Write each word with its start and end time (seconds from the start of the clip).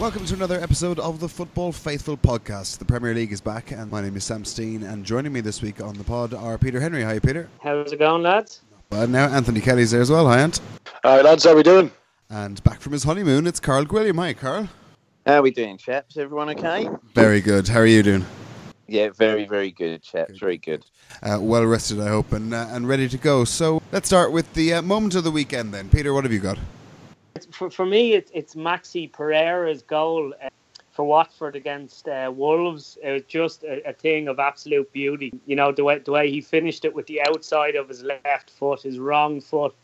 Welcome 0.00 0.24
to 0.24 0.34
another 0.34 0.58
episode 0.58 0.98
of 0.98 1.20
the 1.20 1.28
Football 1.28 1.72
Faithful 1.72 2.16
podcast. 2.16 2.78
The 2.78 2.86
Premier 2.86 3.12
League 3.12 3.32
is 3.32 3.42
back, 3.42 3.70
and 3.70 3.90
my 3.90 4.00
name 4.00 4.16
is 4.16 4.24
Sam 4.24 4.46
Steen. 4.46 4.82
And 4.82 5.04
joining 5.04 5.30
me 5.30 5.42
this 5.42 5.60
week 5.60 5.82
on 5.82 5.92
the 5.92 6.04
pod 6.04 6.32
are 6.32 6.56
Peter 6.56 6.80
Henry. 6.80 7.02
Hi, 7.02 7.18
Peter. 7.18 7.50
How's 7.62 7.92
it 7.92 7.98
going, 7.98 8.22
lads? 8.22 8.62
Well, 8.90 9.06
now 9.06 9.28
Anthony 9.28 9.60
Kelly's 9.60 9.90
there 9.90 10.00
as 10.00 10.10
well. 10.10 10.26
Hi, 10.26 10.40
Ant. 10.40 10.58
Hi, 11.04 11.20
lads. 11.20 11.44
How 11.44 11.50
are 11.50 11.56
we 11.56 11.62
doing? 11.62 11.90
And 12.30 12.64
back 12.64 12.80
from 12.80 12.94
his 12.94 13.04
honeymoon, 13.04 13.46
it's 13.46 13.60
Karl 13.60 13.84
Gwilliam. 13.84 14.16
Hi, 14.16 14.32
Karl. 14.32 14.70
How 15.26 15.34
are 15.34 15.42
we 15.42 15.50
doing, 15.50 15.76
chaps? 15.76 16.16
Everyone 16.16 16.48
okay? 16.48 16.88
Very 17.14 17.42
good. 17.42 17.68
How 17.68 17.80
are 17.80 17.86
you 17.86 18.02
doing? 18.02 18.24
Yeah, 18.88 19.10
very, 19.10 19.44
very 19.44 19.70
good, 19.70 20.02
chaps. 20.02 20.38
Very 20.38 20.56
good. 20.56 20.82
Uh, 21.22 21.36
well 21.42 21.66
rested, 21.66 22.00
I 22.00 22.08
hope, 22.08 22.32
and 22.32 22.54
uh, 22.54 22.68
and 22.70 22.88
ready 22.88 23.06
to 23.06 23.18
go. 23.18 23.44
So 23.44 23.82
let's 23.92 24.08
start 24.08 24.32
with 24.32 24.50
the 24.54 24.72
uh, 24.72 24.80
moment 24.80 25.14
of 25.14 25.24
the 25.24 25.30
weekend. 25.30 25.74
Then, 25.74 25.90
Peter, 25.90 26.14
what 26.14 26.24
have 26.24 26.32
you 26.32 26.40
got? 26.40 26.56
For, 27.52 27.70
for 27.70 27.86
me, 27.86 28.14
it, 28.14 28.30
it's 28.34 28.54
Maxi 28.54 29.10
Pereira's 29.10 29.82
goal 29.82 30.34
uh, 30.42 30.48
for 30.90 31.04
Watford 31.04 31.56
against 31.56 32.08
uh, 32.08 32.32
Wolves. 32.34 32.98
It 33.02 33.12
was 33.12 33.22
just 33.28 33.64
a, 33.64 33.88
a, 33.88 33.92
thing 33.92 34.28
of 34.28 34.38
absolute 34.38 34.92
beauty. 34.92 35.32
You 35.46 35.56
know, 35.56 35.72
the 35.72 35.84
way, 35.84 35.98
the 35.98 36.10
way 36.10 36.30
he 36.30 36.40
finished 36.40 36.84
it 36.84 36.94
with 36.94 37.06
the 37.06 37.22
outside 37.22 37.76
of 37.76 37.88
his 37.88 38.02
left 38.02 38.50
foot, 38.50 38.82
his 38.82 38.98
wrong 38.98 39.40
foot, 39.40 39.74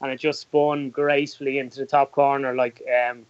and 0.00 0.10
it 0.10 0.18
just 0.18 0.40
spun 0.40 0.90
gracefully 0.90 1.58
into 1.58 1.80
the 1.80 1.86
top 1.86 2.12
corner. 2.12 2.54
Like, 2.54 2.82
um, 2.88 3.24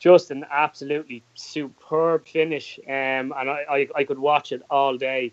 just 0.00 0.30
an 0.30 0.44
absolutely 0.50 1.22
superb 1.34 2.26
finish. 2.26 2.80
Um, 2.86 3.32
and 3.36 3.50
I, 3.50 3.64
I, 3.70 3.88
I 3.96 4.04
could 4.04 4.18
watch 4.18 4.50
it 4.50 4.62
all 4.70 4.96
day. 4.96 5.32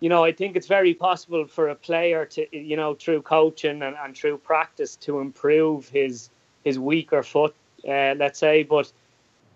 You 0.00 0.08
know, 0.08 0.24
I 0.24 0.32
think 0.32 0.56
it's 0.56 0.66
very 0.66 0.94
possible 0.94 1.46
for 1.46 1.68
a 1.68 1.74
player 1.74 2.24
to, 2.26 2.56
you 2.56 2.76
know, 2.76 2.94
through 2.94 3.22
coaching 3.22 3.82
and, 3.82 3.96
and 3.96 4.16
through 4.16 4.38
practice 4.38 4.96
to 4.96 5.20
improve 5.20 5.88
his 5.88 6.30
his 6.66 6.78
weaker 6.78 7.22
foot, 7.22 7.54
uh, 7.88 8.14
let's 8.18 8.38
say. 8.40 8.64
But 8.64 8.92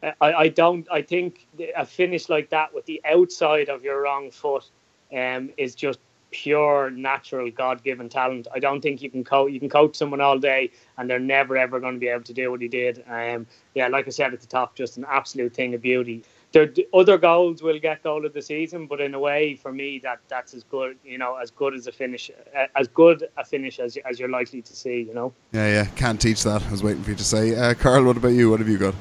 I, 0.03 0.33
I 0.45 0.49
don't. 0.49 0.87
I 0.91 1.03
think 1.03 1.47
a 1.77 1.85
finish 1.85 2.29
like 2.29 2.49
that 2.51 2.73
with 2.73 2.87
the 2.87 3.03
outside 3.05 3.69
of 3.69 3.83
your 3.83 4.01
wrong 4.03 4.31
foot 4.31 4.65
um, 5.13 5.51
is 5.57 5.75
just 5.75 5.99
pure 6.31 6.91
natural 6.91 7.51
God-given 7.51 8.09
talent. 8.09 8.47
I 8.55 8.61
don't 8.61 8.81
think 8.81 9.03
you 9.03 9.11
can 9.11 9.25
coach. 9.25 9.51
You 9.51 9.59
can 9.59 9.69
coach 9.69 9.97
someone 9.97 10.21
all 10.21 10.39
day, 10.39 10.71
and 10.97 11.11
they're 11.11 11.19
never 11.19 11.57
ever 11.57 11.81
going 11.81 11.95
to 11.95 12.01
be 12.01 12.07
able 12.07 12.25
to 12.25 12.33
do 12.33 12.51
what 12.53 12.61
he 12.61 12.69
did. 12.69 13.03
Um, 13.09 13.47
yeah, 13.75 13.89
like 13.89 14.07
I 14.07 14.11
said 14.11 14.33
at 14.33 14.41
the 14.41 14.47
top, 14.47 14.77
just 14.77 14.97
an 14.97 15.05
absolute 15.09 15.53
thing 15.53 15.75
of 15.75 15.83
beauty. 15.83 16.23
There, 16.53 16.73
other 16.93 17.17
goals 17.17 17.63
will 17.63 17.79
get 17.79 18.03
goal 18.03 18.27
of 18.27 18.33
the 18.33 18.43
season, 18.43 18.87
but 18.89 19.01
in 19.01 19.15
a 19.15 19.19
way, 19.19 19.55
for 19.55 19.73
me, 19.73 20.01
that 20.01 20.19
that's 20.29 20.53
as 20.53 20.65
good, 20.65 20.99
you 21.05 21.17
know, 21.17 21.37
as 21.37 21.51
good 21.51 21.75
as 21.75 21.87
a 21.87 21.93
finish, 21.93 22.31
as 22.75 22.89
good 22.89 23.29
a 23.37 23.45
finish 23.45 23.79
as 23.79 23.97
as 24.09 24.19
you're 24.19 24.29
likely 24.29 24.61
to 24.63 24.75
see, 24.75 25.03
you 25.03 25.15
know. 25.15 25.33
Yeah, 25.53 25.69
yeah, 25.69 25.85
can't 25.95 26.21
teach 26.21 26.43
that. 26.43 26.63
I 26.63 26.71
was 26.71 26.83
waiting 26.83 27.05
for 27.05 27.11
you 27.11 27.17
to 27.17 27.25
say, 27.25 27.55
uh, 27.55 27.75
Karl. 27.75 28.05
What 28.05 28.17
about 28.17 28.33
you? 28.33 28.51
What 28.51 28.59
have 28.59 28.69
you 28.69 28.79
got? 28.79 28.95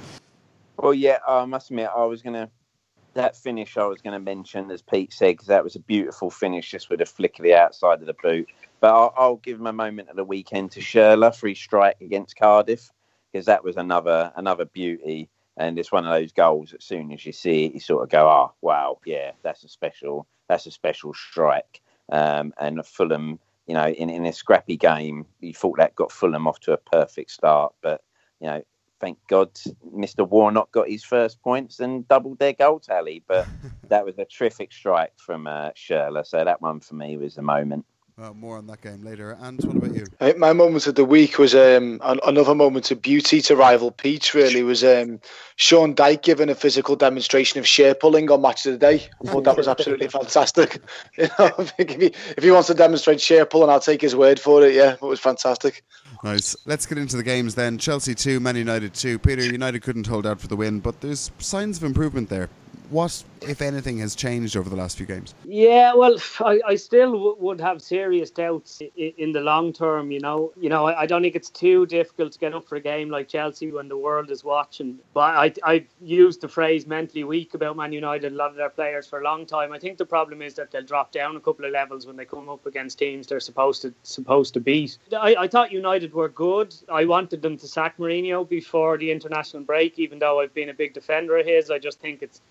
Well, 0.77 0.93
yeah, 0.93 1.17
I 1.27 1.45
must 1.45 1.71
admit, 1.71 1.89
I 1.93 2.05
was 2.05 2.21
gonna 2.21 2.51
that 3.13 3.35
finish 3.35 3.77
I 3.77 3.85
was 3.85 4.01
going 4.01 4.13
to 4.13 4.19
mention, 4.19 4.71
as 4.71 4.81
Pete 4.81 5.13
said, 5.13 5.33
because 5.33 5.47
that 5.47 5.63
was 5.63 5.75
a 5.75 5.79
beautiful 5.79 6.29
finish, 6.29 6.69
just 6.71 6.89
with 6.89 7.01
a 7.01 7.05
flick 7.05 7.39
of 7.39 7.43
the 7.43 7.53
outside 7.53 8.01
of 8.01 8.07
the 8.07 8.15
boot. 8.21 8.47
But 8.79 8.93
I'll, 8.93 9.13
I'll 9.17 9.35
give 9.37 9.59
him 9.59 9.67
a 9.67 9.73
moment 9.73 10.09
of 10.09 10.15
the 10.15 10.23
weekend 10.23 10.71
to 10.71 10.79
Schürrle 10.79 11.35
free 11.35 11.55
strike 11.55 11.99
against 12.01 12.37
Cardiff, 12.37 12.89
because 13.31 13.45
that 13.45 13.63
was 13.63 13.77
another 13.77 14.31
another 14.35 14.65
beauty. 14.65 15.29
And 15.59 15.77
it's 15.77 15.91
one 15.91 16.05
of 16.05 16.11
those 16.13 16.31
goals. 16.31 16.73
As 16.73 16.83
soon 16.85 17.11
as 17.11 17.25
you 17.25 17.33
see 17.33 17.65
it, 17.65 17.73
you 17.75 17.79
sort 17.81 18.03
of 18.03 18.09
go, 18.09 18.27
"Oh, 18.27 18.53
wow, 18.61 18.99
yeah, 19.05 19.33
that's 19.43 19.63
a 19.63 19.69
special, 19.69 20.27
that's 20.47 20.65
a 20.65 20.71
special 20.71 21.13
strike." 21.13 21.81
Um, 22.11 22.53
and 22.59 22.83
Fulham, 22.85 23.39
you 23.67 23.75
know, 23.75 23.87
in, 23.87 24.09
in 24.09 24.25
a 24.25 24.33
scrappy 24.33 24.77
game, 24.77 25.27
you 25.41 25.53
thought 25.53 25.77
that 25.77 25.95
got 25.95 26.11
Fulham 26.11 26.47
off 26.47 26.59
to 26.61 26.73
a 26.73 26.77
perfect 26.77 27.31
start, 27.31 27.73
but 27.83 28.01
you 28.41 28.47
know, 28.47 28.63
thank 28.99 29.19
God 29.27 29.53
Mr. 29.95 30.27
Warnock 30.27 30.71
got 30.71 30.89
his 30.89 31.03
first 31.03 31.41
points 31.41 31.79
and 31.79 32.07
doubled 32.07 32.39
their 32.39 32.53
goal 32.53 32.79
tally. 32.79 33.23
But 33.27 33.47
that 33.89 34.05
was 34.05 34.17
a 34.17 34.25
terrific 34.25 34.71
strike 34.71 35.13
from 35.17 35.47
uh, 35.47 35.71
Schürrle. 35.71 36.25
So 36.25 36.43
that 36.43 36.61
one 36.61 36.79
for 36.79 36.95
me 36.95 37.17
was 37.17 37.37
a 37.37 37.41
moment. 37.41 37.85
Well, 38.19 38.33
more 38.33 38.57
on 38.57 38.67
that 38.67 38.81
game 38.81 39.01
later. 39.01 39.37
And 39.39 39.63
what 39.63 39.77
about 39.77 39.95
you? 39.95 40.05
My 40.37 40.51
moment 40.51 40.85
of 40.87 40.95
the 40.95 41.05
week 41.05 41.39
was 41.39 41.55
um, 41.55 42.01
another 42.03 42.53
moment 42.53 42.91
of 42.91 43.01
beauty 43.01 43.41
to 43.43 43.55
rival 43.55 43.91
Pete's. 43.91 44.33
Really 44.33 44.61
was 44.61 44.83
um, 44.83 45.21
Sean 45.55 45.95
Dyche 45.95 46.21
giving 46.21 46.49
a 46.49 46.55
physical 46.55 46.97
demonstration 46.97 47.59
of 47.59 47.67
share 47.67 47.95
pulling 47.95 48.29
on 48.29 48.41
Match 48.41 48.65
of 48.65 48.73
the 48.73 48.77
Day. 48.77 49.07
I 49.23 49.31
thought 49.31 49.45
that 49.45 49.55
was 49.55 49.69
absolutely 49.69 50.07
fantastic. 50.19 50.81
You 51.17 51.27
know, 51.39 51.51
I 51.57 51.63
think 51.63 51.91
if 51.91 52.01
he 52.01 52.07
if 52.37 52.43
he 52.43 52.51
wants 52.51 52.67
to 52.67 52.73
demonstrate 52.73 53.21
share 53.21 53.45
pulling, 53.45 53.69
I'll 53.69 53.79
take 53.79 54.01
his 54.01 54.15
word 54.15 54.39
for 54.39 54.65
it. 54.65 54.73
Yeah, 54.73 54.93
it 54.93 55.01
was 55.01 55.19
fantastic. 55.19 55.83
Nice. 56.23 56.55
Let's 56.65 56.85
get 56.85 56.97
into 56.97 57.15
the 57.15 57.23
games 57.23 57.55
then. 57.55 57.77
Chelsea 57.77 58.15
two, 58.15 58.39
Man 58.39 58.55
United 58.55 58.93
two. 58.93 59.17
Peter 59.17 59.43
United 59.43 59.81
couldn't 59.81 60.07
hold 60.07 60.25
out 60.25 60.41
for 60.41 60.47
the 60.47 60.55
win, 60.55 60.79
but 60.79 60.99
there's 60.99 61.31
signs 61.39 61.77
of 61.77 61.83
improvement 61.83 62.29
there 62.29 62.49
what, 62.89 63.23
if 63.41 63.61
anything, 63.61 63.97
has 63.99 64.15
changed 64.15 64.55
over 64.57 64.69
the 64.69 64.75
last 64.75 64.97
few 64.97 65.05
games? 65.05 65.33
Yeah, 65.45 65.93
well, 65.93 66.17
I, 66.39 66.59
I 66.67 66.75
still 66.75 67.11
w- 67.11 67.35
would 67.39 67.61
have 67.61 67.81
serious 67.81 68.29
doubts 68.31 68.81
in, 68.81 69.13
in, 69.17 69.31
the 69.31 69.41
long 69.41 69.73
term. 69.73 70.11
You 70.11 70.19
know, 70.19 70.51
you 70.57 70.69
know, 70.69 70.87
I, 70.87 71.01
I, 71.01 71.05
don't 71.05 71.21
think 71.21 71.35
it's 71.35 71.49
too 71.49 71.85
difficult 71.85 72.33
to 72.33 72.39
get 72.39 72.53
up 72.53 72.67
for 72.67 72.75
a 72.75 72.81
game 72.81 73.09
like 73.09 73.27
Chelsea 73.27 73.71
when 73.71 73.87
the 73.87 73.97
world 73.97 74.31
is 74.31 74.43
watching. 74.43 74.99
But 75.13 75.35
I, 75.35 75.53
I 75.63 75.85
used 76.01 76.41
the 76.41 76.47
phrase 76.47 76.87
"mentally 76.87 77.23
weak" 77.23 77.53
about 77.53 77.77
Man 77.77 77.93
United. 77.93 78.33
A 78.33 78.35
lot 78.35 78.51
of 78.51 78.55
their 78.55 78.69
players 78.69 79.07
for 79.07 79.19
a 79.19 79.23
long 79.23 79.45
time. 79.45 79.71
I 79.73 79.79
think 79.79 79.97
the 79.97 80.05
problem 80.05 80.41
is 80.41 80.55
that 80.55 80.71
they'll 80.71 80.83
drop 80.83 81.11
down 81.11 81.35
a 81.35 81.39
couple 81.39 81.65
of 81.65 81.71
levels 81.71 82.05
when 82.05 82.15
they 82.15 82.25
come 82.25 82.49
up 82.49 82.65
against 82.65 82.99
teams 82.99 83.27
they're 83.27 83.39
supposed 83.39 83.81
to 83.83 83.93
supposed 84.03 84.53
to 84.55 84.59
beat. 84.59 84.97
I, 85.17 85.35
I 85.35 85.47
thought 85.47 85.71
United 85.71 86.13
were 86.13 86.29
good. 86.29 86.75
I 86.91 87.05
wanted 87.05 87.41
them 87.41 87.57
to 87.57 87.67
sack 87.67 87.97
Mourinho 87.97 88.47
before 88.47 88.97
the 88.97 89.11
international 89.11 89.63
break, 89.63 89.99
even 89.99 90.19
though 90.19 90.39
I've 90.39 90.53
been 90.53 90.69
a 90.69 90.73
big 90.73 90.93
defender 90.93 91.37
of 91.37 91.45
his. 91.45 91.71
I 91.71 91.79
just 91.79 91.99
think 91.99 92.21
it's 92.21 92.41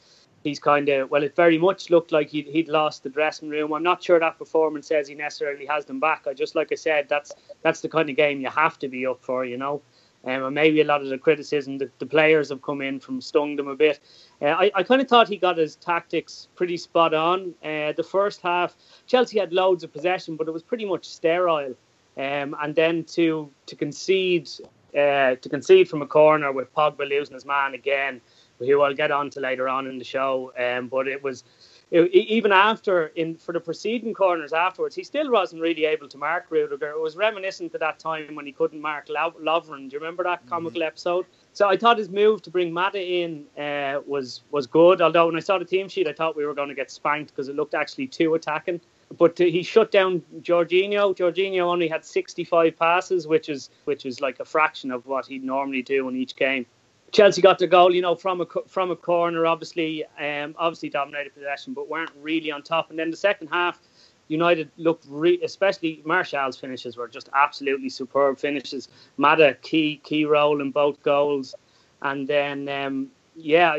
he's 0.48 0.58
kind 0.58 0.88
of 0.88 1.10
well, 1.10 1.22
it 1.22 1.36
very 1.36 1.58
much 1.58 1.90
looked 1.90 2.12
like 2.12 2.30
he'd, 2.30 2.46
he'd 2.46 2.68
lost 2.68 3.02
the 3.02 3.08
dressing 3.08 3.48
room. 3.48 3.72
I'm 3.72 3.82
not 3.82 4.02
sure 4.02 4.18
that 4.18 4.38
performance 4.38 4.88
says 4.88 5.08
he 5.08 5.14
necessarily 5.14 5.66
has 5.66 5.84
them 5.84 6.00
back. 6.00 6.26
I 6.26 6.34
just 6.34 6.54
like 6.54 6.72
I 6.72 6.74
said, 6.74 7.08
that's 7.08 7.34
that's 7.62 7.80
the 7.80 7.88
kind 7.88 8.10
of 8.10 8.16
game 8.16 8.40
you 8.40 8.50
have 8.50 8.78
to 8.80 8.88
be 8.88 9.06
up 9.06 9.22
for, 9.22 9.44
you 9.44 9.56
know. 9.56 9.82
Um, 10.24 10.42
and 10.42 10.54
maybe 10.54 10.80
a 10.80 10.84
lot 10.84 11.00
of 11.00 11.08
the 11.08 11.18
criticism 11.18 11.78
that 11.78 11.96
the 12.00 12.06
players 12.06 12.48
have 12.48 12.60
come 12.60 12.82
in 12.82 12.98
from 12.98 13.20
stung 13.20 13.54
them 13.54 13.68
a 13.68 13.76
bit. 13.76 14.00
Uh, 14.42 14.46
I, 14.46 14.70
I 14.74 14.82
kind 14.82 15.00
of 15.00 15.06
thought 15.06 15.28
he 15.28 15.36
got 15.36 15.56
his 15.56 15.76
tactics 15.76 16.48
pretty 16.56 16.76
spot 16.76 17.14
on. 17.14 17.54
Uh, 17.62 17.92
the 17.92 18.06
first 18.06 18.40
half, 18.40 18.76
Chelsea 19.06 19.38
had 19.38 19.52
loads 19.52 19.84
of 19.84 19.92
possession, 19.92 20.34
but 20.34 20.48
it 20.48 20.50
was 20.50 20.62
pretty 20.62 20.84
much 20.84 21.04
sterile. 21.04 21.74
Um, 22.16 22.56
and 22.60 22.74
then 22.74 23.04
to 23.04 23.48
to 23.66 23.76
concede 23.76 24.50
uh, 24.92 25.36
to 25.36 25.48
concede 25.48 25.88
from 25.88 26.02
a 26.02 26.06
corner 26.06 26.50
with 26.50 26.74
Pogba 26.74 27.08
losing 27.08 27.34
his 27.34 27.44
man 27.44 27.74
again 27.74 28.20
who 28.58 28.80
I'll 28.82 28.94
get 28.94 29.10
on 29.10 29.30
to 29.30 29.40
later 29.40 29.68
on 29.68 29.86
in 29.86 29.98
the 29.98 30.04
show. 30.04 30.52
Um, 30.58 30.88
but 30.88 31.08
it 31.08 31.22
was 31.22 31.44
it, 31.90 32.12
even 32.12 32.52
after 32.52 33.06
in 33.08 33.36
for 33.36 33.52
the 33.52 33.60
preceding 33.60 34.12
corners 34.12 34.52
afterwards, 34.52 34.94
he 34.94 35.04
still 35.04 35.30
wasn't 35.30 35.62
really 35.62 35.86
able 35.86 36.08
to 36.08 36.18
mark 36.18 36.46
Rudiger. 36.50 36.90
It 36.90 37.00
was 37.00 37.16
reminiscent 37.16 37.72
to 37.72 37.78
that 37.78 37.98
time 37.98 38.34
when 38.34 38.44
he 38.44 38.52
couldn't 38.52 38.80
mark 38.80 39.08
Lovren. 39.08 39.88
Do 39.88 39.94
you 39.94 39.98
remember 39.98 40.24
that 40.24 40.40
mm-hmm. 40.40 40.48
comical 40.48 40.82
episode? 40.82 41.26
So 41.54 41.68
I 41.68 41.76
thought 41.76 41.98
his 41.98 42.10
move 42.10 42.42
to 42.42 42.50
bring 42.50 42.72
Mata 42.72 43.02
in 43.02 43.46
uh, 43.56 44.00
was 44.06 44.42
was 44.50 44.66
good. 44.66 45.00
Although 45.00 45.26
when 45.26 45.36
I 45.36 45.40
saw 45.40 45.58
the 45.58 45.64
team 45.64 45.88
sheet, 45.88 46.06
I 46.06 46.12
thought 46.12 46.36
we 46.36 46.44
were 46.44 46.54
going 46.54 46.68
to 46.68 46.74
get 46.74 46.90
spanked 46.90 47.30
because 47.30 47.48
it 47.48 47.56
looked 47.56 47.74
actually 47.74 48.08
too 48.08 48.34
attacking. 48.34 48.80
But 49.16 49.40
uh, 49.40 49.44
he 49.44 49.62
shut 49.62 49.90
down 49.90 50.22
Jorginho. 50.40 51.16
Jorginho 51.16 51.62
only 51.62 51.88
had 51.88 52.04
65 52.04 52.78
passes, 52.78 53.26
which 53.26 53.48
is 53.48 53.70
which 53.86 54.04
is 54.04 54.20
like 54.20 54.40
a 54.40 54.44
fraction 54.44 54.90
of 54.90 55.06
what 55.06 55.26
he'd 55.26 55.42
normally 55.42 55.82
do 55.82 56.06
in 56.08 56.16
each 56.16 56.36
game. 56.36 56.66
Chelsea 57.12 57.40
got 57.40 57.58
their 57.58 57.68
goal, 57.68 57.94
you 57.94 58.02
know, 58.02 58.14
from 58.14 58.40
a 58.40 58.46
from 58.66 58.90
a 58.90 58.96
corner. 58.96 59.46
Obviously, 59.46 60.04
um, 60.20 60.54
obviously 60.58 60.88
dominated 60.90 61.34
possession, 61.34 61.74
but 61.74 61.88
weren't 61.88 62.10
really 62.20 62.50
on 62.50 62.62
top. 62.62 62.90
And 62.90 62.98
then 62.98 63.10
the 63.10 63.16
second 63.16 63.48
half, 63.48 63.80
United 64.28 64.70
looked, 64.76 65.06
re- 65.08 65.40
especially 65.42 66.02
Martial's 66.04 66.56
finishes 66.56 66.96
were 66.96 67.08
just 67.08 67.28
absolutely 67.34 67.88
superb 67.88 68.38
finishes. 68.38 68.88
Mata 69.16 69.56
key 69.62 70.00
key 70.04 70.24
role 70.24 70.60
in 70.60 70.70
both 70.70 71.02
goals, 71.02 71.54
and 72.02 72.28
then 72.28 72.68
um, 72.68 73.08
yeah, 73.34 73.78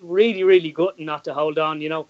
really 0.00 0.42
really 0.42 0.72
good 0.72 0.98
not 0.98 1.24
to 1.24 1.34
hold 1.34 1.58
on. 1.58 1.80
You 1.80 1.90
know, 1.90 2.06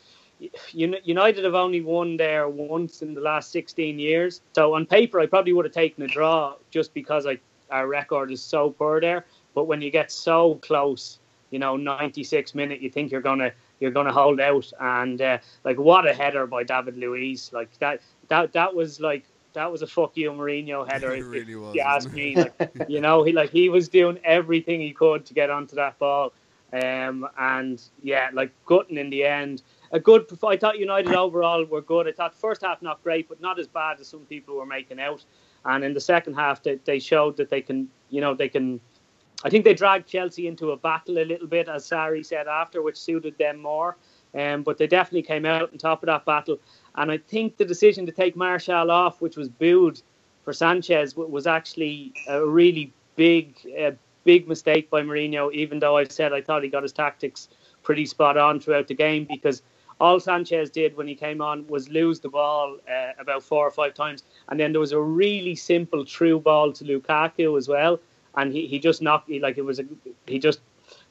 United 0.73 1.44
have 1.44 1.55
only 1.55 1.81
won 1.81 2.17
there 2.17 2.49
once 2.49 3.03
in 3.03 3.15
the 3.15 3.21
last 3.21 3.50
16 3.53 3.99
years. 3.99 4.41
So 4.55 4.75
on 4.75 4.87
paper, 4.87 5.21
I 5.21 5.27
probably 5.27 5.53
would 5.53 5.65
have 5.65 5.75
taken 5.75 6.03
a 6.05 6.06
draw 6.06 6.55
just 6.71 6.94
because 6.94 7.27
I, 7.27 7.39
our 7.71 7.87
record 7.87 8.31
is 8.31 8.43
so 8.43 8.71
poor 8.71 9.00
there. 9.00 9.27
But 9.55 9.64
when 9.64 9.82
you 9.82 9.91
get 9.91 10.11
so 10.12 10.56
close, 10.56 11.19
you 11.50 11.58
know, 11.58 11.76
96 11.76 12.55
minute, 12.55 12.81
you 12.81 12.91
think 12.91 13.11
you're 13.11 13.20
gonna 13.20 13.52
you're 13.81 13.91
gonna 13.91 14.12
hold 14.12 14.41
out, 14.41 14.70
and 14.79 15.20
uh, 15.20 15.38
like 15.64 15.79
what 15.79 16.06
a 16.06 16.14
header 16.14 16.47
by 16.47 16.62
David 16.62 16.97
Luiz, 16.97 17.52
like 17.52 17.76
that 17.79 18.00
that 18.29 18.52
that 18.52 18.75
was 18.75 19.00
like 19.00 19.25
that 19.52 19.70
was 19.70 19.82
a 19.82 19.87
fuck 19.87 20.17
you 20.17 20.31
Mourinho 20.31 20.88
header. 20.91 21.14
It 21.14 21.25
really 21.25 21.56
was. 21.56 21.75
You 21.75 21.82
ask 21.82 22.12
me, 22.12 22.37
like, 22.37 22.55
you 22.88 23.00
know, 23.00 23.23
he 23.23 23.32
like 23.32 23.50
he 23.50 23.69
was 23.69 23.88
doing 23.88 24.19
everything 24.25 24.81
he 24.81 24.93
could 24.93 25.26
to 25.26 25.35
get 25.35 25.50
onto 25.50 25.76
that 25.76 25.99
ball, 25.99 26.32
um, 26.73 27.26
and 27.38 27.82
yeah, 28.03 28.31
like 28.32 28.53
gutting 28.67 28.99
in 28.99 29.11
the 29.11 29.25
end. 29.25 29.62
A 29.93 29.99
good. 29.99 30.26
I 30.46 30.56
thought 30.56 30.79
United 30.79 31.14
overall 31.14 31.64
were 31.64 31.82
good. 31.82 32.06
I 32.06 32.12
thought 32.12 32.35
first 32.35 32.62
half 32.62 32.81
not 32.81 33.03
great, 33.03 33.29
but 33.29 33.41
not 33.41 33.58
as 33.58 33.67
bad 33.67 34.00
as 34.00 34.06
some 34.06 34.20
people 34.20 34.56
were 34.56 34.67
making 34.67 35.00
out. 35.00 35.25
And 35.64 35.85
in 35.85 35.93
the 35.93 36.00
second 36.00 36.35
half, 36.35 36.62
they, 36.62 36.76
they 36.76 36.99
showed 36.99 37.37
that 37.37 37.50
they 37.50 37.61
can, 37.61 37.88
you 38.08 38.20
know, 38.20 38.35
they 38.35 38.49
can 38.49 38.81
I 39.43 39.51
think 39.51 39.65
they 39.65 39.75
dragged 39.75 40.09
Chelsea 40.09 40.47
into 40.47 40.73
a 40.73 40.77
battle 40.77 41.19
a 41.19 41.25
little 41.25 41.47
bit, 41.47 41.69
as 41.69 41.89
Sarri 41.89 42.25
said 42.25 42.47
after, 42.47 42.83
which 42.83 42.97
suited 42.97 43.39
them 43.39 43.61
more. 43.61 43.97
Um, 44.35 44.63
but 44.63 44.79
they 44.79 44.87
definitely 44.87 45.23
came 45.23 45.45
out 45.45 45.73
on 45.73 45.79
top 45.79 46.03
of 46.03 46.07
that 46.07 46.25
battle. 46.25 46.59
And 46.95 47.11
I 47.11 47.19
think 47.19 47.57
the 47.57 47.65
decision 47.65 48.07
to 48.07 48.13
take 48.13 48.37
Martial 48.37 48.91
off, 48.91 49.21
which 49.21 49.37
was 49.37 49.49
booed 49.49 50.01
for 50.45 50.53
Sanchez, 50.53 51.17
was 51.17 51.47
actually 51.47 52.13
a 52.29 52.45
really 52.47 52.93
big, 53.17 53.57
big 54.25 54.47
mistake 54.47 54.89
by 54.91 55.03
Mourinho. 55.03 55.53
Even 55.53 55.79
though 55.81 55.97
I 55.97 56.05
said 56.05 56.33
I 56.33 56.43
thought 56.43 56.63
he 56.63 56.69
got 56.69 56.83
his 56.83 56.93
tactics 56.93 57.49
pretty 57.83 58.07
spot 58.07 58.37
on 58.37 58.61
throughout 58.61 58.89
the 58.89 58.95
game, 58.95 59.25
because 59.25 59.63
all 60.01 60.21
Sanchez 60.21 60.71
did 60.71 60.97
when 60.97 61.09
he 61.09 61.15
came 61.15 61.41
on 61.43 61.67
was 61.67 61.89
lose 61.89 62.21
the 62.21 62.29
ball 62.29 62.79
uh, 62.89 63.13
about 63.19 63.43
four 63.43 63.67
or 63.67 63.71
five 63.71 63.95
times, 63.95 64.23
and 64.49 64.59
then 64.59 64.73
there 64.73 64.81
was 64.81 64.93
a 64.93 65.01
really 65.01 65.55
simple 65.55 66.05
true 66.05 66.39
ball 66.39 66.73
to 66.73 66.85
Lukaku 66.85 67.59
as 67.59 67.69
well, 67.69 68.01
and 68.37 68.53
he, 68.53 68.67
he 68.67 68.79
just 68.79 69.03
knocked 69.03 69.29
he, 69.29 69.41
like 69.41 69.59
it 69.59 69.65
was 69.65 69.79
a 69.79 69.85
he 70.27 70.38
just 70.38 70.61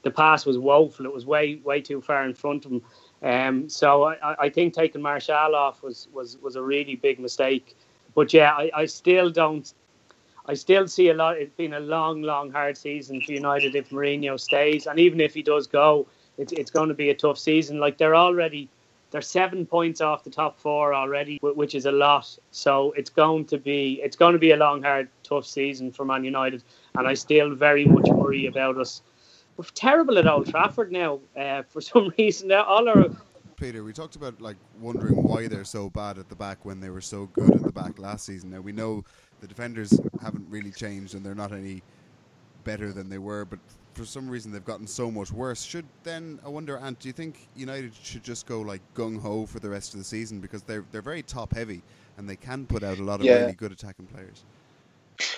the 0.04 0.12
pass 0.12 0.46
was 0.46 0.58
woeful. 0.58 1.06
It 1.06 1.14
was 1.14 1.26
way 1.26 1.56
way 1.64 1.82
too 1.82 2.02
far 2.02 2.26
in 2.26 2.34
front 2.34 2.66
of 2.66 2.72
him. 2.72 2.82
Um, 3.22 3.70
so 3.70 4.06
I, 4.06 4.46
I 4.46 4.50
think 4.50 4.74
taking 4.74 5.02
Martial 5.02 5.56
off 5.56 5.84
was, 5.84 6.08
was, 6.14 6.38
was 6.38 6.56
a 6.56 6.62
really 6.62 6.96
big 6.96 7.20
mistake. 7.20 7.76
But 8.16 8.34
yeah, 8.34 8.54
I, 8.54 8.72
I 8.74 8.86
still 8.86 9.30
don't. 9.30 9.72
I 10.46 10.56
still 10.56 10.88
see 10.88 11.10
a 11.10 11.14
lot. 11.14 11.38
It's 11.38 11.54
been 11.56 11.74
a 11.74 11.80
long, 11.80 12.24
long, 12.24 12.52
hard 12.52 12.76
season 12.76 13.22
for 13.22 13.34
United 13.34 13.76
if 13.76 13.90
Mourinho 13.90 14.40
stays, 14.40 14.88
and 14.88 15.00
even 15.00 15.22
if 15.22 15.34
he 15.34 15.44
does 15.44 15.68
go, 15.68 16.08
it's 16.38 16.52
it's 16.54 16.72
going 16.72 16.90
to 16.90 16.96
be 16.96 17.10
a 17.12 17.16
tough 17.16 17.38
season. 17.38 17.80
Like 17.80 17.98
they're 17.98 18.16
already, 18.16 18.70
they're 19.12 19.22
seven 19.22 19.66
points 19.66 20.02
off 20.02 20.24
the 20.24 20.30
top 20.30 20.60
four 20.60 20.94
already, 20.94 21.40
which 21.42 21.76
is 21.76 21.86
a 21.86 21.92
lot. 21.92 22.38
So 22.52 22.92
it's 22.98 23.10
going 23.10 23.46
to 23.46 23.58
be 23.58 24.02
it's 24.04 24.16
going 24.16 24.34
to 24.34 24.40
be 24.40 24.52
a 24.52 24.58
long, 24.58 24.84
hard, 24.84 25.10
tough 25.24 25.46
season 25.46 25.92
for 25.92 26.06
Man 26.06 26.24
United, 26.24 26.64
and 26.96 27.08
I 27.08 27.14
still 27.14 27.56
very 27.56 27.86
much 27.86 28.08
worry 28.10 28.46
about 28.46 28.78
us 28.78 29.02
we're 29.60 29.66
terrible 29.74 30.18
at 30.18 30.26
Old 30.26 30.50
Trafford 30.50 30.90
now 30.90 31.20
uh, 31.38 31.64
for 31.64 31.82
some 31.92 32.14
reason. 32.18 32.50
All 32.54 32.88
our 32.88 33.08
Peter, 33.58 33.84
we 33.84 33.92
talked 33.92 34.16
about 34.16 34.40
like 34.40 34.56
wondering 34.80 35.22
why 35.22 35.50
they're 35.50 35.66
so 35.66 35.90
bad 35.90 36.18
at 36.18 36.30
the 36.30 36.36
back 36.36 36.64
when 36.64 36.80
they 36.80 36.90
were 36.90 37.02
so 37.02 37.26
good 37.34 37.54
at 37.54 37.62
the 37.62 37.72
back 37.74 38.00
last 38.00 38.26
season. 38.26 38.52
Now 38.52 38.62
we 38.62 38.72
know 38.72 39.04
the 39.42 39.48
defenders 39.48 40.00
haven't 40.22 40.48
really 40.50 40.72
changed 40.72 41.14
and 41.14 41.26
they're 41.26 41.36
not 41.36 41.52
any 41.52 41.84
better 42.64 42.94
than 42.94 43.10
they 43.10 43.18
were, 43.18 43.44
but 43.44 43.60
for 44.00 44.06
some 44.06 44.30
reason 44.30 44.52
they've 44.52 44.64
gotten 44.66 44.88
so 44.88 45.12
much 45.12 45.32
worse. 45.32 45.62
Should 45.62 45.86
then 46.04 46.40
I 46.46 46.50
wonder, 46.50 46.78
Ant, 46.78 47.00
do 47.00 47.10
you 47.10 47.14
think 47.14 47.48
United 47.56 47.94
should 48.02 48.24
just 48.24 48.48
go 48.48 48.62
like 48.62 48.82
gung 48.96 49.20
ho 49.20 49.46
for 49.46 49.60
the 49.60 49.70
rest 49.70 49.94
of 49.94 50.00
the 50.00 50.06
season 50.06 50.40
because 50.40 50.64
they're 50.64 50.86
they're 50.92 51.02
very 51.02 51.22
top 51.22 51.54
heavy 51.54 51.82
and 52.18 52.28
they 52.30 52.36
can 52.36 52.66
put 52.66 52.84
out 52.84 52.98
a 52.98 53.04
lot 53.04 53.20
of 53.20 53.26
yeah. 53.26 53.40
really 53.40 53.54
good 53.54 53.72
attacking 53.72 54.06
players. 54.08 54.44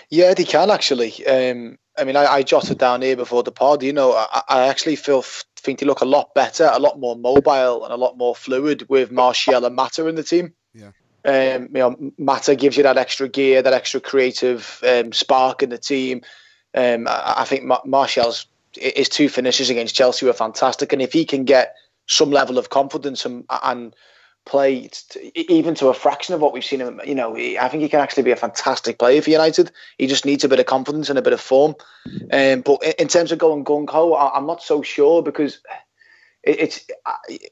Yeah, 0.09 0.33
they 0.33 0.43
can 0.43 0.69
actually. 0.69 1.25
Um, 1.25 1.77
I 1.97 2.03
mean, 2.03 2.15
I, 2.15 2.25
I, 2.25 2.43
jotted 2.43 2.77
down 2.77 3.01
here 3.01 3.15
before 3.15 3.43
the 3.43 3.51
pod. 3.51 3.83
You 3.83 3.93
know, 3.93 4.13
I, 4.13 4.41
I 4.47 4.67
actually 4.67 4.95
feel 4.95 5.23
think 5.57 5.79
they 5.79 5.85
look 5.85 6.01
a 6.01 6.05
lot 6.05 6.33
better, 6.33 6.69
a 6.71 6.79
lot 6.79 6.99
more 6.99 7.15
mobile, 7.15 7.83
and 7.83 7.93
a 7.93 7.97
lot 7.97 8.17
more 8.17 8.35
fluid 8.35 8.87
with 8.89 9.11
Martial 9.11 9.65
and 9.65 9.75
Mata 9.75 10.07
in 10.07 10.15
the 10.15 10.23
team. 10.23 10.53
Yeah. 10.73 10.91
Um, 11.23 11.63
you 11.73 11.79
know, 11.79 12.11
Mata 12.17 12.55
gives 12.55 12.77
you 12.77 12.83
that 12.83 12.97
extra 12.97 13.27
gear, 13.27 13.61
that 13.61 13.73
extra 13.73 13.99
creative 13.99 14.81
um, 14.87 15.11
spark 15.11 15.63
in 15.63 15.69
the 15.69 15.77
team. 15.77 16.21
Um, 16.73 17.07
I, 17.07 17.33
I 17.37 17.45
think 17.45 17.63
Martial's 17.85 18.45
his 18.75 19.09
two 19.09 19.29
finishes 19.29 19.69
against 19.69 19.95
Chelsea 19.95 20.25
were 20.25 20.33
fantastic, 20.33 20.93
and 20.93 21.01
if 21.01 21.13
he 21.13 21.25
can 21.25 21.45
get 21.45 21.75
some 22.07 22.31
level 22.31 22.57
of 22.57 22.69
confidence 22.69 23.25
and, 23.25 23.45
and 23.63 23.95
play 24.45 24.89
even 25.35 25.75
to 25.75 25.87
a 25.87 25.93
fraction 25.93 26.33
of 26.33 26.41
what 26.41 26.53
we've 26.53 26.65
seen 26.65 26.81
him. 26.81 26.99
You 27.05 27.15
know, 27.15 27.35
I 27.35 27.67
think 27.67 27.83
he 27.83 27.89
can 27.89 27.99
actually 27.99 28.23
be 28.23 28.31
a 28.31 28.35
fantastic 28.35 28.97
player 28.97 29.21
for 29.21 29.29
United. 29.29 29.71
He 29.97 30.07
just 30.07 30.25
needs 30.25 30.43
a 30.43 30.49
bit 30.49 30.59
of 30.59 30.65
confidence 30.65 31.09
and 31.09 31.19
a 31.19 31.21
bit 31.21 31.33
of 31.33 31.41
form. 31.41 31.75
Um, 32.31 32.61
but 32.61 32.83
in 32.97 33.07
terms 33.07 33.31
of 33.31 33.39
going 33.39 33.63
gung 33.63 33.89
ho, 33.89 34.15
I'm 34.15 34.47
not 34.47 34.63
so 34.63 34.81
sure 34.81 35.21
because 35.21 35.59
it's 36.43 36.85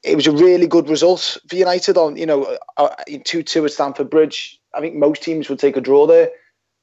it 0.04 0.16
was 0.16 0.25
a 0.25 0.31
really 0.31 0.66
good 0.66 0.89
result 0.89 1.38
for 1.48 1.56
United 1.56 1.95
on 1.95 2.18
you 2.18 2.25
know 2.25 2.57
uh, 2.77 2.95
in 3.07 3.24
two 3.24 3.44
two 3.44 3.66
at 3.66 3.71
Stamford 3.71 4.10
Bridge. 4.10 4.60
I 4.74 4.80
think 4.80 4.95
most 4.95 5.21
teams 5.21 5.48
would 5.50 5.60
take 5.60 5.77
a 5.77 5.81
draw 5.81 6.07
there, 6.07 6.30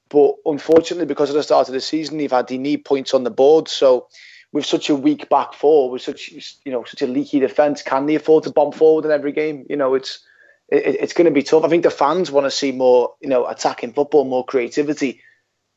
but 0.08 0.34
unfortunately 0.44 1.06
because 1.06 1.30
of 1.30 1.36
the 1.36 1.42
start 1.42 1.68
of 1.68 1.74
the 1.74 1.80
season, 1.80 2.18
they've 2.18 2.30
had 2.30 2.48
they 2.48 2.58
need 2.58 2.84
points 2.84 3.14
on 3.14 3.24
the 3.24 3.30
board. 3.30 3.68
So 3.68 4.08
with 4.52 4.64
such 4.64 4.88
a 4.88 4.94
weak 4.94 5.28
back 5.28 5.52
four, 5.52 5.90
with 5.90 6.02
such 6.02 6.30
you 6.64 6.72
know 6.72 6.84
such 6.84 7.02
a 7.02 7.06
leaky 7.06 7.40
defence, 7.40 7.82
can 7.82 8.06
they 8.06 8.14
afford 8.14 8.44
to 8.44 8.50
bomb 8.50 8.72
forward 8.72 9.04
in 9.04 9.10
every 9.10 9.32
game? 9.32 9.66
You 9.68 9.76
know, 9.76 9.94
it's 9.94 10.20
it, 10.68 10.96
it's 11.00 11.12
going 11.12 11.26
to 11.26 11.30
be 11.30 11.42
tough. 11.42 11.64
I 11.64 11.68
think 11.68 11.82
the 11.82 11.90
fans 11.90 12.30
want 12.30 12.46
to 12.46 12.50
see 12.50 12.72
more, 12.72 13.14
you 13.20 13.28
know, 13.28 13.46
attacking 13.46 13.92
football, 13.92 14.24
more 14.24 14.44
creativity, 14.44 15.20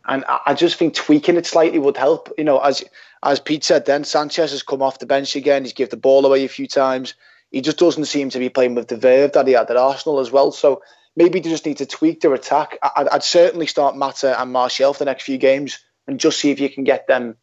and 0.08 0.24
I, 0.28 0.40
I, 0.48 0.54
just 0.54 0.78
think 0.78 0.94
tweaking 0.94 1.36
it 1.36 1.46
slightly 1.46 1.80
would 1.80 1.98
help. 1.98 2.32
You 2.38 2.44
know, 2.44 2.60
as 2.60 2.84
as 3.24 3.40
Pete 3.40 3.64
said, 3.64 3.86
then 3.86 4.04
Sanchez 4.04 4.52
has 4.52 4.64
come 4.64 4.82
off 4.82 5.00
the 5.00 5.06
bench 5.06 5.36
again. 5.36 5.64
He's 5.64 5.74
given 5.74 5.92
the 5.92 5.98
ball 5.98 6.26
away 6.26 6.46
a 6.46 6.50
few 6.50 6.68
times. 6.68 7.16
He 7.52 7.62
just 7.62 7.80
doesn't 7.80 8.06
seem 8.06 8.30
to 8.30 8.40
be 8.40 8.50
playing 8.50 8.76
with 8.76 8.88
the 8.88 8.98
verve 8.98 9.34
that 9.34 9.48
he 9.48 9.54
had 9.54 9.72
at 9.72 9.78
Arsenal 9.78 10.20
as 10.20 10.32
well. 10.32 10.52
So 10.52 10.82
maybe 11.16 11.40
they 11.40 11.50
just 11.50 11.66
need 11.66 11.78
to 11.78 11.86
tweak 11.86 12.22
their 12.22 12.34
attack. 12.34 12.78
I, 12.82 13.08
I'd 13.12 13.24
certainly 13.24 13.68
start 13.68 13.96
Mata 13.96 14.40
and 14.40 14.52
Martial 14.52 14.94
for 14.94 15.00
the 15.00 15.06
next 15.06 15.24
few 15.24 15.38
games 15.38 15.80
and 16.08 16.20
just 16.20 16.40
see 16.40 16.52
if 16.52 16.60
you 16.60 16.70
can 16.70 16.84
get 16.84 17.08
them 17.08 17.36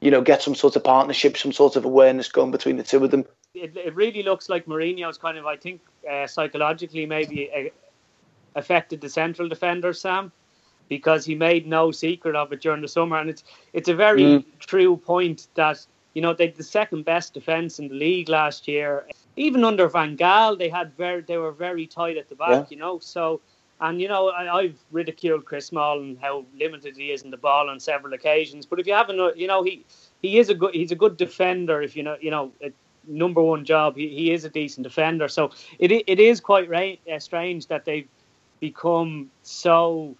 you 0.00 0.10
know, 0.10 0.22
get 0.22 0.42
some 0.42 0.54
sort 0.54 0.76
of 0.76 0.84
partnership, 0.84 1.36
some 1.36 1.52
sort 1.52 1.76
of 1.76 1.84
awareness 1.84 2.28
going 2.28 2.50
between 2.50 2.76
the 2.76 2.82
two 2.82 3.02
of 3.02 3.10
them. 3.10 3.24
It, 3.54 3.76
it 3.76 3.94
really 3.94 4.22
looks 4.22 4.48
like 4.48 4.66
Mourinho's 4.66 5.18
kind 5.18 5.38
of, 5.38 5.46
I 5.46 5.56
think, 5.56 5.80
uh, 6.08 6.26
psychologically 6.26 7.06
maybe 7.06 7.50
uh, 7.50 7.70
affected 8.54 9.00
the 9.00 9.08
central 9.08 9.48
defender, 9.48 9.92
Sam, 9.92 10.30
because 10.88 11.24
he 11.24 11.34
made 11.34 11.66
no 11.66 11.90
secret 11.90 12.36
of 12.36 12.52
it 12.52 12.60
during 12.60 12.82
the 12.82 12.88
summer, 12.88 13.18
and 13.18 13.28
it's 13.28 13.42
it's 13.72 13.88
a 13.88 13.94
very 13.94 14.22
mm. 14.22 14.44
true 14.60 14.96
point 14.96 15.48
that 15.54 15.84
you 16.18 16.22
know 16.22 16.34
they 16.34 16.48
the 16.48 16.64
second 16.64 17.04
best 17.04 17.32
defence 17.32 17.78
in 17.78 17.86
the 17.86 17.94
league 17.94 18.28
last 18.28 18.66
year. 18.66 19.06
Even 19.36 19.62
under 19.62 19.86
Van 19.88 20.16
Gaal, 20.16 20.58
they 20.58 20.68
had 20.68 20.92
very 20.96 21.20
they 21.22 21.36
were 21.36 21.52
very 21.52 21.86
tight 21.86 22.16
at 22.16 22.28
the 22.28 22.34
back, 22.34 22.50
yeah. 22.50 22.64
you 22.70 22.76
know. 22.76 22.98
So 22.98 23.40
and 23.80 24.00
you 24.00 24.08
know, 24.08 24.30
I, 24.30 24.64
have 24.64 24.78
ridiculed 24.90 25.44
Chris 25.44 25.66
Small 25.66 26.00
and 26.00 26.18
how 26.18 26.44
limited 26.58 26.96
he 26.96 27.12
is 27.12 27.22
in 27.22 27.30
the 27.30 27.36
ball 27.36 27.70
on 27.70 27.78
several 27.78 28.14
occasions. 28.14 28.66
But 28.66 28.80
if 28.80 28.88
you 28.88 28.94
haven't, 28.94 29.38
you 29.38 29.46
know, 29.46 29.62
he 29.62 29.84
he 30.20 30.40
is 30.40 30.48
a 30.48 30.54
good 30.54 30.74
he's 30.74 30.90
a 30.90 30.96
good 30.96 31.16
defender. 31.16 31.80
If 31.80 31.94
you 31.94 32.02
know, 32.02 32.16
you 32.20 32.32
know, 32.32 32.50
number 33.06 33.40
one 33.40 33.64
job, 33.64 33.96
he, 33.96 34.08
he 34.08 34.32
is 34.32 34.44
a 34.44 34.50
decent 34.50 34.82
defender. 34.82 35.28
So 35.28 35.52
it 35.78 35.92
it 35.92 36.18
is 36.18 36.40
quite 36.40 36.68
right, 36.68 37.00
uh, 37.08 37.20
strange 37.20 37.68
that 37.68 37.84
they've 37.84 38.08
become 38.58 39.30
so, 39.44 40.16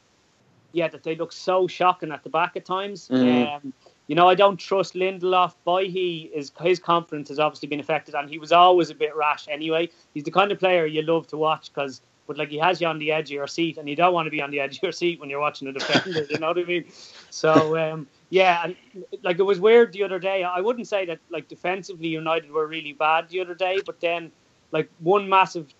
yeah, 0.70 0.86
that 0.86 1.02
they 1.02 1.16
look 1.16 1.32
so 1.32 1.66
shocking 1.66 2.12
at 2.12 2.22
the 2.22 2.30
back 2.30 2.52
at 2.54 2.64
times. 2.64 3.08
Mm. 3.08 3.56
Um, 3.56 3.72
you 4.08 4.14
know, 4.14 4.26
I 4.26 4.34
don't 4.34 4.56
trust 4.56 4.94
Lindelof. 4.94 5.54
He 5.86 6.30
is 6.34 6.50
his 6.60 6.80
confidence 6.80 7.28
has 7.28 7.38
obviously 7.38 7.68
been 7.68 7.78
affected, 7.78 8.14
and 8.14 8.28
he 8.28 8.38
was 8.38 8.52
always 8.52 8.90
a 8.90 8.94
bit 8.94 9.14
rash 9.14 9.46
anyway. 9.48 9.90
He's 10.14 10.24
the 10.24 10.30
kind 10.30 10.50
of 10.50 10.58
player 10.58 10.86
you 10.86 11.02
love 11.02 11.28
to 11.28 11.36
watch 11.36 11.72
because 11.72 12.00
but 12.28 12.36
like 12.36 12.50
he 12.50 12.58
has 12.58 12.80
you 12.80 12.86
on 12.86 12.98
the 12.98 13.10
edge 13.10 13.30
of 13.30 13.34
your 13.34 13.46
seat, 13.46 13.78
and 13.78 13.88
you 13.88 13.96
don't 13.96 14.12
want 14.12 14.26
to 14.26 14.30
be 14.30 14.42
on 14.42 14.50
the 14.50 14.60
edge 14.60 14.76
of 14.76 14.82
your 14.82 14.92
seat 14.92 15.18
when 15.18 15.30
you're 15.30 15.40
watching 15.40 15.66
a 15.66 15.72
defender. 15.72 16.26
you 16.30 16.38
know 16.38 16.48
what 16.48 16.58
I 16.58 16.64
mean? 16.64 16.84
So 17.30 17.76
um, 17.76 18.06
yeah, 18.30 18.64
and 18.64 18.76
like 19.22 19.38
it 19.38 19.44
was 19.44 19.60
weird 19.60 19.92
the 19.92 20.02
other 20.02 20.18
day. 20.18 20.42
I 20.44 20.60
wouldn't 20.60 20.86
say 20.86 21.06
that 21.06 21.18
like 21.30 21.48
defensively 21.48 22.08
United 22.08 22.50
were 22.50 22.66
really 22.66 22.92
bad 22.92 23.28
the 23.30 23.40
other 23.40 23.54
day, 23.54 23.78
but 23.84 24.00
then 24.00 24.30
like 24.72 24.90
one 25.00 25.28
massive 25.28 25.72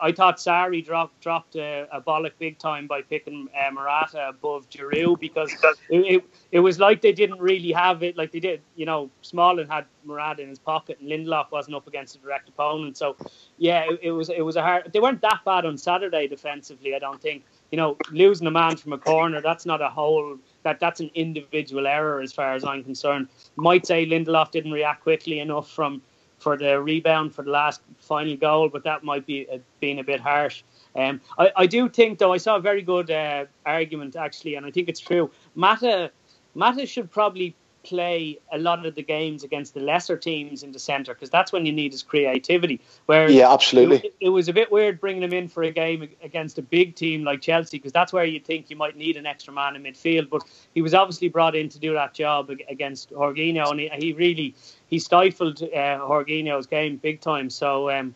I 0.00 0.12
thought 0.12 0.36
Sarri 0.36 0.84
dropped 0.84 1.20
dropped 1.20 1.56
a, 1.56 1.86
a 1.92 2.00
bollock 2.00 2.32
big 2.38 2.58
time 2.58 2.86
by 2.86 3.02
picking 3.02 3.48
uh, 3.56 4.28
above 4.28 4.68
Giroud 4.68 5.18
because 5.18 5.52
it, 5.88 5.98
it, 5.98 6.24
it 6.50 6.60
was 6.60 6.78
like 6.78 7.00
they 7.00 7.12
didn't 7.12 7.40
really 7.40 7.72
have 7.72 8.02
it 8.02 8.16
like 8.16 8.32
they 8.32 8.40
did. 8.40 8.60
You 8.76 8.86
know, 8.86 9.10
Smalling 9.22 9.68
had 9.68 9.86
Morata 10.04 10.42
in 10.42 10.48
his 10.48 10.58
pocket 10.58 10.98
and 11.00 11.08
Lindelof 11.08 11.50
wasn't 11.50 11.76
up 11.76 11.86
against 11.86 12.16
a 12.16 12.18
direct 12.18 12.48
opponent. 12.48 12.96
So 12.98 13.16
yeah, 13.56 13.84
it, 13.90 14.00
it 14.02 14.10
was 14.12 14.28
it 14.28 14.42
was 14.42 14.56
a 14.56 14.62
hard. 14.62 14.92
They 14.92 15.00
weren't 15.00 15.22
that 15.22 15.40
bad 15.44 15.64
on 15.64 15.78
Saturday 15.78 16.28
defensively. 16.28 16.94
I 16.94 16.98
don't 16.98 17.20
think. 17.20 17.44
You 17.70 17.78
know, 17.78 17.96
losing 18.10 18.46
a 18.46 18.50
man 18.50 18.76
from 18.76 18.92
a 18.92 18.98
corner 18.98 19.40
that's 19.40 19.64
not 19.64 19.80
a 19.80 19.88
whole 19.88 20.36
that 20.62 20.78
that's 20.78 21.00
an 21.00 21.10
individual 21.14 21.86
error 21.86 22.20
as 22.20 22.30
far 22.30 22.52
as 22.52 22.64
I'm 22.64 22.84
concerned. 22.84 23.28
Might 23.56 23.86
say 23.86 24.04
Lindelof 24.04 24.50
didn't 24.50 24.72
react 24.72 25.02
quickly 25.02 25.38
enough 25.40 25.70
from 25.70 26.02
for 26.42 26.56
the 26.56 26.80
rebound 26.80 27.34
for 27.34 27.42
the 27.42 27.50
last 27.50 27.80
final 28.00 28.36
goal, 28.36 28.68
but 28.68 28.84
that 28.84 29.04
might 29.04 29.24
be 29.24 29.48
uh, 29.48 29.58
being 29.80 29.98
a 30.00 30.04
bit 30.04 30.20
harsh. 30.20 30.62
Um, 30.96 31.20
I, 31.38 31.52
I 31.56 31.66
do 31.66 31.88
think, 31.88 32.18
though, 32.18 32.32
I 32.32 32.38
saw 32.38 32.56
a 32.56 32.60
very 32.60 32.82
good 32.82 33.10
uh, 33.10 33.46
argument 33.64 34.16
actually, 34.16 34.56
and 34.56 34.66
I 34.66 34.70
think 34.70 34.88
it's 34.88 35.00
true. 35.00 35.30
Mata, 35.54 36.10
Mata 36.54 36.84
should 36.86 37.10
probably 37.10 37.54
play 37.82 38.38
a 38.52 38.58
lot 38.58 38.84
of 38.86 38.94
the 38.94 39.02
games 39.02 39.42
against 39.42 39.74
the 39.74 39.80
lesser 39.80 40.16
teams 40.16 40.62
in 40.62 40.72
the 40.72 40.78
centre 40.78 41.14
because 41.14 41.30
that's 41.30 41.52
when 41.52 41.66
you 41.66 41.72
need 41.72 41.92
his 41.92 42.02
creativity. 42.02 42.80
Where 43.06 43.28
yeah, 43.30 43.52
absolutely, 43.52 43.98
it, 43.98 44.14
it, 44.20 44.28
was 44.28 44.48
a 44.48 44.52
bit 44.52 44.70
weird 44.70 45.00
bringing 45.00 45.22
him 45.22 45.32
in 45.32 45.48
for 45.48 45.62
a 45.62 45.70
game 45.70 46.08
against 46.22 46.58
a 46.58 46.62
big 46.62 46.94
team 46.94 47.24
like 47.24 47.40
Chelsea 47.40 47.78
because 47.78 47.92
that's 47.92 48.12
where 48.12 48.24
you 48.24 48.40
think 48.40 48.70
you 48.70 48.76
might 48.76 48.96
need 48.96 49.16
an 49.16 49.26
extra 49.26 49.52
man 49.52 49.76
in 49.76 49.82
midfield. 49.82 50.30
But 50.30 50.42
he 50.74 50.82
was 50.82 50.94
obviously 50.94 51.28
brought 51.28 51.54
in 51.54 51.68
to 51.70 51.78
do 51.78 51.92
that 51.94 52.14
job 52.14 52.50
against 52.68 53.10
Jorginho, 53.10 53.70
and 53.70 53.80
he, 53.80 53.90
he 53.98 54.12
really 54.12 54.54
he 54.92 54.98
stifled 54.98 55.62
uh, 55.62 55.98
Jorginho's 55.98 56.66
game 56.66 56.98
big 56.98 57.20
time. 57.20 57.50
So. 57.50 57.90
Um, 57.90 58.14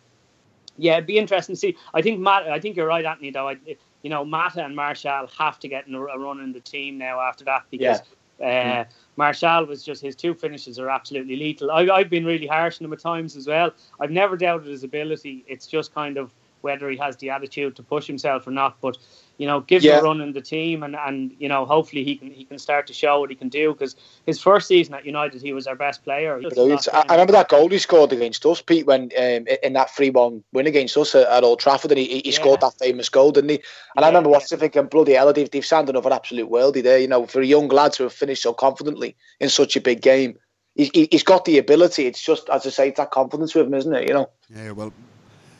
yeah, 0.78 0.96
it'd 0.98 1.06
be 1.06 1.16
interesting 1.16 1.54
to 1.54 1.58
see. 1.58 1.74
I 1.94 2.02
think 2.02 2.20
Matt. 2.20 2.48
I 2.48 2.60
think 2.60 2.76
you're 2.76 2.86
right, 2.86 3.02
Anthony. 3.02 3.30
Though, 3.30 3.48
I, 3.48 3.56
you 4.02 4.10
know, 4.10 4.26
Mata 4.26 4.62
and 4.62 4.76
Martial 4.76 5.26
have 5.38 5.58
to 5.60 5.68
get 5.68 5.86
in 5.86 5.94
a 5.94 5.98
run 5.98 6.40
in 6.40 6.52
the 6.52 6.60
team 6.60 6.98
now 6.98 7.18
after 7.18 7.46
that 7.46 7.62
because 7.70 8.00
yeah. 8.00 8.04
Uh, 8.40 8.84
Martial 9.16 9.64
was 9.64 9.82
just 9.82 10.02
his 10.02 10.14
two 10.14 10.34
finishes 10.34 10.78
are 10.78 10.90
absolutely 10.90 11.36
lethal. 11.36 11.70
I, 11.70 11.88
I've 11.88 12.10
been 12.10 12.26
really 12.26 12.46
harsh 12.46 12.80
on 12.80 12.84
him 12.84 12.92
at 12.92 13.00
times 13.00 13.34
as 13.36 13.46
well. 13.46 13.72
I've 13.98 14.10
never 14.10 14.36
doubted 14.36 14.68
his 14.68 14.84
ability. 14.84 15.44
It's 15.48 15.66
just 15.66 15.94
kind 15.94 16.18
of 16.18 16.32
whether 16.60 16.90
he 16.90 16.96
has 16.98 17.16
the 17.16 17.30
attitude 17.30 17.76
to 17.76 17.82
push 17.82 18.06
himself 18.06 18.46
or 18.46 18.50
not. 18.50 18.76
But 18.80 18.98
you 19.38 19.46
know, 19.46 19.60
give 19.60 19.82
yeah. 19.82 19.98
him 19.98 20.00
a 20.00 20.02
run 20.02 20.20
in 20.20 20.32
the 20.32 20.40
team, 20.40 20.82
and, 20.82 20.96
and 20.96 21.34
you 21.38 21.48
know, 21.48 21.64
hopefully 21.64 22.04
he 22.04 22.16
can 22.16 22.30
he 22.30 22.44
can 22.44 22.58
start 22.58 22.86
to 22.86 22.92
show 22.92 23.20
what 23.20 23.30
he 23.30 23.36
can 23.36 23.48
do. 23.48 23.72
Because 23.72 23.96
his 24.24 24.40
first 24.40 24.68
season 24.68 24.94
at 24.94 25.04
United, 25.04 25.42
he 25.42 25.52
was 25.52 25.66
our 25.66 25.76
best 25.76 26.04
player. 26.04 26.40
I, 26.56 27.04
I 27.08 27.12
remember 27.12 27.32
that 27.32 27.48
goal 27.48 27.68
he 27.68 27.78
scored 27.78 28.12
against 28.12 28.44
us, 28.46 28.62
Pete, 28.62 28.86
when 28.86 29.10
um, 29.18 29.46
in 29.62 29.72
that 29.74 29.90
three-one 29.90 30.42
win 30.52 30.66
against 30.66 30.96
us 30.96 31.14
at, 31.14 31.28
at 31.28 31.44
Old 31.44 31.60
Trafford, 31.60 31.92
and 31.92 31.98
he, 31.98 32.06
he 32.06 32.30
yeah. 32.30 32.32
scored 32.32 32.60
that 32.60 32.78
famous 32.78 33.08
goal, 33.08 33.32
didn't 33.32 33.50
he? 33.50 33.56
And 33.56 33.64
yeah, 33.98 34.04
I 34.04 34.08
remember 34.08 34.30
watching 34.30 34.58
thinking, 34.58 34.86
bloody 34.86 35.12
hell, 35.12 35.32
they've, 35.32 35.50
they've 35.50 35.64
signed 35.64 35.90
another 35.90 36.12
absolute 36.12 36.50
worldie 36.50 36.82
there. 36.82 36.98
You 36.98 37.08
know, 37.08 37.26
for 37.26 37.40
a 37.40 37.46
young 37.46 37.68
lad 37.68 37.92
to 37.94 38.04
have 38.04 38.12
finished 38.12 38.42
so 38.42 38.52
confidently 38.52 39.16
in 39.40 39.48
such 39.48 39.76
a 39.76 39.80
big 39.80 40.00
game. 40.00 40.38
He, 40.74 41.08
he's 41.10 41.22
got 41.22 41.46
the 41.46 41.56
ability. 41.56 42.04
It's 42.04 42.22
just, 42.22 42.50
as 42.50 42.66
I 42.66 42.68
say, 42.68 42.88
it's 42.88 42.98
that 42.98 43.10
confidence 43.10 43.54
with 43.54 43.66
him, 43.66 43.72
isn't 43.72 43.94
it? 43.94 44.08
You 44.08 44.12
know. 44.12 44.30
Yeah, 44.54 44.72
well, 44.72 44.92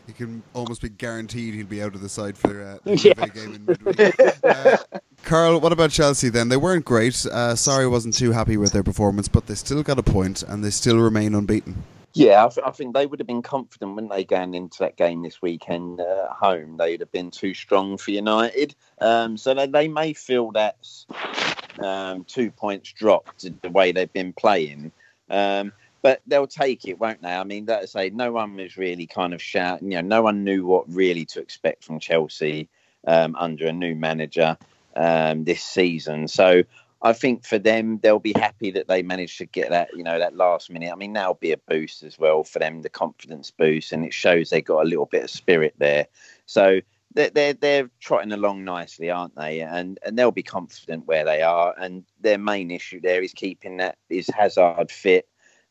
he 0.06 0.12
can 0.12 0.42
almost 0.54 0.82
be 0.82 0.88
guaranteed 0.88 1.54
he'll 1.54 1.66
be 1.66 1.82
out 1.82 1.94
of 1.94 2.00
the 2.00 2.08
side 2.08 2.38
for 2.38 2.62
uh, 2.62 2.78
the 2.84 2.96
yeah. 3.18 3.26
game 3.26 3.54
in 3.54 3.64
midweek. 3.66 4.14
uh, 4.44 4.76
Karl, 5.24 5.60
what 5.60 5.72
about 5.72 5.90
Chelsea 5.90 6.28
then? 6.28 6.48
They 6.48 6.56
weren't 6.56 6.84
great. 6.84 7.26
Uh, 7.26 7.54
Sarri, 7.54 7.90
wasn't 7.90 8.14
too 8.14 8.32
happy 8.32 8.56
with 8.56 8.72
their 8.72 8.84
performance, 8.84 9.28
but 9.28 9.46
they 9.46 9.54
still 9.54 9.82
got 9.82 9.98
a 9.98 10.02
point 10.02 10.42
and 10.42 10.64
they 10.64 10.70
still 10.70 10.98
remain 10.98 11.34
unbeaten. 11.34 11.82
Yeah, 12.14 12.46
I, 12.46 12.48
th- 12.48 12.66
I 12.66 12.70
think 12.70 12.94
they 12.94 13.04
would 13.04 13.20
have 13.20 13.26
been 13.26 13.42
confident 13.42 13.94
when 13.94 14.08
they 14.08 14.24
going 14.24 14.54
into 14.54 14.78
that 14.78 14.96
game 14.96 15.22
this 15.22 15.42
weekend 15.42 16.00
uh, 16.00 16.28
at 16.30 16.36
home. 16.36 16.78
They'd 16.78 17.00
have 17.00 17.12
been 17.12 17.30
too 17.30 17.52
strong 17.52 17.98
for 17.98 18.10
United, 18.10 18.74
um, 19.02 19.36
so 19.36 19.52
they, 19.52 19.66
they 19.66 19.86
may 19.86 20.14
feel 20.14 20.50
that 20.52 20.78
um, 21.78 22.24
two 22.24 22.50
points 22.50 22.90
dropped 22.92 23.44
the 23.60 23.68
way 23.68 23.92
they've 23.92 24.12
been 24.12 24.32
playing. 24.32 24.92
Um, 25.28 25.72
but 26.06 26.22
they'll 26.24 26.46
take 26.46 26.84
it, 26.86 27.00
won't 27.00 27.20
they? 27.20 27.34
I 27.34 27.42
mean, 27.42 27.66
that 27.66 27.88
say, 27.88 28.10
no 28.10 28.30
one 28.30 28.54
was 28.54 28.76
really 28.76 29.08
kind 29.08 29.34
of 29.34 29.42
shouting. 29.42 29.90
You 29.90 30.00
know, 30.02 30.06
no 30.18 30.22
one 30.22 30.44
knew 30.44 30.64
what 30.64 30.84
really 30.88 31.24
to 31.24 31.40
expect 31.40 31.82
from 31.82 31.98
Chelsea 31.98 32.68
um, 33.08 33.34
under 33.34 33.66
a 33.66 33.72
new 33.72 33.96
manager 33.96 34.56
um, 34.94 35.42
this 35.42 35.64
season. 35.64 36.28
So 36.28 36.62
I 37.02 37.12
think 37.12 37.44
for 37.44 37.58
them, 37.58 37.98
they'll 37.98 38.20
be 38.20 38.34
happy 38.36 38.70
that 38.70 38.86
they 38.86 39.02
managed 39.02 39.38
to 39.38 39.46
get 39.46 39.70
that, 39.70 39.88
you 39.96 40.04
know, 40.04 40.16
that 40.20 40.36
last 40.36 40.70
minute. 40.70 40.92
I 40.92 40.94
mean, 40.94 41.12
that'll 41.12 41.34
be 41.34 41.50
a 41.50 41.56
boost 41.56 42.04
as 42.04 42.16
well 42.20 42.44
for 42.44 42.60
them, 42.60 42.82
the 42.82 42.88
confidence 42.88 43.50
boost, 43.50 43.90
and 43.90 44.04
it 44.04 44.14
shows 44.14 44.50
they 44.50 44.62
got 44.62 44.86
a 44.86 44.88
little 44.88 45.06
bit 45.06 45.24
of 45.24 45.30
spirit 45.30 45.74
there. 45.78 46.06
So 46.46 46.82
they're, 47.14 47.30
they're 47.30 47.54
they're 47.54 47.90
trotting 47.98 48.30
along 48.30 48.62
nicely, 48.62 49.10
aren't 49.10 49.34
they? 49.34 49.60
And 49.60 49.98
and 50.06 50.16
they'll 50.16 50.30
be 50.30 50.44
confident 50.44 51.08
where 51.08 51.24
they 51.24 51.42
are. 51.42 51.74
And 51.76 52.04
their 52.20 52.38
main 52.38 52.70
issue 52.70 53.00
there 53.00 53.24
is 53.24 53.32
keeping 53.32 53.78
that 53.78 53.98
is 54.08 54.28
Hazard 54.28 54.92
fit 54.92 55.26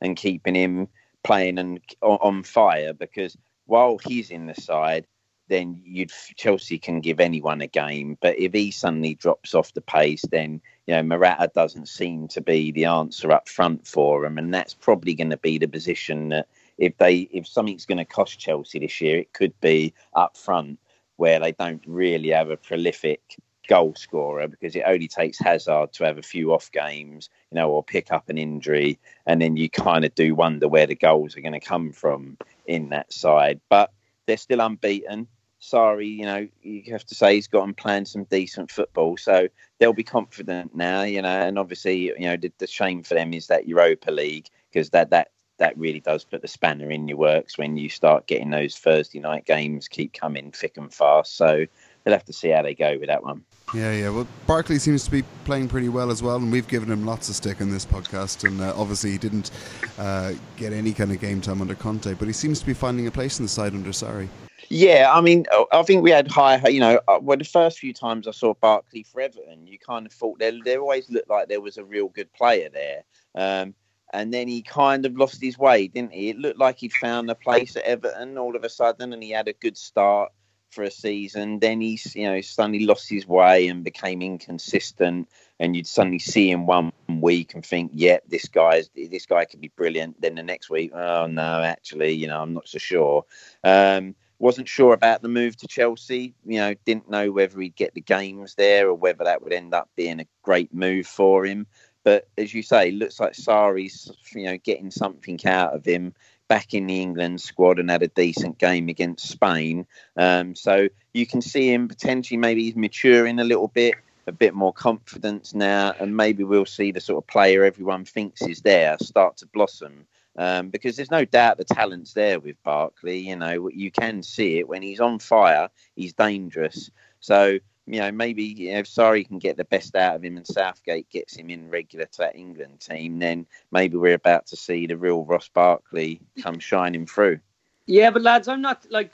and 0.05 0.15
keeping 0.15 0.55
him 0.55 0.87
playing 1.23 1.57
and 1.57 1.81
on 2.01 2.43
fire 2.43 2.93
because 2.93 3.35
while 3.65 3.97
he's 3.97 4.29
in 4.29 4.45
the 4.45 4.53
side, 4.53 5.07
then 5.47 5.81
you'd 5.83 6.11
Chelsea 6.35 6.77
can 6.79 7.01
give 7.01 7.19
anyone 7.19 7.61
a 7.61 7.67
game. 7.67 8.17
But 8.21 8.39
if 8.39 8.53
he 8.53 8.71
suddenly 8.71 9.15
drops 9.15 9.53
off 9.53 9.73
the 9.73 9.81
pace, 9.81 10.23
then 10.31 10.61
you 10.87 10.95
know 10.95 11.03
Morata 11.03 11.51
doesn't 11.53 11.87
seem 11.87 12.27
to 12.29 12.41
be 12.41 12.71
the 12.71 12.85
answer 12.85 13.31
up 13.31 13.47
front 13.47 13.87
for 13.87 14.21
them, 14.21 14.37
and 14.37 14.53
that's 14.53 14.73
probably 14.73 15.13
going 15.13 15.29
to 15.29 15.37
be 15.37 15.57
the 15.57 15.67
position 15.67 16.29
that 16.29 16.47
if 16.77 16.97
they 16.97 17.27
if 17.31 17.47
something's 17.47 17.85
going 17.85 17.97
to 17.97 18.05
cost 18.05 18.39
Chelsea 18.39 18.79
this 18.79 19.01
year, 19.01 19.19
it 19.19 19.33
could 19.33 19.59
be 19.61 19.93
up 20.13 20.37
front 20.37 20.79
where 21.17 21.39
they 21.39 21.51
don't 21.53 21.83
really 21.85 22.29
have 22.29 22.49
a 22.49 22.57
prolific 22.57 23.37
goal 23.67 23.93
scorer 23.95 24.47
because 24.47 24.75
it 24.75 24.83
only 24.85 25.07
takes 25.07 25.39
Hazard 25.39 25.93
to 25.93 26.05
have 26.05 26.17
a 26.17 26.23
few 26.23 26.53
off 26.53 26.71
games, 26.71 27.29
you 27.51 27.55
know, 27.55 27.69
or 27.69 27.83
pick 27.83 28.11
up 28.11 28.29
an 28.29 28.37
injury, 28.37 28.99
and 29.25 29.41
then 29.41 29.57
you 29.57 29.69
kind 29.69 30.05
of 30.05 30.13
do 30.15 30.35
wonder 30.35 30.67
where 30.67 30.87
the 30.87 30.95
goals 30.95 31.35
are 31.35 31.41
going 31.41 31.53
to 31.53 31.59
come 31.59 31.91
from 31.91 32.37
in 32.65 32.89
that 32.89 33.11
side. 33.11 33.59
But 33.69 33.91
they're 34.25 34.37
still 34.37 34.61
unbeaten. 34.61 35.27
Sarri, 35.61 36.17
you 36.17 36.25
know, 36.25 36.47
you 36.61 36.91
have 36.91 37.05
to 37.05 37.15
say 37.15 37.35
he's 37.35 37.47
got 37.47 37.63
and 37.63 37.75
planned 37.75 38.07
some 38.07 38.25
decent 38.25 38.69
football, 38.69 39.17
so 39.17 39.47
they'll 39.79 39.93
be 39.93 40.03
confident 40.03 40.75
now, 40.75 41.01
you 41.03 41.21
know. 41.21 41.27
And 41.27 41.57
obviously, 41.57 42.05
you 42.05 42.19
know, 42.19 42.37
the, 42.37 42.51
the 42.59 42.67
shame 42.67 43.03
for 43.03 43.15
them 43.15 43.33
is 43.33 43.47
that 43.47 43.67
Europa 43.67 44.11
League 44.11 44.47
because 44.71 44.91
that 44.91 45.09
that 45.09 45.29
that 45.57 45.77
really 45.77 46.01
does 46.01 46.23
put 46.23 46.41
the 46.41 46.47
spanner 46.47 46.91
in 46.91 47.07
your 47.07 47.17
works 47.17 47.57
when 47.57 47.77
you 47.77 47.89
start 47.89 48.27
getting 48.27 48.49
those 48.49 48.77
Thursday 48.77 49.19
night 49.19 49.45
games 49.45 49.87
keep 49.87 50.13
coming 50.13 50.51
thick 50.51 50.77
and 50.77 50.93
fast. 50.93 51.37
So 51.37 51.65
they'll 52.05 52.13
have 52.13 52.23
to 52.25 52.33
see 52.33 52.49
how 52.49 52.61
they 52.61 52.75
go 52.75 52.97
with 52.97 53.07
that 53.07 53.23
one. 53.23 53.43
Yeah, 53.73 53.91
yeah. 53.91 54.09
Well, 54.09 54.27
Barkley 54.45 54.79
seems 54.79 55.03
to 55.05 55.11
be 55.11 55.23
playing 55.43 55.67
pretty 55.67 55.89
well 55.89 56.11
as 56.11 56.21
well, 56.21 56.37
and 56.37 56.51
we've 56.51 56.67
given 56.67 56.89
him 56.89 57.05
lots 57.05 57.29
of 57.29 57.35
stick 57.35 57.59
in 57.59 57.71
this 57.71 57.85
podcast. 57.85 58.47
And 58.47 58.61
uh, 58.61 58.73
obviously, 58.77 59.11
he 59.11 59.17
didn't 59.17 59.51
uh, 59.97 60.33
get 60.55 60.71
any 60.71 60.93
kind 60.93 61.11
of 61.11 61.19
game 61.19 61.41
time 61.41 61.61
under 61.61 61.75
Conte, 61.75 62.13
but 62.13 62.27
he 62.27 62.33
seems 62.33 62.59
to 62.59 62.65
be 62.65 62.73
finding 62.73 63.07
a 63.07 63.11
place 63.11 63.39
in 63.39 63.45
the 63.45 63.49
side 63.49 63.73
under 63.73 63.89
Sarri. 63.89 64.29
Yeah, 64.69 65.11
I 65.13 65.21
mean, 65.21 65.45
I 65.71 65.83
think 65.83 66.03
we 66.03 66.11
had 66.11 66.27
high, 66.29 66.65
you 66.67 66.79
know, 66.79 66.99
uh, 67.07 67.19
well, 67.21 67.37
the 67.37 67.43
first 67.43 67.77
few 67.77 67.93
times 67.93 68.27
I 68.27 68.31
saw 68.31 68.53
Barkley 68.55 69.03
for 69.03 69.21
Everton, 69.21 69.67
you 69.67 69.77
kind 69.77 70.07
of 70.07 70.11
thought 70.11 70.39
there, 70.39 70.53
there 70.63 70.79
always 70.79 71.09
looked 71.09 71.29
like 71.29 71.49
there 71.49 71.61
was 71.61 71.77
a 71.77 71.85
real 71.85 72.07
good 72.09 72.31
player 72.33 72.69
there. 72.69 73.03
Um, 73.35 73.75
and 74.13 74.33
then 74.33 74.47
he 74.47 74.63
kind 74.63 75.05
of 75.05 75.15
lost 75.17 75.41
his 75.41 75.57
way, 75.57 75.87
didn't 75.87 76.13
he? 76.13 76.29
It 76.29 76.37
looked 76.37 76.57
like 76.57 76.79
he'd 76.79 76.93
found 76.93 77.29
a 77.29 77.35
place 77.35 77.75
at 77.75 77.83
Everton 77.83 78.37
all 78.37 78.55
of 78.55 78.63
a 78.63 78.69
sudden, 78.69 79.13
and 79.13 79.21
he 79.21 79.31
had 79.31 79.47
a 79.47 79.53
good 79.53 79.77
start 79.77 80.31
for 80.75 80.83
a 80.83 80.91
season. 80.91 81.59
Then 81.59 81.81
he's, 81.81 82.15
you 82.15 82.25
know, 82.25 82.41
suddenly 82.41 82.85
lost 82.85 83.09
his 83.09 83.25
way 83.25 83.67
and 83.67 83.83
became 83.83 84.21
inconsistent. 84.21 85.29
And 85.59 85.75
you'd 85.75 85.87
suddenly 85.87 86.19
see 86.19 86.51
him 86.51 86.67
one 86.67 86.91
week 87.07 87.55
and 87.55 87.65
think, 87.65 87.91
"Yeah, 87.93 88.17
this 88.27 88.47
guy's 88.47 88.89
this 88.93 89.25
guy 89.25 89.45
could 89.45 89.61
be 89.61 89.69
brilliant." 89.69 90.19
Then 90.21 90.35
the 90.35 90.43
next 90.43 90.69
week, 90.69 90.91
oh 90.93 91.27
no, 91.27 91.63
actually, 91.63 92.11
you 92.11 92.27
know, 92.27 92.41
I'm 92.41 92.53
not 92.53 92.67
so 92.67 92.77
sure. 92.77 93.25
Um, 93.63 94.15
wasn't 94.37 94.67
sure 94.67 94.93
about 94.93 95.21
the 95.21 95.29
move 95.29 95.55
to 95.57 95.67
Chelsea. 95.67 96.35
You 96.45 96.59
know, 96.59 96.73
didn't 96.85 97.09
know 97.09 97.31
whether 97.31 97.59
he'd 97.59 97.77
get 97.77 97.93
the 97.93 98.01
games 98.01 98.55
there 98.55 98.89
or 98.89 98.93
whether 98.93 99.23
that 99.23 99.41
would 99.41 99.53
end 99.53 99.73
up 99.73 99.89
being 99.95 100.19
a 100.19 100.27
great 100.43 100.73
move 100.73 101.07
for 101.07 101.45
him. 101.45 101.67
But 102.03 102.27
as 102.37 102.53
you 102.53 102.61
say, 102.61 102.91
looks 102.91 103.19
like 103.19 103.33
Sarri's 103.33 104.11
you 104.35 104.43
know, 104.43 104.57
getting 104.57 104.91
something 104.91 105.39
out 105.45 105.73
of 105.73 105.85
him 105.85 106.13
back 106.47 106.73
in 106.73 106.87
the 106.87 107.01
England 107.01 107.41
squad 107.41 107.79
and 107.79 107.89
had 107.89 108.03
a 108.03 108.07
decent 108.07 108.57
game 108.57 108.89
against 108.89 109.27
Spain. 109.27 109.85
Um, 110.15 110.55
so 110.55 110.89
you 111.13 111.25
can 111.25 111.41
see 111.41 111.73
him 111.73 111.87
potentially 111.87 112.37
maybe 112.37 112.63
he's 112.63 112.75
maturing 112.75 113.39
a 113.39 113.43
little 113.43 113.67
bit, 113.67 113.95
a 114.27 114.31
bit 114.31 114.53
more 114.53 114.73
confidence 114.73 115.53
now, 115.53 115.93
and 115.99 116.15
maybe 116.15 116.43
we'll 116.43 116.65
see 116.65 116.91
the 116.91 117.01
sort 117.01 117.23
of 117.23 117.27
player 117.27 117.63
everyone 117.63 118.05
thinks 118.05 118.41
is 118.41 118.61
there 118.61 118.97
start 118.99 119.37
to 119.37 119.47
blossom. 119.47 120.05
Um, 120.37 120.67
because 120.67 120.97
there's 120.97 121.11
no 121.11 121.23
doubt 121.23 121.57
the 121.57 121.63
talent's 121.63 122.11
there 122.11 122.41
with 122.41 122.61
Barkley. 122.61 123.19
You 123.19 123.37
know, 123.37 123.69
you 123.69 123.89
can 123.89 124.21
see 124.21 124.59
it 124.59 124.67
when 124.67 124.81
he's 124.81 124.99
on 124.99 125.19
fire, 125.19 125.69
he's 125.95 126.11
dangerous. 126.11 126.91
So 127.21 127.59
you 127.87 127.99
know, 127.99 128.11
maybe 128.11 128.43
you 128.43 128.73
know, 128.73 128.79
if 128.79 128.87
Sarri 128.87 129.27
can 129.27 129.39
get 129.39 129.57
the 129.57 129.65
best 129.65 129.95
out 129.95 130.15
of 130.15 130.23
him 130.23 130.37
and 130.37 130.47
Southgate 130.47 131.09
gets 131.09 131.35
him 131.35 131.49
in 131.49 131.69
regular 131.69 132.05
to 132.05 132.17
that 132.19 132.35
England 132.35 132.79
team, 132.79 133.19
then 133.19 133.45
maybe 133.71 133.97
we're 133.97 134.15
about 134.15 134.47
to 134.47 134.55
see 134.55 134.87
the 134.87 134.97
real 134.97 135.23
Ross 135.23 135.49
Barkley 135.49 136.19
come 136.41 136.59
shining 136.59 137.05
through. 137.05 137.39
Yeah, 137.85 138.09
but 138.09 138.23
lads, 138.23 138.47
I'm 138.47 138.61
not 138.61 138.85
like 138.89 139.11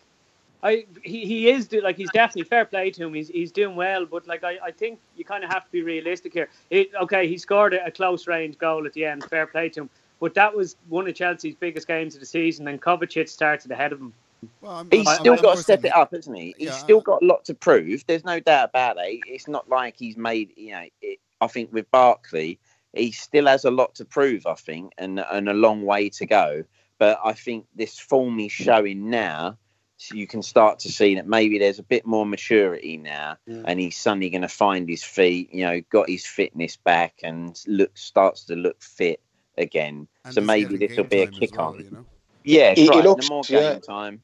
I 0.63 0.85
he, 1.03 1.25
he 1.25 1.49
is 1.49 1.71
like 1.71 1.97
he's 1.97 2.11
definitely 2.11 2.43
fair 2.43 2.65
play 2.65 2.91
to 2.91 3.05
him. 3.05 3.13
He's 3.13 3.27
he's 3.29 3.51
doing 3.51 3.75
well, 3.75 4.05
but 4.05 4.27
like 4.27 4.43
I, 4.43 4.57
I 4.63 4.71
think 4.71 4.99
you 5.17 5.25
kind 5.25 5.43
of 5.43 5.51
have 5.51 5.65
to 5.65 5.71
be 5.71 5.81
realistic 5.81 6.33
here. 6.33 6.49
It, 6.69 6.91
okay, 7.01 7.27
he 7.27 7.37
scored 7.37 7.73
a, 7.73 7.85
a 7.85 7.91
close 7.91 8.27
range 8.27 8.57
goal 8.57 8.85
at 8.85 8.93
the 8.93 9.05
end. 9.05 9.23
Fair 9.25 9.47
play 9.47 9.69
to 9.69 9.81
him, 9.81 9.89
but 10.19 10.33
that 10.35 10.55
was 10.55 10.75
one 10.87 11.07
of 11.07 11.15
Chelsea's 11.15 11.55
biggest 11.55 11.87
games 11.87 12.13
of 12.13 12.19
the 12.19 12.25
season, 12.27 12.67
and 12.67 12.81
Kovacic 12.81 13.27
started 13.27 13.71
ahead 13.71 13.91
of 13.91 13.99
him. 13.99 14.13
Well, 14.61 14.87
he's 14.91 15.07
I'm, 15.07 15.15
still 15.15 15.33
I'm, 15.33 15.41
got 15.41 15.57
to 15.57 15.63
step 15.63 15.85
it 15.85 15.95
up, 15.95 16.11
hasn't 16.11 16.37
he? 16.37 16.55
He's 16.57 16.67
yeah, 16.67 16.73
still 16.73 17.01
got 17.01 17.21
a 17.21 17.25
lot 17.25 17.45
to 17.45 17.53
prove. 17.53 18.03
There's 18.07 18.25
no 18.25 18.39
doubt 18.39 18.69
about 18.69 18.97
it. 18.99 19.21
It's 19.27 19.47
not 19.47 19.69
like 19.69 19.95
he's 19.97 20.17
made, 20.17 20.53
you 20.55 20.71
know, 20.71 20.85
it, 21.01 21.19
I 21.39 21.47
think 21.47 21.71
with 21.71 21.89
Barkley, 21.91 22.59
he 22.93 23.11
still 23.11 23.47
has 23.47 23.65
a 23.65 23.71
lot 23.71 23.95
to 23.95 24.05
prove, 24.05 24.45
I 24.45 24.55
think, 24.55 24.93
and, 24.97 25.19
and 25.19 25.49
a 25.49 25.53
long 25.53 25.83
way 25.83 26.09
to 26.09 26.25
go. 26.25 26.63
But 26.97 27.19
I 27.23 27.33
think 27.33 27.65
this 27.75 27.97
form 27.97 28.37
he's 28.37 28.51
showing 28.51 29.09
now, 29.09 29.57
so 29.97 30.15
you 30.15 30.27
can 30.27 30.41
start 30.41 30.79
to 30.79 30.91
see 30.91 31.15
that 31.15 31.27
maybe 31.27 31.59
there's 31.59 31.79
a 31.79 31.83
bit 31.83 32.05
more 32.05 32.25
maturity 32.25 32.97
now, 32.97 33.37
yeah. 33.45 33.61
and 33.65 33.79
he's 33.79 33.97
suddenly 33.97 34.29
going 34.29 34.41
to 34.41 34.47
find 34.47 34.89
his 34.89 35.03
feet. 35.03 35.53
You 35.53 35.65
know, 35.65 35.81
got 35.89 36.09
his 36.09 36.25
fitness 36.25 36.75
back, 36.75 37.19
and 37.23 37.59
look 37.67 37.95
starts 37.95 38.45
to 38.45 38.55
look 38.55 38.81
fit 38.81 39.19
again. 39.57 40.07
And 40.25 40.33
so 40.33 40.41
maybe 40.41 40.77
this 40.77 40.97
will 40.97 41.03
be 41.03 41.21
a 41.21 41.27
kick 41.27 41.57
well, 41.57 41.69
on. 41.69 41.79
You 41.79 41.91
know? 41.91 42.05
Yeah, 42.43 42.73
he, 42.73 42.87
right. 42.87 42.97
he 42.97 43.01
looks, 43.03 43.27
the 43.27 43.33
more 43.33 43.39
uh, 43.41 43.47
game 43.47 43.61
yeah. 43.61 43.79
time. 43.79 44.21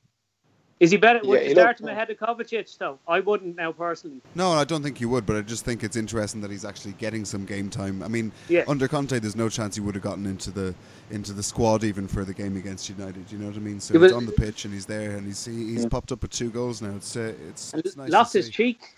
Is 0.80 0.92
he 0.92 0.98
better? 0.98 1.20
Would 1.24 1.42
yeah, 1.42 1.48
you 1.48 1.56
start 1.56 1.82
him 1.82 1.88
ahead 1.88 2.12
of 2.12 2.18
Kovacic, 2.18 2.78
though? 2.78 3.00
I 3.08 3.20
wouldn't 3.20 3.56
now 3.56 3.72
personally. 3.72 4.22
No, 4.36 4.52
I 4.52 4.64
don't 4.64 4.84
think 4.84 5.02
you 5.02 5.10
would, 5.10 5.26
but 5.26 5.36
I 5.36 5.42
just 5.42 5.66
think 5.66 5.84
it's 5.84 5.96
interesting 5.96 6.40
that 6.42 6.52
he's 6.52 6.66
actually 6.66 6.92
getting 6.94 7.26
some 7.26 7.46
game 7.46 7.70
time. 7.72 8.04
I 8.04 8.08
mean, 8.08 8.32
yeah. 8.48 8.64
under 8.68 8.88
Conte, 8.88 9.18
there's 9.18 9.36
no 9.36 9.50
chance 9.50 9.76
he 9.76 9.82
would 9.82 9.96
have 9.96 10.04
gotten 10.04 10.28
into 10.28 10.52
the 10.52 10.76
into 11.10 11.34
the 11.34 11.42
squad 11.42 11.84
even 11.84 12.08
for 12.08 12.24
the 12.24 12.34
game 12.34 12.58
against 12.58 12.90
United. 12.90 13.32
You 13.32 13.40
know 13.40 13.48
what 13.48 13.56
I 13.56 13.60
mean? 13.60 13.80
So 13.80 13.96
yeah, 13.96 14.02
he's 14.02 14.12
on 14.12 14.28
the 14.28 14.32
pitch 14.34 14.66
and 14.66 14.74
he's 14.74 14.86
there, 14.86 15.12
and 15.18 15.26
he's 15.26 15.44
he, 15.44 15.72
he's 15.72 15.84
yeah. 15.84 15.90
popped 15.90 16.12
up 16.12 16.22
with 16.22 16.32
two 16.32 16.52
goals 16.52 16.82
now. 16.82 16.96
It's 16.96 17.16
uh, 17.16 17.34
it's, 17.50 17.74
it's 17.74 17.98
nice 17.98 18.10
lost 18.12 18.34
his 18.34 18.50
cheek 18.50 18.97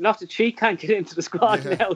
not 0.00 0.18
that 0.20 0.32
she 0.32 0.50
can't 0.50 0.80
get 0.80 0.90
into 0.90 1.14
the 1.14 1.22
squad 1.22 1.64
Yeah. 1.64 1.74
now. 1.76 1.90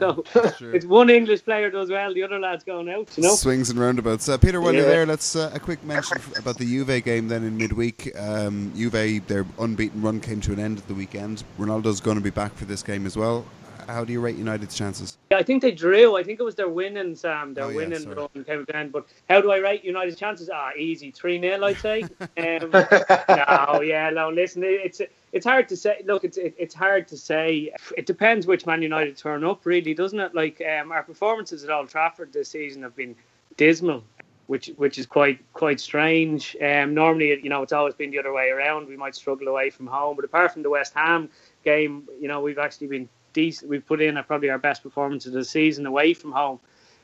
No, 0.00 0.22
So 0.32 0.52
it's 0.72 0.86
one 0.86 1.08
English 1.10 1.44
player 1.44 1.70
does 1.70 1.90
well, 1.90 2.12
the 2.12 2.22
other 2.22 2.38
lad's 2.38 2.64
going 2.64 2.88
out. 2.88 3.08
You 3.16 3.22
know. 3.22 3.34
Swings 3.34 3.70
and 3.70 3.78
roundabouts. 3.78 4.28
Uh, 4.28 4.36
Peter, 4.38 4.60
while 4.60 4.74
you're 4.74 4.84
there, 4.84 5.06
let's 5.06 5.36
uh, 5.36 5.50
a 5.54 5.60
quick 5.60 5.82
mention 5.84 6.18
about 6.38 6.58
the 6.58 6.64
Juve 6.66 7.02
game 7.04 7.28
then 7.28 7.44
in 7.44 7.56
midweek. 7.56 8.10
Um, 8.18 8.72
Juve, 8.76 9.26
their 9.28 9.46
unbeaten 9.58 10.02
run 10.02 10.20
came 10.20 10.40
to 10.42 10.52
an 10.52 10.58
end 10.58 10.78
at 10.78 10.88
the 10.88 10.94
weekend. 10.94 11.44
Ronaldo's 11.58 12.00
going 12.00 12.16
to 12.16 12.22
be 12.22 12.30
back 12.30 12.54
for 12.54 12.64
this 12.64 12.82
game 12.82 13.06
as 13.06 13.16
well. 13.16 13.44
How 13.86 14.04
do 14.04 14.12
you 14.12 14.20
rate 14.20 14.36
United's 14.36 14.74
chances? 14.76 15.16
Yeah, 15.30 15.38
I 15.38 15.42
think 15.42 15.62
they 15.62 15.70
drew. 15.72 16.14
I 16.18 16.22
think 16.22 16.40
it 16.40 16.42
was 16.42 16.54
their 16.54 16.68
winning, 16.68 17.16
Sam. 17.16 17.54
Their 17.54 17.64
Oh, 17.64 17.68
yeah, 17.70 17.76
winning 17.76 18.00
sorry. 18.00 18.16
run 18.16 18.28
came 18.44 18.66
to 18.66 18.72
an 18.74 18.76
end. 18.76 18.92
But 18.92 19.06
how 19.30 19.40
do 19.40 19.50
I 19.50 19.56
rate 19.58 19.82
United's 19.82 20.16
chances? 20.18 20.50
Ah, 20.52 20.72
easy, 20.76 21.10
three 21.10 21.40
0 21.40 21.64
I'd 21.64 21.78
say. 21.78 22.02
Um, 22.20 22.70
no, 22.70 23.80
yeah, 23.80 24.10
no. 24.10 24.28
Listen, 24.28 24.62
it- 24.62 24.80
it's 24.84 25.00
it's 25.32 25.46
hard 25.46 25.68
to 25.68 25.76
say. 25.76 26.02
Look, 26.04 26.24
it's 26.24 26.36
it, 26.36 26.54
it's 26.58 26.74
hard 26.74 27.08
to 27.08 27.16
say. 27.16 27.72
It 27.96 28.06
depends 28.06 28.46
which 28.46 28.66
Man 28.66 28.82
United 28.82 29.16
turn 29.16 29.44
up, 29.44 29.66
really, 29.66 29.94
doesn't 29.94 30.18
it? 30.18 30.34
Like 30.34 30.62
um, 30.62 30.92
our 30.92 31.02
performances 31.02 31.64
at 31.64 31.70
Old 31.70 31.88
Trafford 31.88 32.32
this 32.32 32.48
season 32.48 32.82
have 32.82 32.96
been 32.96 33.14
dismal. 33.56 34.02
Which, 34.46 34.68
which 34.76 34.96
is 34.96 35.04
quite 35.04 35.40
quite 35.52 35.78
strange. 35.78 36.56
Um, 36.62 36.94
normally, 36.94 37.38
you 37.42 37.50
know, 37.50 37.60
it's 37.60 37.74
always 37.74 37.92
been 37.92 38.10
the 38.10 38.18
other 38.18 38.32
way 38.32 38.48
around. 38.48 38.88
We 38.88 38.96
might 38.96 39.14
struggle 39.14 39.46
away 39.46 39.68
from 39.68 39.86
home, 39.86 40.16
but 40.16 40.24
apart 40.24 40.54
from 40.54 40.62
the 40.62 40.70
West 40.70 40.94
Ham 40.94 41.28
game, 41.66 42.08
you 42.18 42.28
know, 42.28 42.40
we've 42.40 42.56
actually 42.56 42.86
been 42.86 43.10
decent. 43.34 43.70
We've 43.70 43.86
put 43.86 44.00
in 44.00 44.18
probably 44.24 44.48
our 44.48 44.56
best 44.56 44.82
performance 44.82 45.26
of 45.26 45.34
the 45.34 45.44
season 45.44 45.84
away 45.84 46.14
from 46.14 46.32
home. 46.32 46.60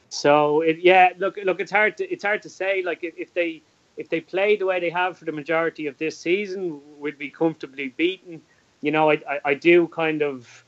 So 0.09 0.63
it, 0.63 0.79
yeah, 0.79 1.11
look, 1.19 1.37
look, 1.45 1.61
it's 1.61 1.71
hard 1.71 1.99
to 1.99 2.11
it's 2.11 2.25
hard 2.25 2.41
to 2.43 2.49
say. 2.49 2.83
Like 2.83 3.05
if, 3.05 3.15
if 3.19 3.35
they 3.35 3.61
if 3.97 4.09
they 4.09 4.21
play 4.21 4.57
the 4.57 4.67
way 4.67 4.81
they 4.81 4.91
have 4.91 5.19
for 5.19 5.25
the 5.25 5.33
majority 5.33 5.87
of 5.87 5.99
this 5.99 6.19
season, 6.19 6.81
we'd 6.99 7.19
be 7.19 7.31
comfortably 7.31 7.89
beaten. 7.89 8.43
You 8.81 8.91
know, 8.91 9.11
I 9.11 9.15
I, 9.29 9.41
I 9.45 9.55
do 9.55 9.89
kind 9.89 10.23
of. 10.23 10.65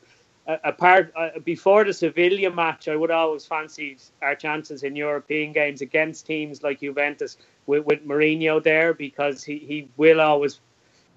Apart 0.63 1.13
uh, 1.17 1.41
before 1.45 1.83
the 1.83 1.93
Sevilla 1.93 2.53
match, 2.53 2.87
I 2.87 2.95
would 2.95 3.11
always 3.11 3.45
fancied 3.45 4.01
our 4.23 4.37
chances 4.37 4.85
in 4.85 4.95
European 4.95 5.53
games 5.53 5.81
against 5.81 6.25
teams 6.25 6.63
like 6.63 6.79
Juventus 6.79 7.37
with, 7.67 7.85
with 7.85 8.07
Mourinho 8.07 8.63
there 8.63 8.95
because 8.95 9.43
he, 9.43 9.59
he 9.59 9.89
will 9.97 10.21
always, 10.21 10.61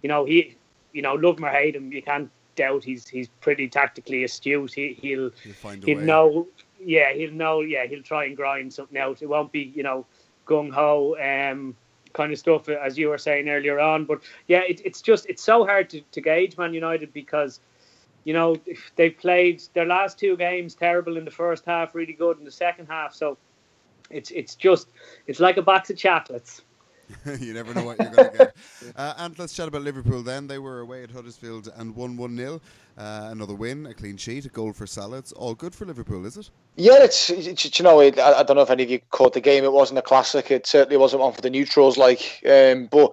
you 0.02 0.10
know, 0.10 0.26
he, 0.26 0.58
you 0.94 1.04
know, 1.04 1.14
love 1.14 1.38
him 1.38 1.46
or 1.46 1.50
hate 1.52 1.76
him, 1.76 1.94
you 1.94 2.02
can't 2.02 2.32
doubt 2.56 2.84
he's 2.84 3.08
he's 3.08 3.28
pretty 3.40 3.68
tactically 3.68 4.24
astute. 4.24 4.74
He, 4.74 4.98
he'll 5.00 5.32
You'll 5.44 5.54
find 5.54 5.84
a 5.84 5.86
he'll 5.86 5.98
way. 5.98 6.04
know, 6.06 6.48
yeah, 6.84 7.14
he'll 7.14 7.32
know, 7.32 7.62
yeah, 7.62 7.86
he'll 7.86 8.02
try 8.02 8.26
and 8.26 8.36
grind 8.36 8.74
something 8.74 8.98
out. 8.98 9.22
It 9.22 9.28
won't 9.28 9.52
be, 9.52 9.62
you 9.76 9.84
know, 9.84 10.08
gung 10.48 10.72
ho 10.72 11.16
um, 11.22 11.76
kind 12.14 12.32
of 12.32 12.40
stuff 12.40 12.70
uh, 12.70 12.74
as 12.74 12.98
you 12.98 13.10
were 13.10 13.18
saying 13.18 13.50
earlier 13.50 13.80
on. 13.80 14.06
But 14.06 14.22
yeah, 14.48 14.62
it, 14.62 14.82
it's 14.86 15.02
just 15.02 15.26
it's 15.28 15.44
so 15.44 15.66
hard 15.66 15.90
to, 15.92 16.02
to 16.02 16.22
gauge 16.22 16.58
Man 16.58 16.74
United 16.74 17.14
because. 17.14 17.60
You 18.26 18.34
know 18.34 18.58
they've 18.98 19.18
played 19.18 19.64
their 19.74 19.86
last 19.86 20.20
two 20.20 20.36
games 20.36 20.76
terrible 20.76 21.16
in 21.16 21.24
the 21.24 21.32
first 21.32 21.66
half, 21.66 21.96
really 21.96 22.14
good 22.14 22.38
in 22.38 22.44
the 22.44 22.52
second 22.52 22.88
half. 22.88 23.16
So 23.16 23.38
it's 24.10 24.30
it's 24.32 24.56
just 24.56 24.90
it's 25.26 25.40
like 25.40 25.56
a 25.56 25.62
box 25.62 25.90
of 25.90 25.98
chocolates. 25.98 26.62
you 27.40 27.54
never 27.54 27.74
know 27.74 27.84
what 27.84 28.00
you're 28.00 28.10
going 28.12 28.32
to 28.32 28.38
get. 28.38 28.56
Uh, 28.96 29.14
and 29.18 29.38
let's 29.38 29.54
chat 29.54 29.68
about 29.68 29.82
Liverpool 29.82 30.22
then. 30.24 30.48
They 30.48 30.58
were 30.58 30.80
away 30.80 31.04
at 31.04 31.12
Huddersfield 31.12 31.72
and 31.78 31.96
won 31.96 32.18
1 32.18 32.36
0. 32.36 32.62
Uh, 32.98 33.28
another 33.32 33.54
win, 33.54 33.86
a 33.86 33.94
clean 33.94 34.18
sheet, 34.18 34.46
a 34.46 34.50
goal 34.50 34.74
for 34.74 34.88
Salah. 34.88 35.24
All 35.36 35.54
good 35.54 35.74
for 35.74 35.86
Liverpool, 35.86 36.26
is 36.26 36.38
it? 36.38 36.50
Yeah, 36.76 37.04
it's, 37.04 37.30
it's 37.30 37.80
you 37.80 37.84
know 37.84 38.00
it, 38.00 38.18
I, 38.20 38.40
I 38.40 38.44
don't 38.44 38.56
know 38.56 38.64
if 38.64 38.70
any 38.70 38.84
of 38.84 38.90
you 38.90 39.00
caught 39.12 39.34
the 39.34 39.42
game. 39.42 39.64
It 39.64 39.72
wasn't 39.72 40.00
a 40.00 40.02
classic. 40.02 40.52
It 40.52 40.66
certainly 40.66 40.98
wasn't 40.98 41.22
one 41.22 41.34
for 41.34 41.42
the 41.42 41.50
neutrals. 41.50 41.98
Like, 41.98 42.44
um, 42.50 42.88
but 42.92 43.12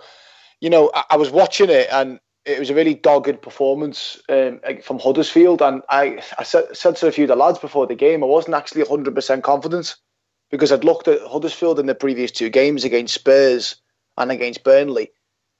you 0.61 0.71
know, 0.71 0.91
I, 0.95 1.05
I 1.11 1.17
was 1.17 1.31
watching 1.31 1.70
it 1.70 1.88
and 1.92 2.18
it 2.44 2.59
was 2.59 2.70
a 2.70 2.75
really 2.75 2.94
dogged 2.94 3.42
performance 3.42 4.20
um, 4.29 4.61
from 4.83 4.99
Huddersfield. 4.99 5.61
And 5.62 5.83
I, 5.88 6.23
I 6.38 6.44
said, 6.44 6.64
said 6.77 6.97
to 6.97 7.09
a 7.09 7.12
few 7.12 7.25
of 7.25 7.29
the 7.29 7.37
lads 7.37 7.59
before 7.59 7.87
the 7.87 7.94
game, 7.94 8.23
I 8.23 8.27
wasn't 8.27 8.55
actually 8.55 8.85
100% 8.85 9.42
confident 9.42 9.97
because 10.51 10.73
I'd 10.73 10.85
looked 10.85 11.09
at 11.09 11.20
Huddersfield 11.23 11.81
in 11.81 11.87
the 11.87 11.94
previous 11.94 12.31
two 12.31 12.49
games 12.49 12.85
against 12.85 13.14
Spurs 13.14 13.77
and 14.16 14.31
against 14.31 14.64
Burnley. 14.64 15.11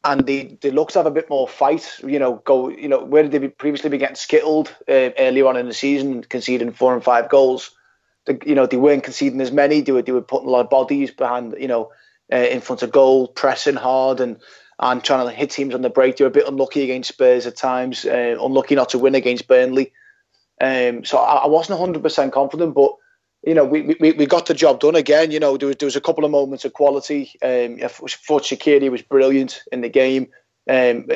And 0.05 0.25
they, 0.25 0.57
they 0.61 0.71
looked 0.71 0.92
to 0.92 1.01
have 1.01 1.07
a 1.07 1.11
bit 1.11 1.29
more 1.29 1.49
fight, 1.49 1.99
you 2.07 2.19
know. 2.19 2.35
Go, 2.45 2.69
you 2.69 2.87
know, 2.87 3.03
where 3.03 3.25
did 3.25 3.33
they 3.33 3.49
previously 3.49 3.90
be 3.90 3.99
getting 3.99 4.14
skittled 4.14 4.69
uh, 4.88 5.11
earlier 5.19 5.47
on 5.47 5.57
in 5.57 5.66
the 5.66 5.75
season, 5.75 6.23
conceding 6.23 6.73
four 6.73 6.95
and 6.95 7.03
five 7.03 7.29
goals? 7.29 7.73
you 8.45 8.55
know, 8.55 8.66
they 8.66 8.77
weren't 8.77 9.05
conceding 9.05 9.40
as 9.40 9.53
many. 9.53 9.81
They 9.81 9.92
were, 9.92 10.03
they 10.03 10.12
were 10.12 10.23
putting 10.23 10.49
a 10.49 10.51
lot 10.51 10.64
of 10.64 10.71
bodies 10.71 11.11
behind, 11.11 11.55
you 11.59 11.69
know, 11.69 11.92
uh, 12.33 12.37
in 12.37 12.61
front 12.61 12.83
of 12.83 12.90
goal, 12.90 13.29
pressing 13.29 13.77
hard 13.77 14.21
and 14.21 14.38
and 14.79 15.03
trying 15.03 15.27
to 15.27 15.33
hit 15.33 15.51
teams 15.51 15.75
on 15.75 15.83
the 15.83 15.88
break. 15.90 16.16
They 16.16 16.25
were 16.25 16.29
a 16.29 16.33
bit 16.33 16.49
unlucky 16.49 16.83
against 16.83 17.09
Spurs 17.09 17.47
at 17.47 17.57
times, 17.57 18.05
uh, 18.05 18.37
unlucky 18.38 18.75
not 18.75 18.90
to 18.90 18.99
win 18.99 19.14
against 19.14 19.49
Burnley. 19.49 19.92
Um, 20.61 21.05
so 21.05 21.19
I, 21.19 21.45
I 21.45 21.47
wasn't 21.47 21.81
100% 21.81 22.33
confident, 22.33 22.75
but, 22.75 22.92
you 23.47 23.55
know, 23.55 23.65
we, 23.65 23.97
we, 24.01 24.13
we 24.13 24.27
got 24.27 24.47
the 24.47 24.55
job 24.55 24.81
done 24.81 24.97
again. 24.97 25.31
You 25.31 25.39
know, 25.39 25.57
there 25.57 25.69
was, 25.69 25.77
there 25.77 25.87
was 25.87 25.97
a 25.97 26.01
couple 26.01 26.25
of 26.25 26.33
moments 26.33 26.65
of 26.65 26.73
quality. 26.73 27.33
Um, 27.43 27.79
I 27.83 27.87
thought 27.87 28.43
Shaqiri 28.43 28.91
was 28.91 29.03
brilliant 29.03 29.63
in 29.71 29.81
the 29.83 29.89
game. 29.89 30.29
Um, 30.69 31.07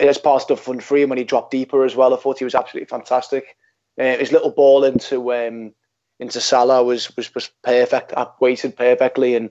as 0.00 0.16
part 0.16 0.50
of 0.50 0.58
fun 0.58 0.80
free, 0.80 1.02
and 1.02 1.10
when 1.10 1.18
he 1.18 1.24
dropped 1.24 1.50
deeper 1.50 1.84
as 1.84 1.94
well, 1.94 2.14
I 2.14 2.16
thought 2.16 2.38
he 2.38 2.44
was 2.44 2.54
absolutely 2.54 2.86
fantastic. 2.86 3.58
Uh, 4.00 4.16
his 4.16 4.32
little 4.32 4.50
ball 4.50 4.82
into 4.82 5.34
um, 5.34 5.74
into 6.18 6.40
Salah 6.40 6.82
was 6.82 7.14
was 7.16 7.32
was 7.34 7.50
perfect, 7.62 8.14
uh, 8.14 8.30
weighted 8.40 8.74
perfectly. 8.74 9.36
And 9.36 9.50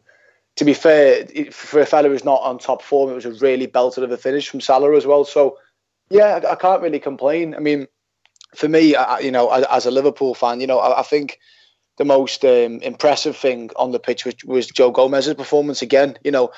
to 0.55 0.65
be 0.65 0.73
fair, 0.73 1.27
for 1.51 1.81
a 1.81 1.85
fella 1.85 2.09
who's 2.09 2.25
not 2.25 2.41
on 2.41 2.57
top 2.57 2.81
form, 2.81 3.11
it 3.11 3.15
was 3.15 3.25
a 3.25 3.33
really 3.33 3.67
belted 3.67 4.03
of 4.03 4.11
a 4.11 4.17
finish 4.17 4.49
from 4.49 4.59
Salah 4.59 4.97
as 4.97 5.05
well. 5.05 5.23
So 5.23 5.59
yeah, 6.09 6.39
I, 6.43 6.53
I 6.53 6.55
can't 6.55 6.81
really 6.81 6.99
complain. 6.99 7.53
I 7.53 7.59
mean, 7.59 7.87
for 8.55 8.67
me, 8.67 8.95
I, 8.95 9.19
you 9.19 9.31
know, 9.31 9.51
as, 9.51 9.65
as 9.65 9.85
a 9.85 9.91
Liverpool 9.91 10.33
fan, 10.33 10.61
you 10.61 10.67
know, 10.67 10.79
I, 10.79 11.01
I 11.01 11.03
think 11.03 11.39
the 11.97 12.05
most 12.05 12.43
um, 12.43 12.79
impressive 12.79 13.37
thing 13.37 13.69
on 13.75 13.91
the 13.91 13.99
pitch 13.99 14.25
was, 14.25 14.35
was 14.45 14.67
Joe 14.67 14.91
Gomez's 14.91 15.35
performance 15.35 15.81
again. 15.81 16.17
You 16.23 16.31
know, 16.31 16.51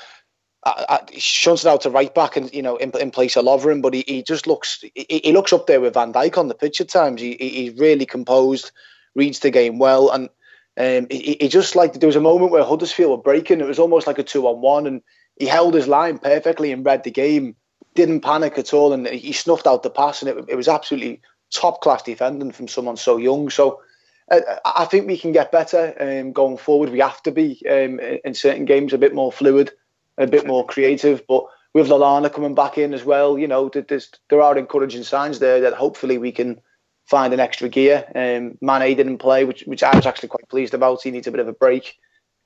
I, 0.65 0.86
I, 0.89 1.00
it 1.12 1.65
out 1.65 1.82
to 1.82 1.89
right 1.89 2.13
back 2.13 2.36
and 2.36 2.52
you 2.54 2.62
know 2.62 2.78
in, 2.78 2.91
in 3.00 3.12
place 3.12 3.36
of 3.36 3.45
Lovren, 3.45 3.82
but 3.82 3.93
he, 3.93 4.04
he 4.08 4.24
just 4.24 4.48
looks 4.48 4.84
he, 4.95 5.21
he 5.24 5.32
looks 5.32 5.54
up 5.54 5.67
there 5.67 5.82
with 5.82 5.93
Van 5.93 6.12
Dijk 6.12 6.38
on 6.38 6.48
the 6.48 6.56
pitch 6.56 6.82
at 6.82 6.89
times. 6.89 7.21
He, 7.21 7.36
he 7.39 7.50
he's 7.50 7.80
really 7.80 8.06
composed, 8.06 8.71
reads 9.13 9.39
the 9.39 9.52
game 9.52 9.78
well, 9.78 10.10
and 10.10 10.30
um, 10.78 11.08
he, 11.12 11.38
he 11.39 11.48
just 11.48 11.76
like 11.76 11.93
there 11.93 12.08
was 12.08 12.15
a 12.15 12.21
moment 12.21 12.52
where 12.52 12.63
Huddersfield 12.63 13.12
were 13.12 13.17
breaking. 13.17 13.62
It 13.62 13.67
was 13.67 13.80
almost 13.80 14.08
like 14.08 14.19
a 14.19 14.24
two 14.24 14.48
on 14.48 14.62
one, 14.62 14.88
and 14.88 15.02
he 15.38 15.45
held 15.45 15.74
his 15.74 15.88
line 15.88 16.17
perfectly 16.17 16.71
and 16.71 16.86
read 16.86 17.04
the 17.04 17.12
game. 17.12 17.56
Didn't 17.93 18.21
panic 18.21 18.58
at 18.58 18.74
all, 18.74 18.91
and 18.91 19.08
he 19.08 19.32
snuffed 19.34 19.67
out 19.67 19.84
the 19.84 19.89
pass, 19.89 20.21
and 20.21 20.30
it, 20.30 20.45
it 20.50 20.56
was 20.56 20.67
absolutely 20.67 21.21
top 21.54 21.82
class 21.82 22.02
defending 22.02 22.52
from 22.52 22.67
someone 22.67 22.98
so 22.98 23.17
young. 23.17 23.50
So. 23.50 23.82
Uh, 24.30 24.42
I 24.66 24.86
think 24.86 25.08
we 25.08 25.18
can 25.18 25.32
get 25.32 25.52
better 25.52 25.94
um, 26.00 26.32
going 26.32 26.58
forward. 26.58 26.90
We 26.90 27.00
have 27.00 27.22
to 27.24 27.32
be 27.32 27.62
um, 27.70 28.00
in 28.00 28.20
in 28.26 28.34
certain 28.34 28.66
games 28.66 28.94
a 28.94 28.98
bit 28.98 29.14
more 29.14 29.32
fluid, 29.32 29.72
a 30.18 30.28
bit 30.28 30.48
more 30.48 30.66
creative. 30.66 31.26
But 31.28 31.46
with 31.74 31.90
Lallana 31.90 32.34
coming 32.34 32.56
back 32.56 32.78
in 32.78 32.94
as 32.94 33.04
well, 33.04 33.38
you 33.38 33.48
know, 33.48 33.70
there 33.70 34.42
are 34.42 34.58
encouraging 34.58 35.04
signs 35.04 35.40
there 35.40 35.62
that 35.62 35.74
hopefully 35.74 36.18
we 36.18 36.32
can 36.32 36.60
find 37.06 37.34
an 37.34 37.40
extra 37.40 37.70
gear. 37.70 38.06
Um, 38.16 38.58
Mane 38.62 38.98
didn't 38.98 39.20
play, 39.20 39.46
which 39.46 39.64
which 39.64 39.84
I 39.84 39.96
was 39.96 40.06
actually 40.06 40.30
quite 40.30 40.50
pleased 40.50 40.74
about. 40.74 41.04
He 41.04 41.12
needs 41.12 41.28
a 41.28 41.32
bit 41.32 41.40
of 41.40 41.48
a 41.48 41.54
break. 41.54 41.98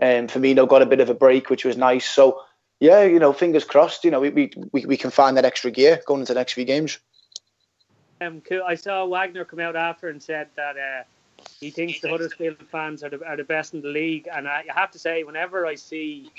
Um, 0.02 0.28
Firmino 0.28 0.68
got 0.68 0.82
a 0.82 0.86
bit 0.86 1.00
of 1.00 1.10
a 1.10 1.14
break, 1.14 1.50
which 1.50 1.66
was 1.66 1.78
nice. 1.78 2.10
So 2.10 2.42
yeah, 2.80 3.04
you 3.04 3.20
know, 3.20 3.34
fingers 3.34 3.64
crossed. 3.64 4.04
You 4.04 4.12
know, 4.12 4.20
we 4.20 4.30
we, 4.30 4.52
we, 4.72 4.86
we 4.86 4.98
can 4.98 5.12
find 5.12 5.38
that 5.38 5.46
extra 5.46 5.72
gear 5.72 6.02
going 6.06 6.22
into 6.22 6.34
the 6.34 6.40
next 6.40 6.54
few 6.54 6.66
games. 6.66 7.00
Um, 8.22 8.42
cool. 8.42 8.64
I 8.68 8.76
saw 8.76 9.06
Wagner 9.06 9.46
come 9.46 9.60
out 9.60 9.78
after 9.78 10.10
and 10.10 10.22
said 10.22 10.50
that 10.58 10.76
uh, 10.76 11.04
he 11.60 11.70
thinks 11.70 12.00
the 12.00 12.10
Huddersfield 12.10 12.58
fans 12.72 13.04
are 13.04 13.10
the, 13.10 13.24
are 13.26 13.38
the 13.38 13.44
best 13.44 13.74
in 13.74 13.82
the 13.82 13.90
league. 13.90 14.28
And 14.32 14.48
I, 14.48 14.64
I 14.70 14.80
have 14.80 14.92
to 14.92 15.00
say, 15.00 15.24
whenever 15.24 15.66
I 15.66 15.76
see, 15.76 16.32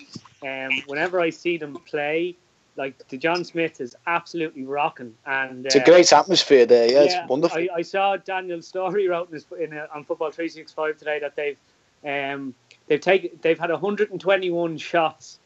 um, 0.42 0.70
whenever 0.86 1.20
I 1.20 1.30
see 1.30 1.56
them 1.56 1.76
play, 1.86 2.36
like 2.76 3.06
the 3.08 3.16
John 3.16 3.44
Smith 3.44 3.80
is 3.80 3.94
absolutely 4.06 4.64
rocking. 4.64 5.14
And 5.26 5.66
It's 5.66 5.74
a 5.74 5.82
uh, 5.82 5.84
great 5.84 6.12
atmosphere 6.12 6.66
there. 6.66 6.90
Yeah, 6.90 7.02
it's 7.02 7.28
wonderful. 7.28 7.58
I, 7.58 7.68
I 7.76 7.82
saw 7.82 8.16
Daniel 8.16 8.62
Storey 8.62 9.08
wrote 9.08 9.28
in, 9.28 9.34
his, 9.34 9.46
in 9.58 9.72
a, 9.72 9.86
on 9.94 10.04
Football 10.04 10.30
Three 10.30 10.48
Six 10.48 10.72
Five 10.72 10.96
today 10.96 11.18
that 11.20 11.36
they've 11.36 11.58
um, 12.04 12.54
they've 12.86 13.00
taken 13.00 13.30
they've 13.42 13.58
had 13.58 13.70
121 13.70 14.78
shots 14.78 15.38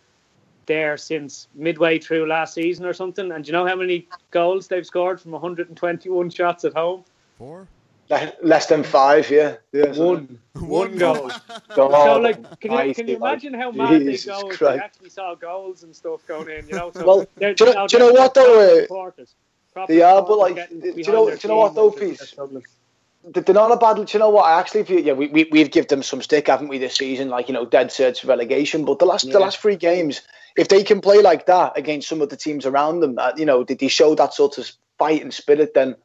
there 0.66 0.96
since 0.96 1.48
midway 1.54 1.98
through 1.98 2.26
last 2.26 2.54
season 2.54 2.86
or 2.86 2.92
something. 2.92 3.32
And 3.32 3.44
do 3.44 3.48
you 3.48 3.52
know 3.52 3.66
how 3.66 3.76
many 3.76 4.08
goals 4.30 4.68
they've 4.68 4.86
scored 4.86 5.20
from 5.20 5.32
121 5.32 6.30
shots 6.30 6.64
at 6.64 6.72
home? 6.72 7.04
Four? 7.38 7.68
Le- 8.10 8.32
Less 8.42 8.66
than 8.66 8.82
five, 8.82 9.30
yeah. 9.30 9.56
yeah 9.72 9.92
so- 9.92 10.06
One, 10.06 10.38
one 10.54 10.98
goal. 10.98 11.30
So 11.74 11.88
like, 12.20 12.60
can 12.60 12.88
you, 12.88 12.94
can 12.94 13.08
you 13.08 13.16
imagine 13.16 13.54
how 13.54 13.70
mad 13.70 14.00
they 14.00 14.16
go 14.18 14.50
if 14.50 14.58
Christ. 14.58 14.60
they 14.60 14.78
actually 14.78 15.10
saw 15.10 15.34
goals 15.34 15.82
and 15.82 15.94
stuff 15.94 16.24
going 16.26 16.48
in? 16.50 16.68
You 16.68 16.74
know, 16.74 16.92
so 16.92 17.04
Well, 17.06 17.26
they're- 17.36 17.54
do 17.54 17.64
you 17.64 17.72
know- 17.72 17.80
now 17.80 17.86
do 17.86 17.96
you 17.96 18.02
know 18.04 18.12
what, 18.12 18.34
though, 18.34 18.44
proper 18.44 18.78
uh, 18.78 18.82
supporters. 18.82 19.34
Proper 19.72 19.92
they 19.92 20.02
are, 20.02 20.22
but, 20.22 20.38
like, 20.38 20.54
do 20.68 20.76
you 20.96 21.12
know- 21.12 21.30
do 21.30 21.36
you 21.42 21.48
know 21.48 21.58
what, 21.58 21.72
team 21.72 21.74
though, 21.74 21.90
and 21.90 21.98
they're 21.98 22.10
Pete? 22.10 23.46
they're 23.46 23.54
not 23.54 23.72
a 23.72 23.76
bad. 23.76 23.96
Do 23.96 24.04
you 24.12 24.18
know 24.18 24.28
what? 24.28 24.42
I 24.44 24.60
actually 24.60 24.84
feel. 24.84 25.00
Yeah, 25.00 25.14
we, 25.14 25.28
we 25.28 25.48
we've 25.50 25.70
give 25.70 25.88
them 25.88 26.02
some 26.02 26.20
stick, 26.20 26.46
haven't 26.46 26.68
we, 26.68 26.76
this 26.78 26.96
season? 26.96 27.30
Like 27.30 27.48
you 27.48 27.54
know, 27.54 27.64
dead 27.64 27.88
certs 27.88 28.20
for 28.20 28.26
relegation. 28.26 28.84
But 28.84 28.98
the 28.98 29.06
last 29.06 29.24
Yeah. 29.24 29.32
the 29.32 29.38
last 29.40 29.58
three 29.58 29.76
games, 29.76 30.20
if 30.58 30.68
they 30.68 30.82
can 30.84 31.00
play 31.00 31.22
like 31.22 31.46
that 31.46 31.72
against 31.76 32.06
some 32.08 32.20
of 32.20 32.28
the 32.28 32.36
teams 32.36 32.66
around 32.66 33.00
them, 33.00 33.18
uh, 33.18 33.32
you 33.36 33.46
know, 33.46 33.64
did 33.64 33.78
they 33.78 33.88
show 33.88 34.14
that 34.14 34.34
sort 34.34 34.58
of 34.58 34.70
fight 34.98 35.22
and 35.22 35.32
spirit? 35.32 35.72
Then 35.72 35.96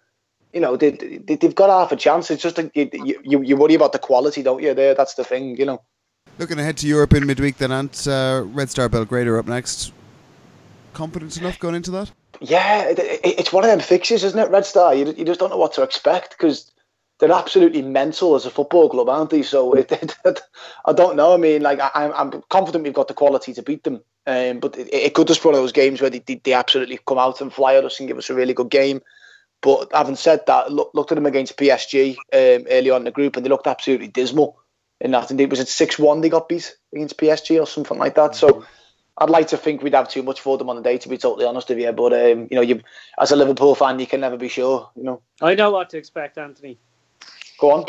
you 0.53 0.59
know, 0.59 0.75
they, 0.75 0.91
they, 0.91 1.37
have 1.41 1.55
got 1.55 1.69
half 1.69 1.91
a 1.91 1.95
chance. 1.95 2.31
It's 2.31 2.41
just 2.41 2.57
like 2.57 2.71
you, 2.75 2.89
you, 3.23 3.41
you 3.41 3.55
worry 3.55 3.75
about 3.75 3.91
the 3.91 3.99
quality, 3.99 4.41
don't 4.41 4.61
you? 4.61 4.73
There, 4.73 4.95
that's 4.95 5.13
the 5.13 5.23
thing, 5.23 5.57
you 5.57 5.65
know. 5.65 5.81
Looking 6.37 6.59
ahead 6.59 6.77
to 6.77 6.87
Europe 6.87 7.13
in 7.13 7.25
midweek, 7.25 7.57
then, 7.57 7.71
Ant. 7.71 8.07
Uh, 8.07 8.43
Red 8.45 8.69
Star 8.69 8.89
Belgrade 8.89 9.27
are 9.27 9.37
up 9.37 9.47
next. 9.47 9.91
Confident 10.93 11.37
enough 11.37 11.59
going 11.59 11.75
into 11.75 11.91
that? 11.91 12.11
Yeah, 12.41 12.89
it, 12.89 12.99
it, 12.99 13.19
it's 13.23 13.53
one 13.53 13.63
of 13.63 13.69
them 13.69 13.79
fixes, 13.79 14.23
isn't 14.23 14.39
it? 14.39 14.49
Red 14.49 14.65
Star. 14.65 14.95
You, 14.95 15.13
you 15.17 15.25
just 15.25 15.39
don't 15.39 15.49
know 15.49 15.57
what 15.57 15.73
to 15.73 15.83
expect 15.83 16.31
because 16.31 16.71
they're 17.19 17.31
absolutely 17.31 17.81
mental 17.81 18.35
as 18.35 18.45
a 18.45 18.49
football 18.49 18.89
club, 18.89 19.09
aren't 19.09 19.29
they? 19.29 19.43
So 19.43 19.73
it, 19.73 20.11
I 20.85 20.93
don't 20.93 21.15
know. 21.15 21.33
I 21.33 21.37
mean, 21.37 21.61
like 21.61 21.79
I, 21.79 22.11
I'm 22.11 22.41
confident 22.49 22.85
we've 22.85 22.93
got 22.93 23.09
the 23.09 23.13
quality 23.13 23.53
to 23.53 23.61
beat 23.61 23.83
them, 23.83 24.01
um, 24.25 24.59
but 24.59 24.77
it, 24.77 24.93
it 24.93 25.13
could 25.13 25.27
just 25.27 25.43
be 25.43 25.47
one 25.47 25.55
of 25.55 25.61
those 25.61 25.73
games 25.73 26.01
where 26.01 26.09
they, 26.09 26.19
they, 26.19 26.35
they 26.35 26.53
absolutely 26.53 26.99
come 27.05 27.17
out 27.17 27.41
and 27.41 27.53
fly 27.53 27.75
at 27.75 27.85
us 27.85 27.99
and 27.99 28.07
give 28.07 28.17
us 28.17 28.29
a 28.29 28.35
really 28.35 28.53
good 28.53 28.69
game. 28.69 29.01
But 29.61 29.89
having 29.93 30.15
said 30.15 30.45
that, 30.47 30.71
look, 30.71 30.91
looked 30.93 31.11
at 31.11 31.15
them 31.15 31.25
against 31.25 31.57
PSG 31.57 32.15
um, 32.15 32.67
early 32.69 32.89
on 32.89 33.01
in 33.01 33.05
the 33.05 33.11
group, 33.11 33.35
and 33.35 33.45
they 33.45 33.49
looked 33.49 33.67
absolutely 33.67 34.07
dismal. 34.07 34.57
In 35.01 35.11
that, 35.11 35.31
and 35.31 35.39
it 35.39 35.49
was 35.49 35.61
it 35.61 35.69
six 35.69 35.97
one 35.97 36.19
they 36.19 36.27
got 36.27 36.49
beat 36.49 36.75
against 36.93 37.17
PSG 37.17 37.57
or 37.57 37.65
something 37.65 37.97
like 37.97 38.15
that. 38.15 38.35
So 38.35 38.49
mm-hmm. 38.49 38.65
I'd 39.17 39.29
like 39.29 39.47
to 39.49 39.57
think 39.57 39.81
we'd 39.81 39.93
have 39.93 40.09
too 40.09 40.23
much 40.23 40.41
for 40.41 40.57
them 40.57 40.69
on 40.69 40.75
the 40.75 40.81
day, 40.81 40.97
to 40.97 41.07
be 41.07 41.17
totally 41.17 41.45
honest 41.45 41.69
with 41.69 41.79
you. 41.79 41.91
But 41.93 42.11
um, 42.11 42.47
you 42.51 42.55
know, 42.55 42.61
you 42.61 42.81
as 43.17 43.31
a 43.31 43.37
Liverpool 43.37 43.75
fan, 43.75 43.99
you 43.99 44.07
can 44.07 44.19
never 44.19 44.35
be 44.35 44.49
sure. 44.49 44.89
You 44.97 45.03
know. 45.03 45.21
I 45.41 45.55
know 45.55 45.71
what 45.71 45.89
to 45.91 45.97
expect, 45.97 46.37
Anthony. 46.37 46.79
Go 47.59 47.71
on. 47.71 47.85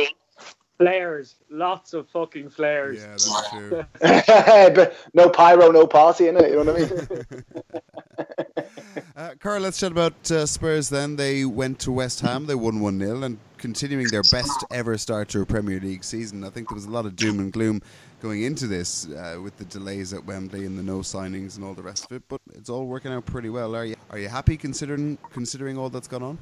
Flares, 0.81 1.35
lots 1.51 1.93
of 1.93 2.09
fucking 2.09 2.49
flares. 2.49 3.03
Yeah, 3.03 3.09
that's 3.09 3.51
true. 3.51 3.85
but 4.01 4.97
no 5.13 5.29
pyro, 5.29 5.71
no 5.71 5.87
party 5.87 6.29
in 6.29 6.39
it. 6.39 6.51
You 6.51 6.65
know 6.65 6.73
what 6.73 7.45
I 7.77 8.25
mean? 8.25 9.05
uh, 9.17 9.35
Karl, 9.39 9.61
let's 9.61 9.79
chat 9.79 9.93
about 9.93 10.31
uh, 10.31 10.47
Spurs. 10.47 10.89
Then 10.89 11.17
they 11.17 11.45
went 11.45 11.81
to 11.81 11.93
West 11.93 12.23
Ham. 12.23 12.47
They 12.47 12.55
won 12.55 12.81
one 12.81 12.99
0 12.99 13.23
and 13.25 13.37
continuing 13.59 14.07
their 14.09 14.23
best 14.33 14.65
ever 14.71 14.97
start 14.97 15.29
to 15.29 15.43
a 15.43 15.45
Premier 15.45 15.81
League 15.81 16.03
season. 16.03 16.45
I 16.45 16.49
think 16.49 16.71
there 16.71 16.77
was 16.77 16.87
a 16.87 16.91
lot 16.91 17.05
of 17.05 17.15
doom 17.15 17.41
and 17.41 17.53
gloom 17.53 17.83
going 18.23 18.45
into 18.45 18.67
this 18.67 19.07
uh, 19.09 19.39
with 19.43 19.59
the 19.59 19.67
delays 19.67 20.15
at 20.15 20.25
Wembley 20.25 20.65
and 20.65 20.79
the 20.79 20.83
no 20.83 21.01
signings 21.01 21.57
and 21.57 21.65
all 21.67 21.75
the 21.75 21.83
rest 21.83 22.07
of 22.07 22.13
it. 22.13 22.23
But 22.27 22.41
it's 22.55 22.71
all 22.71 22.87
working 22.87 23.13
out 23.13 23.27
pretty 23.27 23.51
well. 23.51 23.77
Are 23.77 23.85
you 23.85 23.97
are 24.09 24.19
you 24.19 24.31
happy 24.31 24.57
considering 24.57 25.19
considering 25.31 25.77
all 25.77 25.91
that's 25.91 26.09
gone 26.09 26.23
on? 26.23 26.39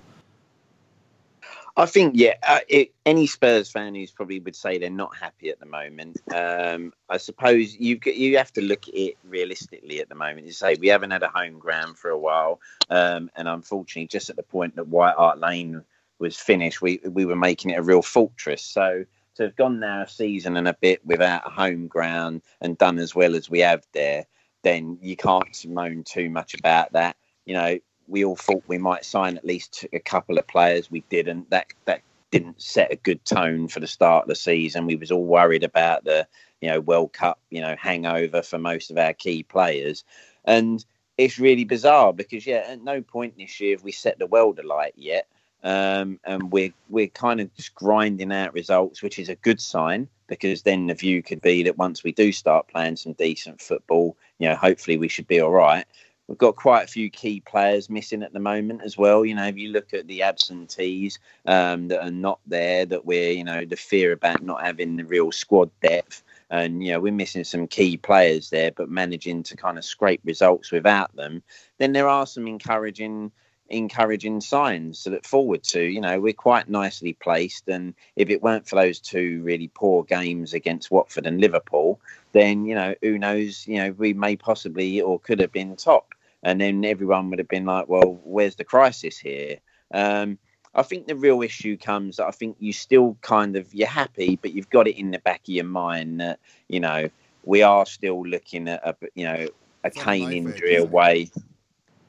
I 1.79 1.87
think, 1.87 2.15
yeah, 2.17 2.35
uh, 2.43 2.59
it, 2.69 2.93
any 3.07 3.29
Spurs 3.29 3.71
fan 3.71 3.95
who's 3.95 4.11
probably 4.11 4.41
would 4.41 4.57
say 4.57 4.79
they're 4.79 4.91
not 4.91 5.17
happy 5.17 5.49
at 5.49 5.61
the 5.61 5.67
moment. 5.67 6.19
Um, 6.35 6.93
I 7.09 7.19
suppose 7.19 7.77
you 7.77 8.01
you 8.05 8.37
have 8.37 8.53
to 8.55 8.61
look 8.63 8.89
at 8.89 8.95
it 8.95 9.17
realistically 9.23 10.01
at 10.01 10.09
the 10.09 10.17
moment. 10.17 10.47
You 10.47 10.53
say 10.53 10.75
we 10.75 10.89
haven't 10.89 11.13
had 11.13 11.23
a 11.23 11.29
home 11.29 11.61
ground 11.61 11.97
for 11.97 12.11
a 12.11 12.19
while, 12.19 12.61
um, 12.91 13.31
and 13.37 13.47
unfortunately, 13.47 14.09
just 14.09 14.29
at 14.29 14.35
the 14.35 14.43
point 14.43 14.75
that 14.75 14.89
White 14.89 15.15
Hart 15.15 15.39
Lane 15.39 15.85
was 16.19 16.37
finished, 16.37 16.83
we 16.83 16.99
we 17.05 17.25
were 17.25 17.37
making 17.37 17.71
it 17.71 17.79
a 17.79 17.83
real 17.83 18.03
fortress. 18.03 18.63
So 18.65 19.05
to 19.37 19.43
have 19.45 19.55
gone 19.55 19.79
now 19.79 20.03
a 20.03 20.09
season 20.09 20.57
and 20.57 20.67
a 20.67 20.75
bit 20.75 21.07
without 21.07 21.47
a 21.47 21.51
home 21.51 21.87
ground 21.87 22.43
and 22.61 22.77
done 22.77 22.99
as 22.99 23.15
well 23.15 23.37
as 23.37 23.49
we 23.49 23.61
have 23.61 23.87
there, 23.93 24.27
then 24.65 24.99
you 25.01 25.15
can't 25.15 25.47
moan 25.65 26.03
too 26.03 26.29
much 26.29 26.55
about 26.55 26.95
that. 26.95 27.17
You 27.47 27.55
know, 27.55 27.79
we 28.09 28.25
all 28.25 28.37
thought 28.37 28.63
we 28.67 28.79
might 28.79 29.05
sign 29.05 29.37
at 29.37 29.45
least 29.45 29.87
a 29.93 29.99
couple 29.99 30.39
of 30.39 30.47
players. 30.47 30.91
We 30.91 31.01
didn't. 31.11 31.51
That 31.51 31.67
that 31.85 32.03
didn't 32.31 32.61
set 32.61 32.93
a 32.93 32.97
good 32.97 33.25
tone 33.25 33.69
for 33.69 33.81
the 33.81 33.87
start 33.87 34.25
of 34.25 34.29
the 34.29 34.35
season. 34.35 34.87
We 34.87 34.97
was 34.97 35.11
all 35.11 35.25
worried 35.25 35.65
about 35.65 36.05
the 36.05 36.27
you 36.61 36.69
know 36.69 36.81
World 36.81 37.13
Cup 37.13 37.39
you 37.51 37.61
know 37.61 37.77
hangover 37.79 38.43
for 38.43 38.59
most 38.59 38.91
of 38.91 38.99
our 38.99 39.13
key 39.13 39.43
players, 39.43 40.05
and 40.45 40.85
it's 41.17 41.39
really 41.39 41.65
bizarre 41.65 42.13
because 42.13 42.47
yeah, 42.47 42.65
at 42.69 42.83
no 42.83 43.03
point 43.03 43.37
this 43.37 43.61
year 43.61 43.77
have 43.77 43.85
we 43.85 43.93
set 43.93 44.19
the 44.19 44.27
world 44.27 44.59
alight 44.59 44.95
yet. 44.97 45.27
Um, 45.65 46.21
and 46.25 46.53
we're 46.53 46.73
we're 46.89 47.09
kind 47.09 47.41
of 47.41 47.53
just 47.57 47.75
grinding 47.75 48.33
out 48.33 48.55
results, 48.55 49.03
which 49.03 49.19
is 49.19 49.29
a 49.29 49.35
good 49.35 49.61
sign 49.61 50.09
because 50.29 50.63
then 50.63 50.87
the 50.87 50.95
view 50.95 51.23
could 51.23 51.41
be 51.41 51.65
that 51.65 51.79
once 51.79 52.05
we 52.05 52.13
do 52.13 52.31
start 52.31 52.69
playing 52.69 52.97
some 52.97 53.15
decent 53.15 53.61
football, 53.61 54.17
you 54.39 54.49
know, 54.49 54.55
hopefully 54.55 54.97
we 54.97 55.09
should 55.09 55.27
be 55.27 55.41
all 55.41 55.51
right. 55.51 55.85
We've 56.29 56.37
got 56.37 56.57
quite 56.57 56.85
a 56.85 56.93
few 56.93 57.09
key 57.09 57.41
players 57.41 57.89
missing 57.89 58.23
at 58.23 58.35
the 58.35 58.39
moment 58.39 58.83
as 58.85 58.99
well. 58.99 59.25
You 59.25 59.35
know, 59.35 59.47
if 59.47 59.57
you 59.57 59.71
look 59.71 59.95
at 59.95 60.07
the 60.07 60.23
absentees 60.23 61.19
um, 61.47 61.89
that 61.89 62.05
are 62.05 62.11
not 62.11 62.39
there, 62.47 62.85
that 62.85 63.07
we're, 63.07 63.33
you 63.33 63.45
know, 63.45 63.65
the 63.65 63.77
fear 63.77 64.13
about 64.13 64.43
not 64.43 64.63
having 64.63 64.97
the 64.97 65.07
real 65.07 65.33
squad 65.33 65.71
depth. 65.81 66.23
And, 66.51 66.85
you 66.85 66.93
know, 66.93 67.01
we're 67.01 67.15
missing 67.15 67.45
some 67.45 67.67
key 67.67 67.97
players 67.97 68.51
there, 68.51 68.73
but 68.73 68.91
managing 68.91 69.43
to 69.45 69.57
kind 69.57 69.79
of 69.79 69.87
scrape 69.87 70.21
results 70.23 70.71
without 70.71 71.17
them. 71.17 71.43
Then 71.79 71.93
there 71.93 72.09
are 72.09 72.27
some 72.27 72.47
encouraging 72.47 73.33
encouraging 73.71 74.41
signs 74.41 75.03
to 75.03 75.11
look 75.11 75.27
forward 75.27 75.63
to. 75.63 75.83
You 75.83 76.01
know, 76.01 76.21
we're 76.21 76.33
quite 76.33 76.69
nicely 76.71 77.13
placed, 77.15 77.69
and 77.69 77.95
if 78.17 78.31
it 78.31 78.43
weren't 78.43 78.67
for 78.67 78.77
those 78.77 78.99
two 78.99 79.43
really 79.43 79.71
poor 79.75 80.05
games 80.05 80.55
against 80.55 80.91
Watford 80.91 81.27
and 81.27 81.41
Liverpool, 81.41 82.01
then 82.33 82.65
you 82.65 82.75
know, 82.75 82.95
who 83.03 83.19
knows? 83.19 83.67
You 83.67 83.77
know, 83.77 83.91
we 83.93 84.15
may 84.15 84.37
possibly 84.37 85.01
or 85.03 85.19
could 85.19 85.41
have 85.41 85.53
been 85.53 85.77
top 85.77 86.15
and 86.43 86.61
then 86.61 86.85
everyone 86.85 87.31
would 87.31 87.39
have 87.39 87.49
been 87.49 87.67
like, 87.67 87.89
"Well, 87.89 88.21
where's 88.25 88.57
the 88.57 88.65
crisis 88.65 89.19
here?" 89.19 89.59
Um, 89.93 90.39
I 90.75 90.83
think 90.83 91.07
the 91.07 91.17
real 91.17 91.43
issue 91.43 91.77
comes 91.77 92.17
that 92.17 92.27
I 92.27 92.31
think 92.31 92.57
you 92.61 92.73
still 92.73 93.17
kind 93.21 93.57
of 93.57 93.73
you're 93.75 93.89
happy, 93.89 94.39
but 94.41 94.53
you've 94.53 94.71
got 94.71 94.87
it 94.87 94.99
in 94.99 95.11
the 95.11 95.19
back 95.19 95.41
of 95.41 95.49
your 95.49 95.65
mind 95.65 96.21
that 96.21 96.39
you 96.69 96.81
know 96.81 97.09
we 97.45 97.63
are 97.63 97.87
still 97.87 98.27
looking 98.27 98.69
at 98.69 98.87
a 98.87 98.95
you 99.15 99.25
know 99.25 99.49
a 99.85 99.91
Kane 99.91 100.33
injury 100.33 100.77
away. 100.77 101.31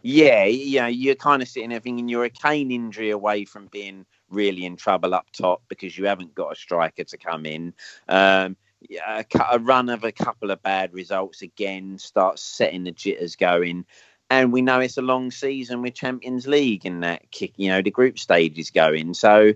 Yeah, 0.01 0.45
you 0.45 0.79
know, 0.79 0.87
you're 0.87 1.15
kind 1.15 1.41
of 1.41 1.49
sitting 1.49 1.71
there 1.71 1.79
thinking 1.79 2.07
you're 2.07 2.23
a 2.23 2.29
Kane 2.29 2.71
injury 2.71 3.09
away 3.09 3.43
from 3.43 3.67
being 3.67 4.05
really 4.29 4.65
in 4.65 4.77
trouble 4.77 5.13
up 5.13 5.27
top 5.31 5.61
because 5.67 5.97
you 5.97 6.05
haven't 6.05 6.35
got 6.35 6.53
a 6.53 6.55
striker 6.55 7.03
to 7.03 7.17
come 7.17 7.45
in. 7.45 7.73
Um, 8.07 8.55
a, 9.05 9.25
a 9.51 9.59
run 9.59 9.89
of 9.89 10.03
a 10.03 10.11
couple 10.11 10.51
of 10.51 10.61
bad 10.61 10.93
results 10.93 11.41
again 11.41 11.97
starts 11.97 12.41
setting 12.41 12.85
the 12.85 12.91
jitters 12.91 13.35
going 13.35 13.85
and 14.29 14.53
we 14.53 14.61
know 14.61 14.79
it's 14.79 14.97
a 14.97 15.01
long 15.01 15.31
season 15.31 15.81
with 15.81 15.95
Champions 15.95 16.47
League 16.47 16.85
and 16.85 17.03
that 17.03 17.31
kick, 17.31 17.53
you 17.57 17.69
know, 17.69 17.81
the 17.81 17.91
group 17.91 18.19
stage 18.19 18.59
is 18.59 18.69
going. 18.69 19.13
So, 19.13 19.53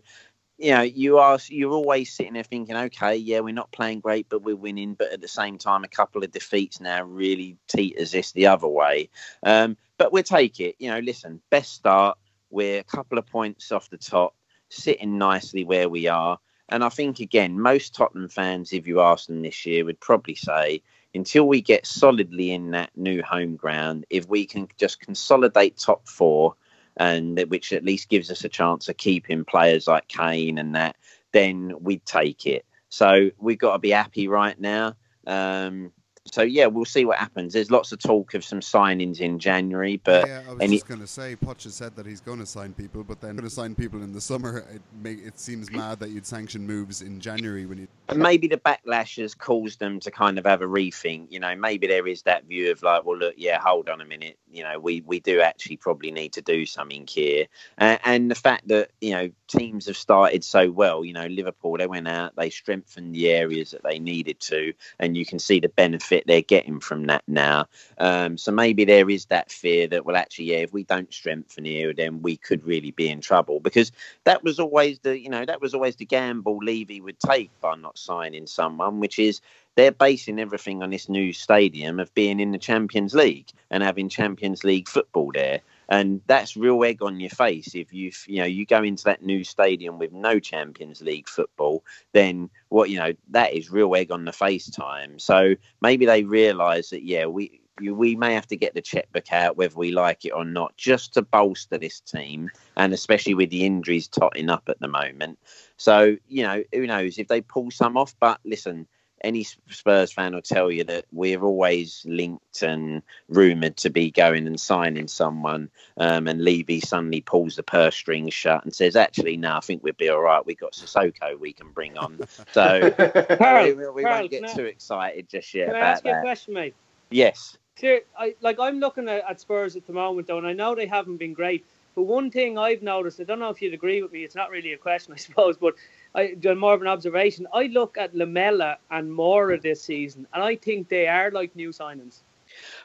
you 0.57 0.71
know, 0.71 0.81
you 0.81 1.17
are 1.19 1.37
you're 1.47 1.71
always 1.71 2.11
sitting 2.11 2.33
there 2.33 2.43
thinking, 2.43 2.75
okay, 2.75 3.15
yeah, 3.15 3.41
we're 3.41 3.53
not 3.53 3.71
playing 3.71 3.99
great, 3.99 4.27
but 4.29 4.41
we're 4.41 4.55
winning. 4.55 4.95
But 4.95 5.11
at 5.11 5.21
the 5.21 5.27
same 5.27 5.57
time, 5.57 5.83
a 5.83 5.89
couple 5.89 6.23
of 6.23 6.31
defeats 6.31 6.79
now 6.79 7.03
really 7.03 7.57
teeters 7.67 8.11
this 8.11 8.31
the 8.31 8.47
other 8.47 8.67
way. 8.67 9.09
Um, 9.43 9.77
but 9.97 10.11
we'll 10.11 10.23
take 10.23 10.59
it. 10.59 10.75
You 10.79 10.91
know, 10.91 10.99
listen, 10.99 11.41
best 11.49 11.73
start. 11.73 12.17
We're 12.49 12.79
a 12.79 12.83
couple 12.83 13.17
of 13.17 13.27
points 13.27 13.71
off 13.71 13.89
the 13.89 13.97
top, 13.97 14.35
sitting 14.69 15.17
nicely 15.17 15.63
where 15.63 15.89
we 15.89 16.07
are. 16.07 16.39
And 16.69 16.83
I 16.83 16.89
think 16.89 17.19
again, 17.19 17.59
most 17.59 17.93
Tottenham 17.93 18.29
fans, 18.29 18.73
if 18.73 18.87
you 18.87 19.01
ask 19.01 19.27
them 19.27 19.41
this 19.41 19.65
year, 19.65 19.85
would 19.85 19.99
probably 19.99 20.35
say 20.35 20.81
until 21.13 21.47
we 21.47 21.61
get 21.61 21.85
solidly 21.85 22.51
in 22.51 22.71
that 22.71 22.91
new 22.95 23.21
home 23.21 23.55
ground, 23.55 24.05
if 24.09 24.27
we 24.27 24.45
can 24.45 24.67
just 24.77 24.99
consolidate 24.99 25.77
top 25.77 26.07
four, 26.07 26.55
and 26.97 27.39
which 27.49 27.73
at 27.73 27.83
least 27.83 28.09
gives 28.09 28.29
us 28.29 28.43
a 28.43 28.49
chance 28.49 28.89
of 28.89 28.97
keeping 28.97 29.45
players 29.45 29.87
like 29.87 30.07
Kane 30.07 30.57
and 30.57 30.75
that, 30.75 30.95
then 31.31 31.73
we'd 31.81 32.05
take 32.05 32.45
it. 32.45 32.65
So 32.89 33.31
we've 33.37 33.57
got 33.57 33.73
to 33.73 33.79
be 33.79 33.89
happy 33.89 34.27
right 34.27 34.59
now. 34.59 34.95
Um, 35.25 35.91
so 36.33 36.41
yeah, 36.41 36.65
we'll 36.65 36.83
see 36.83 37.05
what 37.05 37.19
happens. 37.19 37.53
There's 37.53 37.69
lots 37.69 37.91
of 37.91 37.99
talk 37.99 38.33
of 38.33 38.43
some 38.43 38.59
signings 38.59 39.19
in 39.19 39.37
January, 39.37 40.01
but 40.03 40.27
yeah, 40.27 40.41
I 40.47 40.53
was 40.53 40.61
any... 40.61 40.77
just 40.77 40.87
going 40.87 40.99
to 40.99 41.07
say, 41.07 41.35
Poch 41.35 41.63
has 41.63 41.75
said 41.75 41.95
that 41.95 42.07
he's 42.07 42.21
going 42.21 42.39
to 42.39 42.45
sign 42.47 42.73
people, 42.73 43.03
but 43.03 43.21
then 43.21 43.35
going 43.35 43.47
to 43.47 43.53
sign 43.53 43.75
people 43.75 44.01
in 44.01 44.11
the 44.11 44.19
summer. 44.19 44.65
It 44.73 44.81
make, 45.03 45.23
it 45.23 45.39
seems 45.39 45.71
mad 45.71 45.99
that 45.99 46.09
you'd 46.09 46.25
sanction 46.25 46.65
moves 46.65 47.03
in 47.03 47.19
January 47.19 47.67
when 47.67 47.77
you. 47.77 47.87
Maybe 48.15 48.47
the 48.47 48.57
backlash 48.57 49.21
has 49.21 49.35
caused 49.35 49.79
them 49.79 49.99
to 49.99 50.09
kind 50.09 50.39
of 50.39 50.45
have 50.45 50.63
a 50.63 50.65
rethink. 50.65 51.27
You 51.29 51.39
know, 51.39 51.55
maybe 51.55 51.85
there 51.85 52.07
is 52.07 52.23
that 52.23 52.45
view 52.45 52.71
of 52.71 52.81
like, 52.81 53.05
well, 53.05 53.17
look, 53.17 53.35
yeah, 53.37 53.59
hold 53.59 53.87
on 53.87 54.01
a 54.01 54.05
minute. 54.05 54.39
You 54.51 54.63
know, 54.63 54.79
we 54.79 55.01
we 55.01 55.19
do 55.19 55.39
actually 55.39 55.77
probably 55.77 56.09
need 56.09 56.33
to 56.33 56.41
do 56.41 56.65
something 56.65 57.05
here, 57.07 57.45
uh, 57.77 57.97
and 58.05 58.31
the 58.31 58.35
fact 58.35 58.67
that 58.69 58.89
you 59.01 59.11
know 59.11 59.29
teams 59.57 59.85
have 59.85 59.97
started 59.97 60.43
so 60.43 60.71
well. 60.71 61.05
You 61.05 61.13
know, 61.13 61.27
Liverpool 61.27 61.77
they 61.77 61.87
went 61.87 62.07
out, 62.07 62.35
they 62.35 62.49
strengthened 62.49 63.13
the 63.13 63.29
areas 63.29 63.71
that 63.71 63.83
they 63.83 63.99
needed 63.99 64.39
to, 64.41 64.73
and 64.99 65.15
you 65.15 65.25
can 65.25 65.39
see 65.39 65.59
the 65.59 65.69
benefit 65.69 66.23
they're 66.25 66.41
getting 66.41 66.79
from 66.79 67.05
that 67.05 67.23
now. 67.27 67.67
Um, 67.97 68.37
so 68.37 68.51
maybe 68.51 68.85
there 68.85 69.09
is 69.09 69.25
that 69.25 69.51
fear 69.51 69.87
that, 69.87 70.05
well, 70.05 70.15
actually, 70.15 70.45
yeah, 70.45 70.57
if 70.57 70.73
we 70.73 70.83
don't 70.83 71.13
strengthen 71.13 71.65
here, 71.65 71.93
then 71.93 72.21
we 72.21 72.37
could 72.37 72.63
really 72.65 72.91
be 72.91 73.09
in 73.09 73.21
trouble 73.21 73.59
because 73.59 73.91
that 74.23 74.43
was 74.43 74.59
always 74.59 74.99
the, 74.99 75.19
you 75.19 75.29
know, 75.29 75.45
that 75.45 75.61
was 75.61 75.73
always 75.73 75.95
the 75.95 76.05
gamble 76.05 76.57
Levy 76.57 77.01
would 77.01 77.19
take 77.19 77.51
by 77.61 77.75
not 77.75 77.97
signing 77.97 78.47
someone, 78.47 78.99
which 78.99 79.19
is 79.19 79.41
they're 79.75 79.91
basing 79.91 80.39
everything 80.39 80.83
on 80.83 80.89
this 80.89 81.09
new 81.09 81.33
stadium 81.33 81.99
of 81.99 82.13
being 82.13 82.39
in 82.39 82.51
the 82.51 82.57
Champions 82.57 83.13
League 83.13 83.49
and 83.71 83.83
having 83.83 84.09
Champions 84.09 84.63
League 84.63 84.87
football 84.87 85.31
there 85.33 85.61
and 85.89 86.21
that's 86.27 86.57
real 86.57 86.83
egg 86.83 87.01
on 87.01 87.19
your 87.19 87.29
face 87.29 87.75
if 87.75 87.93
you 87.93 88.11
you 88.27 88.39
know 88.39 88.45
you 88.45 88.65
go 88.65 88.83
into 88.83 89.03
that 89.03 89.23
new 89.23 89.43
stadium 89.43 89.99
with 89.99 90.11
no 90.11 90.39
Champions 90.39 91.01
League 91.01 91.27
football 91.27 91.83
then 92.13 92.49
what 92.69 92.89
you 92.89 92.97
know 92.97 93.13
that 93.29 93.53
is 93.53 93.71
real 93.71 93.95
egg 93.95 94.11
on 94.11 94.25
the 94.25 94.33
face 94.33 94.69
time 94.69 95.19
so 95.19 95.55
maybe 95.81 96.05
they 96.05 96.23
realize 96.23 96.89
that 96.89 97.03
yeah 97.03 97.25
we 97.25 97.59
we 97.81 98.15
may 98.15 98.33
have 98.33 98.47
to 98.47 98.55
get 98.55 98.73
the 98.73 98.81
checkbook 98.81 99.31
out, 99.31 99.57
whether 99.57 99.75
we 99.75 99.91
like 99.91 100.25
it 100.25 100.31
or 100.31 100.45
not, 100.45 100.77
just 100.77 101.13
to 101.15 101.21
bolster 101.21 101.77
this 101.77 101.99
team, 101.99 102.49
and 102.77 102.93
especially 102.93 103.33
with 103.33 103.49
the 103.49 103.65
injuries 103.65 104.07
totting 104.07 104.49
up 104.49 104.63
at 104.67 104.79
the 104.79 104.87
moment. 104.87 105.39
So, 105.77 106.17
you 106.27 106.43
know, 106.43 106.63
who 106.71 106.85
knows 106.85 107.17
if 107.17 107.27
they 107.27 107.41
pull 107.41 107.71
some 107.71 107.97
off? 107.97 108.15
But 108.19 108.39
listen, 108.45 108.87
any 109.23 109.43
Spurs 109.43 110.11
fan 110.11 110.33
will 110.33 110.41
tell 110.41 110.69
you 110.71 110.83
that 110.83 111.05
we're 111.11 111.41
always 111.41 112.03
linked 112.07 112.61
and 112.61 113.01
rumoured 113.29 113.77
to 113.77 113.89
be 113.89 114.11
going 114.11 114.47
and 114.47 114.59
signing 114.59 115.07
someone. 115.07 115.69
Um, 115.97 116.27
and 116.27 116.43
Levy 116.43 116.79
suddenly 116.81 117.21
pulls 117.21 117.55
the 117.55 117.63
purse 117.63 117.95
strings 117.95 118.33
shut 118.33 118.63
and 118.63 118.75
says, 118.75 118.95
actually, 118.95 119.37
no, 119.37 119.55
I 119.57 119.59
think 119.61 119.83
we'd 119.83 119.97
be 119.97 120.09
all 120.09 120.21
right. 120.21 120.45
We've 120.45 120.59
got 120.59 120.73
Sissoko 120.73 121.39
we 121.39 121.53
can 121.53 121.71
bring 121.71 121.97
on. 121.97 122.19
So 122.51 122.91
Karl, 123.37 123.65
we, 123.65 123.73
we 123.89 124.03
Karl, 124.03 124.19
won't 124.19 124.31
get 124.31 124.43
can 124.43 124.49
I- 124.51 124.53
too 124.53 124.65
excited 124.65 125.29
just 125.29 125.53
yet 125.53 125.67
Can 125.67 125.75
I 125.75 125.79
about 125.79 125.91
ask 125.93 126.05
you 126.05 126.11
a 126.11 126.21
question, 126.21 126.53
mate? 126.53 126.75
Yes. 127.09 127.57
Here, 127.75 128.01
I, 128.17 128.35
like 128.41 128.59
I'm 128.59 128.79
looking 128.79 129.09
at, 129.09 129.23
at 129.27 129.39
Spurs 129.39 129.75
at 129.75 129.87
the 129.87 129.93
moment, 129.93 130.27
though, 130.27 130.37
and 130.37 130.45
I 130.45 130.53
know 130.53 130.75
they 130.75 130.85
haven't 130.85 131.17
been 131.17 131.33
great. 131.33 131.65
But 131.95 132.03
one 132.03 132.31
thing 132.31 132.57
I've 132.57 132.81
noticed, 132.81 133.19
I 133.19 133.23
don't 133.23 133.39
know 133.39 133.49
if 133.49 133.61
you'd 133.61 133.73
agree 133.73 134.01
with 134.01 134.11
me. 134.11 134.23
It's 134.23 134.35
not 134.35 134.49
really 134.49 134.73
a 134.73 134.77
question, 134.77 135.13
I 135.13 135.17
suppose, 135.27 135.57
but 135.57 135.75
I 136.15 136.35
more 136.55 136.73
of 136.73 136.81
an 136.81 136.87
observation. 136.87 137.47
I 137.53 137.63
look 137.63 137.97
at 137.97 138.15
Lamela 138.15 138.77
and 138.89 139.11
Moura 139.11 139.61
this 139.61 139.83
season, 139.83 140.27
and 140.33 140.43
I 140.43 140.55
think 140.55 140.89
they 140.89 141.07
are 141.07 141.31
like 141.31 141.55
new 141.55 141.69
signings. 141.69 142.21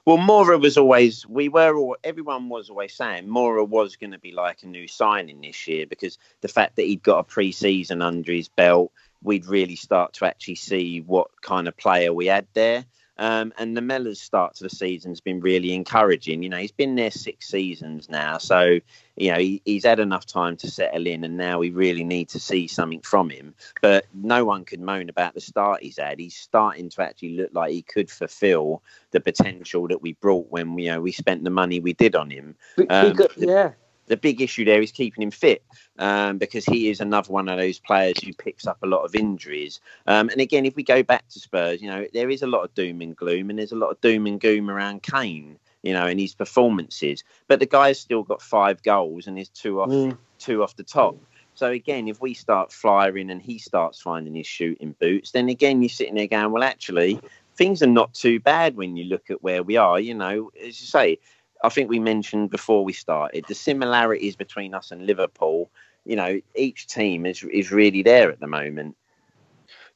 Well, 0.04 0.18
Moura 0.18 0.60
was 0.60 0.78
always, 0.78 1.26
we 1.26 1.48
were 1.48 1.76
all, 1.76 1.96
everyone 2.02 2.48
was 2.48 2.70
always 2.70 2.94
saying 2.94 3.26
Moura 3.26 3.68
was 3.68 3.96
going 3.96 4.12
to 4.12 4.18
be 4.18 4.32
like 4.32 4.62
a 4.62 4.66
new 4.66 4.88
signing 4.88 5.40
this 5.40 5.66
year 5.68 5.86
because 5.86 6.18
the 6.40 6.48
fact 6.48 6.76
that 6.76 6.86
he'd 6.86 7.02
got 7.02 7.18
a 7.18 7.24
pre 7.24 7.52
season 7.52 8.00
under 8.00 8.32
his 8.32 8.48
belt, 8.48 8.92
we'd 9.22 9.46
really 9.46 9.76
start 9.76 10.14
to 10.14 10.26
actually 10.26 10.54
see 10.54 11.00
what 11.00 11.28
kind 11.42 11.68
of 11.68 11.76
player 11.76 12.12
we 12.12 12.26
had 12.26 12.46
there. 12.54 12.84
Um, 13.18 13.52
and 13.58 13.76
Lamela's 13.76 14.20
start 14.20 14.54
to 14.56 14.64
the 14.64 14.70
season 14.70 15.10
has 15.10 15.20
been 15.20 15.40
really 15.40 15.72
encouraging. 15.72 16.42
You 16.42 16.48
know, 16.48 16.58
he's 16.58 16.72
been 16.72 16.94
there 16.94 17.10
six 17.10 17.48
seasons 17.48 18.08
now. 18.08 18.38
So, 18.38 18.78
you 19.16 19.32
know, 19.32 19.38
he, 19.38 19.60
he's 19.64 19.84
had 19.84 19.98
enough 19.98 20.24
time 20.24 20.56
to 20.58 20.70
settle 20.70 21.06
in, 21.06 21.24
and 21.24 21.36
now 21.36 21.58
we 21.58 21.70
really 21.70 22.04
need 22.04 22.28
to 22.30 22.38
see 22.38 22.68
something 22.68 23.00
from 23.00 23.28
him. 23.28 23.54
But 23.82 24.06
no 24.14 24.44
one 24.44 24.64
could 24.64 24.80
moan 24.80 25.08
about 25.08 25.34
the 25.34 25.40
start 25.40 25.82
he's 25.82 25.98
had. 25.98 26.20
He's 26.20 26.36
starting 26.36 26.90
to 26.90 27.02
actually 27.02 27.36
look 27.36 27.50
like 27.52 27.72
he 27.72 27.82
could 27.82 28.10
fulfil 28.10 28.82
the 29.10 29.20
potential 29.20 29.88
that 29.88 30.02
we 30.02 30.12
brought 30.14 30.50
when 30.50 30.78
you 30.78 30.90
know 30.90 31.00
we 31.00 31.12
spent 31.12 31.42
the 31.42 31.50
money 31.50 31.80
we 31.80 31.94
did 31.94 32.14
on 32.14 32.30
him. 32.30 32.54
Um, 32.88 33.14
the- 33.14 33.30
yeah, 33.36 33.72
The 34.08 34.16
big 34.16 34.40
issue 34.40 34.64
there 34.64 34.82
is 34.82 34.92
keeping 34.92 35.22
him 35.22 35.30
fit 35.30 35.62
um, 35.98 36.38
because 36.38 36.64
he 36.64 36.90
is 36.90 37.00
another 37.00 37.32
one 37.32 37.48
of 37.48 37.58
those 37.58 37.78
players 37.78 38.18
who 38.22 38.32
picks 38.32 38.66
up 38.66 38.78
a 38.82 38.86
lot 38.86 39.04
of 39.04 39.14
injuries. 39.14 39.80
Um, 40.06 40.28
and 40.30 40.40
again, 40.40 40.66
if 40.66 40.76
we 40.76 40.82
go 40.82 41.02
back 41.02 41.28
to 41.28 41.40
Spurs, 41.40 41.80
you 41.82 41.88
know 41.88 42.06
there 42.12 42.30
is 42.30 42.42
a 42.42 42.46
lot 42.46 42.64
of 42.64 42.74
doom 42.74 43.00
and 43.00 43.16
gloom, 43.16 43.50
and 43.50 43.58
there's 43.58 43.72
a 43.72 43.76
lot 43.76 43.90
of 43.90 44.00
doom 44.00 44.26
and 44.26 44.40
gloom 44.40 44.70
around 44.70 45.02
Kane. 45.02 45.58
You 45.82 45.92
know, 45.92 46.06
and 46.06 46.18
his 46.18 46.34
performances, 46.34 47.22
but 47.46 47.60
the 47.60 47.66
guy's 47.66 48.00
still 48.00 48.24
got 48.24 48.42
five 48.42 48.82
goals 48.82 49.28
and 49.28 49.38
is 49.38 49.48
two 49.48 49.80
off 49.80 49.90
Mm. 49.90 50.18
two 50.38 50.62
off 50.62 50.74
the 50.76 50.82
top. 50.82 51.16
So 51.54 51.68
again, 51.70 52.08
if 52.08 52.20
we 52.20 52.34
start 52.34 52.72
flying 52.72 53.30
and 53.30 53.42
he 53.42 53.58
starts 53.58 54.00
finding 54.00 54.34
his 54.34 54.46
shooting 54.46 54.94
boots, 55.00 55.32
then 55.32 55.48
again 55.48 55.82
you're 55.82 55.88
sitting 55.88 56.14
there 56.14 56.26
going, 56.26 56.52
well, 56.52 56.62
actually, 56.64 57.20
things 57.56 57.82
are 57.82 57.86
not 57.88 58.14
too 58.14 58.40
bad 58.40 58.76
when 58.76 58.96
you 58.96 59.04
look 59.04 59.30
at 59.30 59.42
where 59.42 59.62
we 59.62 59.76
are. 59.76 59.98
You 59.98 60.14
know, 60.14 60.50
as 60.58 60.80
you 60.80 60.86
say, 60.86 61.18
I 61.62 61.68
think 61.68 61.88
we 61.90 61.98
mentioned 61.98 62.50
before 62.50 62.84
we 62.84 62.92
started 62.92 63.44
the 63.48 63.54
similarities 63.54 64.36
between 64.36 64.74
us 64.74 64.90
and 64.90 65.06
Liverpool. 65.06 65.70
You 66.04 66.16
know, 66.16 66.40
each 66.54 66.86
team 66.86 67.26
is 67.26 67.42
is 67.44 67.70
really 67.72 68.02
there 68.02 68.30
at 68.30 68.40
the 68.40 68.46
moment. 68.46 68.96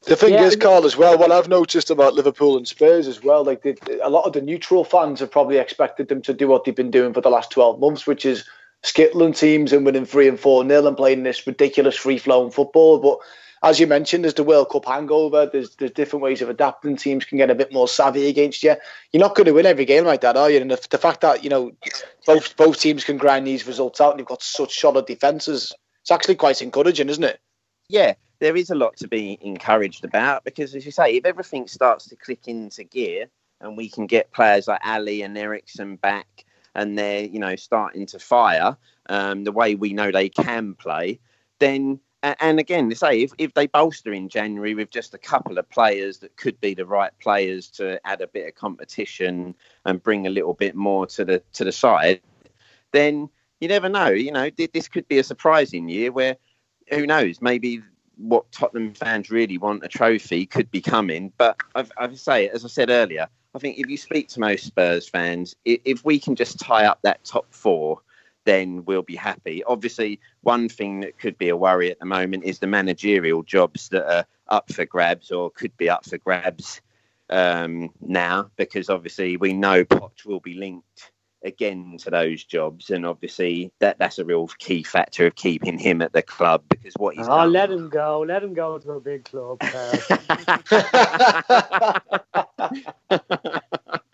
The 0.05 0.17
thing 0.17 0.33
Yeah, 0.33 0.43
is, 0.43 0.53
and- 0.53 0.61
Karl, 0.61 0.85
as 0.85 0.97
well, 0.97 1.17
what 1.17 1.31
I've 1.31 1.47
noticed 1.47 1.89
about 1.89 2.13
Liverpool 2.13 2.57
and 2.57 2.67
Spurs 2.67 3.07
as 3.07 3.23
well, 3.23 3.43
like 3.45 3.61
they, 3.61 3.75
a 4.01 4.09
lot 4.09 4.25
of 4.25 4.33
the 4.33 4.41
neutral 4.41 4.83
fans 4.83 5.21
have 5.21 5.31
probably 5.31 5.57
expected 5.57 6.09
them 6.09 6.21
to 6.23 6.33
do 6.33 6.49
what 6.49 6.65
they've 6.65 6.75
been 6.75 6.91
doing 6.91 7.13
for 7.13 7.21
the 7.21 7.29
last 7.29 7.51
12 7.51 7.79
months, 7.79 8.05
which 8.05 8.25
is 8.25 8.43
skittling 8.83 9.33
teams 9.33 9.71
and 9.71 9.85
winning 9.85 10.05
3 10.05 10.27
and 10.27 10.39
4 10.39 10.65
nil 10.65 10.87
and 10.87 10.97
playing 10.97 11.23
this 11.23 11.47
ridiculous 11.47 11.95
free 11.95 12.17
flowing 12.17 12.51
football. 12.51 12.99
But 12.99 13.19
as 13.63 13.79
you 13.79 13.87
mentioned, 13.87 14.23
there's 14.23 14.33
the 14.33 14.43
World 14.43 14.69
Cup 14.69 14.85
hangover, 14.85 15.49
there's, 15.51 15.75
there's 15.77 15.91
different 15.91 16.21
ways 16.23 16.41
of 16.41 16.49
adapting. 16.49 16.97
Teams 16.97 17.25
can 17.25 17.37
get 17.37 17.49
a 17.49 17.55
bit 17.55 17.71
more 17.71 17.87
savvy 17.87 18.27
against 18.27 18.61
you. 18.61 18.75
You're 19.11 19.21
not 19.21 19.35
going 19.35 19.45
to 19.45 19.53
win 19.53 19.65
every 19.65 19.85
game 19.85 20.05
like 20.05 20.21
that, 20.21 20.37
are 20.37 20.51
you? 20.51 20.59
And 20.59 20.69
the, 20.69 20.85
the 20.89 20.97
fact 20.97 21.21
that, 21.21 21.43
you 21.43 21.49
know, 21.49 21.71
both, 22.25 22.55
both 22.57 22.79
teams 22.79 23.03
can 23.03 23.17
grind 23.17 23.47
these 23.47 23.65
results 23.65 24.01
out 24.01 24.11
and 24.11 24.19
you've 24.19 24.27
got 24.27 24.43
such 24.43 24.79
solid 24.79 25.05
defences, 25.05 25.73
it's 26.01 26.11
actually 26.11 26.35
quite 26.35 26.61
encouraging, 26.61 27.09
isn't 27.09 27.23
it? 27.23 27.39
yeah, 27.89 28.13
there 28.39 28.55
is 28.55 28.69
a 28.69 28.75
lot 28.75 28.97
to 28.97 29.07
be 29.07 29.37
encouraged 29.41 30.03
about 30.03 30.43
because, 30.43 30.75
as 30.75 30.85
you 30.85 30.91
say, 30.91 31.15
if 31.15 31.25
everything 31.25 31.67
starts 31.67 32.07
to 32.07 32.15
click 32.15 32.47
into 32.47 32.83
gear 32.83 33.27
and 33.61 33.77
we 33.77 33.89
can 33.89 34.07
get 34.07 34.31
players 34.31 34.67
like 34.67 34.81
Alli 34.83 35.21
and 35.21 35.37
Eriksen 35.37 35.97
back 35.97 36.45
and 36.75 36.97
they're, 36.97 37.23
you 37.23 37.39
know, 37.39 37.55
starting 37.55 38.05
to 38.07 38.19
fire 38.19 38.75
um, 39.09 39.43
the 39.43 39.51
way 39.51 39.75
we 39.75 39.93
know 39.93 40.11
they 40.11 40.29
can 40.29 40.73
play, 40.73 41.19
then, 41.59 41.99
and 42.23 42.57
again, 42.57 42.87
they 42.87 42.95
say, 42.95 43.21
if, 43.21 43.31
if 43.37 43.53
they 43.53 43.67
bolster 43.67 44.13
in 44.13 44.29
January 44.29 44.73
with 44.75 44.89
just 44.89 45.13
a 45.13 45.17
couple 45.17 45.57
of 45.57 45.69
players 45.69 46.19
that 46.19 46.37
could 46.37 46.59
be 46.61 46.73
the 46.73 46.85
right 46.85 47.11
players 47.19 47.67
to 47.71 47.99
add 48.07 48.21
a 48.21 48.27
bit 48.27 48.47
of 48.47 48.55
competition 48.55 49.53
and 49.85 50.01
bring 50.01 50.25
a 50.25 50.29
little 50.29 50.53
bit 50.53 50.73
more 50.73 51.05
to 51.07 51.25
the 51.25 51.43
to 51.53 51.65
the 51.65 51.71
side, 51.71 52.21
then 52.91 53.29
you 53.59 53.67
never 53.67 53.89
know. 53.89 54.07
You 54.07 54.31
know, 54.31 54.49
this 54.73 54.87
could 54.87 55.07
be 55.09 55.19
a 55.19 55.23
surprising 55.23 55.89
year 55.89 56.11
where 56.13 56.37
who 56.89 57.05
knows? 57.05 57.41
Maybe 57.41 57.81
what 58.17 58.49
Tottenham 58.51 58.93
fans 58.93 59.29
really 59.29 59.57
want 59.57 59.83
a 59.83 59.87
trophy 59.89 60.45
could 60.45 60.71
be 60.71 60.81
coming. 60.81 61.33
But 61.37 61.57
I've, 61.75 61.91
I 61.97 62.13
say, 62.13 62.47
as 62.47 62.63
I 62.63 62.69
said 62.69 62.89
earlier, 62.89 63.27
I 63.53 63.59
think 63.59 63.77
if 63.77 63.89
you 63.89 63.97
speak 63.97 64.29
to 64.29 64.39
most 64.39 64.65
Spurs 64.65 65.09
fans, 65.09 65.55
if 65.65 66.05
we 66.05 66.19
can 66.19 66.35
just 66.35 66.59
tie 66.59 66.85
up 66.85 66.99
that 67.03 67.23
top 67.25 67.47
four, 67.49 68.01
then 68.45 68.85
we'll 68.85 69.03
be 69.03 69.15
happy. 69.15 69.63
Obviously, 69.63 70.19
one 70.41 70.69
thing 70.69 71.01
that 71.01 71.17
could 71.17 71.37
be 71.37 71.49
a 71.49 71.57
worry 71.57 71.91
at 71.91 71.99
the 71.99 72.05
moment 72.05 72.43
is 72.43 72.59
the 72.59 72.67
managerial 72.67 73.43
jobs 73.43 73.89
that 73.89 74.11
are 74.11 74.25
up 74.47 74.71
for 74.71 74.85
grabs 74.85 75.31
or 75.31 75.51
could 75.51 75.75
be 75.77 75.89
up 75.89 76.05
for 76.05 76.17
grabs 76.17 76.81
um, 77.29 77.89
now, 78.01 78.49
because 78.55 78.89
obviously 78.89 79.37
we 79.37 79.53
know 79.53 79.85
Poch 79.85 80.25
will 80.25 80.39
be 80.39 80.55
linked 80.55 81.11
again 81.43 81.97
to 81.99 82.09
those 82.09 82.43
jobs, 82.43 82.89
and 82.89 83.05
obviously 83.05 83.71
that 83.79 83.99
that's 83.99 84.19
a 84.19 84.25
real 84.25 84.47
key 84.59 84.83
factor 84.83 85.27
of 85.27 85.35
keeping 85.35 85.77
him 85.77 86.01
at 86.01 86.13
the 86.13 86.21
club 86.21 86.63
because 86.69 86.93
what 86.95 87.15
he's 87.15 87.27
oh, 87.27 87.29
done. 87.29 87.51
let 87.51 87.71
him 87.71 87.89
go. 87.89 88.21
Let 88.21 88.43
him 88.43 88.53
go 88.53 88.77
to 88.77 88.91
a 88.93 88.99
big 88.99 89.25
club. 89.25 89.61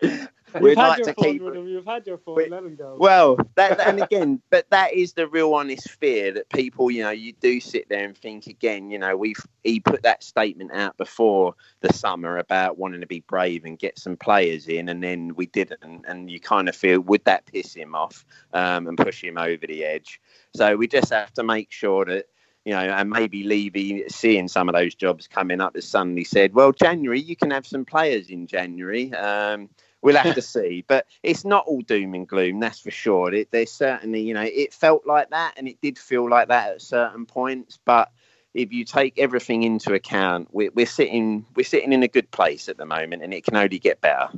We'd 0.60 0.76
like 0.76 0.98
your 0.98 1.06
to 1.06 1.14
keep. 1.14 1.42
him. 1.42 1.68
You've 1.68 1.84
had 1.84 2.06
your 2.06 2.18
fun. 2.18 2.34
We- 2.36 2.48
Let 2.48 2.64
him 2.64 2.76
go. 2.76 2.96
Well, 2.98 3.36
that 3.56 3.80
and 3.80 4.02
again, 4.02 4.40
but 4.50 4.68
that 4.70 4.94
is 4.94 5.12
the 5.12 5.26
real 5.28 5.52
honest 5.54 5.90
fear 5.90 6.32
that 6.32 6.48
people, 6.48 6.90
you 6.90 7.02
know, 7.02 7.10
you 7.10 7.32
do 7.34 7.60
sit 7.60 7.88
there 7.88 8.04
and 8.04 8.16
think 8.16 8.46
again, 8.46 8.90
you 8.90 8.98
know, 8.98 9.16
we've 9.16 9.44
he 9.64 9.80
put 9.80 10.02
that 10.02 10.22
statement 10.24 10.72
out 10.72 10.96
before 10.96 11.54
the 11.80 11.92
summer 11.92 12.38
about 12.38 12.78
wanting 12.78 13.00
to 13.00 13.06
be 13.06 13.20
brave 13.20 13.64
and 13.64 13.78
get 13.78 13.98
some 13.98 14.16
players 14.16 14.68
in, 14.68 14.88
and 14.88 15.02
then 15.02 15.34
we 15.36 15.46
didn't, 15.46 16.04
and 16.06 16.30
you 16.30 16.40
kind 16.40 16.68
of 16.68 16.76
feel 16.76 17.00
would 17.00 17.24
that 17.24 17.46
piss 17.46 17.74
him 17.74 17.94
off 17.94 18.24
um, 18.52 18.86
and 18.88 18.96
push 18.98 19.22
him 19.22 19.38
over 19.38 19.66
the 19.66 19.84
edge? 19.84 20.20
So 20.54 20.76
we 20.76 20.88
just 20.88 21.12
have 21.12 21.32
to 21.34 21.42
make 21.42 21.70
sure 21.70 22.04
that. 22.06 22.26
You 22.66 22.72
know, 22.72 22.80
and 22.80 23.08
maybe 23.08 23.42
Levy 23.42 24.04
seeing 24.10 24.46
some 24.46 24.68
of 24.68 24.74
those 24.74 24.94
jobs 24.94 25.26
coming 25.26 25.62
up, 25.62 25.76
as 25.76 25.86
suddenly 25.88 26.24
said, 26.24 26.52
"Well, 26.52 26.72
January 26.72 27.18
you 27.18 27.34
can 27.34 27.50
have 27.52 27.66
some 27.66 27.86
players 27.86 28.28
in 28.28 28.46
January." 28.46 29.14
Um, 29.14 29.70
we'll 30.02 30.16
have 30.16 30.34
to 30.36 30.42
see. 30.42 30.84
But 30.86 31.06
it's 31.22 31.44
not 31.44 31.66
all 31.66 31.80
doom 31.82 32.14
and 32.14 32.26
gloom, 32.26 32.60
that's 32.60 32.80
for 32.80 32.90
sure. 32.90 33.32
It, 33.32 33.50
there's 33.50 33.72
certainly, 33.72 34.20
you 34.20 34.34
know, 34.34 34.42
it 34.42 34.72
felt 34.72 35.06
like 35.06 35.30
that, 35.30 35.54
and 35.56 35.68
it 35.68 35.80
did 35.80 35.98
feel 35.98 36.28
like 36.28 36.48
that 36.48 36.72
at 36.74 36.82
certain 36.82 37.26
points. 37.26 37.78
But 37.84 38.10
if 38.54 38.72
you 38.72 38.84
take 38.84 39.18
everything 39.18 39.62
into 39.62 39.94
account, 39.94 40.48
we're, 40.52 40.70
we're 40.74 40.86
sitting 40.86 41.46
we're 41.54 41.64
sitting 41.64 41.92
in 41.92 42.02
a 42.02 42.08
good 42.08 42.30
place 42.30 42.68
at 42.68 42.76
the 42.76 42.86
moment, 42.86 43.22
and 43.22 43.32
it 43.32 43.44
can 43.44 43.56
only 43.56 43.78
get 43.78 44.00
better. 44.00 44.28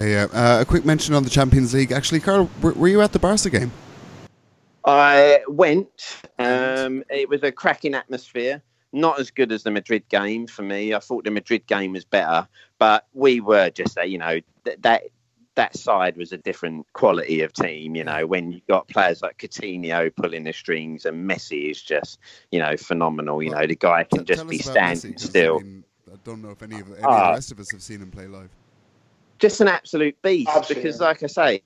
Yeah, 0.00 0.06
yeah. 0.06 0.26
Uh, 0.32 0.60
a 0.62 0.64
quick 0.64 0.84
mention 0.84 1.14
on 1.14 1.24
the 1.24 1.30
Champions 1.30 1.72
League. 1.72 1.92
Actually, 1.92 2.20
Karl, 2.20 2.50
were, 2.60 2.72
were 2.72 2.88
you 2.88 3.00
at 3.00 3.12
the 3.12 3.18
Barca 3.18 3.50
game? 3.50 3.70
I 4.84 5.40
went. 5.48 6.22
Um, 6.38 7.04
it 7.08 7.28
was 7.28 7.42
a 7.42 7.52
cracking 7.52 7.94
atmosphere. 7.94 8.62
Not 8.92 9.18
as 9.18 9.30
good 9.30 9.50
as 9.50 9.62
the 9.62 9.70
Madrid 9.70 10.08
game 10.08 10.46
for 10.46 10.62
me. 10.62 10.94
I 10.94 11.00
thought 11.00 11.24
the 11.24 11.30
Madrid 11.30 11.66
game 11.66 11.92
was 11.92 12.04
better, 12.04 12.46
but 12.78 13.06
we 13.12 13.40
were 13.40 13.70
just, 13.70 13.98
uh, 13.98 14.02
you 14.02 14.18
know, 14.18 14.40
th- 14.64 14.78
that 14.82 15.02
that 15.56 15.76
side 15.76 16.16
was 16.16 16.32
a 16.32 16.36
different 16.36 16.84
quality 16.94 17.42
of 17.42 17.52
team. 17.52 17.94
You 17.94 18.02
know, 18.04 18.26
when 18.26 18.50
you 18.50 18.60
got 18.68 18.88
players 18.88 19.22
like 19.22 19.38
Coutinho 19.38 20.10
pulling 20.16 20.42
the 20.44 20.52
strings 20.52 21.04
and 21.04 21.30
Messi 21.30 21.70
is 21.70 21.80
just, 21.80 22.18
you 22.50 22.58
know, 22.58 22.76
phenomenal. 22.76 23.40
You 23.40 23.50
know, 23.50 23.64
the 23.66 23.76
guy 23.76 24.02
can 24.02 24.24
Tell- 24.24 24.36
just 24.36 24.48
be 24.48 24.58
standing 24.58 25.12
Messi, 25.12 25.16
'cause, 25.16 25.28
still. 25.30 25.60
I, 25.60 25.62
mean, 25.62 25.84
I 26.12 26.16
don't 26.24 26.42
know 26.42 26.50
if 26.50 26.62
any 26.62 26.80
of 26.80 26.88
any 26.88 26.98
of 26.98 27.04
Ah. 27.04 27.28
the 27.28 27.34
rest 27.34 27.52
of 27.52 27.60
us 27.60 27.70
have 27.70 27.82
seen 27.82 28.00
him 28.02 28.10
play 28.10 28.26
live. 28.26 28.50
just 29.38 29.60
an 29.60 29.68
absolute 29.68 30.20
beast 30.22 30.48
Absolutely. 30.48 30.82
because 30.82 31.00
like 31.00 31.22
i 31.22 31.26
say 31.26 31.60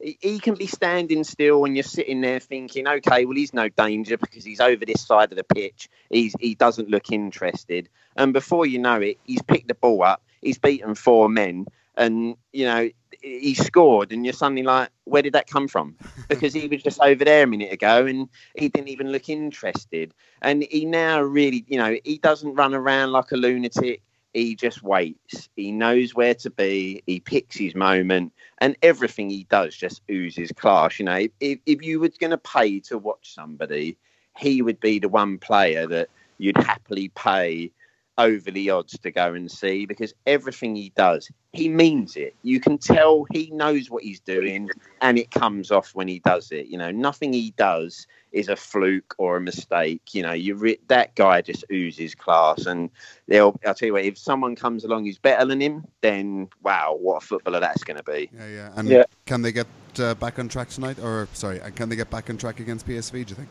he- 0.00 0.18
he 0.20 0.38
can 0.40 0.54
be 0.54 0.66
standing 0.66 1.22
still 1.24 1.64
and 1.66 1.76
you're 1.76 1.82
sitting 1.84 2.20
there 2.22 2.40
thinking 2.40 2.88
okay 2.88 3.26
well 3.26 3.36
he's 3.36 3.52
no 3.52 3.68
danger 3.68 4.16
because 4.16 4.44
he's 4.44 4.60
over 4.60 4.84
this 4.86 5.06
side 5.06 5.30
of 5.30 5.36
the 5.36 5.44
pitch 5.44 5.88
he's 6.08 6.34
he 6.40 6.54
doesn't 6.54 6.88
look 6.88 7.12
interested 7.12 7.88
and 8.16 8.32
before 8.32 8.64
you 8.66 8.78
know 8.78 8.96
it 9.00 9.18
he's 9.24 9.42
picked 9.42 9.68
the 9.68 9.74
ball 9.74 10.02
up 10.02 10.22
he's 10.40 10.58
beaten 10.58 10.94
four 10.94 11.28
men 11.28 11.66
and 12.00 12.34
you 12.52 12.64
know 12.64 12.90
he 13.22 13.54
scored, 13.54 14.12
and 14.12 14.24
you're 14.24 14.32
suddenly 14.32 14.62
like, 14.62 14.88
where 15.04 15.22
did 15.22 15.34
that 15.34 15.46
come 15.48 15.68
from? 15.68 15.96
Because 16.28 16.54
he 16.54 16.68
was 16.68 16.82
just 16.82 17.00
over 17.00 17.24
there 17.24 17.42
a 17.42 17.46
minute 17.46 17.72
ago, 17.72 18.06
and 18.06 18.28
he 18.56 18.68
didn't 18.68 18.88
even 18.88 19.10
look 19.10 19.28
interested. 19.28 20.14
And 20.42 20.64
he 20.70 20.84
now 20.84 21.20
really, 21.20 21.64
you 21.66 21.76
know, 21.76 21.96
he 22.04 22.18
doesn't 22.18 22.54
run 22.54 22.72
around 22.72 23.10
like 23.12 23.32
a 23.32 23.36
lunatic. 23.36 24.00
He 24.32 24.54
just 24.54 24.80
waits. 24.82 25.48
He 25.56 25.72
knows 25.72 26.14
where 26.14 26.34
to 26.36 26.50
be. 26.50 27.02
He 27.06 27.18
picks 27.18 27.56
his 27.56 27.74
moment, 27.74 28.32
and 28.58 28.76
everything 28.80 29.28
he 29.28 29.44
does 29.50 29.76
just 29.76 30.02
oozes 30.08 30.52
class. 30.52 31.00
You 31.00 31.06
know, 31.06 31.26
if, 31.40 31.58
if 31.66 31.82
you 31.82 31.98
were 31.98 32.10
going 32.20 32.30
to 32.30 32.38
pay 32.38 32.78
to 32.80 32.96
watch 32.96 33.34
somebody, 33.34 33.96
he 34.38 34.62
would 34.62 34.78
be 34.78 35.00
the 35.00 35.08
one 35.08 35.38
player 35.38 35.86
that 35.88 36.08
you'd 36.38 36.56
happily 36.56 37.08
pay 37.08 37.72
over 38.20 38.50
the 38.50 38.68
odds 38.68 38.98
to 38.98 39.10
go 39.10 39.32
and 39.32 39.50
see 39.50 39.86
because 39.86 40.12
everything 40.26 40.76
he 40.76 40.92
does, 40.94 41.30
he 41.52 41.68
means 41.68 42.16
it. 42.16 42.34
You 42.42 42.60
can 42.60 42.76
tell 42.76 43.24
he 43.32 43.50
knows 43.50 43.90
what 43.90 44.02
he's 44.02 44.20
doing 44.20 44.68
and 45.00 45.18
it 45.18 45.30
comes 45.30 45.70
off 45.70 45.94
when 45.94 46.06
he 46.06 46.18
does 46.18 46.52
it. 46.52 46.66
You 46.66 46.76
know, 46.76 46.90
nothing 46.90 47.32
he 47.32 47.52
does 47.56 48.06
is 48.32 48.48
a 48.48 48.56
fluke 48.56 49.14
or 49.16 49.38
a 49.38 49.40
mistake. 49.40 50.02
You 50.12 50.22
know, 50.22 50.32
you 50.32 50.54
re- 50.54 50.78
that 50.88 51.14
guy 51.14 51.40
just 51.40 51.64
oozes 51.72 52.14
class. 52.14 52.66
And 52.66 52.90
they'll, 53.26 53.58
I'll 53.66 53.74
tell 53.74 53.86
you 53.86 53.94
what, 53.94 54.04
if 54.04 54.18
someone 54.18 54.54
comes 54.54 54.84
along 54.84 55.06
who's 55.06 55.18
better 55.18 55.46
than 55.46 55.60
him, 55.60 55.86
then 56.02 56.48
wow, 56.62 56.96
what 57.00 57.22
a 57.22 57.26
footballer 57.26 57.60
that's 57.60 57.84
going 57.84 57.96
to 57.96 58.04
be. 58.04 58.28
Yeah, 58.36 58.48
yeah. 58.48 58.72
And 58.76 58.88
Yeah. 58.88 59.04
can 59.24 59.40
they 59.40 59.52
get 59.52 59.66
uh, 59.98 60.14
back 60.14 60.38
on 60.38 60.48
track 60.48 60.68
tonight? 60.68 60.98
Or, 60.98 61.26
sorry, 61.32 61.60
and 61.60 61.74
can 61.74 61.88
they 61.88 61.96
get 61.96 62.10
back 62.10 62.28
on 62.28 62.36
track 62.36 62.60
against 62.60 62.86
PSV, 62.86 63.12
do 63.12 63.18
you 63.18 63.36
think? 63.36 63.48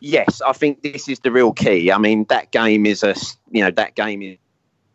Yes, 0.00 0.40
I 0.40 0.52
think 0.52 0.82
this 0.82 1.08
is 1.08 1.20
the 1.20 1.32
real 1.32 1.52
key. 1.52 1.90
I 1.90 1.98
mean, 1.98 2.24
that 2.28 2.50
game 2.52 2.86
is 2.86 3.02
a 3.02 3.14
you 3.50 3.62
know 3.62 3.70
that 3.72 3.96
game 3.96 4.22
is, 4.22 4.38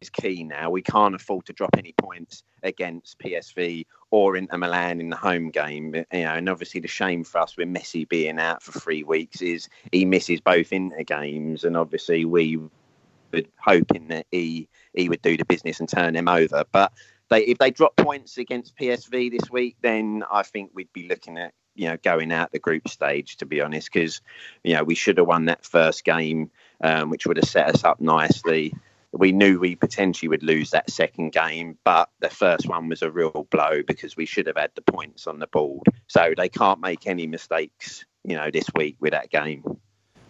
is 0.02 0.10
key 0.10 0.44
now. 0.44 0.70
We 0.70 0.82
can't 0.82 1.16
afford 1.16 1.46
to 1.48 1.54
drop 1.54 1.72
any 1.78 1.94
points 1.98 2.44
against 2.64 3.20
PSV 3.20 3.86
or 4.12 4.38
Inter 4.38 4.58
Milan 4.58 5.02
in 5.02 5.10
the 5.10 5.18
home 5.18 5.50
game. 5.50 5.94
You 5.96 6.06
know, 6.12 6.34
and 6.34 6.48
obviously 6.48 6.80
the 6.80 6.88
shame 6.88 7.24
for 7.24 7.40
us 7.40 7.58
with 7.58 7.68
Messi 7.68 8.08
being 8.08 8.40
out 8.40 8.64
for 8.64 8.80
three 8.80 9.04
weeks 9.04 9.42
is 9.42 9.68
he 9.92 10.06
misses 10.06 10.40
both 10.40 10.72
Inter 10.72 11.04
games, 11.04 11.66
and 11.66 11.76
obviously 11.76 12.24
we 12.24 12.58
were 12.58 13.42
hoping 13.58 14.08
that 14.08 14.26
he 14.32 14.70
he 14.94 15.10
would 15.10 15.22
do 15.22 15.36
the 15.36 15.46
business 15.46 15.82
and 15.82 15.90
turn 15.90 16.14
them 16.14 16.30
over. 16.30 16.64
But 16.72 16.94
they 17.30 17.42
if 17.42 17.58
they 17.58 17.72
drop 17.72 17.98
points 17.98 18.38
against 18.38 18.78
PSV 18.78 19.32
this 19.32 19.52
week, 19.52 19.76
then 19.82 20.24
I 20.32 20.44
think 20.44 20.72
we'd 20.74 20.94
be 20.94 21.10
looking 21.10 21.38
at 21.38 21.54
you 21.76 21.88
know 21.88 21.98
going 22.04 22.32
out 22.32 22.52
the 22.52 22.60
group 22.60 22.88
stage 22.88 23.38
to 23.38 23.46
be 23.46 23.62
honest 23.62 23.92
because 23.92 24.22
you 24.64 24.76
know 24.76 24.84
we 24.84 24.96
should 24.96 25.18
have 25.18 25.28
won 25.28 25.46
that 25.46 25.66
first 25.66 26.04
game 26.04 26.52
um, 26.82 27.10
which 27.10 27.26
would 27.26 27.38
have 27.38 27.48
set 27.48 27.74
us 27.74 27.84
up 27.84 28.02
nicely. 28.02 28.74
We 29.16 29.32
knew 29.32 29.60
we 29.60 29.76
potentially 29.76 30.28
would 30.30 30.42
lose 30.42 30.72
that 30.72 30.90
second 30.90 31.34
game 31.34 31.78
but 31.84 32.10
the 32.20 32.30
first 32.30 32.68
one 32.68 32.90
was 32.90 33.02
a 33.02 33.12
real 33.12 33.48
blow 33.50 33.84
because 33.86 34.18
we 34.18 34.26
should 34.26 34.48
have 34.48 34.58
had 34.58 34.72
the 34.76 34.82
points 34.82 35.28
on 35.28 35.40
the 35.40 35.48
board. 35.48 35.86
So 36.08 36.34
they 36.36 36.50
can't 36.50 36.80
make 36.80 37.06
any 37.06 37.28
mistakes 37.28 38.06
you 38.24 38.36
know 38.36 38.50
this 38.52 38.66
week 38.76 38.98
with 39.00 39.12
that 39.12 39.30
game 39.30 39.64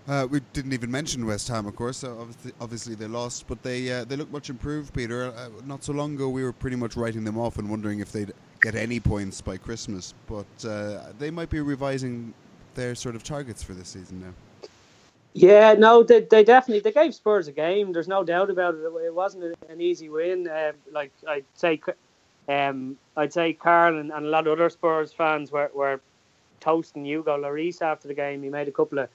Uh, 0.05 0.27
we 0.29 0.41
didn't 0.51 0.73
even 0.73 0.91
mention 0.91 1.25
West 1.25 1.47
Ham, 1.47 1.65
of 1.65 1.75
course. 1.75 1.97
So 1.97 2.17
obviously, 2.19 2.51
obviously 2.59 2.95
they 2.95 3.07
lost, 3.07 3.47
but 3.47 3.63
they 3.63 3.91
uh, 3.91 4.03
they 4.03 4.17
look 4.17 4.31
much 4.31 4.49
improved, 4.49 4.93
Peter. 4.93 5.25
Uh, 5.25 5.49
not 5.65 5.83
so 5.83 5.93
long 5.93 6.15
ago, 6.15 6.27
we 6.27 6.43
were 6.43 6.51
pretty 6.51 6.75
much 6.75 6.97
writing 6.97 7.23
them 7.23 7.37
off 7.37 7.57
and 7.57 7.69
wondering 7.69 7.99
if 7.99 8.11
they'd 8.11 8.33
get 8.61 8.75
any 8.75 8.99
points 8.99 9.39
by 9.39 9.55
Christmas. 9.55 10.13
But 10.27 10.65
uh, 10.67 11.13
they 11.19 11.31
might 11.31 11.49
be 11.49 11.61
revising 11.61 12.33
their 12.75 12.95
sort 12.95 13.15
of 13.15 13.23
targets 13.23 13.63
for 13.63 13.73
this 13.73 13.89
season 13.89 14.19
now. 14.19 14.33
Yeah, 15.35 15.73
no, 15.73 16.03
they, 16.03 16.21
they 16.21 16.43
definitely 16.43 16.81
they 16.81 16.91
gave 16.91 17.15
Spurs 17.15 17.47
a 17.47 17.51
game. 17.53 17.93
There's 17.93 18.07
no 18.07 18.23
doubt 18.23 18.49
about 18.49 18.75
it. 18.75 18.83
It 19.05 19.13
wasn't 19.13 19.55
an 19.69 19.81
easy 19.81 20.09
win. 20.09 20.47
Uh, 20.47 20.73
like 20.91 21.11
I'd 21.27 21.45
say, 21.55 21.81
um, 22.49 22.97
I'd 23.15 23.33
say 23.33 23.53
Karl 23.53 23.99
and, 23.99 24.11
and 24.11 24.25
a 24.25 24.29
lot 24.29 24.47
of 24.47 24.53
other 24.53 24.69
Spurs 24.69 25.11
fans 25.13 25.51
were, 25.51 25.71
were 25.73 26.01
toasting 26.59 27.05
Hugo 27.05 27.37
Lloris 27.37 27.81
after 27.81 28.07
the 28.07 28.13
game. 28.13 28.43
He 28.43 28.49
made 28.49 28.67
a 28.67 28.71
couple 28.71 28.99
of 28.99 29.09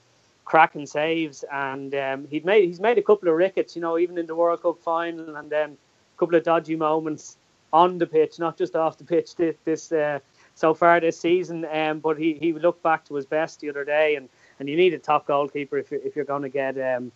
cracking 0.49 0.87
saves, 0.87 1.45
and 1.53 1.95
um, 1.95 2.27
he'd 2.31 2.45
made 2.45 2.65
he's 2.67 2.81
made 2.81 2.97
a 2.97 3.03
couple 3.03 3.29
of 3.29 3.35
rickets. 3.35 3.77
You 3.77 3.83
know, 3.83 3.99
even 3.99 4.17
in 4.17 4.27
the 4.27 4.35
World 4.35 4.63
Cup 4.63 4.79
final, 4.81 5.37
and 5.37 5.51
then 5.51 5.77
a 6.17 6.19
couple 6.19 6.37
of 6.37 6.43
dodgy 6.43 6.75
moments 6.75 7.37
on 7.73 7.99
the 7.99 8.07
pitch, 8.07 8.39
not 8.39 8.57
just 8.57 8.75
off 8.75 8.97
the 8.97 9.05
pitch. 9.05 9.37
This, 9.37 9.57
this 9.65 9.93
uh, 9.93 10.19
so 10.55 10.73
far 10.73 11.01
this 11.01 11.21
season, 11.21 11.67
um, 11.71 11.99
but 12.01 12.17
he 12.19 12.33
he 12.41 12.53
looked 12.55 12.83
back 12.83 13.05
to 13.05 13.15
his 13.15 13.27
best 13.27 13.61
the 13.61 13.69
other 13.69 13.85
day, 13.85 14.17
and 14.17 14.29
and 14.59 14.69
you 14.69 14.77
need 14.77 14.95
a 14.95 14.99
top 14.99 15.27
goalkeeper 15.27 15.77
if 15.77 15.91
you're, 15.91 16.01
if 16.01 16.17
you're 16.17 16.25
going 16.25 16.43
to 16.43 16.49
get 16.49 16.79
um, 16.81 17.13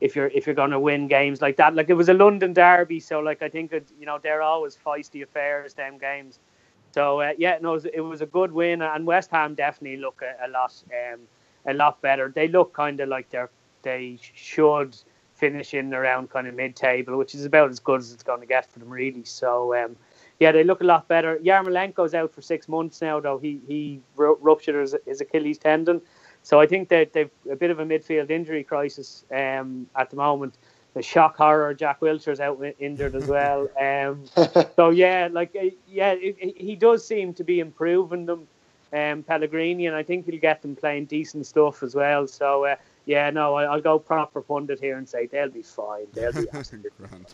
if 0.00 0.14
you're 0.14 0.28
if 0.28 0.46
you're 0.46 0.54
going 0.54 0.70
to 0.70 0.80
win 0.80 1.08
games 1.08 1.42
like 1.42 1.56
that. 1.56 1.74
Like 1.74 1.90
it 1.90 1.94
was 1.94 2.08
a 2.08 2.14
London 2.14 2.52
derby, 2.52 3.00
so 3.00 3.18
like 3.18 3.42
I 3.42 3.48
think 3.48 3.72
that 3.72 3.84
you 3.98 4.06
know 4.06 4.18
they're 4.22 4.42
always 4.42 4.76
feisty 4.76 5.22
affairs, 5.24 5.74
them 5.74 5.98
games. 5.98 6.38
So 6.94 7.20
uh, 7.20 7.32
yeah, 7.36 7.58
no, 7.60 7.72
it 7.72 7.74
was, 7.74 7.84
it 7.86 8.00
was 8.00 8.20
a 8.20 8.26
good 8.26 8.52
win, 8.52 8.80
and 8.80 9.04
West 9.04 9.30
Ham 9.32 9.54
definitely 9.54 9.98
look 9.98 10.22
a, 10.22 10.46
a 10.46 10.48
lot 10.48 10.72
um, 10.92 11.20
a 11.66 11.74
lot 11.74 12.00
better. 12.02 12.32
They 12.34 12.48
look 12.48 12.72
kind 12.72 13.00
of 13.00 13.08
like 13.08 13.30
they're 13.30 13.50
they 13.82 14.18
should 14.34 14.96
finish 15.34 15.74
in 15.74 15.92
around 15.94 16.30
kind 16.30 16.46
of 16.48 16.54
mid-table, 16.54 17.16
which 17.16 17.34
is 17.34 17.44
about 17.44 17.70
as 17.70 17.78
good 17.78 18.00
as 18.00 18.12
it's 18.12 18.22
going 18.22 18.40
to 18.40 18.46
get 18.46 18.70
for 18.70 18.78
them, 18.80 18.88
really. 18.88 19.24
So 19.24 19.74
um, 19.76 19.96
yeah, 20.40 20.50
they 20.52 20.64
look 20.64 20.80
a 20.80 20.84
lot 20.84 21.06
better. 21.08 21.38
Yarmolenko's 21.38 22.14
out 22.14 22.32
for 22.32 22.42
six 22.42 22.68
months 22.68 23.00
now, 23.02 23.20
though 23.20 23.38
he 23.38 23.60
he 23.68 24.00
ruptured 24.16 24.74
his, 24.80 24.96
his 25.06 25.20
Achilles 25.20 25.58
tendon. 25.58 26.00
So 26.42 26.60
I 26.60 26.66
think 26.66 26.88
that 26.90 27.12
they've 27.12 27.30
a 27.50 27.56
bit 27.56 27.70
of 27.70 27.80
a 27.80 27.84
midfield 27.84 28.30
injury 28.30 28.64
crisis 28.64 29.24
um, 29.34 29.86
at 29.96 30.10
the 30.10 30.16
moment. 30.16 30.56
The 30.94 31.02
shock 31.02 31.36
horror, 31.36 31.74
Jack 31.74 32.00
Wilshere's 32.00 32.40
out 32.40 32.64
injured 32.78 33.14
as 33.14 33.26
well. 33.26 33.68
Um, 33.78 34.24
so 34.76 34.88
yeah, 34.90 35.28
like 35.30 35.54
uh, 35.54 35.66
yeah, 35.86 36.12
it, 36.12 36.36
it- 36.40 36.56
he 36.56 36.74
does 36.74 37.06
seem 37.06 37.34
to 37.34 37.44
be 37.44 37.60
improving 37.60 38.24
them, 38.26 38.48
um, 38.96 39.22
Pellegrini, 39.22 39.86
and 39.86 39.94
I 39.94 40.02
think 40.02 40.26
he'll 40.26 40.40
get 40.40 40.62
them 40.62 40.74
playing 40.74 41.06
decent 41.06 41.46
stuff 41.46 41.82
as 41.82 41.94
well. 41.94 42.26
So 42.26 42.64
uh, 42.64 42.76
yeah, 43.04 43.30
no, 43.30 43.54
I, 43.54 43.64
I'll 43.64 43.80
go 43.80 43.98
proper 43.98 44.40
pundit 44.40 44.80
here 44.80 44.98
and 44.98 45.08
say 45.08 45.26
they'll 45.26 45.48
be 45.48 45.62
fine. 45.62 46.06
They'll 46.12 46.32
be 46.32 46.46
Grand. 46.98 47.26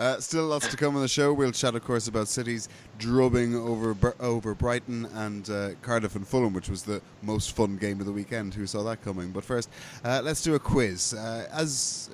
Uh, 0.00 0.18
still 0.20 0.46
lots 0.46 0.66
to 0.68 0.76
come 0.76 0.96
on 0.96 1.02
the 1.02 1.08
show. 1.08 1.32
We'll 1.32 1.52
chat, 1.52 1.74
of 1.74 1.84
course, 1.84 2.08
about 2.08 2.28
City's 2.28 2.68
drubbing 2.98 3.54
over 3.54 4.14
over 4.18 4.54
Brighton 4.54 5.06
and 5.14 5.48
uh, 5.48 5.70
Cardiff 5.82 6.16
and 6.16 6.26
Fulham, 6.26 6.52
which 6.54 6.68
was 6.68 6.82
the 6.82 7.00
most 7.22 7.54
fun 7.54 7.76
game 7.76 8.00
of 8.00 8.06
the 8.06 8.12
weekend. 8.12 8.54
Who 8.54 8.66
saw 8.66 8.82
that 8.84 9.02
coming? 9.02 9.30
But 9.30 9.44
first, 9.44 9.70
uh, 10.04 10.22
let's 10.24 10.42
do 10.42 10.54
a 10.54 10.58
quiz. 10.58 11.14
Uh, 11.14 11.46
as 11.52 12.10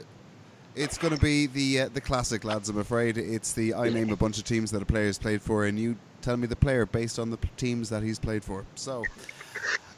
it's 0.78 0.96
going 0.98 1.14
to 1.14 1.20
be 1.20 1.46
the 1.46 1.80
uh, 1.80 1.88
the 1.92 2.00
classic, 2.00 2.44
lads. 2.44 2.68
I'm 2.68 2.78
afraid 2.78 3.18
it's 3.18 3.52
the 3.52 3.74
I 3.74 3.88
name 3.88 4.10
a 4.10 4.16
bunch 4.16 4.38
of 4.38 4.44
teams 4.44 4.70
that 4.70 4.82
a 4.82 4.86
player's 4.86 5.18
played 5.18 5.42
for, 5.42 5.66
and 5.66 5.78
you 5.78 5.96
tell 6.22 6.36
me 6.36 6.46
the 6.46 6.56
player 6.56 6.86
based 6.86 7.18
on 7.18 7.30
the 7.30 7.36
p- 7.36 7.50
teams 7.56 7.88
that 7.90 8.02
he's 8.02 8.18
played 8.18 8.44
for. 8.44 8.64
So. 8.74 9.04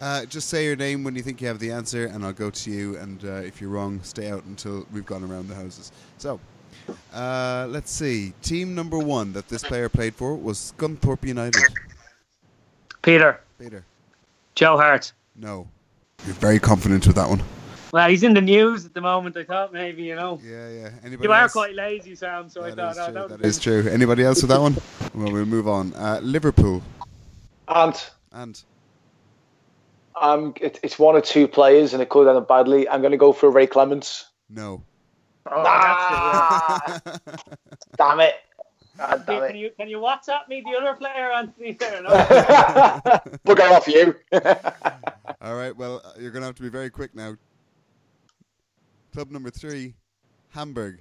Uh, 0.01 0.25
just 0.25 0.49
say 0.49 0.65
your 0.65 0.77
name 0.77 1.05
when 1.05 1.15
you 1.15 1.21
think 1.21 1.43
you 1.43 1.47
have 1.47 1.59
the 1.59 1.71
answer, 1.71 2.07
and 2.07 2.25
I'll 2.25 2.33
go 2.33 2.49
to 2.49 2.71
you. 2.71 2.97
And 2.97 3.23
uh, 3.23 3.33
if 3.35 3.61
you're 3.61 3.69
wrong, 3.69 4.01
stay 4.03 4.31
out 4.31 4.43
until 4.45 4.87
we've 4.91 5.05
gone 5.05 5.23
around 5.23 5.49
the 5.49 5.55
houses. 5.55 5.93
So, 6.17 6.41
uh, 7.13 7.67
let's 7.69 7.91
see. 7.91 8.33
Team 8.41 8.75
number 8.75 8.99
one 8.99 9.35
that 9.35 9.49
this 9.49 9.63
player 9.63 9.91
played 9.91 10.15
for 10.15 10.35
was 10.35 10.73
Scunthorpe 10.79 11.27
United. 11.29 11.63
Peter, 13.03 13.41
Peter, 13.59 13.85
Joe 14.55 14.79
Hart. 14.79 15.13
no. 15.37 15.69
You're 16.27 16.35
very 16.35 16.59
confident 16.59 17.07
with 17.07 17.17
that 17.17 17.29
one. 17.29 17.43
Well, 17.93 18.09
he's 18.09 18.23
in 18.23 18.35
the 18.35 18.41
news 18.41 18.87
at 18.87 18.95
the 18.95 19.01
moment. 19.01 19.37
I 19.37 19.45
thought 19.45 19.73
maybe 19.73 20.03
you 20.05 20.15
know. 20.15 20.41
Yeah, 20.45 20.69
yeah. 20.71 20.91
Anybody 21.03 21.27
You 21.27 21.33
are 21.33 21.43
else? 21.43 21.53
quite 21.53 21.75
lazy, 21.75 22.15
Sam. 22.15 22.49
So 22.49 22.63
I 22.63 22.71
thought 22.71 22.97
is 22.97 23.05
true. 23.05 23.15
that 23.15 23.29
That 23.29 23.41
is 23.45 23.59
true. 23.59 23.89
Anybody 23.91 24.23
else 24.25 24.43
with 24.43 24.51
that 24.51 24.61
one? 24.61 24.77
Well, 25.15 25.33
we'll 25.33 25.45
move 25.45 25.67
on. 25.67 25.93
Uh, 25.95 26.21
Liverpool 26.23 26.83
And 27.69 27.95
and 28.33 28.63
um, 30.21 30.55
it, 30.61 30.79
it's 30.83 30.99
one 30.99 31.17
or 31.17 31.21
two 31.21 31.49
players, 31.49 31.93
and 31.95 32.03
it 32.03 32.09
could 32.11 32.29
end 32.29 32.37
up 32.37 32.47
badly. 32.49 32.89
I'm 32.89 33.01
going 33.01 33.13
to 33.13 33.17
go 33.19 33.33
for 33.33 33.51
Ray 33.51 33.67
Clemence. 33.67 34.27
no. 34.49 34.85
Oh, 35.51 35.81
that's 35.83 36.11
it, 36.11 36.23
yeah. 36.25 36.43
Ah, 36.53 37.01
damn 37.97 38.21
it! 38.21 38.35
God 38.99 39.25
Can, 39.27 39.27
damn 39.27 39.47
can 39.47 39.57
it! 39.57 39.57
you 39.57 39.71
can 39.79 39.89
you 39.89 39.99
WhatsApp 39.99 40.47
me 40.49 40.63
the 40.63 40.77
other 40.79 40.95
player, 40.95 41.33
Anthony? 41.33 41.73
Fair 41.73 41.99
enough. 41.99 42.29
Bugger 43.47 43.71
off 43.71 43.89
you. 43.89 44.15
All 45.41 45.55
right. 45.57 45.75
Well, 45.77 46.03
uh, 46.05 46.13
you're 46.21 46.31
going 46.31 46.43
to 46.43 46.47
have 46.47 46.57
to 46.57 46.63
be 46.63 46.69
very 46.69 46.91
quick 46.91 47.15
now. 47.15 47.37
Club 49.13 49.31
number 49.31 49.51
three, 49.51 49.95
Hamburg. 50.51 51.01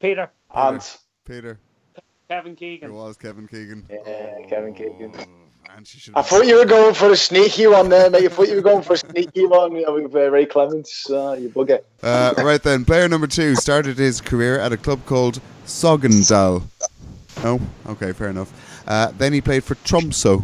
Peter, 0.00 0.30
and 0.54 0.82
Peter. 1.24 1.58
Kevin 2.28 2.54
Keegan. 2.54 2.90
It 2.90 2.92
was 2.92 3.16
Kevin 3.16 3.48
Keegan. 3.48 3.86
Yeah, 3.88 4.46
Kevin 4.46 4.74
Keegan. 4.74 5.12
Oh, 5.16 5.24
man, 5.68 5.84
she 5.84 5.98
should 5.98 6.14
I 6.14 6.20
thought 6.20 6.46
you 6.46 6.56
were 6.56 6.66
going 6.66 6.94
for 6.94 7.10
a 7.10 7.16
sneaky 7.16 7.66
one 7.66 7.88
there, 7.88 8.10
mate. 8.10 8.24
I 8.24 8.28
thought 8.28 8.48
you 8.48 8.56
were 8.56 8.60
going 8.60 8.82
for 8.82 8.92
a 8.92 8.98
sneaky 8.98 9.46
one 9.46 9.72
you 9.72 9.86
know, 9.86 9.94
with 9.94 10.14
uh, 10.14 10.30
Ray 10.30 10.44
Clemence. 10.44 11.08
Uh, 11.08 11.38
you 11.40 11.48
bugger. 11.48 11.82
Uh, 12.02 12.34
right 12.36 12.62
then, 12.62 12.84
player 12.84 13.08
number 13.08 13.26
two 13.26 13.54
started 13.54 13.96
his 13.96 14.20
career 14.20 14.60
at 14.60 14.72
a 14.72 14.76
club 14.76 15.04
called 15.06 15.40
Sogndal. 15.64 16.64
No? 17.42 17.60
Okay, 17.86 18.12
fair 18.12 18.28
enough. 18.28 18.52
Uh, 18.86 19.12
then 19.16 19.32
he 19.32 19.40
played 19.40 19.64
for 19.64 19.76
Tromso. 19.76 20.42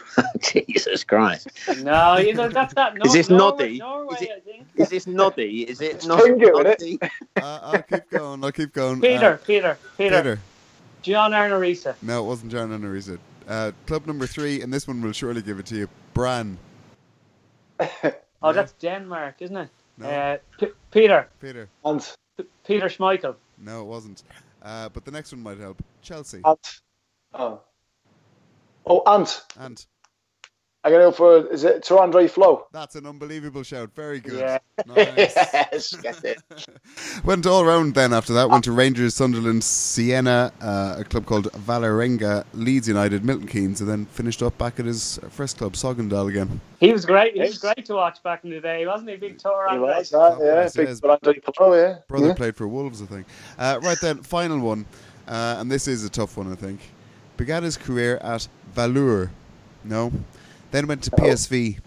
Jesus 0.42 1.04
Christ. 1.04 1.48
No, 1.82 2.16
you 2.18 2.34
know 2.34 2.48
that's 2.48 2.74
that. 2.74 2.94
No, 2.96 3.04
Is 3.06 3.12
this 3.12 3.28
Norway, 3.30 3.78
Noddy? 3.78 3.78
Norway, 3.78 4.14
Is 4.16 4.22
it- 4.22 4.30
I 4.36 4.40
think. 4.40 4.66
Is 4.76 4.88
this 4.90 5.06
Noddy? 5.06 5.62
Is 5.68 5.80
it 5.80 5.94
It's 5.96 6.06
not 6.06 6.20
Pingu, 6.20 6.60
it? 6.64 6.64
Noddy? 6.80 6.98
Uh, 7.36 7.58
I'll 7.62 7.82
keep 7.82 8.10
going, 8.10 8.44
I'll 8.44 8.52
keep 8.52 8.72
going. 8.72 9.00
Peter, 9.00 9.34
Uh, 9.34 9.46
Peter, 9.46 9.78
Peter, 9.98 10.16
Peter. 10.22 10.38
John 11.02 11.34
Arne 11.34 11.52
Riise. 11.52 11.94
No, 12.02 12.24
it 12.24 12.26
wasn't 12.26 12.52
John 12.52 12.72
Arne 12.72 12.82
Riise. 12.82 13.18
Uh, 13.48 13.72
club 13.86 14.06
number 14.06 14.26
three, 14.26 14.62
and 14.62 14.72
this 14.72 14.86
one 14.86 15.02
will 15.02 15.12
surely 15.12 15.42
give 15.42 15.58
it 15.58 15.66
to 15.66 15.74
you. 15.76 15.88
Brann. 16.14 16.56
Oh, 17.80 17.88
Yeah. 18.48 18.52
that's 18.52 18.72
Denmark, 18.74 19.36
isn't 19.40 19.56
it? 19.56 19.68
No, 19.98 20.08
Uh, 20.08 20.38
P- 20.58 20.72
Peter. 20.90 21.28
Peter. 21.40 21.68
Ant. 21.84 22.16
P- 22.36 22.44
Peter 22.66 22.86
Schmeichel. 22.86 23.34
No, 23.58 23.80
it 23.82 23.84
wasn't. 23.86 24.22
Uh, 24.62 24.88
but 24.88 25.04
the 25.04 25.10
next 25.10 25.32
one 25.32 25.42
might 25.42 25.58
help. 25.58 25.82
Chelsea. 26.02 26.40
Ant. 26.44 26.80
Oh. 27.34 27.60
Oh, 28.86 29.02
Ant. 29.06 29.42
And 29.58 29.84
I 30.84 30.90
got 30.90 30.98
to 30.98 31.04
go 31.04 31.12
for, 31.12 31.46
is 31.52 31.62
it 31.62 31.84
to 31.84 31.98
Andre 32.00 32.26
Flo? 32.26 32.66
that's 32.72 32.96
an 32.96 33.06
unbelievable 33.06 33.62
shout. 33.62 33.94
Very 33.94 34.18
good. 34.18 34.40
Yeah. 34.40 34.58
Nice. 34.84 35.36
yes, 35.36 35.94
get 35.94 36.24
it. 36.24 36.42
Went 37.24 37.46
all 37.46 37.64
round 37.64 37.94
then 37.94 38.12
after 38.12 38.32
that. 38.32 38.50
Went 38.50 38.64
to 38.64 38.72
Rangers, 38.72 39.14
Sunderland, 39.14 39.62
Siena, 39.62 40.52
uh, 40.60 40.96
a 40.98 41.04
club 41.04 41.24
called 41.24 41.52
Valerenga, 41.52 42.44
Leeds 42.52 42.88
United, 42.88 43.24
Milton 43.24 43.46
Keynes, 43.46 43.80
and 43.80 43.88
then 43.88 44.06
finished 44.06 44.42
up 44.42 44.58
back 44.58 44.80
at 44.80 44.86
his 44.86 45.20
first 45.30 45.56
club, 45.56 45.74
Sogndal 45.74 46.28
again. 46.28 46.60
He 46.80 46.92
was 46.92 47.06
great. 47.06 47.34
He 47.34 47.40
was 47.40 47.58
great 47.58 47.84
to 47.86 47.94
watch 47.94 48.20
back 48.24 48.42
in 48.42 48.50
the 48.50 48.60
day, 48.60 48.84
wasn't 48.84 49.10
he? 49.10 49.16
Big 49.16 49.38
tour 49.38 49.68
He 49.70 49.76
on 49.76 49.82
was, 49.82 50.10
that. 50.10 50.38
that, 50.38 50.44
yeah. 50.44 50.68
Big 50.74 50.88
yes. 50.88 50.98
for 50.98 51.12
Andre 51.12 51.40
Flo, 51.56 51.74
yeah. 51.74 51.98
Brother 52.08 52.26
yeah. 52.28 52.34
played 52.34 52.56
for 52.56 52.66
Wolves, 52.66 53.00
I 53.00 53.06
think. 53.06 53.28
Uh, 53.56 53.78
right 53.84 53.98
then, 54.00 54.20
final 54.24 54.58
one, 54.58 54.84
uh, 55.28 55.58
and 55.60 55.70
this 55.70 55.86
is 55.86 56.04
a 56.04 56.10
tough 56.10 56.36
one, 56.36 56.50
I 56.50 56.56
think. 56.56 56.80
Began 57.36 57.62
his 57.62 57.76
career 57.76 58.16
at 58.16 58.48
Valur. 58.74 59.30
No. 59.84 60.12
Then 60.70 60.86
went 60.86 61.02
to 61.04 61.10
No. 61.18 61.24
PSV. 61.24 61.78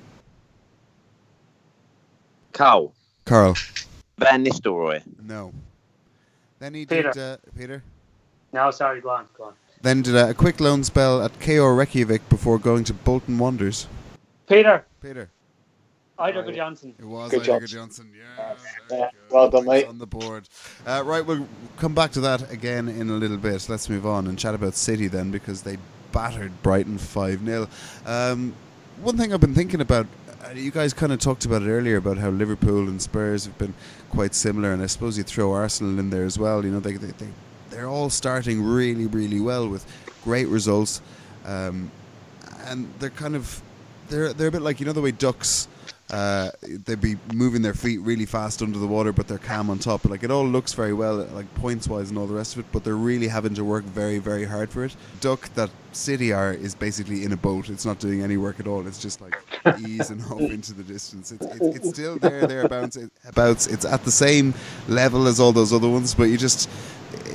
Karl. 2.53 2.93
Karl. 3.25 3.55
Van 4.17 4.45
Nistelrooy, 4.45 5.01
No. 5.23 5.51
Then 6.59 6.73
he 6.73 6.85
Peter. 6.85 7.11
did 7.11 7.21
uh, 7.21 7.37
Peter. 7.57 7.83
No, 8.53 8.71
sorry, 8.71 9.01
go 9.01 9.09
on, 9.09 9.27
go 9.37 9.45
on. 9.45 9.53
Then 9.81 10.01
did 10.01 10.15
a, 10.15 10.29
a 10.29 10.33
quick 10.33 10.61
loan 10.61 10.83
spell 10.85 11.21
at 11.21 11.37
KR 11.41 11.73
Reykjavik 11.73 12.27
before 12.29 12.57
going 12.57 12.85
to 12.85 12.93
Bolton 12.93 13.37
Wanderers. 13.37 13.87
Peter. 14.47 14.85
Peter. 15.01 15.29
Eidur 16.17 16.45
Right. 16.45 16.55
Johnson. 16.55 16.95
It 16.97 17.03
was 17.03 17.29
Good 17.29 17.41
Eidur. 17.41 17.67
Johnson. 17.67 18.09
Yeah, 18.17 18.55
very 18.87 19.01
Yeah, 19.01 19.09
well 19.29 19.49
done, 19.49 19.65
Points 19.65 19.83
mate. 19.83 19.87
On 19.89 19.97
the 19.99 20.05
board. 20.07 20.47
Uh, 20.87 21.03
right, 21.05 21.25
we'll 21.25 21.45
come 21.75 21.93
back 21.93 22.11
to 22.13 22.21
that 22.21 22.49
again 22.53 22.87
in 22.87 23.09
a 23.09 23.13
little 23.13 23.35
bit. 23.37 23.67
Let's 23.67 23.89
move 23.89 24.05
on 24.05 24.27
and 24.27 24.39
chat 24.39 24.55
about 24.55 24.75
City 24.75 25.07
then 25.07 25.29
because 25.29 25.61
they 25.63 25.77
battered 26.15 26.63
Brighton 26.63 26.97
5 26.97 27.45
0. 27.45 27.67
Um, 28.05 28.55
one 29.01 29.17
thing 29.17 29.33
I've 29.33 29.41
been 29.41 29.53
thinking 29.53 29.81
about, 29.81 30.07
uh, 30.45 30.51
you 30.51 30.71
guys 30.71 30.93
kind 30.93 31.11
of 31.11 31.19
talked 31.19 31.43
about 31.43 31.61
it 31.61 31.69
earlier 31.69 31.97
about 31.97 32.17
how 32.17 32.29
Liverpool 32.29 32.87
and 32.87 33.01
Spurs 33.01 33.43
have 33.43 33.57
been 33.57 33.73
quite 34.09 34.33
similar, 34.33 34.71
and 34.71 34.81
I 34.81 34.85
suppose 34.85 35.17
you 35.17 35.25
throw 35.25 35.51
Arsenal 35.51 35.99
in 35.99 36.09
there 36.09 36.23
as 36.23 36.39
well. 36.39 36.63
You 36.63 36.71
know, 36.71 36.79
they, 36.79 36.93
they, 36.93 37.11
they, 37.11 37.27
they're 37.69 37.89
all 37.89 38.09
starting 38.09 38.63
really, 38.63 39.07
really 39.07 39.41
well 39.41 39.67
with 39.67 39.85
great 40.23 40.47
results. 40.47 41.01
Um, 41.43 41.91
and 42.63 42.91
they're 42.99 43.09
kind 43.09 43.35
of 43.35 43.61
they're 44.07 44.31
they're 44.33 44.47
a 44.47 44.51
bit 44.51 44.61
like 44.61 44.79
you 44.79 44.85
know 44.85 44.93
the 44.93 45.01
way 45.01 45.11
ducks 45.11 45.67
uh, 46.11 46.51
they'd 46.61 47.01
be 47.01 47.15
moving 47.33 47.63
their 47.63 47.73
feet 47.73 47.99
really 48.01 48.25
fast 48.25 48.61
under 48.61 48.77
the 48.77 48.85
water, 48.85 49.11
but 49.11 49.27
they're 49.27 49.39
calm 49.39 49.71
on 49.71 49.79
top. 49.79 50.05
Like 50.05 50.23
it 50.23 50.29
all 50.29 50.45
looks 50.45 50.73
very 50.73 50.93
well, 50.93 51.17
like 51.33 51.51
points 51.55 51.87
wise 51.87 52.09
and 52.09 52.19
all 52.19 52.27
the 52.27 52.35
rest 52.35 52.55
of 52.55 52.59
it, 52.59 52.65
but 52.71 52.83
they're 52.83 52.95
really 52.95 53.27
having 53.27 53.55
to 53.55 53.63
work 53.63 53.83
very 53.85 54.19
very 54.19 54.45
hard 54.45 54.69
for 54.69 54.85
it. 54.85 54.95
Duck 55.19 55.49
that 55.55 55.71
City 55.93 56.31
are 56.31 56.53
is 56.53 56.75
basically 56.75 57.23
in 57.23 57.31
a 57.31 57.37
boat. 57.37 57.69
It's 57.69 57.85
not 57.85 57.97
doing 57.99 58.21
any 58.21 58.37
work 58.37 58.59
at 58.59 58.67
all. 58.67 58.85
It's 58.85 59.01
just 59.01 59.19
like 59.19 59.35
easing 59.87 60.23
off 60.25 60.41
into 60.41 60.73
the 60.73 60.83
distance. 60.83 61.31
It's, 61.31 61.45
it's, 61.45 61.77
it's 61.77 61.89
still 61.89 62.17
there 62.17 62.45
thereabouts. 62.45 62.97
It, 62.97 63.11
abouts. 63.27 63.65
It's 63.65 63.85
at 63.85 64.03
the 64.03 64.11
same 64.11 64.53
level 64.87 65.27
as 65.27 65.39
all 65.39 65.53
those 65.53 65.73
other 65.73 65.89
ones, 65.89 66.13
but 66.13 66.25
you 66.25 66.37
just 66.37 66.69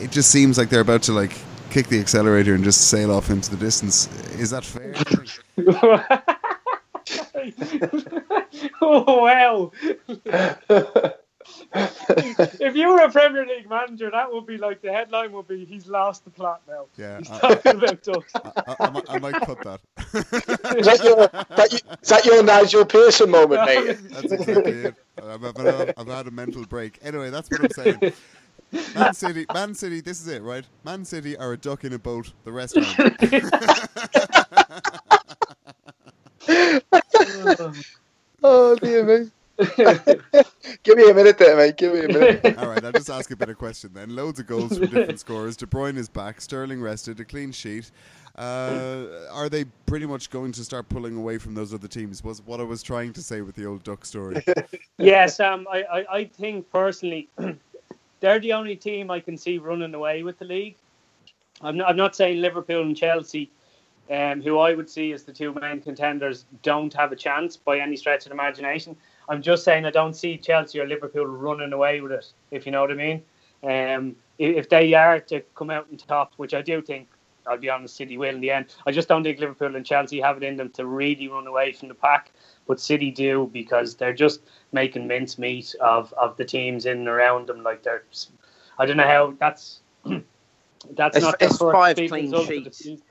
it 0.00 0.12
just 0.12 0.30
seems 0.30 0.58
like 0.58 0.68
they're 0.68 0.80
about 0.80 1.02
to 1.04 1.12
like 1.12 1.32
kick 1.70 1.88
the 1.88 1.98
accelerator 1.98 2.54
and 2.54 2.62
just 2.62 2.88
sail 2.88 3.10
off 3.10 3.30
into 3.30 3.50
the 3.50 3.56
distance. 3.56 4.08
Is 4.34 4.50
that 4.50 4.64
fair? 4.64 4.94
do 7.32 7.44
you 7.44 7.52
think? 7.52 8.72
oh 8.80 9.22
wow! 9.22 9.72
if 11.74 12.76
you 12.76 12.88
were 12.88 13.00
a 13.04 13.10
Premier 13.10 13.46
League 13.46 13.68
manager, 13.68 14.10
that 14.10 14.32
would 14.32 14.46
be 14.46 14.56
like 14.58 14.82
the 14.82 14.92
headline 14.92 15.32
would 15.32 15.48
be 15.48 15.64
"He's 15.64 15.86
lost 15.86 16.24
the 16.24 16.30
plot 16.30 16.62
now." 16.68 16.86
Yeah, 16.96 17.18
He's 17.18 17.30
I- 17.30 17.38
talking 17.40 17.76
about 17.82 18.02
ducks. 18.02 18.32
I, 18.34 18.76
I, 18.80 18.90
might- 18.90 19.10
I 19.10 19.18
might 19.18 19.34
cut 19.42 19.58
that. 19.64 19.80
Is 20.76 20.86
that 20.86 21.00
your, 21.04 21.28
that, 21.56 21.72
you- 21.72 21.78
is 22.02 22.08
that 22.08 22.24
your 22.24 22.42
Nigel 22.42 22.84
Pearson 22.84 23.30
moment, 23.30 23.64
mate? 23.64 23.98
That's 24.10 24.32
exactly 24.32 24.72
it. 24.72 24.94
I've, 25.22 25.44
I've, 25.44 25.58
I've, 25.66 25.94
I've 25.98 26.06
had 26.08 26.26
a 26.26 26.30
mental 26.30 26.64
break. 26.66 26.98
Anyway, 27.02 27.30
that's 27.30 27.50
what 27.50 27.60
I'm 27.62 27.70
saying. 27.70 28.12
Man 28.94 29.12
City, 29.14 29.44
Man 29.52 29.74
City, 29.74 30.00
this 30.00 30.20
is 30.20 30.28
it, 30.28 30.42
right? 30.42 30.64
Man 30.84 31.04
City 31.04 31.36
are 31.36 31.52
a 31.52 31.56
duck 31.56 31.84
in 31.84 31.92
a 31.92 31.98
boat. 31.98 32.32
The 32.44 32.52
rest 32.52 32.76
aren't. 32.78 33.18
Oh, 38.42 38.74
dear 38.76 39.04
me. 39.04 39.30
Give 40.82 40.96
me 40.96 41.10
a 41.10 41.12
minute 41.12 41.36
there, 41.36 41.54
mate. 41.58 41.76
Give 41.76 41.92
me 41.92 42.00
a 42.00 42.08
minute. 42.08 42.58
All 42.58 42.68
right, 42.68 42.82
I'll 42.82 42.92
just 42.92 43.10
ask 43.10 43.30
a 43.30 43.36
better 43.36 43.54
question 43.54 43.90
then. 43.92 44.16
Loads 44.16 44.40
of 44.40 44.46
goals 44.46 44.78
from 44.78 44.86
different 44.86 45.20
scorers. 45.26 45.58
De 45.58 45.66
Bruyne 45.66 45.98
is 45.98 46.08
back. 46.08 46.40
Sterling 46.40 46.80
rested. 46.80 47.20
A 47.20 47.24
clean 47.26 47.52
sheet. 47.52 47.90
Uh, 48.36 49.28
are 49.30 49.50
they 49.50 49.64
pretty 49.84 50.06
much 50.06 50.30
going 50.30 50.52
to 50.52 50.64
start 50.64 50.88
pulling 50.88 51.18
away 51.18 51.36
from 51.36 51.54
those 51.54 51.74
other 51.74 51.88
teams? 51.88 52.24
Was 52.24 52.40
what 52.40 52.60
I 52.60 52.62
was 52.62 52.82
trying 52.82 53.12
to 53.12 53.22
say 53.22 53.42
with 53.42 53.56
the 53.56 53.66
old 53.66 53.82
duck 53.84 54.06
story. 54.06 54.42
yes, 54.96 55.38
um, 55.40 55.66
I, 55.70 55.82
I, 55.82 56.16
I 56.16 56.24
think 56.24 56.70
personally, 56.70 57.28
they're 58.20 58.40
the 58.40 58.54
only 58.54 58.76
team 58.76 59.10
I 59.10 59.20
can 59.20 59.36
see 59.36 59.58
running 59.58 59.92
away 59.92 60.22
with 60.22 60.38
the 60.38 60.46
league. 60.46 60.76
I'm 61.60 61.76
not, 61.76 61.90
I'm 61.90 61.96
not 61.96 62.16
saying 62.16 62.40
Liverpool 62.40 62.82
and 62.82 62.96
Chelsea, 62.96 63.50
um, 64.10 64.42
who 64.42 64.58
I 64.58 64.74
would 64.74 64.90
see 64.90 65.12
as 65.12 65.22
the 65.22 65.32
two 65.32 65.54
main 65.54 65.80
contenders, 65.80 66.44
don't 66.62 66.92
have 66.94 67.12
a 67.12 67.16
chance 67.16 67.56
by 67.56 67.78
any 67.78 67.96
stretch 67.96 68.26
of 68.26 68.30
the 68.30 68.34
imagination. 68.34 68.96
I'm 69.28 69.40
just 69.40 69.62
saying 69.64 69.86
I 69.86 69.90
don't 69.90 70.14
see 70.14 70.36
Chelsea 70.36 70.80
or 70.80 70.86
Liverpool 70.86 71.26
running 71.26 71.72
away 71.72 72.00
with 72.00 72.12
it, 72.12 72.26
if 72.50 72.66
you 72.66 72.72
know 72.72 72.80
what 72.80 72.90
I 72.90 72.94
mean. 72.94 73.22
Um, 73.62 74.16
if, 74.38 74.68
they 74.68 74.94
are 74.94 75.20
to 75.20 75.40
come 75.54 75.70
out 75.70 75.86
on 75.90 75.98
top, 75.98 76.32
which 76.38 76.54
I 76.54 76.62
do 76.62 76.82
think, 76.82 77.08
I'll 77.46 77.58
be 77.58 77.70
honest, 77.70 77.96
City 77.96 78.16
will 78.16 78.34
in 78.34 78.40
the 78.40 78.50
end. 78.50 78.74
I 78.86 78.90
just 78.90 79.06
don't 79.06 79.22
think 79.22 79.38
Liverpool 79.38 79.76
and 79.76 79.86
Chelsea 79.86 80.20
have 80.20 80.36
it 80.38 80.42
in 80.42 80.56
them 80.56 80.70
to 80.70 80.86
really 80.86 81.28
run 81.28 81.46
away 81.46 81.72
from 81.72 81.88
the 81.88 81.94
pack, 81.94 82.32
but 82.66 82.80
City 82.80 83.10
do 83.10 83.48
because 83.52 83.94
they're 83.94 84.12
just 84.14 84.40
making 84.72 85.06
mincemeat 85.06 85.74
of, 85.80 86.12
of 86.14 86.36
the 86.36 86.44
teams 86.44 86.86
in 86.86 86.98
and 86.98 87.08
around 87.08 87.46
them. 87.46 87.62
Like 87.62 87.82
they're, 87.82 88.02
I 88.78 88.86
don't 88.86 88.96
know 88.96 89.04
how 89.06 89.34
that's 89.38 89.80
that's 90.04 91.16
It's- 91.16 91.22
not 91.22 91.36
it's 91.40 91.58
five 91.58 91.96
clean 91.96 92.10
result 92.24 92.50
of 92.50 92.64
the 92.64 92.72
sheets. 92.72 93.02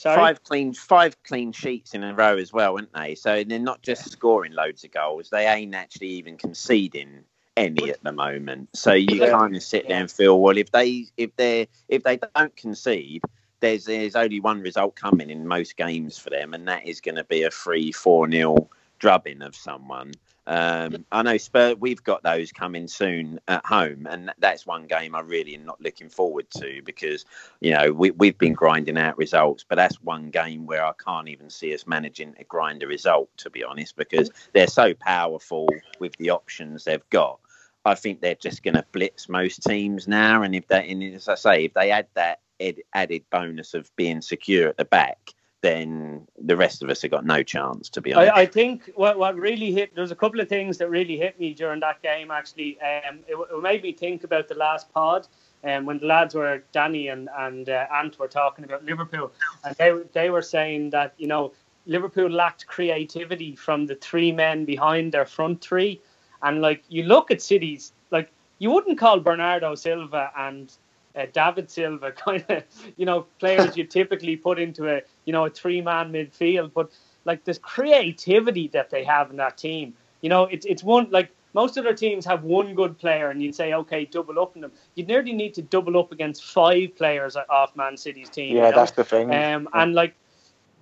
Sorry. 0.00 0.16
five 0.16 0.42
clean 0.44 0.72
five 0.72 1.22
clean 1.24 1.52
sheets 1.52 1.92
in 1.92 2.02
a 2.02 2.14
row 2.14 2.38
as 2.38 2.54
well, 2.54 2.72
weren't 2.72 2.92
they? 2.94 3.14
So 3.14 3.44
they're 3.44 3.58
not 3.58 3.82
just 3.82 4.10
scoring 4.10 4.52
loads 4.52 4.82
of 4.82 4.92
goals; 4.92 5.28
they 5.28 5.46
ain't 5.46 5.74
actually 5.74 6.08
even 6.08 6.38
conceding 6.38 7.24
any 7.54 7.90
at 7.90 8.02
the 8.02 8.12
moment. 8.12 8.70
So 8.74 8.94
you 8.94 9.16
Yeah. 9.16 9.32
kind 9.32 9.54
of 9.54 9.62
sit 9.62 9.88
there 9.88 10.00
and 10.00 10.10
feel, 10.10 10.40
well, 10.40 10.56
if 10.56 10.70
they 10.70 11.08
if 11.18 11.36
they 11.36 11.68
if 11.88 12.02
they 12.02 12.18
don't 12.34 12.56
concede, 12.56 13.20
there's 13.60 13.84
there's 13.84 14.16
only 14.16 14.40
one 14.40 14.62
result 14.62 14.96
coming 14.96 15.28
in 15.28 15.46
most 15.46 15.76
games 15.76 16.16
for 16.16 16.30
them, 16.30 16.54
and 16.54 16.66
that 16.66 16.86
is 16.86 17.02
going 17.02 17.16
to 17.16 17.24
be 17.24 17.42
a 17.42 17.50
three 17.50 17.92
four 17.92 18.26
nil 18.26 18.70
drubbing 19.00 19.42
of 19.42 19.54
someone. 19.54 20.12
Um, 20.50 21.06
I 21.12 21.22
know 21.22 21.36
Spurs. 21.36 21.76
We've 21.78 22.02
got 22.02 22.24
those 22.24 22.50
coming 22.50 22.88
soon 22.88 23.38
at 23.46 23.64
home, 23.64 24.08
and 24.10 24.32
that's 24.38 24.66
one 24.66 24.88
game 24.88 25.14
I 25.14 25.20
really 25.20 25.54
am 25.54 25.64
not 25.64 25.80
looking 25.80 26.08
forward 26.08 26.50
to 26.58 26.82
because 26.84 27.24
you 27.60 27.70
know 27.70 27.92
we, 27.92 28.10
we've 28.10 28.36
been 28.36 28.54
grinding 28.54 28.98
out 28.98 29.16
results, 29.16 29.64
but 29.68 29.76
that's 29.76 30.02
one 30.02 30.30
game 30.30 30.66
where 30.66 30.84
I 30.84 30.90
can't 31.04 31.28
even 31.28 31.50
see 31.50 31.72
us 31.72 31.86
managing 31.86 32.34
to 32.34 32.42
grind 32.42 32.82
a 32.82 32.88
result. 32.88 33.28
To 33.36 33.50
be 33.50 33.62
honest, 33.62 33.94
because 33.94 34.28
they're 34.52 34.66
so 34.66 34.92
powerful 34.92 35.68
with 36.00 36.16
the 36.16 36.30
options 36.30 36.82
they've 36.82 37.08
got. 37.10 37.38
I 37.84 37.94
think 37.94 38.20
they're 38.20 38.34
just 38.34 38.64
going 38.64 38.74
to 38.74 38.84
blitz 38.90 39.28
most 39.28 39.62
teams 39.62 40.08
now, 40.08 40.42
and 40.42 40.56
if 40.56 40.66
they, 40.66 40.90
and 40.90 41.14
as 41.14 41.28
I 41.28 41.36
say, 41.36 41.64
if 41.66 41.74
they 41.74 41.92
add 41.92 42.08
that 42.14 42.40
ed- 42.58 42.82
added 42.92 43.22
bonus 43.30 43.72
of 43.74 43.94
being 43.94 44.20
secure 44.20 44.68
at 44.68 44.76
the 44.76 44.84
back, 44.84 45.32
then 45.62 46.26
the 46.38 46.56
rest 46.56 46.82
of 46.82 46.88
us 46.88 47.02
have 47.02 47.10
got 47.10 47.24
no 47.24 47.42
chance. 47.42 47.88
To 47.90 48.00
be 48.00 48.14
honest. 48.14 48.32
I, 48.32 48.42
I 48.42 48.46
think 48.46 48.90
what, 48.94 49.18
what 49.18 49.36
really 49.36 49.72
hit 49.72 49.94
there's 49.94 50.10
a 50.10 50.16
couple 50.16 50.40
of 50.40 50.48
things 50.48 50.78
that 50.78 50.88
really 50.88 51.16
hit 51.16 51.38
me 51.38 51.54
during 51.54 51.80
that 51.80 52.02
game 52.02 52.30
actually 52.30 52.78
um, 52.80 53.20
it, 53.28 53.36
it 53.36 53.62
made 53.62 53.82
me 53.82 53.92
think 53.92 54.24
about 54.24 54.48
the 54.48 54.54
last 54.54 54.92
pod 54.92 55.26
um, 55.64 55.84
when 55.84 55.98
the 55.98 56.06
lads 56.06 56.34
were 56.34 56.62
Danny 56.72 57.08
and 57.08 57.28
and 57.38 57.68
uh, 57.68 57.86
Ant 57.94 58.18
were 58.18 58.28
talking 58.28 58.64
about 58.64 58.84
Liverpool 58.84 59.32
and 59.64 59.76
they 59.76 59.92
they 60.12 60.30
were 60.30 60.42
saying 60.42 60.90
that 60.90 61.14
you 61.18 61.26
know 61.26 61.52
Liverpool 61.86 62.30
lacked 62.30 62.66
creativity 62.66 63.54
from 63.56 63.86
the 63.86 63.94
three 63.96 64.32
men 64.32 64.64
behind 64.64 65.12
their 65.12 65.26
front 65.26 65.60
three 65.60 66.00
and 66.42 66.60
like 66.60 66.82
you 66.88 67.02
look 67.02 67.30
at 67.30 67.42
City's 67.42 67.92
like 68.10 68.30
you 68.58 68.70
wouldn't 68.70 68.98
call 68.98 69.20
Bernardo 69.20 69.74
Silva 69.74 70.30
and 70.36 70.72
uh, 71.16 71.26
David 71.32 71.70
Silva 71.70 72.12
kind 72.26 72.44
of 72.48 72.62
you 72.96 73.06
know 73.06 73.26
players 73.38 73.76
you 73.76 73.84
typically 73.98 74.36
put 74.36 74.58
into 74.58 74.88
a 74.88 75.02
you 75.24 75.32
know 75.32 75.46
a 75.46 75.50
three 75.50 75.80
man 75.80 76.12
midfield 76.12 76.72
but 76.74 76.90
like 77.24 77.44
this 77.44 77.58
creativity 77.58 78.68
that 78.68 78.90
they 78.90 79.04
have 79.04 79.30
in 79.30 79.36
that 79.36 79.58
team. 79.58 79.94
You 80.20 80.28
know, 80.28 80.44
it's 80.44 80.66
it's 80.66 80.82
one 80.82 81.08
like 81.10 81.30
most 81.52 81.76
other 81.78 81.94
teams 81.94 82.24
have 82.26 82.44
one 82.44 82.74
good 82.74 82.98
player, 82.98 83.30
and 83.30 83.42
you'd 83.42 83.54
say, 83.54 83.72
okay, 83.72 84.04
double 84.04 84.38
up 84.40 84.54
on 84.54 84.62
them. 84.62 84.72
You'd 84.94 85.08
nearly 85.08 85.32
need 85.32 85.54
to 85.54 85.62
double 85.62 85.98
up 85.98 86.12
against 86.12 86.44
five 86.44 86.96
players 86.96 87.36
off 87.36 87.74
Man 87.76 87.96
City's 87.96 88.30
team. 88.30 88.56
Yeah, 88.56 88.66
you 88.66 88.70
know? 88.70 88.76
that's 88.76 88.92
the 88.92 89.04
thing. 89.04 89.34
Um, 89.34 89.68
and 89.72 89.94
like, 89.94 90.14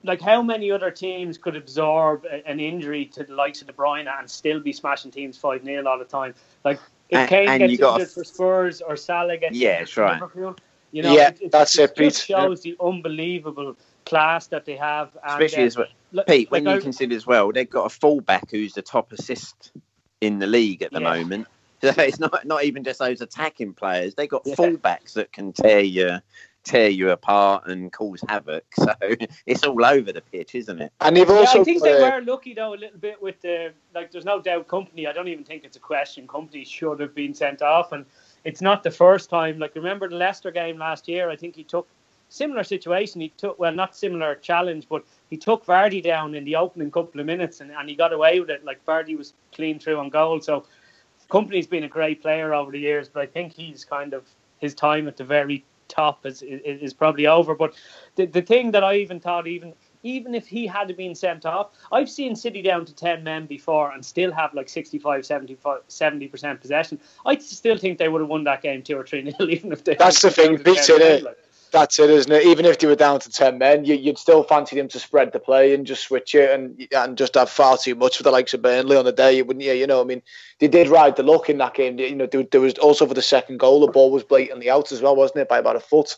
like 0.05 0.21
how 0.21 0.43
many 0.43 0.71
other 0.71 0.91
teams 0.91 1.39
could 1.39 1.57
absorb 1.57 2.25
an 2.25 2.61
injury 2.61 3.07
to 3.07 3.25
the 3.25 3.35
likes 3.35 3.61
of 3.61 3.69
De 3.69 3.73
Bruyne 3.73 4.09
and 4.09 4.29
still 4.29 4.61
be 4.61 4.73
smashing 4.73 5.11
teams 5.11 5.39
five 5.39 5.65
0 5.65 5.87
all 5.87 5.99
the 5.99 6.05
time? 6.05 6.35
Like 6.65 6.81
if 7.09 7.19
And- 7.19 7.29
Kane 7.29 7.49
and 7.49 7.59
gets 7.61 7.73
you 7.73 7.79
got 7.79 8.01
injured 8.01 8.13
for 8.15 8.25
Spurs 8.25 8.81
or 8.81 8.97
Salah 8.97 9.37
gets 9.37 9.57
Yeah, 9.57 9.81
injured 9.81 9.81
that's 9.87 9.97
right. 9.97 10.13
Liverpool, 10.21 10.57
you 10.93 11.03
know, 11.03 11.13
Yeah, 11.13 11.29
it, 11.29 11.43
it, 11.43 11.53
that's 11.53 11.79
it, 11.79 11.91
it, 11.91 11.97
Pete. 11.97 12.15
shows 12.15 12.63
the 12.63 12.77
unbelievable 12.81 13.77
class 14.07 14.47
that 14.49 14.65
they 14.65 14.77
have. 14.77 15.11
And, 15.27 15.43
Especially 15.43 15.65
uh, 15.65 15.67
as 15.67 15.77
well, 15.77 15.87
like- 16.13 16.27
Pete, 16.27 16.51
when 16.51 16.65
like 16.65 16.75
you 16.75 16.79
I- 16.79 16.83
consider 16.83 17.15
as 17.17 17.27
well, 17.27 17.53
they've 17.53 17.69
got 17.69 17.87
a 17.87 17.91
fullback 17.91 18.51
who's 18.51 18.73
the 18.75 18.83
top 18.83 19.13
assist 19.13 19.73
in 20.21 20.39
the 20.39 20.47
league 20.47 20.83
at 20.83 20.93
the 20.93 21.01
Yeah. 21.01 21.15
moment. 21.15 21.47
So 21.81 21.95
it's 21.99 22.19
not 22.19 22.45
not 22.45 22.65
even 22.65 22.83
just 22.83 22.99
those 22.99 23.21
attacking 23.21 23.73
players. 23.75 24.17
They 24.17 24.27
got 24.27 24.43
Yeah. 24.45 24.57
fullbacks 24.57 25.13
that 25.13 25.31
can 25.31 25.53
tear 25.53 25.79
you 25.79 26.19
tear 26.69 26.89
you 26.89 27.11
apart 27.11 27.67
and 27.67 27.93
cause 27.93 28.23
havoc. 28.29 28.65
So 28.79 28.95
it's 29.47 29.65
all 29.65 29.85
over 29.85 30.13
the 30.13 30.21
pitch, 30.21 30.55
isn't 30.55 30.81
it? 30.81 30.93
And 31.01 31.17
they've 31.17 31.29
Yeah, 31.29 31.37
also 31.37 31.63
I 31.63 31.65
think 31.65 31.83
they 31.83 31.95
uh, 31.95 32.11
were 32.11 32.23
lucky 32.23 32.55
though 32.55 32.75
a 32.75 32.77
little 32.77 32.99
bit 32.99 33.21
with 33.21 33.41
the 33.41 33.73
like. 33.95 34.13
There's 34.13 34.25
no 34.25 34.41
doubt 34.41 34.69
Kompany. 34.69 35.09
I 35.09 35.13
don't 35.13 35.29
even 35.29 35.45
think 35.45 35.65
it's 35.65 35.77
a 35.77 35.81
question. 35.81 36.27
Kompany 36.27 36.67
should 36.67 37.01
have 37.01 37.15
been 37.15 37.35
sent 37.35 37.61
off, 37.63 37.93
and 37.93 38.05
it's 38.45 38.63
not 38.63 38.83
the 38.83 38.91
first 38.91 39.31
time. 39.31 39.59
Like 39.59 39.75
remember 39.75 40.09
the 40.09 40.17
Leicester 40.17 40.51
game 40.51 40.79
last 40.79 41.09
year? 41.09 41.29
I 41.31 41.37
think 41.37 41.57
he 41.57 41.65
took 41.65 41.89
similar 42.29 42.63
situation. 42.63 43.21
He 43.21 43.31
took 43.31 43.59
well, 43.59 43.73
not 43.73 43.97
similar 43.97 44.35
challenge, 44.37 44.87
but 44.89 45.05
he 45.31 45.37
took 45.37 45.67
Vardy 45.67 46.03
down 46.03 46.35
in 46.35 46.45
the 46.45 46.57
opening 46.57 46.91
couple 46.91 47.21
of 47.21 47.27
minutes, 47.27 47.61
and, 47.61 47.71
and 47.71 47.89
he 47.89 47.97
got 47.97 48.13
away 48.13 48.41
with 48.41 48.51
it. 48.51 48.65
Like 48.65 48.85
Vardy 48.85 49.17
was 49.17 49.35
clean 49.53 49.79
through 49.79 49.99
on 49.99 50.09
goal. 50.09 50.41
So 50.41 50.65
Kompany's 51.31 51.67
been 51.67 51.85
a 51.85 51.89
great 51.89 52.23
player 52.23 52.55
over 52.55 52.71
the 52.71 52.79
years, 52.81 53.09
but 53.09 53.23
I 53.23 53.27
think 53.27 53.55
he's 53.55 53.85
kind 53.85 54.15
of 54.15 54.25
his 54.59 54.75
time 54.75 55.09
at 55.09 55.17
the 55.17 55.25
very 55.25 55.65
top 55.89 56.27
is 56.27 56.43
is, 56.43 56.83
is 56.83 56.95
probably 56.95 57.27
over. 57.27 57.55
But 57.55 57.75
the 58.17 58.27
the 58.27 58.43
thing 58.43 58.71
that 58.73 58.85
I 58.85 58.97
even 58.97 59.21
thought 59.21 59.47
even 59.47 59.75
even 60.03 60.35
if 60.35 60.47
he 60.47 60.67
had 60.67 60.97
been 60.97 61.15
sent 61.15 61.45
off, 61.45 61.71
I've 61.91 62.09
seen 62.09 62.37
City 62.37 62.63
down 62.63 62.85
to 62.87 62.95
10 62.95 63.25
men 63.25 63.47
before 63.47 63.91
and 63.91 64.05
still 64.05 64.33
have 64.33 64.55
like 64.55 64.69
65, 64.69 65.27
75, 65.27 65.81
70% 65.89 66.61
possession. 66.61 67.01
I 67.27 67.37
still 67.39 67.77
think 67.77 67.99
they 67.99 68.09
would 68.09 68.21
have 68.21 68.31
won 68.31 68.45
that 68.45 68.63
game 68.63 68.83
2 68.83 68.97
or 68.97 69.05
3 69.05 69.23
nil, 69.23 69.35
even 69.51 69.73
if 69.73 69.85
they 69.85 69.95
That's 69.95 70.23
the 70.23 70.31
thing, 70.31 70.59
to 70.59 70.65
Pete, 70.65 70.83
10 70.83 70.99
men, 70.99 71.21
innit? 71.21 71.23
like. 71.25 71.39
That's 71.71 71.99
it, 71.99 72.11
isn't 72.11 72.31
it? 72.31 72.45
Even 72.45 72.65
if 72.67 72.79
they 72.79 72.87
were 72.87 72.97
down 72.97 73.21
to 73.21 73.31
ten 73.31 73.59
men, 73.59 73.85
you, 73.85 73.95
you'd 73.95 74.19
still 74.19 74.43
fancy 74.43 74.77
them 74.77 74.89
to 74.89 74.99
spread 74.99 75.33
the 75.33 75.39
play 75.39 75.75
and 75.75 75.87
just 75.87 76.05
switch 76.05 76.35
it 76.35 76.51
and 76.51 76.87
and 76.95 77.17
just 77.17 77.35
have 77.35 77.51
far 77.51 77.77
too 77.77 77.95
much 77.95 78.17
for 78.17 78.23
the 78.23 78.31
likes 78.31 78.55
of 78.55 78.63
Burnley 78.63 78.97
on 78.97 79.05
the 79.05 79.13
day, 79.13 79.41
wouldn't 79.43 79.65
you? 79.65 79.73
You 79.73 79.87
know, 79.87 80.01
I 80.01 80.05
mean, 80.05 80.23
they 80.59 80.69
did 80.69 80.89
ride 80.89 81.17
the 81.17 81.23
luck 81.23 81.49
in 81.49 81.59
that 81.59 81.75
game. 81.75 81.99
You 81.99 82.15
know, 82.15 82.27
there, 82.27 82.61
was 82.61 82.75
also 82.75 83.07
for 83.07 83.15
the 83.15 83.23
second 83.23 83.59
goal, 83.59 83.81
the 83.81 83.93
ball 83.93 84.11
was 84.11 84.25
blatantly 84.25 84.71
out 84.71 84.93
as 84.93 85.03
well, 85.03 85.17
wasn't 85.17 85.41
it, 85.41 85.49
by 85.49 85.59
about 85.59 85.77
a 85.77 85.81
foot, 85.81 86.17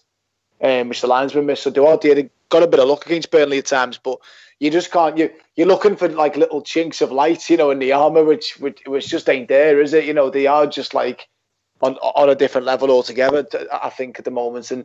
um, 0.61 0.89
which 0.89 1.01
the 1.01 1.07
linesman 1.07 1.47
missed. 1.47 1.63
So 1.63 1.71
did 1.71 2.31
got 2.49 2.63
a 2.63 2.67
bit 2.67 2.81
of 2.81 2.89
luck 2.89 3.07
against 3.07 3.31
Burnley 3.31 3.59
at 3.59 3.67
times, 3.67 3.99
but 3.99 4.19
you 4.59 4.71
just 4.71 4.91
can't. 4.93 5.17
You 5.17 5.31
you're 5.57 5.67
looking 5.67 5.97
for 5.97 6.09
like 6.09 6.37
little 6.37 6.63
chinks 6.63 7.01
of 7.01 7.11
light, 7.11 7.49
you 7.49 7.57
know, 7.57 7.71
in 7.71 7.79
the 7.79 7.93
armor, 7.93 8.25
which 8.25 8.57
which, 8.59 8.83
which 8.87 9.09
just 9.09 9.29
ain't 9.29 9.49
there, 9.49 9.81
is 9.81 9.95
it? 9.95 10.05
You 10.05 10.15
know, 10.15 10.31
they 10.31 10.47
are 10.47 10.67
just 10.67 10.95
like 10.95 11.29
on 11.81 11.97
on 11.97 12.29
a 12.29 12.35
different 12.35 12.67
level 12.67 12.91
altogether. 12.91 13.47
I 13.73 13.91
think 13.91 14.19
at 14.19 14.25
the 14.25 14.31
moment, 14.31 14.71
and 14.71 14.85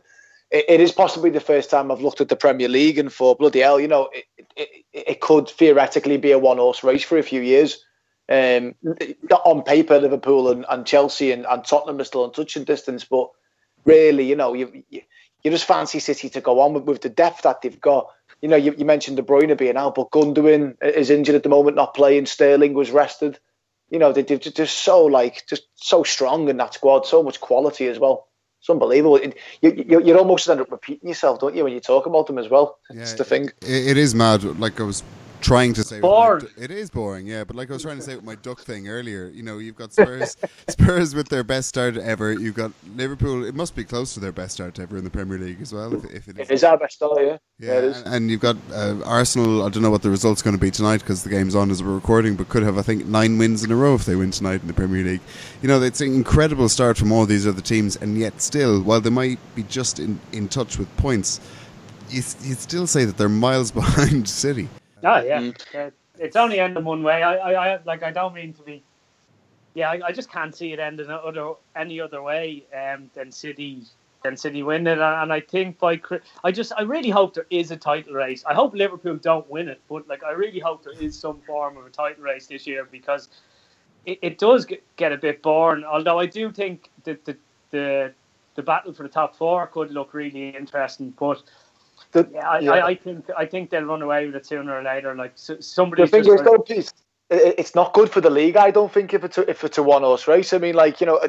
it, 0.50 0.80
is 0.80 0.92
possibly 0.92 1.30
the 1.30 1.40
first 1.40 1.70
time 1.70 1.90
I've 1.90 2.00
looked 2.00 2.20
at 2.20 2.28
the 2.28 2.36
Premier 2.36 2.68
League 2.68 2.98
and 2.98 3.12
for 3.12 3.34
bloody 3.34 3.60
hell, 3.60 3.80
you 3.80 3.88
know, 3.88 4.08
it, 4.12 4.24
it, 4.56 4.68
it 4.92 5.20
could 5.20 5.48
theoretically 5.48 6.16
be 6.16 6.32
a 6.32 6.38
one 6.38 6.58
horse 6.58 6.84
race 6.84 7.04
for 7.04 7.18
a 7.18 7.22
few 7.22 7.40
years. 7.40 7.84
Um, 8.28 8.74
on 9.44 9.62
paper, 9.62 9.98
Liverpool 9.98 10.50
and, 10.50 10.66
and 10.68 10.86
Chelsea 10.86 11.30
and, 11.30 11.46
and 11.46 11.64
Tottenham 11.64 12.00
are 12.00 12.04
still 12.04 12.24
in 12.24 12.32
touching 12.32 12.64
distance, 12.64 13.04
but 13.04 13.30
really, 13.84 14.24
you 14.24 14.34
know, 14.34 14.52
you 14.52 14.84
you, 14.90 15.02
you 15.42 15.50
just 15.50 15.64
fancy 15.64 16.00
City 16.00 16.28
to 16.30 16.40
go 16.40 16.60
on 16.60 16.74
with, 16.74 16.84
with 16.84 17.02
the 17.02 17.08
depth 17.08 17.42
that 17.42 17.62
they've 17.62 17.80
got. 17.80 18.08
You 18.42 18.48
know, 18.48 18.56
you, 18.56 18.74
you 18.76 18.84
mentioned 18.84 19.16
De 19.16 19.22
Bruyne 19.22 19.56
being 19.56 19.76
out, 19.76 19.94
but 19.94 20.10
Gundogan 20.10 20.76
is 20.82 21.08
injured 21.08 21.36
at 21.36 21.44
the 21.44 21.48
moment, 21.48 21.76
not 21.76 21.94
playing. 21.94 22.26
Sterling 22.26 22.74
was 22.74 22.90
rested. 22.90 23.38
You 23.90 24.00
know, 24.00 24.12
they, 24.12 24.22
they're 24.22 24.38
just 24.38 24.80
so 24.80 25.04
like 25.04 25.46
just 25.48 25.68
so 25.76 26.02
strong 26.02 26.48
in 26.48 26.56
that 26.56 26.74
squad, 26.74 27.06
so 27.06 27.22
much 27.22 27.40
quality 27.40 27.86
as 27.86 27.98
well. 28.00 28.26
It's 28.66 28.70
unbelievable. 28.70 29.14
It, 29.14 29.36
you, 29.62 29.84
you, 29.88 30.02
you 30.02 30.18
almost 30.18 30.48
end 30.48 30.60
up 30.60 30.72
repeating 30.72 31.08
yourself, 31.08 31.38
don't 31.38 31.54
you, 31.54 31.62
when 31.62 31.72
you 31.72 31.78
talk 31.78 32.06
about 32.06 32.26
them 32.26 32.36
as 32.36 32.48
well? 32.48 32.80
It's 32.90 33.12
Yeah, 33.12 33.16
the 33.18 33.24
thing. 33.24 33.44
It, 33.62 33.90
it 33.90 33.96
is 33.96 34.12
mad. 34.12 34.42
Like 34.58 34.80
I 34.80 34.82
was 34.82 35.04
trying 35.40 35.72
to 35.74 35.82
say, 35.82 36.00
Boring. 36.00 36.46
it 36.56 36.70
is 36.70 36.90
boring. 36.90 37.26
Yeah, 37.26 37.44
but 37.44 37.56
like 37.56 37.70
I 37.70 37.74
was 37.74 37.82
trying 37.82 37.96
to 37.98 38.02
say 38.02 38.14
with 38.16 38.24
my 38.24 38.34
duck 38.36 38.60
thing 38.60 38.88
earlier, 38.88 39.26
you 39.28 39.42
know, 39.42 39.58
you've 39.58 39.76
got 39.76 39.92
Spurs, 39.92 40.36
Spurs 40.68 41.14
with 41.14 41.28
their 41.28 41.44
best 41.44 41.68
start 41.68 41.96
ever. 41.96 42.32
You've 42.32 42.54
got 42.54 42.72
Liverpool. 42.94 43.44
It 43.44 43.54
must 43.54 43.74
be 43.76 43.84
close 43.84 44.14
to 44.14 44.20
their 44.20 44.32
best 44.32 44.54
start 44.54 44.78
ever 44.78 44.96
in 44.96 45.04
the 45.04 45.10
Premier 45.10 45.38
League 45.38 45.60
as 45.60 45.72
well. 45.72 45.94
If, 45.94 46.04
if 46.12 46.28
it 46.28 46.38
It 46.38 46.50
is 46.50 46.64
our 46.64 46.76
best 46.78 46.96
start, 46.96 47.18
yeah. 47.20 47.24
Yeah, 47.26 47.38
Yeah, 47.58 47.78
it 47.78 47.84
is. 47.84 47.96
and, 48.02 48.14
and 48.14 48.30
you've 48.30 48.40
got 48.40 48.56
uh, 48.72 48.96
Arsenal. 49.04 49.64
I 49.64 49.68
don't 49.68 49.82
know 49.82 49.90
what 49.90 50.02
the 50.02 50.10
result's 50.10 50.42
going 50.42 50.56
to 50.56 50.60
be 50.60 50.70
tonight 50.70 50.98
because 51.00 51.22
the 51.22 51.30
game's 51.30 51.54
on 51.54 51.70
as 51.70 51.82
we're 51.82 51.94
recording, 51.94 52.34
but 52.36 52.48
could 52.48 52.62
have 52.62 52.78
I 52.78 52.82
think 52.82 53.06
nine 53.06 53.38
wins 53.38 53.64
in 53.64 53.70
a 53.72 53.76
row 53.76 53.94
if 53.94 54.04
they 54.04 54.16
win 54.16 54.30
tonight 54.30 54.60
in 54.62 54.66
the 54.66 54.74
Premier 54.74 55.02
League. 55.04 55.20
You 55.62 55.68
know, 55.68 55.80
it's 55.82 56.00
an 56.00 56.14
incredible 56.14 56.68
start 56.68 56.98
from 56.98 57.12
all 57.12 57.26
these 57.26 57.46
other 57.46 57.60
teams, 57.62 57.96
and 57.96 58.18
yet 58.18 58.40
still, 58.40 58.80
while 58.82 59.00
they 59.00 59.10
might 59.10 59.38
be 59.54 59.62
just 59.64 59.98
in, 59.98 60.20
in 60.32 60.48
touch 60.48 60.78
with 60.78 60.94
points, 60.96 61.40
you 62.10 62.18
you 62.42 62.54
still 62.54 62.86
say 62.86 63.04
that 63.04 63.16
they're 63.16 63.28
miles 63.28 63.70
behind 63.82 64.28
City. 64.28 64.68
Oh 65.02 65.18
yeah, 65.20 65.40
Mm. 65.40 65.66
Yeah, 65.74 65.90
it's 66.18 66.36
only 66.36 66.60
ending 66.60 66.84
one 66.84 67.02
way. 67.02 67.22
I, 67.22 67.36
I, 67.36 67.74
I 67.74 67.78
like. 67.84 68.02
I 68.02 68.10
don't 68.10 68.34
mean 68.34 68.52
to 68.54 68.62
be. 68.62 68.82
Yeah, 69.74 69.90
I, 69.90 70.00
I 70.06 70.12
just 70.12 70.30
can't 70.30 70.54
see 70.54 70.72
it 70.72 70.78
ending 70.78 71.10
other 71.10 71.52
any 71.74 72.00
other 72.00 72.22
way 72.22 72.64
um, 72.74 73.10
than 73.14 73.30
City 73.30 73.82
than 74.22 74.36
City 74.36 74.62
winning. 74.62 74.94
And, 74.94 75.02
and 75.02 75.32
I 75.32 75.40
think 75.40 75.78
by 75.78 76.00
I 76.44 76.50
just 76.50 76.72
I 76.76 76.82
really 76.82 77.10
hope 77.10 77.34
there 77.34 77.46
is 77.50 77.70
a 77.70 77.76
title 77.76 78.14
race. 78.14 78.42
I 78.46 78.54
hope 78.54 78.74
Liverpool 78.74 79.16
don't 79.16 79.48
win 79.50 79.68
it, 79.68 79.80
but 79.88 80.08
like 80.08 80.24
I 80.24 80.32
really 80.32 80.60
hope 80.60 80.82
there 80.82 80.98
is 80.98 81.18
some 81.18 81.40
form 81.46 81.76
of 81.76 81.84
a 81.84 81.90
title 81.90 82.24
race 82.24 82.46
this 82.46 82.66
year 82.66 82.88
because 82.90 83.28
it, 84.06 84.18
it 84.22 84.38
does 84.38 84.64
get, 84.64 84.82
get 84.96 85.12
a 85.12 85.18
bit 85.18 85.42
boring. 85.42 85.84
Although 85.84 86.18
I 86.18 86.26
do 86.26 86.50
think 86.50 86.90
that 87.04 87.24
the 87.26 87.36
the 87.70 88.14
the 88.54 88.62
battle 88.62 88.94
for 88.94 89.02
the 89.02 89.10
top 89.10 89.36
four 89.36 89.66
could 89.66 89.90
look 89.90 90.14
really 90.14 90.48
interesting, 90.50 91.10
but. 91.18 91.42
The, 92.12 92.28
Yeah, 92.32 92.48
I, 92.48 92.58
yeah. 92.58 92.70
I, 92.72 92.86
I 92.86 92.94
think 92.94 93.26
I 93.36 93.46
think 93.46 93.70
they'll 93.70 93.84
run 93.84 94.02
away 94.02 94.26
with 94.26 94.36
it 94.36 94.46
sooner 94.46 94.78
or 94.78 94.82
later. 94.82 95.14
Like 95.14 95.32
so, 95.34 95.58
somebody. 95.60 96.02
the 96.02 96.08
thing 96.08 96.20
is, 96.20 96.42
though, 96.42 96.58
Pete, 96.58 96.92
it's 97.30 97.74
not 97.74 97.92
good 97.92 98.10
for 98.10 98.20
the 98.20 98.30
league. 98.30 98.56
I 98.56 98.70
don't 98.70 98.92
think 98.92 99.12
if 99.14 99.24
it's 99.24 99.38
a, 99.38 99.48
if 99.48 99.64
it's 99.64 99.78
a 99.78 99.82
one 99.82 100.02
horse 100.02 100.28
race. 100.28 100.52
I 100.52 100.58
mean, 100.58 100.74
like 100.74 101.00
you 101.00 101.06
know, 101.06 101.20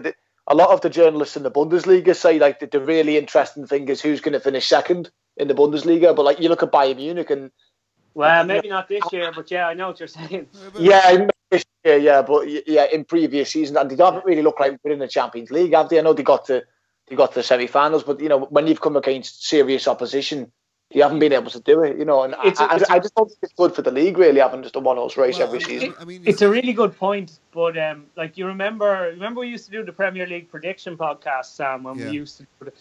a 0.48 0.56
lot 0.56 0.70
of 0.70 0.82
the 0.82 0.90
journalists 0.90 1.36
in 1.36 1.44
the 1.44 1.52
Bundesliga 1.52 2.16
say 2.16 2.40
like 2.40 2.60
that 2.60 2.72
the 2.72 2.80
really 2.80 3.18
interesting 3.18 3.68
thing 3.68 3.88
is 3.90 4.02
who's 4.02 4.22
going 4.22 4.34
to 4.34 4.40
finish 4.40 4.68
second 4.68 5.10
in 5.36 5.48
the 5.48 5.54
Bundesliga. 5.54 6.16
But 6.16 6.26
like 6.26 6.40
you 6.40 6.50
look 6.50 6.64
at 6.64 6.72
Bayern 6.72 6.98
Munich 6.98 7.30
and 7.30 7.52
well, 8.14 8.44
maybe 8.46 8.70
not 8.70 8.88
this 8.88 9.04
year, 9.12 9.32
but 9.32 9.52
yeah, 9.52 9.68
I 9.68 9.76
know 9.76 9.90
what 9.90 10.00
you're 10.00 10.08
saying. 10.08 10.48
yeah, 10.80 11.28
yeah, 11.84 11.96
yeah, 11.96 12.22
but 12.24 12.48
yeah, 12.68 12.88
in 12.92 13.06
previous 13.06 13.52
seasons, 13.52 13.78
and 13.78 13.92
they 13.92 14.04
haven't 14.04 14.26
really 14.26 14.42
looked 14.42 14.60
like 14.60 14.82
they're 14.82 14.94
in 14.94 15.00
the 15.00 15.08
Champions 15.08 15.52
League, 15.52 15.74
have 15.74 15.90
they? 15.90 16.00
I 16.00 16.02
know 16.02 16.14
they 16.14 16.24
got 16.24 16.46
to 16.46 16.64
they 17.08 17.16
got 17.16 17.34
to 17.34 17.36
the 17.36 17.44
semi-finals, 17.44 18.04
but 18.04 18.20
you 18.20 18.28
know 18.28 18.40
when 18.46 18.66
you've 18.66 18.82
come 18.82 18.96
against 18.96 19.48
serious 19.48 19.88
opposition. 19.88 20.52
You 20.94 21.02
haven't 21.02 21.20
been 21.20 21.34
able 21.34 21.52
to 21.52 21.60
do 21.60 21.84
it, 21.84 21.98
you 21.98 22.06
know, 22.06 22.24
and 22.24 22.34
It's 22.46 22.62
a- 22.62 22.64
I, 22.64 22.76
it's 22.76 22.84
a- 22.90 22.92
I, 22.94 22.96
I 22.96 23.00
just 23.00 23.14
don't 23.16 23.28
think 23.28 23.40
it's 23.42 23.54
good 23.54 23.76
for 23.76 23.82
the 23.82 23.92
league, 23.92 24.18
really, 24.18 24.40
having 24.40 24.64
just 24.64 24.76
a 24.78 24.80
one-horse 24.80 25.18
race 25.18 25.38
Well, 25.38 25.48
every 25.48 25.62
I 25.64 25.68
mean, 25.68 25.80
season. 25.80 25.96
I 26.00 26.06
mean, 26.06 26.22
It's 26.26 26.42
a 26.42 26.50
really 26.50 26.72
good 26.72 26.98
point, 26.98 27.40
but 27.52 27.78
um, 27.78 28.06
like 28.16 28.38
you 28.38 28.46
remember, 28.48 29.10
remember 29.14 29.42
we 29.42 29.50
used 29.50 29.66
to 29.66 29.72
do 29.72 29.84
the 29.84 29.92
Premier 29.92 30.26
League 30.26 30.50
prediction 30.50 30.96
podcast, 30.98 31.46
Sam, 31.48 31.84
when 31.84 31.98
Yeah. 32.00 32.06
we 32.06 32.12
used 32.12 32.38
to, 32.38 32.44
do 32.44 32.66
the, 32.66 32.74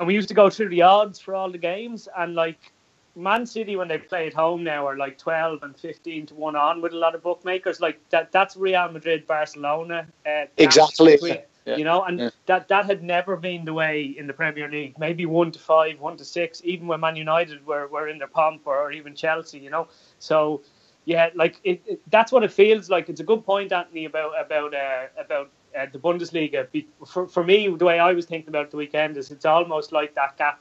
and 0.00 0.08
we 0.08 0.14
used 0.14 0.28
to 0.28 0.34
go 0.34 0.50
through 0.50 0.70
the 0.70 0.82
odds 0.82 1.20
for 1.20 1.36
all 1.36 1.48
the 1.48 1.58
games, 1.58 2.08
and 2.18 2.34
like 2.34 2.72
Man 3.14 3.46
City 3.46 3.76
when 3.76 3.86
they 3.86 3.98
play 3.98 4.26
at 4.26 4.34
home 4.34 4.64
now 4.64 4.84
are 4.88 4.96
like 4.96 5.16
twelve 5.16 5.62
and 5.62 5.76
fifteen 5.78 6.26
to 6.26 6.34
one 6.34 6.56
on 6.56 6.80
with 6.80 6.92
a 6.92 6.96
lot 6.96 7.14
of 7.14 7.22
bookmakers. 7.22 7.78
Like 7.80 8.00
that, 8.08 8.32
that's 8.32 8.56
Real 8.56 8.90
Madrid, 8.90 9.28
Barcelona. 9.28 10.08
Uh, 10.26 10.46
Exactly. 10.56 11.12
between- 11.12 11.38
Yeah. 11.64 11.76
You 11.76 11.84
know, 11.84 12.02
and 12.04 12.18
Yeah. 12.18 12.30
that 12.46 12.68
that 12.68 12.86
had 12.86 13.02
never 13.02 13.36
been 13.36 13.64
the 13.64 13.72
way 13.72 14.02
in 14.02 14.26
the 14.26 14.32
Premier 14.32 14.68
League. 14.68 14.98
Maybe 14.98 15.26
one 15.26 15.52
to 15.52 15.58
five, 15.58 16.00
one 16.00 16.16
to 16.16 16.24
six, 16.24 16.60
even 16.64 16.86
when 16.88 17.00
Man 17.00 17.16
United 17.16 17.64
were, 17.66 17.86
were 17.86 18.08
in 18.08 18.18
their 18.18 18.28
pomp, 18.28 18.62
or, 18.66 18.90
even 18.92 19.14
Chelsea. 19.14 19.58
You 19.60 19.70
know, 19.70 19.88
so 20.18 20.62
yeah, 21.04 21.30
like 21.34 21.60
it, 21.64 21.82
it, 21.86 22.00
that's 22.10 22.32
what 22.32 22.42
it 22.44 22.52
feels 22.52 22.90
like. 22.90 23.08
It's 23.08 23.20
a 23.20 23.24
good 23.24 23.44
point, 23.44 23.72
Anthony, 23.72 24.04
about 24.06 24.32
about 24.40 24.74
uh, 24.74 25.06
about 25.18 25.50
uh, 25.78 25.86
the 25.92 25.98
Bundesliga. 25.98 26.70
Be- 26.70 26.88
For 27.06 27.26
for 27.28 27.44
me, 27.44 27.68
the 27.68 27.84
way 27.84 27.98
I 27.98 28.12
was 28.12 28.26
thinking 28.26 28.48
about 28.48 28.70
the 28.70 28.76
weekend 28.76 29.16
is 29.16 29.30
it's 29.30 29.44
almost 29.44 29.92
like 29.92 30.14
that 30.14 30.36
gap. 30.36 30.60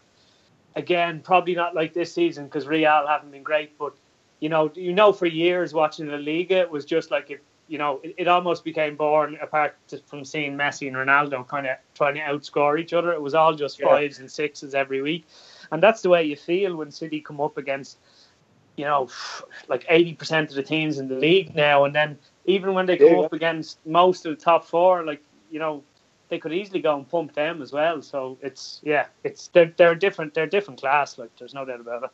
Again, 0.75 1.21
probably 1.21 1.55
not 1.55 1.75
like 1.75 1.93
this 1.93 2.13
season 2.13 2.45
because 2.45 2.67
Real 2.67 3.05
haven't 3.07 3.31
been 3.31 3.43
great, 3.43 3.77
but 3.77 3.93
you 4.39 4.49
know, 4.49 4.71
you 4.75 4.93
know, 4.93 5.11
for 5.11 5.25
years 5.25 5.73
watching 5.73 6.07
the 6.07 6.17
Liga, 6.17 6.59
it 6.61 6.71
was 6.71 6.85
just 6.85 7.11
like 7.11 7.29
if 7.29 7.39
you 7.71 7.77
know, 7.77 8.01
it, 8.03 8.13
it 8.17 8.27
almost 8.27 8.65
became 8.65 8.97
boring 8.97 9.37
apart 9.41 9.75
to, 9.87 9.97
from 9.99 10.25
seeing 10.25 10.57
Messi 10.57 10.87
and 10.89 10.97
Ronaldo 10.97 11.47
kind 11.47 11.67
of 11.67 11.77
trying 11.95 12.15
to 12.15 12.19
outscore 12.21 12.77
each 12.79 12.91
other. 12.91 13.13
It 13.13 13.21
was 13.21 13.33
all 13.33 13.53
just 13.55 13.79
Yeah. 13.79 13.87
fives 13.87 14.19
and 14.19 14.29
sixes 14.29 14.75
every 14.75 15.01
week, 15.01 15.25
and 15.71 15.81
that's 15.81 16.01
the 16.01 16.09
way 16.09 16.23
you 16.23 16.35
feel 16.35 16.75
when 16.75 16.91
City 16.91 17.21
come 17.21 17.39
up 17.39 17.57
against 17.57 17.97
you 18.77 18.85
know, 18.85 19.09
like 19.69 19.85
eighty 19.89 20.13
percent 20.13 20.49
of 20.49 20.55
the 20.55 20.63
teams 20.63 20.97
in 20.97 21.07
the 21.07 21.15
league 21.15 21.55
now, 21.55 21.85
and 21.85 21.93
then 21.95 22.17
even 22.45 22.73
when 22.73 22.85
they 22.85 22.97
come 22.97 23.07
Yeah. 23.19 23.25
up 23.25 23.33
against 23.33 23.79
most 23.85 24.25
of 24.25 24.35
the 24.37 24.43
top 24.43 24.65
four, 24.65 25.05
like 25.05 25.21
you 25.49 25.59
know, 25.59 25.83
they 26.29 26.39
could 26.39 26.53
easily 26.53 26.81
go 26.81 26.97
and 26.97 27.07
pump 27.09 27.33
them 27.33 27.61
as 27.61 27.71
well. 27.71 28.01
So 28.01 28.37
it's 28.41 28.81
yeah, 28.83 29.05
it's 29.23 29.47
they're 29.53 29.73
they're 29.77 29.95
different 29.95 30.33
they're 30.33 30.47
different 30.47 30.79
class. 30.79 31.17
Like 31.17 31.29
there's 31.37 31.53
no 31.53 31.63
doubt 31.65 31.79
about 31.81 32.03
it. 32.03 32.09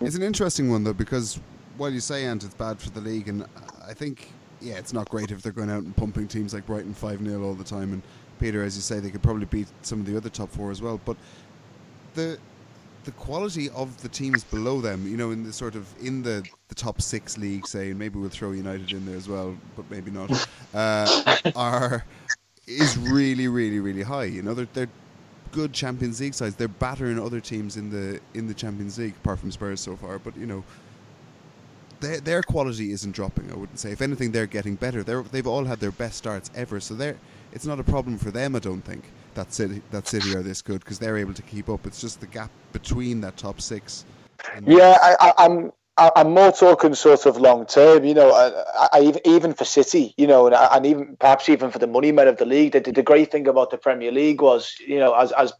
It's 0.00 0.16
an 0.16 0.22
interesting 0.22 0.70
one 0.70 0.84
though 0.84 0.92
because 0.92 1.40
while 1.76 1.90
you 1.92 2.00
say 2.00 2.24
Ant 2.24 2.44
it's 2.44 2.54
bad 2.54 2.80
for 2.80 2.90
the 2.90 3.00
league, 3.00 3.28
and 3.28 3.46
I 3.86 3.94
think 3.94 4.28
yeah, 4.66 4.78
it's 4.78 4.92
not 4.92 5.08
great 5.08 5.30
if 5.30 5.42
they're 5.42 5.52
going 5.52 5.70
out 5.70 5.84
and 5.84 5.96
pumping 5.96 6.26
teams 6.26 6.52
like 6.52 6.66
Brighton 6.66 6.92
five 6.92 7.22
0 7.24 7.42
all 7.42 7.54
the 7.54 7.64
time. 7.64 7.92
And 7.92 8.02
Peter, 8.40 8.62
as 8.62 8.76
you 8.76 8.82
say, 8.82 8.98
they 8.98 9.10
could 9.10 9.22
probably 9.22 9.46
beat 9.46 9.68
some 9.82 10.00
of 10.00 10.06
the 10.06 10.16
other 10.16 10.28
top 10.28 10.50
four 10.50 10.70
as 10.70 10.82
well. 10.82 11.00
But 11.04 11.16
the 12.14 12.38
the 13.04 13.12
quality 13.12 13.70
of 13.70 14.02
the 14.02 14.08
teams 14.08 14.42
below 14.42 14.80
them, 14.80 15.06
you 15.06 15.16
know, 15.16 15.30
in 15.30 15.44
the 15.44 15.52
sort 15.52 15.76
of 15.76 15.86
in 16.04 16.22
the, 16.22 16.44
the 16.66 16.74
top 16.74 17.00
six 17.00 17.38
league, 17.38 17.64
say, 17.66 17.90
and 17.90 17.98
maybe 17.98 18.18
we'll 18.18 18.28
throw 18.28 18.50
United 18.50 18.90
in 18.90 19.06
there 19.06 19.16
as 19.16 19.28
well, 19.28 19.56
but 19.76 19.88
maybe 19.88 20.10
not, 20.10 20.48
uh, 20.74 21.36
are 21.54 22.04
is 22.66 22.98
really, 22.98 23.46
really, 23.46 23.78
really 23.78 24.02
high. 24.02 24.24
You 24.24 24.42
know, 24.42 24.54
they're 24.54 24.68
they're 24.74 24.88
good 25.52 25.72
Champions 25.72 26.20
League 26.20 26.34
sides. 26.34 26.56
They're 26.56 26.66
battering 26.66 27.20
other 27.20 27.40
teams 27.40 27.76
in 27.76 27.90
the 27.90 28.20
in 28.34 28.48
the 28.48 28.54
Champions 28.54 28.98
League, 28.98 29.14
apart 29.22 29.38
from 29.38 29.52
Spurs 29.52 29.80
so 29.80 29.94
far. 29.94 30.18
But 30.18 30.36
you 30.36 30.46
know, 30.46 30.64
their 32.00 32.20
their 32.20 32.42
quality 32.42 32.92
isn't 32.92 33.12
dropping. 33.12 33.50
I 33.50 33.56
wouldn't 33.56 33.78
say. 33.78 33.92
If 33.92 34.02
anything, 34.02 34.32
they're 34.32 34.46
getting 34.46 34.74
better. 34.74 35.02
They're 35.02 35.22
they've 35.22 35.46
all 35.46 35.64
had 35.64 35.80
their 35.80 35.92
best 35.92 36.16
starts 36.16 36.50
ever. 36.54 36.80
So 36.80 36.94
they're 36.94 37.16
it's 37.52 37.66
not 37.66 37.80
a 37.80 37.84
problem 37.84 38.18
for 38.18 38.30
them. 38.30 38.56
I 38.56 38.58
don't 38.58 38.82
think 38.82 39.04
that 39.34 39.52
City 39.52 39.82
that 39.90 40.06
City 40.08 40.34
are 40.34 40.42
this 40.42 40.62
good 40.62 40.80
because 40.80 40.98
they're 40.98 41.16
able 41.16 41.34
to 41.34 41.42
keep 41.42 41.68
up. 41.68 41.86
It's 41.86 42.00
just 42.00 42.20
the 42.20 42.26
gap 42.26 42.50
between 42.72 43.20
that 43.22 43.36
top 43.36 43.60
six. 43.60 44.04
Yeah. 44.64 44.96
I, 45.02 45.16
I, 45.20 45.44
I'm 45.44 45.72
I'm 45.98 46.32
more 46.32 46.52
talking 46.52 46.94
sort 46.94 47.24
of 47.24 47.38
long 47.38 47.64
term. 47.64 48.04
You 48.04 48.12
know, 48.12 48.30
I, 48.32 48.88
I, 48.92 49.00
even- 49.24 49.54
for 49.54 49.64
City, 49.64 50.12
you 50.18 50.26
know, 50.26 50.46
and, 50.46 50.54
and 50.54 50.84
even 50.84 51.16
perhaps 51.16 51.48
even 51.48 51.70
for 51.70 51.78
the 51.78 51.86
money 51.86 52.12
men 52.12 52.28
of 52.28 52.36
the 52.36 52.44
league. 52.44 52.72
The, 52.72 52.80
the 52.80 53.02
great 53.02 53.32
thing 53.32 53.48
about 53.48 53.70
the 53.70 53.78
Premier 53.78 54.12
League 54.12 54.42
was, 54.42 54.74
you 54.86 54.98
know, 54.98 55.14
as 55.14 55.32
as 55.32 55.52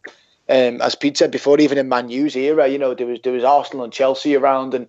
um, 0.49 0.81
as 0.81 0.93
Pete 0.93 1.17
said 1.17 1.31
before, 1.31 1.59
even 1.59 1.79
in 1.79 1.89
Man 1.89 2.09
U's 2.09 2.35
era, 2.35 2.67
you 2.67 2.77
know, 2.77 2.93
there 2.93 3.07
was 3.07 3.19
there 3.23 3.33
was 3.33 3.43
Arsenal 3.43 3.83
and 3.83 3.91
Chelsea 3.91 4.35
around, 4.35 4.75
and 4.75 4.87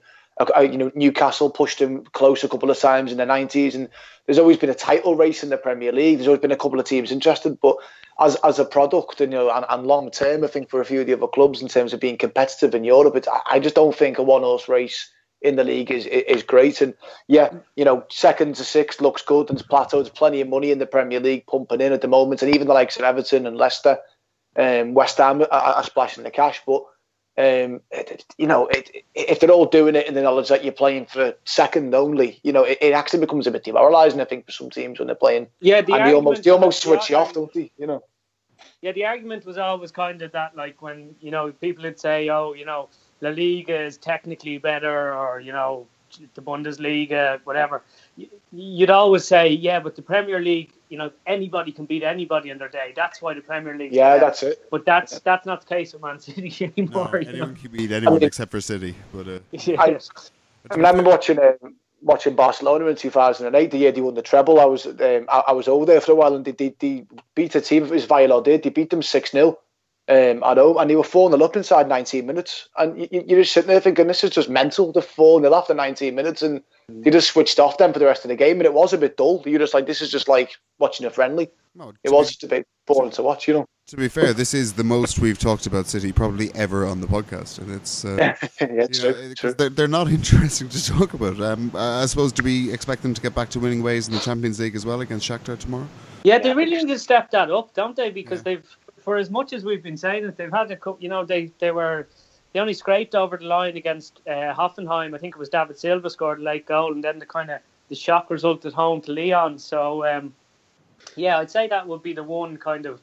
you 0.61 0.79
know 0.79 0.93
Newcastle 0.95 1.51
pushed 1.51 1.79
them 1.79 2.05
close 2.13 2.45
a 2.45 2.49
couple 2.49 2.71
of 2.71 2.79
times 2.79 3.11
in 3.13 3.19
the 3.19 3.27
nineties, 3.27 3.75
and 3.75 3.89
there's 4.27 4.39
always 4.39 4.57
been 4.57 4.71
a 4.71 4.75
title 4.75 5.17
race 5.17 5.43
in 5.43 5.49
the 5.51 5.57
Premier 5.57 5.93
League. 5.93 6.19
There's 6.19 6.29
always 6.29 6.41
been 6.41 6.53
a 6.53 6.57
couple 6.57 6.79
of 6.79 6.87
teams 6.87 7.11
interested, 7.11 7.59
but 7.61 7.77
as 8.21 8.37
as 8.45 8.59
a 8.59 8.65
product 8.65 9.21
and 9.21 9.33
you 9.33 9.39
know 9.39 9.51
and, 9.51 9.65
and 9.69 9.87
long 9.87 10.11
term, 10.11 10.45
I 10.45 10.49
think 10.49 10.71
for 10.71 10.81
a 10.81 10.85
few 10.85 11.01
of 11.01 11.07
the 11.07 11.15
other 11.15 11.27
clubs 11.27 11.63
in 11.63 11.69
terms 11.69 11.93
of 11.93 12.01
being 12.01 12.19
competitive 12.19 12.75
in 12.75 12.85
Europe, 12.85 13.25
I- 13.51 13.59
just 13.61 13.75
don't 13.75 13.95
think 13.95 14.19
a 14.19 14.23
one 14.23 14.43
horse 14.43 14.69
race 14.69 15.11
in 15.41 15.57
the 15.57 15.65
league 15.65 15.91
is 15.91 16.07
is 16.07 16.43
great. 16.43 16.81
And 16.81 16.95
yeah, 17.27 17.51
you 17.77 17.85
know, 17.85 18.05
second 18.11 18.57
to 18.57 18.65
sixth 18.65 19.01
looks 19.01 19.23
good 19.23 19.51
and 19.51 19.59
it's 19.59 19.69
plateaued. 19.69 19.91
There's 19.91 20.09
plenty 20.11 20.41
of 20.41 20.49
money 20.49 20.71
in 20.71 20.79
the 20.79 20.87
Premier 20.87 21.21
League 21.21 21.47
pumping 21.47 21.81
in 21.81 21.93
at 21.93 22.01
the 22.01 22.09
moment, 22.09 22.43
and 22.43 22.55
even 22.55 22.69
the 22.69 22.75
likes 22.75 22.97
of 22.97 23.03
Everton 23.03 23.47
and 23.47 23.57
Leicester, 23.57 23.99
um, 24.57 24.95
West 24.95 25.19
Ham 25.19 25.43
are, 25.43 25.49
are 25.51 25.85
splashing 25.85 26.25
the 26.25 26.31
cash, 26.31 26.63
but. 26.67 26.83
Um, 27.39 27.83
it, 27.93 28.25
you 28.37 28.49
know, 28.49 28.67
it, 28.67 28.91
if 29.15 29.39
they're 29.39 29.51
all 29.51 29.67
doing 29.67 29.95
it 29.95 30.09
in 30.09 30.15
the 30.15 30.23
knowledge 30.23 30.49
that 30.49 30.65
you're 30.65 30.73
playing 30.73 31.07
for 31.07 31.35
second 31.45 31.95
only, 31.95 32.41
you 32.43 32.53
know, 32.53 32.65
it, 32.65 32.79
it 32.81 32.93
actually 32.93 33.21
becomes 33.21 33.47
a 33.47 33.53
bit 33.53 33.63
demoralising. 33.63 34.21
I 34.21 34.25
think 34.25 34.45
for 34.45 34.51
some 34.51 34.71
teams 34.71 34.99
when 34.99 35.07
they're 35.07 35.15
playing, 35.15 35.47
Yeah, 35.61 35.81
the 35.81 35.93
and 35.93 36.05
they 36.05 36.15
almost 36.15 36.43
they 36.43 36.51
almost 36.51 36.83
the 36.83 36.89
switch 36.89 37.11
you 37.11 37.17
off, 37.17 37.33
don't 37.33 37.53
they? 37.53 37.71
You 37.79 37.87
know. 37.87 38.03
Yeah, 38.83 38.91
the 38.91 39.05
argument 39.05 39.47
was 39.47 39.57
always 39.57 39.93
kind 39.93 40.21
of 40.21 40.33
that, 40.33 40.57
like 40.57 40.83
when 40.83 41.15
you 41.21 41.31
know 41.31 41.53
people 41.53 41.85
would 41.85 42.01
say, 42.01 42.29
"Oh, 42.29 42.55
you 42.55 42.65
know, 42.65 42.89
La 43.21 43.31
Liga 43.31 43.83
is 43.83 43.99
technically 43.99 44.59
better," 44.59 45.15
or 45.15 45.39
you 45.39 45.53
know, 45.53 45.87
the 46.35 46.43
Bundesliga, 46.43 47.41
whatever. 47.45 47.83
You'd 48.53 48.91
always 48.91 49.25
say, 49.25 49.49
"Yeah, 49.49 49.81
but 49.81 49.97
the 49.97 50.03
Premier 50.03 50.41
League, 50.41 50.73
you 50.89 50.99
know, 50.99 51.11
anybody 51.27 51.73
can 51.73 51.85
beat 51.87 52.03
anybody 52.03 52.51
in 52.51 52.59
their 52.59 52.69
day. 52.69 52.93
That's 52.97 53.21
why 53.23 53.35
the 53.35 53.41
Premier 53.41 53.77
League." 53.77 53.93
Yeah, 53.93 54.19
that's 54.19 54.43
it. 54.43 54.67
But 54.71 54.85
that's 54.85 55.21
that's 55.21 55.47
not 55.47 55.61
the 55.63 55.67
case 55.75 55.93
with 55.93 56.03
Man 56.03 56.19
City 56.29 56.73
anymore. 56.77 57.21
you 57.21 57.29
anyone 57.29 57.55
know? 57.55 57.61
can 57.61 57.71
beat 57.71 57.93
anyone 57.93 58.15
mean- 58.15 58.25
except 58.25 58.51
for 58.51 58.61
City. 58.61 58.95
But 59.13 59.29
uh, 59.29 59.39
Yeah. 59.53 59.81
I, 59.81 59.99
I 60.71 60.77
mean, 60.77 60.85
I 60.85 60.91
remember 60.91 61.11
watching 61.11 61.39
um, 61.39 61.77
watching 62.03 62.35
Barcelona 62.35 62.87
in 62.87 62.97
2008, 62.97 63.71
the 63.71 63.79
year 63.79 63.93
they 63.93 64.01
won 64.01 64.15
the 64.15 64.23
treble. 64.23 64.61
I 64.61 64.65
was 64.65 64.87
um, 64.87 65.27
I, 65.29 65.45
I 65.49 65.53
was 65.53 65.69
over 65.69 65.87
there 65.87 66.01
for 66.01 66.13
a 66.13 66.15
while, 66.15 66.35
and 66.35 66.45
they, 66.45 66.53
they, 66.53 66.75
they 66.79 67.07
beat 67.35 67.55
a 67.55 67.61
team. 67.61 67.85
It 67.85 67.91
was 67.91 68.05
Valladolid. 68.05 68.63
They 68.63 68.71
beat 68.71 68.91
them 68.91 69.03
six 69.03 69.31
0 69.33 69.59
um, 70.09 70.43
at 70.43 70.57
home, 70.57 70.77
and 70.79 70.89
they 70.91 70.97
were 70.97 71.05
four 71.05 71.31
0 71.31 71.43
up 71.45 71.57
inside 71.57 71.89
19 71.89 72.27
minutes. 72.27 72.69
And 72.79 72.99
you, 73.01 73.09
you- 73.11 73.25
you're 73.27 73.41
just 73.43 73.53
sitting 73.53 73.69
there 73.69 73.81
thinking, 73.81 74.07
this 74.07 74.25
is 74.25 74.31
just 74.31 74.49
mental. 74.49 74.93
The 74.93 75.03
four 75.03 75.41
0 75.41 75.55
after 75.55 75.75
19 75.75 76.15
minutes, 76.15 76.43
and 76.43 76.63
they 76.89 77.11
just 77.11 77.29
switched 77.29 77.59
off 77.59 77.79
then 77.79 77.93
for 77.93 77.99
the 77.99 78.07
rest 78.07 78.25
of 78.25 78.29
the 78.29 78.37
game, 78.37 78.57
and 78.59 78.65
it 78.67 78.73
was 78.75 78.93
a 78.93 78.99
bit 78.99 79.17
dull. 79.17 79.43
You're 79.47 79.59
just 79.61 79.75
like, 79.75 79.87
this 79.87 80.01
is 80.01 80.11
just 80.11 80.29
like 80.29 80.53
watching 80.79 81.05
a 81.07 81.11
friendly. 81.11 81.51
no, 81.75 81.93
It 82.03 82.11
was 82.11 82.29
be- 82.29 82.33
just 82.33 82.45
a 82.45 82.49
bit 82.49 82.67
boring 82.87 83.11
to 83.13 83.23
watch, 83.23 83.47
you 83.49 83.55
know. 83.55 83.67
To 83.89 83.97
be 83.97 84.09
fair, 84.09 84.35
this 84.35 84.53
is 84.53 84.75
the 84.75 84.85
most 84.85 85.19
we've 85.19 85.39
talked 85.39 85.65
about 85.67 85.87
City 85.87 86.13
probably 86.13 86.55
ever 86.55 86.85
on 86.85 87.01
the 87.01 87.07
podcast, 87.07 87.59
and 87.59 87.71
it's 87.75 88.05
uh, 88.05 88.17
yeah, 88.61 88.79
you 88.81 88.87
true, 88.89 89.11
know, 89.13 89.15
'cause 89.29 89.37
true. 89.39 89.53
they're, 89.55 89.71
they're 89.71 89.89
not 89.89 90.09
interesting 90.19 90.69
to 90.69 90.87
talk 90.87 91.15
about. 91.15 91.41
Um, 91.41 91.71
I 91.75 92.03
I 92.03 92.07
suppose 92.07 92.33
do 92.33 92.43
we 92.43 92.71
expect 92.71 93.01
them 93.03 93.15
to 93.15 93.21
get 93.23 93.35
back 93.35 93.49
to 93.51 93.61
winning 93.61 93.83
ways 93.83 94.07
in 94.09 94.13
the 94.15 94.21
Champions 94.21 94.61
League 94.61 94.77
as 94.77 94.85
well 94.85 95.01
against 95.01 95.27
Shakhtar 95.27 95.59
tomorrow? 95.59 95.89
Yeah, 96.23 96.39
they 96.39 96.53
really 96.53 96.77
need 96.77 96.89
to 96.89 96.99
step 96.99 97.31
that 97.31 97.51
up, 97.51 97.73
don't 97.75 97.97
they? 97.97 98.11
Because 98.11 98.41
Yeah. 98.41 98.57
they've, 98.57 98.77
for 99.09 99.17
as 99.17 99.31
much 99.31 99.55
as 99.55 99.65
we've 99.65 99.83
been 99.83 99.97
saying 99.97 100.27
that 100.27 100.37
they've 100.37 100.53
had 100.53 100.71
a 100.71 100.77
couple, 100.77 100.99
you 101.01 101.09
know, 101.09 101.25
they 101.25 101.51
they 101.61 101.71
were 101.71 102.07
they 102.53 102.61
only 102.61 102.75
scraped 102.75 103.15
over 103.15 103.39
the 103.39 103.47
line 103.47 103.75
against 103.75 104.21
uh, 104.27 104.53
Hoffenheim. 104.53 105.15
I 105.15 105.19
think 105.19 105.35
it 105.35 105.39
was 105.39 105.49
David 105.49 105.79
Silva 105.79 106.11
scored 106.11 106.41
a 106.41 106.43
late 106.43 106.67
goal, 106.67 106.93
and 106.93 107.03
then 107.03 107.19
the 107.19 107.25
kind 107.25 107.51
of 107.51 107.61
the 107.89 107.95
shock 107.95 108.29
result 108.29 108.67
at 108.67 108.75
home 108.75 109.01
to 109.01 109.13
Lyon. 109.13 109.59
So 109.59 110.05
um, 110.05 110.35
yeah, 111.17 111.39
I'd 111.39 111.51
say 111.51 111.69
that 111.69 111.89
would 111.89 112.03
be 112.03 112.13
the 112.13 112.23
one 112.23 112.59
kind 112.59 112.85
of 112.85 113.01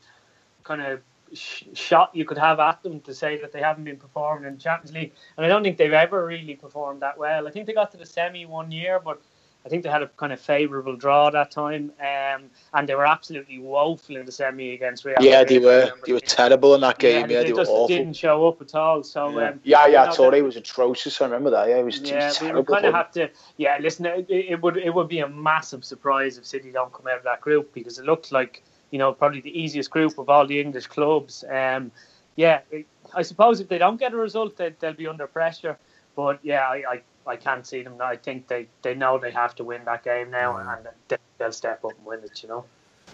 kind 0.64 0.84
of 0.84 1.02
sh- 1.34 1.64
shot 1.74 2.12
you 2.14 2.24
could 2.24 2.38
have 2.38 2.60
at 2.60 2.84
them 2.84 3.00
to 3.00 3.12
say 3.16 3.42
that 3.42 3.52
they 3.52 3.62
haven't 3.62 3.86
been 3.86 3.98
performing 3.98 4.48
in 4.48 4.60
Champions 4.60 4.94
League. 4.94 5.14
And 5.38 5.46
I 5.48 5.50
don't 5.50 5.64
think 5.64 5.78
they've 5.78 5.92
ever 5.92 6.24
really 6.24 6.56
performed 6.56 7.02
that 7.02 7.18
well. 7.18 7.48
I 7.48 7.50
think 7.50 7.66
they 7.66 7.74
got 7.74 7.90
to 7.94 7.98
the 7.98 8.06
semi 8.06 8.46
one 8.46 8.72
year, 8.72 9.02
but 9.04 9.24
I 9.66 9.70
think 9.70 9.82
they 9.82 9.90
had 9.90 10.04
a 10.04 10.08
kind 10.10 10.32
of 10.32 10.40
favourable 10.40 10.96
draw 10.96 11.32
that 11.32 11.50
time, 11.50 11.92
um, 12.00 12.44
and 12.76 12.88
they 12.88 12.94
were 12.94 13.08
absolutely 13.08 13.58
woeful 13.58 14.16
in 14.16 14.26
the 14.28 14.32
semi 14.32 14.76
against 14.76 15.04
Real. 15.06 15.16
Yeah, 15.20 15.44
they 15.44 15.58
were. 15.58 15.92
They 16.06 16.14
were 16.14 16.20
terrible 16.20 16.76
in 16.76 16.82
that 16.82 17.00
game. 17.00 17.22
Yeah, 17.22 17.40
they, 17.40 17.46
they, 17.46 17.54
were 17.54 17.62
awful. 17.62 17.88
Didn't 17.88 18.16
show 18.16 18.48
up 18.48 18.62
at 18.62 18.76
all. 18.76 19.02
So 19.02 19.40
Yeah, 19.40 19.50
um, 19.50 19.60
yeah, 19.64 19.88
you 19.88 19.94
yeah 19.94 20.06
know, 20.06 20.12
Torre 20.14 20.44
was 20.44 20.56
atrocious. 20.56 21.20
I 21.20 21.26
remember 21.26 21.50
that. 21.50 21.68
Yeah, 21.68 21.78
it 21.78 21.84
was, 21.84 22.00
it 22.00 22.08
yeah, 22.08 22.28
was 22.28 22.42
we 22.42 22.48
terrible. 22.48 22.62
would 22.62 22.68
kind 22.68 22.86
of 22.86 22.94
have 22.94 23.12
to. 23.14 23.30
Yeah, 23.58 23.80
listen, 23.82 24.06
it, 24.06 24.28
it 24.30 24.62
would 24.62 24.78
it 24.78 24.94
would 24.94 25.08
be 25.08 25.20
a 25.20 25.28
massive 25.28 25.84
surprise 25.84 26.38
if 26.38 26.46
City 26.46 26.72
don't 26.72 26.94
come 26.94 27.08
out 27.08 27.18
of 27.18 27.24
that 27.24 27.42
group 27.42 27.74
because 27.74 27.98
it 27.98 28.06
looked 28.06 28.32
like 28.32 28.62
you 28.92 29.00
know 29.00 29.14
probably 29.14 29.42
the 29.42 29.60
easiest 29.60 29.90
group 29.90 30.20
of 30.20 30.30
all 30.30 30.46
the 30.46 30.62
English 30.62 30.86
clubs. 30.88 31.44
Um, 31.50 31.92
yeah, 32.36 32.60
it, 32.70 32.86
I 33.16 33.24
suppose 33.24 33.60
if 33.62 33.68
they 33.68 33.80
don't 33.80 34.00
get 34.00 34.14
a 34.14 34.18
result, 34.18 34.58
they, 34.58 34.76
they'll 34.80 34.94
be 34.94 35.08
under 35.08 35.26
pressure. 35.26 35.80
But 36.16 36.40
yeah, 36.44 36.62
I, 36.62 36.84
I, 36.88 37.02
I 37.28 37.36
can't 37.36 37.66
see 37.66 37.82
them. 37.84 37.96
I 38.02 38.16
think 38.16 38.48
they, 38.48 38.68
they 38.82 38.94
know 38.94 39.18
they 39.18 39.32
have 39.32 39.56
to 39.56 39.64
win 39.64 39.82
that 39.86 40.04
game 40.04 40.30
now, 40.32 40.58
Yeah. 40.58 40.78
and 40.78 40.88
they, 41.08 41.18
they'll 41.38 41.52
step 41.52 41.84
up 41.84 41.92
and 41.98 42.06
win 42.06 42.20
it. 42.24 42.42
You 42.44 42.50
know. 42.50 42.66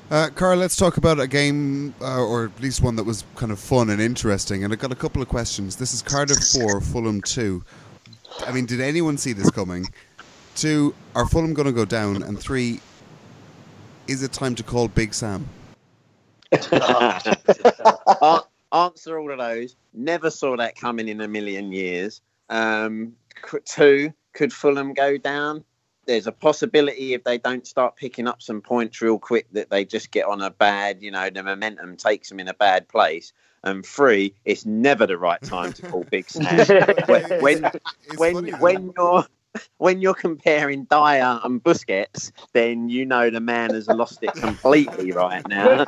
Uh, 0.10 0.30
Karl, 0.36 0.58
let's 0.58 0.76
talk 0.76 0.98
about 0.98 1.20
a 1.20 1.28
game, 1.28 1.94
uh, 2.02 2.22
or 2.24 2.46
at 2.46 2.62
least 2.62 2.82
one 2.82 2.96
that 2.96 3.04
was 3.04 3.24
kind 3.36 3.52
of 3.52 3.60
fun 3.60 3.90
and 3.90 4.02
interesting. 4.02 4.64
And 4.64 4.72
I've 4.74 4.80
got 4.80 4.92
a 4.92 4.96
couple 4.96 5.22
of 5.22 5.28
questions. 5.28 5.76
This 5.76 5.94
is 5.94 6.02
Cardiff 6.02 6.40
4, 6.54 6.82
Fulham 6.82 7.22
2. 7.22 7.64
I 8.46 8.52
mean, 8.52 8.66
did 8.66 8.80
anyone 8.82 9.18
see 9.18 9.34
this 9.34 9.50
coming? 9.52 9.86
Two, 10.56 10.94
are 11.16 11.28
Fulham 11.28 11.54
going 11.54 11.66
to 11.68 11.74
go 11.74 11.86
down? 11.86 12.24
And 12.24 12.40
three, 12.40 12.80
is 14.08 14.24
it 14.24 14.32
time 14.34 14.56
to 14.56 14.64
call 14.64 14.88
Big 14.88 15.14
Sam? 15.14 15.48
Answer 18.74 19.20
all 19.20 19.32
of 19.32 19.38
those. 19.38 19.76
Never 19.94 20.30
saw 20.30 20.56
that 20.58 20.76
coming 20.78 21.08
in 21.10 21.20
a 21.22 21.28
million 21.28 21.72
years. 21.74 22.22
Um, 22.50 23.08
c- 23.08 23.14
two, 23.66 24.14
could 24.34 24.54
Fulham 24.54 24.94
go 24.94 25.18
down? 25.18 25.64
There's 26.06 26.28
a 26.28 26.32
possibility 26.32 27.14
if 27.14 27.24
they 27.24 27.38
don't 27.38 27.66
start 27.66 27.96
picking 27.96 28.28
up 28.28 28.42
some 28.42 28.62
points 28.62 29.02
real 29.02 29.20
quick 29.20 29.48
that 29.52 29.70
they 29.70 29.86
just 29.86 30.12
get 30.12 30.26
on 30.26 30.42
a 30.42 30.50
bad, 30.50 31.02
you 31.02 31.12
know, 31.12 31.30
the 31.30 31.44
momentum 31.44 31.96
takes 31.96 32.30
them 32.30 32.40
in 32.40 32.48
a 32.48 32.54
bad 32.54 32.88
place. 32.88 33.34
And 33.64 33.86
three, 33.86 34.34
it's 34.44 34.66
never 34.66 35.06
the 35.06 35.18
right 35.18 35.42
time 35.42 35.74
to 35.74 35.82
call 35.84 36.04
Big 36.10 36.28
Sam. 36.30 36.66
when 37.06 37.42
when 37.42 37.72
when, 38.18 38.60
when 38.60 38.94
you're 38.98 39.26
when 39.78 40.02
you're 40.02 40.14
comparing 40.14 40.86
Dyer 40.86 41.40
and 41.44 41.64
Busquets, 41.64 42.32
then 42.54 42.90
you 42.90 43.06
know 43.06 43.30
the 43.30 43.40
man 43.40 43.74
has 43.74 43.88
lost 43.88 44.20
it 44.22 44.34
completely 44.34 45.12
right 45.12 45.46
now. 45.48 45.86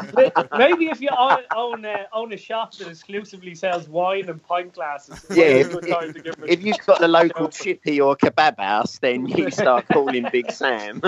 Maybe 0.58 0.88
if 0.88 1.02
you 1.02 1.10
own 1.18 1.40
own, 1.56 1.86
uh, 1.86 2.04
own 2.14 2.34
a 2.34 2.38
shop 2.38 2.74
that 2.76 2.88
exclusively 2.88 3.56
sells 3.56 3.88
wine 3.88 4.30
and 4.30 4.44
pint 4.44 4.74
glasses, 4.74 5.26
yeah. 5.30 5.46
If, 5.46 5.74
if, 5.84 6.36
if 6.48 6.64
you've 6.64 6.86
got 6.86 7.00
the 7.00 7.08
local 7.08 7.50
chippy 7.50 8.02
or 8.02 8.16
kebab 8.16 8.60
house, 8.60 9.00
then 9.00 9.26
you 9.28 9.52
start 9.52 9.88
calling 9.88 10.28
Big 10.32 10.52
Sam. 10.52 11.02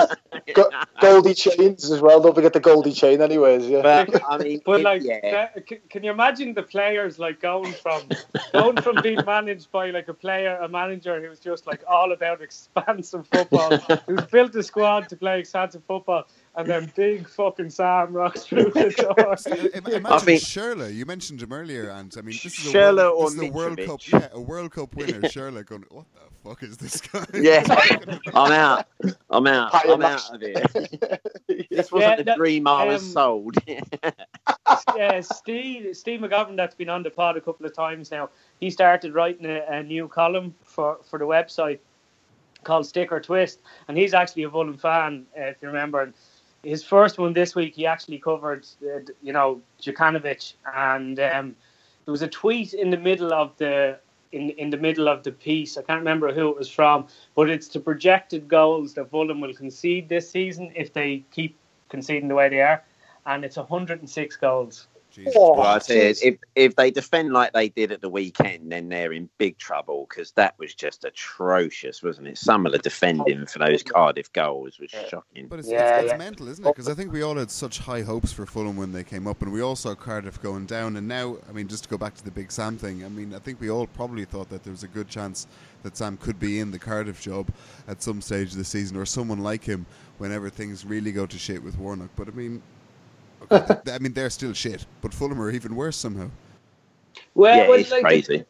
Goldie 1.02 1.34
chains 1.34 1.92
as 1.92 2.02
well. 2.02 2.22
Don't 2.22 2.36
forget 2.36 2.54
the 2.54 2.60
Goldie 2.60 2.94
chain, 2.94 3.22
anyways. 3.22 3.68
Yeah. 3.68 3.82
But 3.82 4.22
I 4.28 4.38
mean, 4.44 4.62
but 4.66 4.82
like, 4.82 5.04
yeah. 5.04 5.50
can 5.90 6.04
you 6.04 6.12
imagine 6.12 6.54
the 6.54 6.64
players 6.64 7.20
like 7.20 7.42
going 7.42 7.74
from 7.74 8.04
going 8.54 8.82
from 8.82 9.02
being 9.02 9.20
managed 9.26 9.72
by 9.72 9.90
like 9.92 10.08
a 10.08 10.14
player, 10.14 10.58
a 10.62 10.70
manager 10.70 11.26
who's 11.26 11.40
just 11.40 11.68
like 11.68 11.84
all 11.88 12.12
about 12.12 12.42
expansive 12.46 13.28
football, 13.28 13.78
who's 14.08 14.26
built 14.26 14.56
a 14.56 14.64
squad 14.64 15.10
to 15.10 15.16
play 15.18 15.40
expansive 15.40 15.84
football, 15.86 16.26
and 16.56 16.68
then 16.68 16.92
big 16.96 17.28
fucking 17.28 17.70
Sam 17.70 18.14
rocks 18.14 18.46
through 18.46 18.72
the 18.72 18.92
door. 18.98 19.36
Imagine 19.74 20.06
I 20.06 20.24
mean, 20.24 20.40
Schürrle. 20.40 20.94
You 20.94 21.06
mentioned 21.06 21.42
him 21.42 21.52
earlier, 21.52 21.90
and 21.90 22.14
I 22.18 22.22
mean, 22.22 22.38
this 22.42 22.60
is 22.60 22.74
a 22.74 22.94
World, 22.94 23.26
this 23.26 23.34
is 23.34 23.42
a 23.42 23.52
World 23.52 23.80
Cup, 23.80 24.00
yeah, 24.12 24.28
a 24.32 24.40
World 24.40 24.72
Cup 24.72 24.96
winner. 24.96 25.22
Schürrle 25.34 25.66
going, 25.66 25.86
what 25.90 26.06
the 26.14 26.50
fuck 26.50 26.64
is 26.64 26.78
this 26.78 27.02
guy? 27.02 27.26
Yeah, 27.34 27.64
I'm 28.34 28.52
out. 28.52 28.86
I'm 29.30 29.48
out. 29.48 29.72
I'm 29.74 30.02
out 30.02 30.34
of 30.34 30.42
here. 30.42 30.64
this 31.70 31.92
wasn't 31.92 32.20
yeah, 32.20 32.24
the 32.24 32.36
dream 32.36 32.68
I 32.68 32.86
was 32.86 33.04
um, 33.04 33.10
sold. 33.10 33.56
yeah, 34.96 35.22
Steve 35.22 35.98
Steve 35.98 36.20
McGovern, 36.22 36.56
that's 36.56 36.76
been 36.76 36.90
on 36.90 37.04
the 37.04 37.10
pod 37.10 37.38
a 37.38 37.42
couple 37.42 37.66
of 37.66 37.76
times 37.76 38.12
now. 38.12 38.30
He 38.60 38.70
started 38.70 39.14
writing 39.14 39.46
a, 39.46 39.66
a 39.68 39.84
new 39.84 40.08
column 40.08 40.54
for 40.64 41.00
for 41.04 41.20
the 41.20 41.26
website 41.26 41.80
called 42.66 42.86
Stick 42.86 43.12
or 43.12 43.22
Twist, 43.22 43.62
and 43.88 43.98
he's 43.98 44.14
actually 44.14 44.44
a 44.44 44.50
Fulham 44.50 44.78
fan, 44.78 45.26
uh, 45.38 45.44
if 45.44 45.62
you 45.62 45.70
remember. 45.70 46.02
And 46.02 46.14
his 46.64 46.84
first 46.84 47.18
one 47.18 47.32
this 47.32 47.56
week, 47.56 47.76
he 47.76 47.86
actually 47.86 48.20
covered, 48.20 48.68
uh, 48.84 49.00
you 49.24 49.32
know, 49.32 49.62
Jokanovic, 49.82 50.54
and 50.76 51.18
um, 51.20 51.56
there 52.04 52.12
was 52.12 52.22
a 52.22 52.28
tweet 52.28 52.74
in 52.74 52.90
the 52.90 52.98
middle 52.98 53.32
of 53.34 53.56
the 53.58 54.00
in 54.32 54.50
in 54.52 54.70
the 54.70 54.78
middle 54.78 55.08
of 55.08 55.24
the 55.24 55.32
piece. 55.32 55.78
I 55.78 55.84
can't 55.84 56.00
remember 56.00 56.34
who 56.34 56.50
it 56.50 56.58
was 56.58 56.70
from, 56.70 57.08
but 57.36 57.50
it's 57.50 57.70
the 57.70 57.80
projected 57.80 58.48
goals 58.48 58.94
that 58.96 59.10
Fulham 59.10 59.40
will 59.40 59.54
concede 59.54 60.10
this 60.10 60.30
season 60.30 60.72
if 60.76 60.92
they 60.92 61.24
keep 61.32 61.58
conceding 61.90 62.28
the 62.28 62.36
way 62.36 62.50
they 62.50 62.62
are, 62.62 62.84
and 63.26 63.46
it's 63.46 63.58
106 63.58 64.36
goals. 64.38 64.88
Oh, 65.36 65.54
well, 65.54 65.80
if 65.88 66.38
if 66.56 66.76
they 66.76 66.92
defend 66.92 67.34
like 67.34 67.54
they 67.54 67.70
did 67.70 67.92
at 67.92 68.02
the 68.02 68.10
weekend, 68.10 68.72
then 68.72 68.90
they're 68.90 69.14
in 69.14 69.30
big 69.38 69.58
trouble 69.58 70.08
because 70.10 70.32
that 70.34 70.58
was 70.60 70.74
just 70.74 71.06
atrocious, 71.06 72.04
wasn't 72.04 72.28
it? 72.28 72.38
Some 72.38 72.66
of 72.66 72.72
the 72.72 72.80
defending 72.80 73.46
for 73.46 73.60
those 73.60 73.84
Cardiff 73.84 74.32
goals 74.34 74.80
was 74.80 74.92
shocking. 74.92 75.48
But 75.48 75.60
it's, 75.60 75.70
yeah, 75.70 75.96
it's, 75.96 76.04
it's 76.04 76.12
yeah. 76.14 76.18
mental, 76.18 76.48
isn't 76.48 76.66
it? 76.66 76.70
Because 76.70 76.90
I 76.90 76.94
think 76.94 77.12
we 77.12 77.22
all 77.22 77.36
had 77.36 77.52
such 77.52 77.80
high 77.80 78.02
hopes 78.02 78.32
for 78.32 78.46
Fulham 78.46 78.76
when 78.76 78.92
they 78.92 79.04
came 79.04 79.28
up, 79.28 79.42
and 79.42 79.52
we 79.52 79.62
all 79.62 79.76
saw 79.76 79.96
Cardiff 79.96 80.42
going 80.42 80.66
down. 80.66 80.96
And 80.98 81.08
now, 81.08 81.38
I 81.50 81.52
mean, 81.52 81.68
just 81.68 81.84
to 81.84 81.90
go 81.90 81.98
back 81.98 82.16
to 82.16 82.24
the 82.24 82.32
Big 82.32 82.52
Sam 82.52 82.78
thing, 82.78 83.04
I 83.06 83.10
mean, 83.10 83.34
I 83.34 83.40
think 83.40 83.62
we 83.62 83.70
all 83.70 83.88
probably 83.88 84.26
thought 84.26 84.50
that 84.50 84.64
there 84.64 84.72
was 84.72 84.84
a 84.84 84.88
good 84.88 85.08
chance 85.08 85.48
that 85.84 85.98
Sam 85.98 86.18
could 86.18 86.40
be 86.40 86.60
in 86.60 86.72
the 86.72 86.80
Cardiff 86.80 87.22
job 87.22 87.50
at 87.88 88.02
some 88.02 88.22
stage 88.22 88.52
of 88.52 88.58
the 88.58 88.66
season, 88.66 88.98
or 88.98 89.06
someone 89.06 89.40
like 89.40 89.64
him 89.64 89.86
whenever 90.18 90.50
things 90.50 90.86
really 90.86 91.12
go 91.12 91.26
to 91.26 91.38
shit 91.38 91.62
with 91.64 91.78
Warnock. 91.78 92.10
But 92.16 92.28
I 92.28 92.32
mean, 92.32 92.62
I 93.52 93.98
mean, 94.00 94.14
they're 94.14 94.30
still 94.30 94.54
shit, 94.54 94.86
but 95.02 95.14
Fulham 95.14 95.42
are 95.42 95.52
even 95.52 95.76
worse 95.76 95.98
somehow. 95.98 96.30
Well, 97.34 97.58
yeah, 97.58 97.68
well, 97.68 97.80
it's 97.80 97.92
like, 97.92 98.04
crazy. 98.04 98.46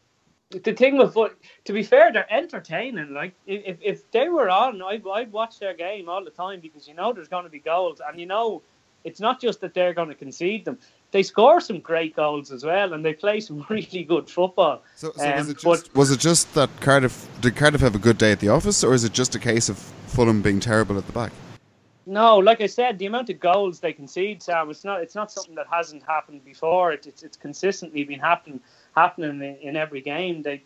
The, 0.50 0.58
the 0.60 0.72
thing 0.72 0.96
with 0.96 1.14
to 1.14 1.72
be 1.72 1.82
fair, 1.82 2.12
they're 2.12 2.32
entertaining. 2.32 3.12
Like 3.12 3.34
if 3.46 3.78
if 3.80 4.10
they 4.12 4.28
were 4.28 4.48
on, 4.48 4.80
I 4.82 5.00
I'd 5.12 5.32
watch 5.32 5.58
their 5.58 5.74
game 5.74 6.08
all 6.08 6.24
the 6.24 6.30
time 6.30 6.60
because 6.60 6.86
you 6.86 6.94
know 6.94 7.12
there's 7.12 7.28
going 7.28 7.44
to 7.44 7.50
be 7.50 7.58
goals, 7.58 8.00
and 8.06 8.20
you 8.20 8.26
know 8.26 8.62
it's 9.04 9.20
not 9.20 9.40
just 9.40 9.60
that 9.60 9.72
they're 9.74 9.94
going 9.94 10.08
to 10.08 10.14
concede 10.14 10.64
them. 10.64 10.78
They 11.12 11.22
score 11.22 11.60
some 11.60 11.78
great 11.80 12.16
goals 12.16 12.50
as 12.50 12.64
well, 12.64 12.92
and 12.92 13.04
they 13.04 13.12
play 13.12 13.40
some 13.40 13.64
really 13.70 14.04
good 14.04 14.28
football. 14.28 14.82
So, 14.96 15.12
so 15.16 15.24
um, 15.24 15.36
was, 15.36 15.48
it 15.48 15.58
just, 15.58 15.94
was 15.94 16.10
it 16.10 16.20
just 16.20 16.54
that 16.54 16.70
Cardiff 16.80 17.28
did 17.40 17.56
Cardiff 17.56 17.80
have 17.80 17.94
a 17.94 18.00
good 18.00 18.18
day 18.18 18.32
at 18.32 18.40
the 18.40 18.48
office, 18.48 18.84
or 18.84 18.94
is 18.94 19.04
it 19.04 19.12
just 19.12 19.34
a 19.34 19.38
case 19.38 19.68
of 19.68 19.78
Fulham 20.06 20.42
being 20.42 20.60
terrible 20.60 20.98
at 20.98 21.06
the 21.06 21.12
back? 21.12 21.32
No, 22.08 22.38
like 22.38 22.60
I 22.60 22.66
said, 22.66 22.98
the 23.00 23.06
amount 23.06 23.30
of 23.30 23.40
goals 23.40 23.80
they 23.80 23.92
concede, 23.92 24.40
Sam, 24.40 24.70
it's 24.70 24.84
not 24.84 25.02
it's 25.02 25.16
not 25.16 25.32
something 25.32 25.56
that 25.56 25.66
hasn't 25.68 26.04
happened 26.04 26.44
before. 26.44 26.92
It, 26.92 27.04
it's 27.06 27.24
it's 27.24 27.36
consistently 27.36 28.04
been 28.04 28.20
happening 28.20 28.60
happening 28.94 29.42
in, 29.42 29.56
in 29.56 29.76
every 29.76 30.00
game. 30.00 30.42
They 30.42 30.62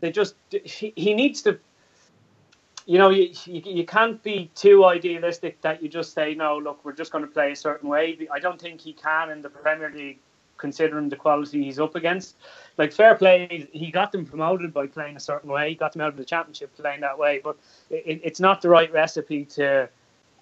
they 0.00 0.10
just 0.10 0.34
he, 0.50 0.92
he 0.96 1.14
needs 1.14 1.42
to. 1.42 1.58
You 2.86 2.98
know, 2.98 3.10
you, 3.10 3.30
you, 3.44 3.62
you 3.64 3.86
can't 3.86 4.20
be 4.24 4.50
too 4.56 4.84
idealistic 4.84 5.60
that 5.60 5.80
you 5.80 5.88
just 5.88 6.12
say 6.12 6.34
no. 6.34 6.58
Look, 6.58 6.84
we're 6.84 6.92
just 6.92 7.12
going 7.12 7.24
to 7.24 7.30
play 7.30 7.52
a 7.52 7.56
certain 7.56 7.88
way. 7.88 8.18
I 8.32 8.40
don't 8.40 8.60
think 8.60 8.80
he 8.80 8.92
can 8.94 9.30
in 9.30 9.42
the 9.42 9.50
Premier 9.50 9.92
League, 9.94 10.18
considering 10.56 11.08
the 11.08 11.14
quality 11.14 11.62
he's 11.62 11.78
up 11.78 11.94
against. 11.94 12.36
Like 12.78 12.92
fair 12.92 13.14
play, 13.14 13.68
he 13.72 13.92
got 13.92 14.10
them 14.10 14.24
promoted 14.24 14.74
by 14.74 14.88
playing 14.88 15.14
a 15.14 15.20
certain 15.20 15.50
way. 15.50 15.68
He 15.68 15.74
got 15.76 15.92
them 15.92 16.02
out 16.02 16.08
of 16.08 16.16
the 16.16 16.24
championship 16.24 16.74
playing 16.76 17.02
that 17.02 17.16
way. 17.16 17.40
But 17.44 17.58
it, 17.90 18.22
it's 18.24 18.40
not 18.40 18.60
the 18.60 18.70
right 18.70 18.92
recipe 18.92 19.44
to 19.44 19.88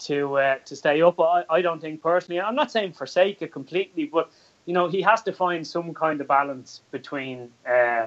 to 0.01 0.37
uh, 0.39 0.59
to 0.65 0.77
stay 0.77 1.03
up. 1.03 1.21
I, 1.21 1.45
I 1.51 1.63
don't 1.63 1.81
think 1.81 2.03
personally. 2.03 2.41
I'm 2.41 2.55
not 2.55 2.71
saying 2.71 2.93
forsake 2.93 3.43
it 3.43 3.53
completely, 3.53 4.07
but 4.07 4.31
you 4.67 4.75
know 4.75 4.89
he 4.89 5.03
has 5.03 5.23
to 5.23 5.33
find 5.33 5.67
some 5.67 5.95
kind 5.95 6.21
of 6.21 6.29
balance 6.29 6.83
between 6.91 7.51
uh, 7.69 8.07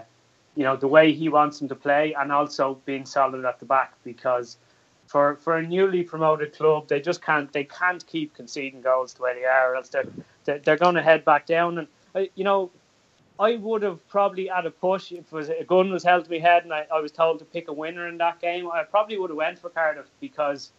you 0.55 0.63
know 0.63 0.75
the 0.75 0.87
way 0.87 1.11
he 1.11 1.29
wants 1.29 1.61
him 1.61 1.67
to 1.69 1.75
play 1.75 2.13
and 2.17 2.31
also 2.31 2.79
being 2.85 3.05
solid 3.05 3.45
at 3.45 3.59
the 3.59 3.65
back 3.65 3.93
because 4.03 4.57
for 5.07 5.35
for 5.37 5.57
a 5.57 5.63
newly 5.67 6.03
promoted 6.03 6.53
club 6.53 6.87
they 6.87 7.01
just 7.01 7.21
can't 7.21 7.51
they 7.53 7.63
can't 7.63 8.05
keep 8.07 8.33
conceding 8.33 8.81
goals 8.81 9.13
the 9.13 9.21
way 9.23 9.33
they 9.33 9.45
are 9.45 9.73
or 9.73 9.75
else 9.75 9.89
they're 9.89 10.05
they're, 10.45 10.59
they're 10.59 10.77
going 10.77 10.95
to 10.95 11.01
head 11.01 11.25
back 11.25 11.45
down 11.45 11.77
and 11.79 11.87
uh, 12.15 12.23
you 12.35 12.43
know 12.43 12.69
I 13.39 13.55
would 13.55 13.81
have 13.81 14.07
probably 14.07 14.47
had 14.47 14.67
a 14.67 14.71
push 14.71 15.11
if 15.11 15.31
was 15.31 15.49
a 15.49 15.63
gun 15.63 15.91
was 15.91 16.03
held 16.03 16.25
to 16.25 16.31
my 16.31 16.37
head 16.37 16.63
and 16.63 16.71
I, 16.71 16.85
I 16.93 16.99
was 16.99 17.11
told 17.11 17.39
to 17.39 17.45
pick 17.45 17.69
a 17.69 17.73
winner 17.73 18.07
in 18.07 18.19
that 18.19 18.39
game. 18.39 18.69
I 18.71 18.83
probably 18.83 19.17
would 19.17 19.31
have 19.31 19.37
went 19.37 19.57
for 19.57 19.69
Cardiff 19.69 20.05
because 20.19 20.71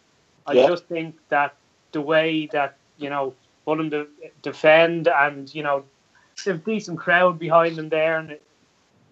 I 0.45 0.53
yeah. 0.53 0.67
just 0.67 0.85
think 0.87 1.15
that 1.29 1.55
the 1.91 2.01
way 2.01 2.47
that 2.51 2.77
you 2.97 3.09
know 3.09 3.33
Fulham 3.65 3.89
to 3.91 4.07
defend 4.41 5.07
and 5.07 5.53
you 5.53 5.63
know 5.63 5.85
a 6.47 6.53
decent 6.53 6.99
crowd 6.99 7.39
behind 7.39 7.75
them 7.75 7.89
there, 7.89 8.17
and 8.17 8.37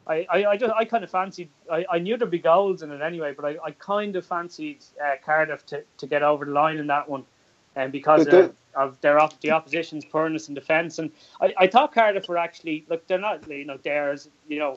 I, 0.07 0.25
I, 0.29 0.45
I 0.45 0.57
just 0.57 0.73
I 0.73 0.85
kind 0.85 1.03
of 1.03 1.09
fancied 1.09 1.49
I, 1.71 1.85
I 1.89 1.99
knew 1.99 2.17
there'd 2.17 2.31
be 2.31 2.39
goals 2.39 2.81
in 2.81 2.91
it 2.91 3.01
anyway, 3.01 3.33
but 3.33 3.45
I, 3.45 3.57
I 3.63 3.71
kind 3.71 4.15
of 4.15 4.25
fancied 4.25 4.83
uh, 5.03 5.15
Cardiff 5.23 5.65
to, 5.67 5.83
to 5.97 6.07
get 6.07 6.23
over 6.23 6.45
the 6.45 6.51
line 6.51 6.77
in 6.77 6.87
that 6.87 7.07
one, 7.07 7.23
and 7.75 7.85
um, 7.85 7.91
because 7.91 8.27
of, 8.27 8.53
of 8.75 8.99
their 9.01 9.19
the 9.41 9.51
opposition's 9.51 10.05
poorness 10.05 10.49
in 10.49 10.55
defence, 10.55 10.99
and 10.99 11.11
I, 11.39 11.53
I 11.57 11.67
thought 11.67 11.93
Cardiff 11.93 12.27
were 12.27 12.37
actually 12.37 12.85
look 12.89 13.07
they're 13.07 13.19
not 13.19 13.47
you 13.47 13.65
know 13.65 13.77
theirs 13.77 14.29
you 14.47 14.59
know 14.59 14.75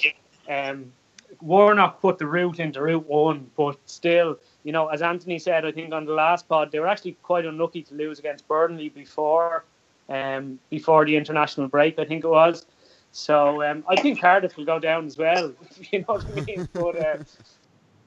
um 0.48 0.92
Warnock 1.40 2.00
put 2.00 2.18
the 2.18 2.26
route 2.26 2.60
into 2.60 2.80
Route 2.82 3.06
One, 3.06 3.50
but 3.56 3.78
still 3.86 4.38
you 4.64 4.72
know, 4.72 4.88
as 4.88 5.02
Anthony 5.02 5.38
said, 5.38 5.64
I 5.64 5.72
think 5.72 5.92
on 5.92 6.06
the 6.06 6.12
last 6.12 6.48
pod, 6.48 6.72
they 6.72 6.80
were 6.80 6.88
actually 6.88 7.12
quite 7.22 7.44
unlucky 7.44 7.82
to 7.82 7.94
lose 7.94 8.18
against 8.18 8.48
Burnley 8.48 8.88
before, 8.88 9.66
um, 10.08 10.58
before 10.70 11.04
the 11.04 11.16
international 11.16 11.68
break. 11.68 11.98
I 11.98 12.04
think 12.06 12.24
it 12.24 12.28
was. 12.28 12.66
So 13.12 13.62
um, 13.62 13.84
I 13.88 14.00
think 14.00 14.20
Cardiff 14.20 14.56
will 14.56 14.64
go 14.64 14.78
down 14.80 15.06
as 15.06 15.16
well. 15.16 15.52
you 15.92 16.00
know 16.00 16.14
what 16.14 16.26
I 16.26 16.40
mean? 16.40 16.68
But 16.72 16.98
uh, 16.98 17.16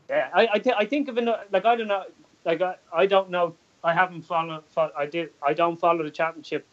yeah, 0.09 0.29
I 0.33 0.49
I, 0.53 0.59
th- 0.59 0.75
I 0.77 0.85
think 0.85 1.07
of 1.07 1.17
like 1.51 1.65
I 1.65 1.75
don't 1.75 1.87
know, 1.87 2.03
like 2.43 2.61
I, 2.61 2.75
I 2.91 3.05
don't 3.05 3.29
know. 3.29 3.55
I 3.83 3.93
haven't 3.93 4.23
followed. 4.23 4.63
Fo- 4.67 4.91
I 4.97 5.05
did. 5.05 5.29
I 5.41 5.53
don't 5.53 5.79
follow 5.79 6.03
the 6.03 6.11
championship 6.11 6.67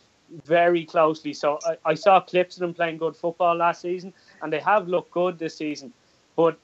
very 0.45 0.85
closely. 0.85 1.33
So 1.33 1.59
I, 1.65 1.77
I 1.91 1.95
saw 1.95 2.21
clips 2.21 2.57
of 2.57 2.61
them 2.61 2.75
playing 2.75 2.99
good 2.99 3.15
football 3.15 3.55
last 3.55 3.83
season, 3.83 4.13
and 4.43 4.53
they 4.53 4.61
have 4.61 4.89
looked 4.89 5.13
good 5.13 5.39
this 5.39 5.57
season. 5.57 5.93
But 6.37 6.59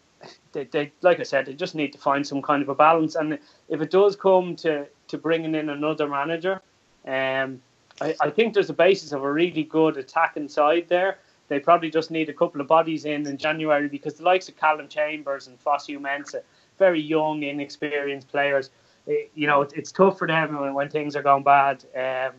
they, 0.52 0.64
they, 0.64 0.92
like 1.02 1.20
I 1.20 1.24
said, 1.24 1.46
they 1.46 1.54
just 1.54 1.74
need 1.74 1.92
to 1.92 1.98
find 1.98 2.26
some 2.26 2.42
kind 2.42 2.62
of 2.62 2.68
a 2.68 2.74
balance. 2.74 3.14
And 3.14 3.38
if 3.68 3.80
it 3.80 3.90
does 3.90 4.16
come 4.16 4.56
to, 4.56 4.86
to 5.08 5.18
bringing 5.18 5.54
in 5.54 5.68
another 5.68 6.08
manager, 6.08 6.60
um, 7.06 7.60
I, 8.00 8.14
I 8.20 8.30
think 8.30 8.54
there's 8.54 8.70
a 8.70 8.74
basis 8.74 9.12
of 9.12 9.22
a 9.22 9.32
really 9.32 9.64
good 9.64 9.96
attacking 9.96 10.48
side 10.48 10.86
there. 10.88 11.18
They 11.48 11.58
probably 11.58 11.90
just 11.90 12.10
need 12.10 12.28
a 12.28 12.32
couple 12.32 12.60
of 12.60 12.68
bodies 12.68 13.04
in 13.04 13.26
in 13.26 13.36
January 13.36 13.88
because 13.88 14.14
the 14.14 14.22
likes 14.22 14.48
of 14.48 14.56
Calum 14.56 14.88
Chambers 14.88 15.48
and 15.48 15.62
Fosu 15.62 15.98
Mensah, 15.98 16.42
very 16.78 17.00
young, 17.00 17.42
inexperienced 17.42 18.28
players. 18.28 18.70
It, 19.06 19.12
eh, 19.12 19.28
you 19.34 19.46
know, 19.46 19.62
it, 19.62 19.72
it's 19.74 19.90
tough 19.90 20.18
for 20.18 20.28
them 20.28 20.60
when, 20.60 20.74
when 20.74 20.88
things 20.88 21.16
are 21.16 21.22
going 21.22 21.42
bad. 21.42 21.84
Um, 21.96 22.34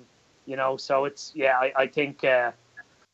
you 0.46 0.56
know, 0.56 0.78
so 0.78 1.06
it's 1.06 1.34
yeah, 1.36 1.58
I, 1.58 1.74
I 1.76 1.88
think. 1.88 2.24
Uh, 2.24 2.52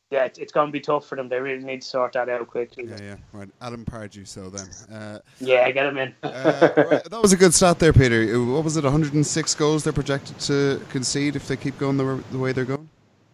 yeah, 0.10 0.24
it's, 0.26 0.39
it's 0.39 0.51
going 0.53 0.68
to 0.68 0.72
be 0.72 0.80
tough 0.80 1.05
for 1.05 1.16
them. 1.16 1.28
They 1.28 1.39
really 1.39 1.64
need 1.64 1.82
to 1.82 1.88
sort 1.88 2.14
that 2.14 2.30
out 2.30 2.47
quickly. 2.47 2.86
Yeah, 2.88 2.97
yeah. 3.01 3.16
Right. 3.34 3.49
Adam 3.62 3.84
Pardew, 3.84 4.26
so 4.26 4.49
then. 4.49 4.68
Uh, 4.95 5.20
yeah, 5.39 5.70
get 5.72 5.86
him 5.86 5.97
in. 5.97 6.16
uh, 6.24 6.74
right. 6.78 7.03
That 7.03 7.22
was 7.22 7.34
a 7.34 7.38
good 7.38 7.53
start 7.53 7.80
there, 7.80 7.91
Peter. 7.93 8.36
Uh, 8.36 8.45
what 8.53 8.64
was 8.64 8.78
it, 8.78 8.84
106 8.84 9.55
goals 9.55 9.84
they're 9.84 9.91
projected 9.93 10.39
to 10.41 10.82
concede 10.89 11.36
if 11.36 11.47
they 11.47 11.58
keep 11.58 11.78
going 11.78 11.97
the, 11.97 12.24
the 12.32 12.38
way 12.38 12.53
they're 12.53 12.66
going? 12.66 12.88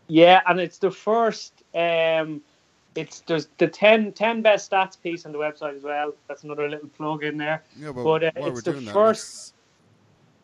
Yeah, 0.07 0.41
and 0.47 0.59
it's 0.59 0.79
the 0.79 0.91
first 0.91 1.63
um, 1.75 2.41
it's 2.95 3.21
there's 3.21 3.47
the 3.57 3.67
10, 3.67 4.11
10 4.13 4.41
best 4.41 4.69
stats 4.69 5.01
piece 5.01 5.25
on 5.25 5.31
the 5.31 5.37
website 5.37 5.75
as 5.77 5.83
well. 5.83 6.13
That's 6.27 6.43
another 6.43 6.67
little 6.69 6.89
plug 6.89 7.23
in 7.23 7.37
there. 7.37 7.63
Yeah, 7.79 7.91
but, 7.91 8.03
But, 8.03 8.23
uh, 8.23 8.31
it's 8.35 8.61
the 8.63 8.81
first- 8.81 9.53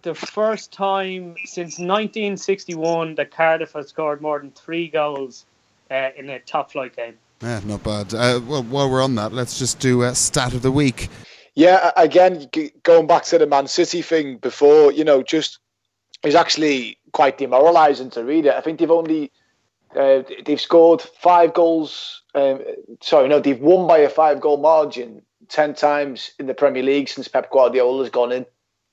The 0.03 0.15
first 0.15 0.71
time 0.71 1.35
since 1.45 1.77
1961 1.79 3.15
that 3.15 3.31
Cardiff 3.31 3.73
has 3.73 3.89
scored 3.89 4.21
more 4.21 4.39
than 4.39 4.51
three 4.51 4.87
goals 4.87 5.45
uh, 5.91 6.09
in 6.17 6.29
a 6.29 6.39
top 6.39 6.71
flight 6.71 6.95
game. 6.95 7.17
yeah, 7.41 7.61
not 7.65 7.83
bad. 7.83 8.13
Uh, 8.13 8.39
well, 8.45 8.63
while 8.63 8.89
we're 8.89 9.03
on 9.03 9.15
that, 9.15 9.33
let's 9.33 9.57
just 9.57 9.79
do 9.79 10.03
a 10.03 10.15
stat 10.15 10.53
of 10.53 10.61
the 10.61 10.71
week. 10.71 11.09
Yeah, 11.55 11.91
again, 11.97 12.49
going 12.83 13.07
back 13.07 13.23
to 13.25 13.37
the 13.37 13.47
Man 13.47 13.67
City 13.67 14.01
thing 14.01 14.37
before, 14.37 14.91
you 14.91 15.03
know, 15.03 15.23
just 15.23 15.59
it's 16.23 16.35
actually 16.35 16.97
quite 17.11 17.37
demoralising 17.37 18.11
to 18.11 18.23
read 18.23 18.45
it. 18.45 18.53
I 18.53 18.61
think 18.61 18.79
they've 18.79 18.91
only 18.91 19.31
uh, 19.95 20.21
they've 20.45 20.61
scored 20.61 21.01
five 21.01 21.53
goals. 21.53 22.21
Um, 22.35 22.61
sorry, 23.01 23.27
no, 23.27 23.39
they've 23.39 23.59
won 23.59 23.87
by 23.87 23.99
a 23.99 24.09
five 24.09 24.39
goal 24.39 24.57
margin 24.57 25.21
ten 25.47 25.73
times 25.73 26.31
in 26.39 26.45
the 26.45 26.53
Premier 26.53 26.83
League 26.83 27.09
since 27.09 27.27
Pep 27.27 27.51
Guardiola's 27.51 28.09
gone 28.09 28.31
in. 28.31 28.45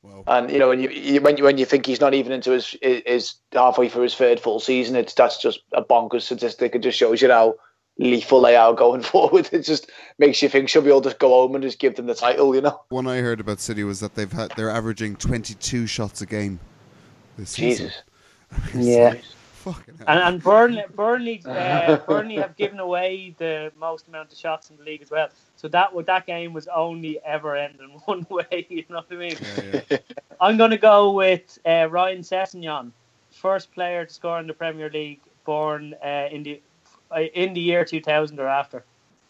Wow. 0.07 0.23
And 0.27 0.51
you 0.51 0.59
know, 0.59 0.69
when 0.69 0.81
you, 0.81 0.89
you 0.91 1.21
when 1.21 1.37
you 1.37 1.45
when 1.45 1.59
you 1.59 1.65
think 1.65 1.87
he's 1.87 2.01
not 2.01 2.15
even 2.15 2.33
into 2.33 2.53
his 2.53 2.77
his 2.81 3.35
halfway 3.53 3.89
through 3.89 4.05
his 4.05 4.15
third 4.15 4.39
full 4.39 4.61
season, 4.61 4.95
it's 4.95 5.15
that's 5.15 5.41
just 5.41 5.61
a 5.73 5.83
bonkers 5.83 6.23
statistic. 6.23 6.75
It 6.75 6.83
just 6.83 6.99
shows 6.99 7.21
you 7.21 7.31
how 7.31 7.57
lethal 7.99 8.41
they 8.41 8.57
are 8.57 8.73
going 8.73 9.03
forward. 9.13 9.49
It 9.53 9.63
just 9.63 9.91
makes 10.19 10.41
you 10.43 10.49
think 10.49 10.69
should 10.69 10.85
we 10.85 10.93
all 10.93 11.01
just 11.01 11.19
go 11.19 11.31
home 11.31 11.55
and 11.55 11.63
just 11.63 11.79
give 11.79 11.97
them 11.97 12.07
the 12.07 12.15
title, 12.15 12.55
you 12.55 12.61
know? 12.61 12.81
One 12.89 13.07
I 13.07 13.19
heard 13.19 13.41
about 13.41 13.61
City 13.61 13.85
was 13.85 14.01
that 14.01 14.15
they've 14.15 14.31
had 14.31 14.53
they're 14.57 14.71
averaging 14.71 15.17
22 15.17 15.87
shots 15.87 16.21
a 16.21 16.27
game 16.27 16.61
this 17.37 17.51
season. 17.51 17.87
Jesus. 17.87 18.03
Yeah. 18.75 19.15
Fucking 19.67 19.99
hell. 19.99 20.09
And, 20.09 20.21
and 20.21 20.43
Burnley, 20.43 20.85
Burnley, 20.95 21.45
uh, 21.55 21.97
Burnley 22.07 22.39
have 22.39 22.57
given 22.57 22.79
away 22.81 23.35
the 23.39 23.73
most 23.77 24.09
amount 24.09 24.33
of 24.33 24.39
shots 24.39 24.71
in 24.71 24.77
the 24.77 24.85
league 24.85 25.03
as 25.03 25.11
well. 25.11 25.29
So 25.57 25.69
that 25.69 25.95
would 25.95 26.07
that 26.07 26.27
game 26.27 26.53
was 26.55 26.69
only 26.69 27.21
ever 27.25 27.57
ending 27.57 28.01
one 28.07 28.27
way. 28.31 28.67
You 28.69 28.85
know 28.89 28.97
what 28.97 29.07
I 29.13 29.17
mean? 29.17 29.41
Yeah, 29.41 29.81
yeah. 29.91 29.99
I'm 30.41 30.57
going 30.57 30.71
to 30.71 30.79
go 30.79 31.13
with 31.13 31.59
uh, 31.67 31.89
Ryan 31.91 32.21
Sessegnon, 32.23 32.93
first 33.31 33.73
player 33.73 34.05
to 34.07 34.13
score 34.13 34.41
in 34.41 34.47
the 34.47 34.55
Premier 34.55 34.91
League, 34.91 35.21
born 35.45 35.95
uh, 36.05 36.29
in 36.31 36.43
the 36.45 36.63
uh, 37.11 37.21
in 37.21 37.55
the 37.55 37.61
year 37.61 37.85
2000 37.85 38.41
or 38.41 38.49
after. 38.49 38.85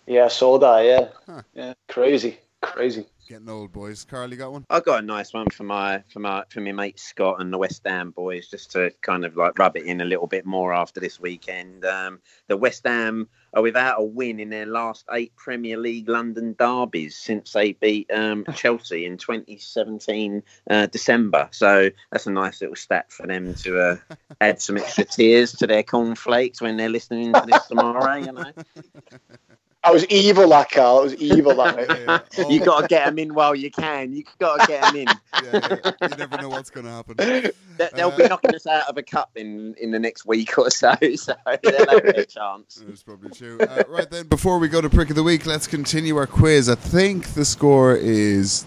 Yeah, 0.07 0.25
I 0.27 0.29
saw 0.29 0.59
that. 0.59 0.85
Yeah, 0.85 1.09
Huh. 1.27 1.43
yeah, 1.55 1.75
crazy, 1.89 2.39
crazy. 2.63 3.07
Getting 3.29 3.49
old, 3.49 3.73
boys. 3.73 4.05
Karl, 4.05 4.31
you 4.31 4.37
got 4.37 4.53
one? 4.53 4.65
I 4.71 4.79
got 4.79 5.03
a 5.03 5.07
nice 5.07 5.33
one 5.33 5.51
for 5.51 5.65
my 5.65 6.05
for 6.13 6.21
my 6.21 6.45
for 6.49 6.61
my 6.61 6.71
mate 6.71 7.01
Scott 7.01 7.41
and 7.41 7.53
the 7.53 7.59
West 7.59 7.83
Ham 7.85 8.11
boys, 8.11 8.47
just 8.47 8.71
to 8.73 8.93
kind 9.01 9.25
of 9.25 9.37
like 9.37 9.59
rub 9.59 9.77
it 9.77 9.85
in 9.85 10.01
a 10.01 10.05
little 10.05 10.29
bit 10.29 10.47
more 10.47 10.73
after 10.73 11.01
this 11.01 11.19
weekend. 11.19 11.85
Um, 11.85 12.21
the 12.47 12.57
West 12.57 12.87
Ham 12.87 13.29
are 13.53 13.63
without 13.63 14.01
a 14.01 14.05
win 14.05 14.39
in 14.39 14.51
their 14.51 14.67
last 14.67 15.07
eight 15.11 15.35
Premier 15.35 15.77
League 15.77 16.09
London 16.09 16.55
derbies 16.57 17.17
since 17.17 17.53
they 17.53 17.73
beat 17.73 18.09
um, 18.13 18.45
Chelsea 18.55 19.07
in 19.07 19.17
2017 19.17 20.43
uh, 20.71 20.87
December. 20.87 21.49
So 21.51 21.91
that's 22.13 22.27
a 22.27 22.33
nice 22.33 22.61
little 22.61 22.77
stat 22.77 23.11
for 23.11 23.27
them 23.27 23.55
to 23.55 23.81
uh, 23.81 23.97
add 24.41 24.61
some 24.61 24.77
extra 24.77 25.05
tears 25.05 25.53
to 25.55 25.67
their 25.67 25.83
cornflakes 25.83 26.61
when 26.61 26.77
they're 26.77 26.91
listening 26.91 27.33
to 27.33 27.45
this 27.45 27.67
tomorrow. 27.67 28.17
You 28.17 28.33
know, 28.33 28.53
I 29.87 29.91
was 29.93 30.05
evil, 30.07 30.49
that 30.49 30.71
Karl. 30.71 30.99
I 30.99 31.03
was 31.03 31.15
evil, 31.15 31.55
that 31.57 31.77
mate. 31.89 31.89
Yeah, 31.89 32.21
yeah. 32.39 32.49
you 32.49 32.61
Oh, 32.63 32.65
got 32.65 32.81
to 32.83 32.87
get 32.89 33.07
them 33.07 33.19
in 33.19 33.35
while 33.35 33.55
you 33.55 33.71
can. 33.71 34.13
You 34.13 34.25
got 34.39 34.61
to 34.61 34.67
get 34.67 34.83
them 34.83 34.97
in. 34.97 35.07
yeah, 35.45 35.79
yeah. 35.85 36.09
You 36.11 36.17
never 36.17 36.37
know 36.39 36.49
what's 36.49 36.71
going 36.71 36.87
to 36.87 36.93
happen. 36.93 37.15
They- 37.17 37.53
They'll 37.95 38.09
Uh, 38.09 38.17
be 38.17 38.27
knocking 38.27 38.55
us 38.55 38.67
out 38.67 38.89
of 38.89 38.97
a 38.97 39.03
cup 39.03 39.31
in, 39.37 39.75
in 39.79 39.91
the 39.91 39.99
next 39.99 40.25
week 40.25 40.57
or 40.59 40.71
so, 40.71 40.95
so 41.17 41.35
they'll 41.63 41.87
have 41.91 42.03
their 42.05 42.25
chance. 42.25 42.83
That's 42.87 43.03
probably 43.03 43.31
true. 43.31 43.59
Uh, 43.61 43.83
right 43.87 44.11
then, 44.11 44.27
before 44.29 44.59
we 44.59 44.69
go 44.69 44.81
to 44.81 44.89
prick 44.89 45.11
of 45.11 45.17
the 45.17 45.23
week, 45.23 45.45
let's 45.45 45.67
continue 45.67 46.17
our 46.17 46.27
quiz. 46.27 46.69
I 46.71 46.75
think 46.75 47.35
the 47.35 47.45
score 47.45 47.95
is. 47.95 48.65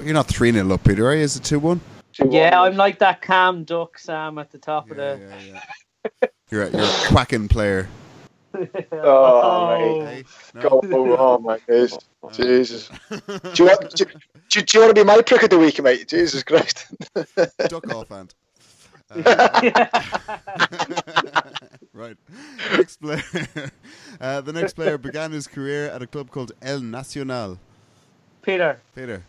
You're 0.00 0.14
not 0.14 0.26
3 0.28 0.52
0 0.52 0.72
up, 0.72 0.84
Peter, 0.84 1.06
are 1.08 1.14
you? 1.14 1.22
Is 1.22 1.36
it 1.36 1.42
2 1.44 1.58
1? 1.58 1.80
Yeah, 2.30 2.60
I'm 2.60 2.76
like 2.76 2.98
that 3.00 3.20
calm 3.20 3.64
duck, 3.64 3.98
Sam, 3.98 4.38
at 4.38 4.50
the 4.52 4.58
top 4.58 4.86
Yeah, 4.86 4.92
of 4.92 4.96
the. 5.20 5.26
yeah, 5.46 5.60
yeah. 6.22 6.28
You're 6.50 6.62
a, 6.64 6.70
you're 6.70 6.80
a 6.82 6.92
quacking 7.08 7.48
player. 7.48 7.88
Oh, 8.92 9.76
Hey, 10.04 10.24
no? 10.54 10.60
Go, 10.60 10.80
oh 11.18 11.38
my 11.38 11.58
days. 11.68 11.98
Jesus. 12.32 12.88
Do 13.10 13.50
you, 13.56 13.64
want, 13.66 13.94
do, 13.96 14.04
do, 14.48 14.62
do 14.62 14.78
you 14.78 14.80
want 14.80 14.94
to 14.94 14.94
be 14.94 15.04
my 15.04 15.20
prick 15.22 15.42
of 15.42 15.50
the 15.50 15.58
week, 15.58 15.82
mate? 15.82 16.08
Jesus 16.08 16.42
Christ. 16.42 16.86
Duck 17.68 17.92
off, 17.92 18.10
Ant. 18.12 18.34
Uh, 19.10 19.80
right. 21.92 22.16
Next 22.76 22.96
player. 23.00 23.22
Uh, 24.20 24.40
the 24.40 24.52
next 24.52 24.74
player 24.74 24.98
began 24.98 25.32
his 25.32 25.48
career 25.48 25.86
at 25.86 26.00
a 26.00 26.06
club 26.06 26.30
called 26.30 26.52
El 26.62 26.78
Nacional. 26.80 27.58
Peter, 28.42 28.80
Peter. 28.94 29.24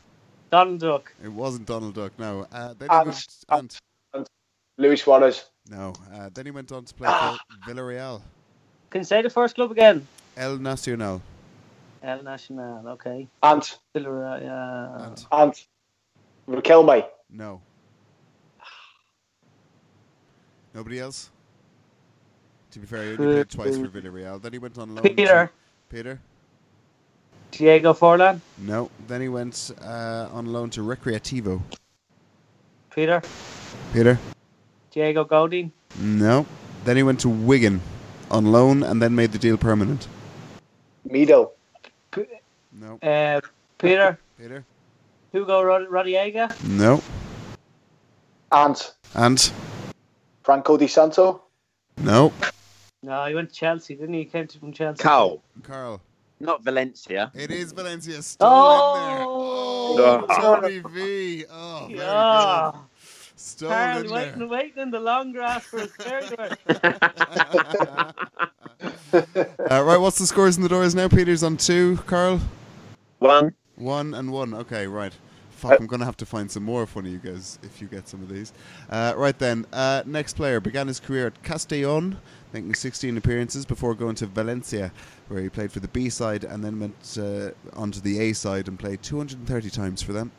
Donald 0.51 0.81
Duck. 0.81 1.11
It 1.23 1.29
wasn't 1.29 1.65
Donald 1.65 1.95
Duck, 1.95 2.11
no. 2.19 2.45
Uh, 2.51 2.75
then 2.77 2.89
he 2.89 2.95
Ant. 2.95 3.07
went, 3.07 3.27
Ant. 3.49 4.27
Luis 4.77 5.01
Suarez. 5.01 5.45
No. 5.69 5.93
Uh, 6.13 6.29
then 6.31 6.45
he 6.45 6.51
went 6.51 6.71
on 6.71 6.85
to 6.85 6.93
play 6.93 7.09
for 7.09 7.37
Villarreal. 7.67 8.21
Can 8.93 8.99
you 8.99 9.05
say 9.05 9.23
the 9.23 9.29
first 9.31 9.55
club 9.55 9.71
again? 9.71 10.07
El 10.37 10.59
Nacional. 10.59 11.19
El 12.03 12.21
Nacional, 12.21 12.87
okay. 12.89 13.27
Ant. 13.41 13.79
Villarreal. 13.95 15.01
Ant. 15.07 15.25
Ant. 15.31 15.67
Riquelme. 16.47 17.03
No. 17.27 17.59
Nobody 20.75 20.99
else? 20.99 21.31
To 22.69 22.79
be 22.79 22.85
fair, 22.85 23.01
he 23.03 23.09
only 23.13 23.33
played 23.33 23.49
twice 23.49 23.77
for 23.77 23.87
Villarreal. 23.87 24.39
Then 24.39 24.53
he 24.53 24.59
went 24.59 24.77
on 24.77 24.93
loan. 24.93 25.03
to- 25.03 25.09
Peter, 25.09 25.51
Peter? 25.89 26.19
Diego 27.49 27.93
Forlan. 27.93 28.41
No. 28.59 28.91
Then 29.07 29.21
he 29.21 29.27
went 29.29 29.71
uh, 29.81 30.27
on 30.31 30.45
loan 30.53 30.69
to 30.69 30.81
Recreativo. 30.81 31.59
Peter, 32.91 33.23
Peter? 33.91 34.19
Diego 34.91 35.23
Godin. 35.23 35.71
No. 35.97 36.45
Then 36.85 36.95
he 36.95 37.01
went 37.01 37.21
to 37.21 37.29
Wigan 37.29 37.81
on 38.33 38.51
loan 38.51 38.83
and 38.83 39.01
then 39.01 39.15
made 39.15 39.31
the 39.31 39.37
deal 39.39 39.55
permanent. 39.57 40.07
Mido. 41.07 41.51
No. 42.75 42.97
Uh, 43.03 43.39
Peter, 43.77 44.17
Peter? 44.39 44.65
Hugo 45.31 45.61
Rod- 45.61 45.87
Rodallega. 45.89 46.49
No. 46.67 47.01
Ant. 48.51 48.95
And? 49.13 49.51
Franco 50.43 50.75
Di 50.75 50.87
Santo. 50.87 51.43
No. 51.97 52.33
No, 53.03 53.25
he 53.25 53.35
went 53.35 53.49
to 53.49 53.55
Chelsea, 53.55 53.95
didn't 53.95 54.13
he? 54.15 54.21
He 54.21 54.25
came 54.25 54.47
to 54.47 54.57
from 54.57 54.73
Chelsea. 54.73 55.03
Karl, 55.03 55.43
Karl? 55.61 56.01
not 56.39 56.63
Valencia. 56.63 57.31
It 57.35 57.51
is 57.51 57.71
Valencia. 57.73 58.21
Still 58.23 58.47
Oh! 58.49 59.91
in 59.91 59.97
there. 59.97 60.19
Oh, 60.19 60.25
Oh. 60.29 60.61
Tony 60.61 60.79
V. 60.79 61.45
Oh, 61.51 61.85
very 61.87 61.99
Yeah. 61.99 62.71
Good. 63.43 63.49
Still 63.49 63.69
Karl, 63.69 64.09
waiting, 64.09 64.39
there. 64.39 64.47
waiting 64.47 64.83
in 64.83 64.91
the 64.91 64.99
long 65.01 65.33
grass 65.33 65.65
for 65.65 65.79
his 65.79 65.91
character. 65.97 66.55
uh, 69.69 69.83
right, 69.83 69.97
what's 69.97 70.17
the 70.17 70.25
scores 70.25 70.55
in 70.55 70.63
the 70.63 70.69
doors 70.69 70.95
now? 70.95 71.09
Peter's 71.09 71.43
on 71.43 71.57
two. 71.57 71.97
Karl? 72.07 72.39
One. 73.19 73.53
One 73.75 74.13
and 74.13 74.31
one. 74.31 74.53
Okay, 74.53 74.87
right. 74.87 75.13
Fuck, 75.51 75.77
I'm 75.79 75.87
going 75.87 75.99
to 75.99 76.05
have 76.05 76.17
to 76.17 76.25
find 76.25 76.49
some 76.49 76.63
more 76.63 76.83
of 76.83 76.95
one 76.95 77.05
of 77.05 77.11
you 77.11 77.19
guys 77.19 77.59
if 77.63 77.81
you 77.81 77.87
get 77.87 78.07
some 78.07 78.21
of 78.21 78.29
these. 78.29 78.53
Uh, 78.89 79.13
right 79.15 79.37
then, 79.37 79.65
uh, 79.73 80.03
next 80.05 80.37
player 80.37 80.61
began 80.61 80.87
his 80.87 81.01
career 81.01 81.27
at 81.27 81.43
Castellon, 81.43 82.17
making 82.53 82.75
16 82.75 83.17
appearances 83.17 83.65
before 83.65 83.93
going 83.93 84.15
to 84.15 84.25
Valencia, 84.25 84.91
where 85.27 85.41
he 85.41 85.49
played 85.49 85.71
for 85.71 85.79
the 85.81 85.87
B 85.89 86.09
side 86.09 86.45
and 86.45 86.63
then 86.63 86.79
went 86.79 87.17
uh, 87.17 87.51
onto 87.77 87.99
the 87.99 88.19
A 88.19 88.33
side 88.33 88.67
and 88.69 88.79
played 88.79 89.03
230 89.03 89.69
times 89.69 90.01
for 90.01 90.13
them. 90.13 90.31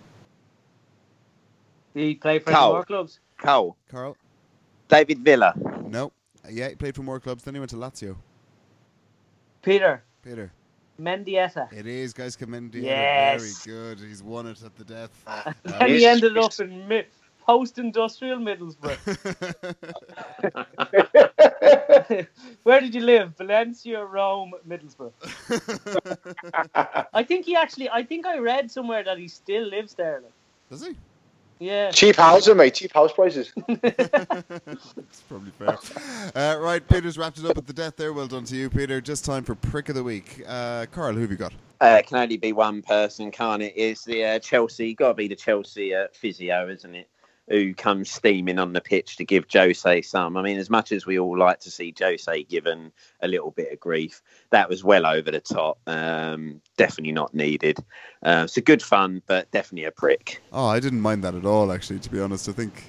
He 1.94 2.14
played 2.16 2.42
for 2.42 2.50
any 2.50 2.56
Karl. 2.58 2.72
more 2.72 2.84
clubs. 2.84 3.20
Karl. 3.38 3.76
Karl? 3.88 4.16
David 4.88 5.20
Villa. 5.20 5.54
No. 5.86 6.12
Uh, 6.44 6.48
Yeah, 6.50 6.68
he 6.68 6.74
played 6.74 6.94
for 6.94 7.02
more 7.02 7.20
clubs. 7.20 7.44
Then 7.44 7.54
he 7.54 7.60
went 7.60 7.70
to 7.70 7.76
Lazio. 7.76 8.16
Peter, 9.62 10.02
Peter. 10.22 10.52
Mendieta. 11.00 11.72
It 11.72 11.86
is, 11.86 12.12
guys. 12.12 12.36
Commend 12.36 12.74
Yes. 12.74 13.64
Very 13.64 13.76
good. 13.76 14.00
He's 14.00 14.22
won 14.22 14.46
it 14.46 14.62
at 14.62 14.76
the 14.76 14.84
death. 14.84 15.10
And 15.80 15.90
he 15.92 16.04
ended 16.06 16.36
up 16.36 16.52
in 16.60 16.86
mi- 16.86 17.06
post-industrial 17.46 18.38
Middlesbrough. 18.38 18.98
Where 22.62 22.80
did 22.80 22.94
you 22.94 23.00
live? 23.00 23.36
Valencia, 23.36 24.04
Rome, 24.04 24.52
Middlesbrough. 24.68 25.12
I 27.12 27.22
think 27.24 27.46
he 27.46 27.56
actually. 27.56 27.88
I 27.90 28.02
think 28.04 28.26
I 28.26 28.38
read 28.38 28.70
somewhere 28.70 29.02
that 29.04 29.18
he 29.18 29.26
still 29.28 29.66
lives 29.68 29.94
there. 29.94 30.20
Like. 30.22 30.32
Does 30.70 30.86
he? 30.86 30.94
Yeah. 31.58 31.90
Cheap 31.90 32.16
housing, 32.16 32.56
mate. 32.56 32.74
Cheap 32.74 32.92
house 32.92 33.12
prices. 33.12 33.52
That's 33.68 35.22
probably 35.28 35.52
fair. 35.58 35.78
Uh, 36.34 36.58
right, 36.58 36.86
Peter's 36.86 37.16
wrapped 37.16 37.38
it 37.38 37.46
up 37.46 37.56
at 37.56 37.66
the 37.66 37.72
death 37.72 37.96
there. 37.96 38.12
Well 38.12 38.26
done 38.26 38.44
to 38.44 38.56
you, 38.56 38.68
Peter. 38.68 39.00
Just 39.00 39.24
time 39.24 39.44
for 39.44 39.54
prick 39.54 39.88
of 39.88 39.94
the 39.94 40.02
week. 40.02 40.42
Uh, 40.46 40.86
Karl, 40.90 41.14
who 41.14 41.20
have 41.20 41.30
you 41.30 41.36
got? 41.36 41.52
Uh, 41.80 42.02
can 42.06 42.18
only 42.18 42.36
be 42.36 42.52
one 42.52 42.82
person, 42.82 43.30
can't 43.30 43.62
it? 43.62 43.76
Is 43.76 44.04
the 44.04 44.24
uh, 44.24 44.38
Chelsea? 44.38 44.94
Got 44.94 45.08
to 45.08 45.14
be 45.14 45.28
the 45.28 45.36
Chelsea 45.36 45.94
uh, 45.94 46.08
physio, 46.12 46.68
isn't 46.68 46.94
it? 46.94 47.08
Who 47.48 47.74
comes 47.74 48.10
steaming 48.10 48.58
on 48.58 48.72
the 48.72 48.80
pitch 48.80 49.16
to 49.16 49.24
give 49.24 49.46
Jose 49.52 50.02
some. 50.02 50.36
I 50.36 50.42
mean, 50.42 50.58
as 50.58 50.70
much 50.70 50.92
as 50.92 51.04
we 51.04 51.18
all 51.18 51.36
like 51.38 51.60
to 51.60 51.70
see 51.70 51.94
Jose 51.98 52.42
given 52.44 52.92
a 53.20 53.28
little 53.28 53.50
bit 53.50 53.72
of 53.72 53.80
grief, 53.80 54.22
that 54.50 54.68
was 54.68 54.82
well 54.82 55.06
over 55.06 55.30
the 55.30 55.40
top. 55.40 55.78
Um, 55.86 56.60
definitely 56.76 57.12
not 57.12 57.34
needed. 57.34 57.78
Uh, 58.22 58.46
so 58.46 58.62
good 58.62 58.82
fun, 58.82 59.22
but 59.26 59.50
definitely 59.50 59.84
a 59.84 59.92
prick. 59.92 60.40
Oh, 60.52 60.66
I 60.66 60.80
didn't 60.80 61.00
mind 61.00 61.22
that 61.24 61.34
at 61.34 61.44
all. 61.44 61.70
Actually, 61.70 61.98
to 62.00 62.10
be 62.10 62.20
honest, 62.20 62.48
I 62.48 62.52
think 62.52 62.84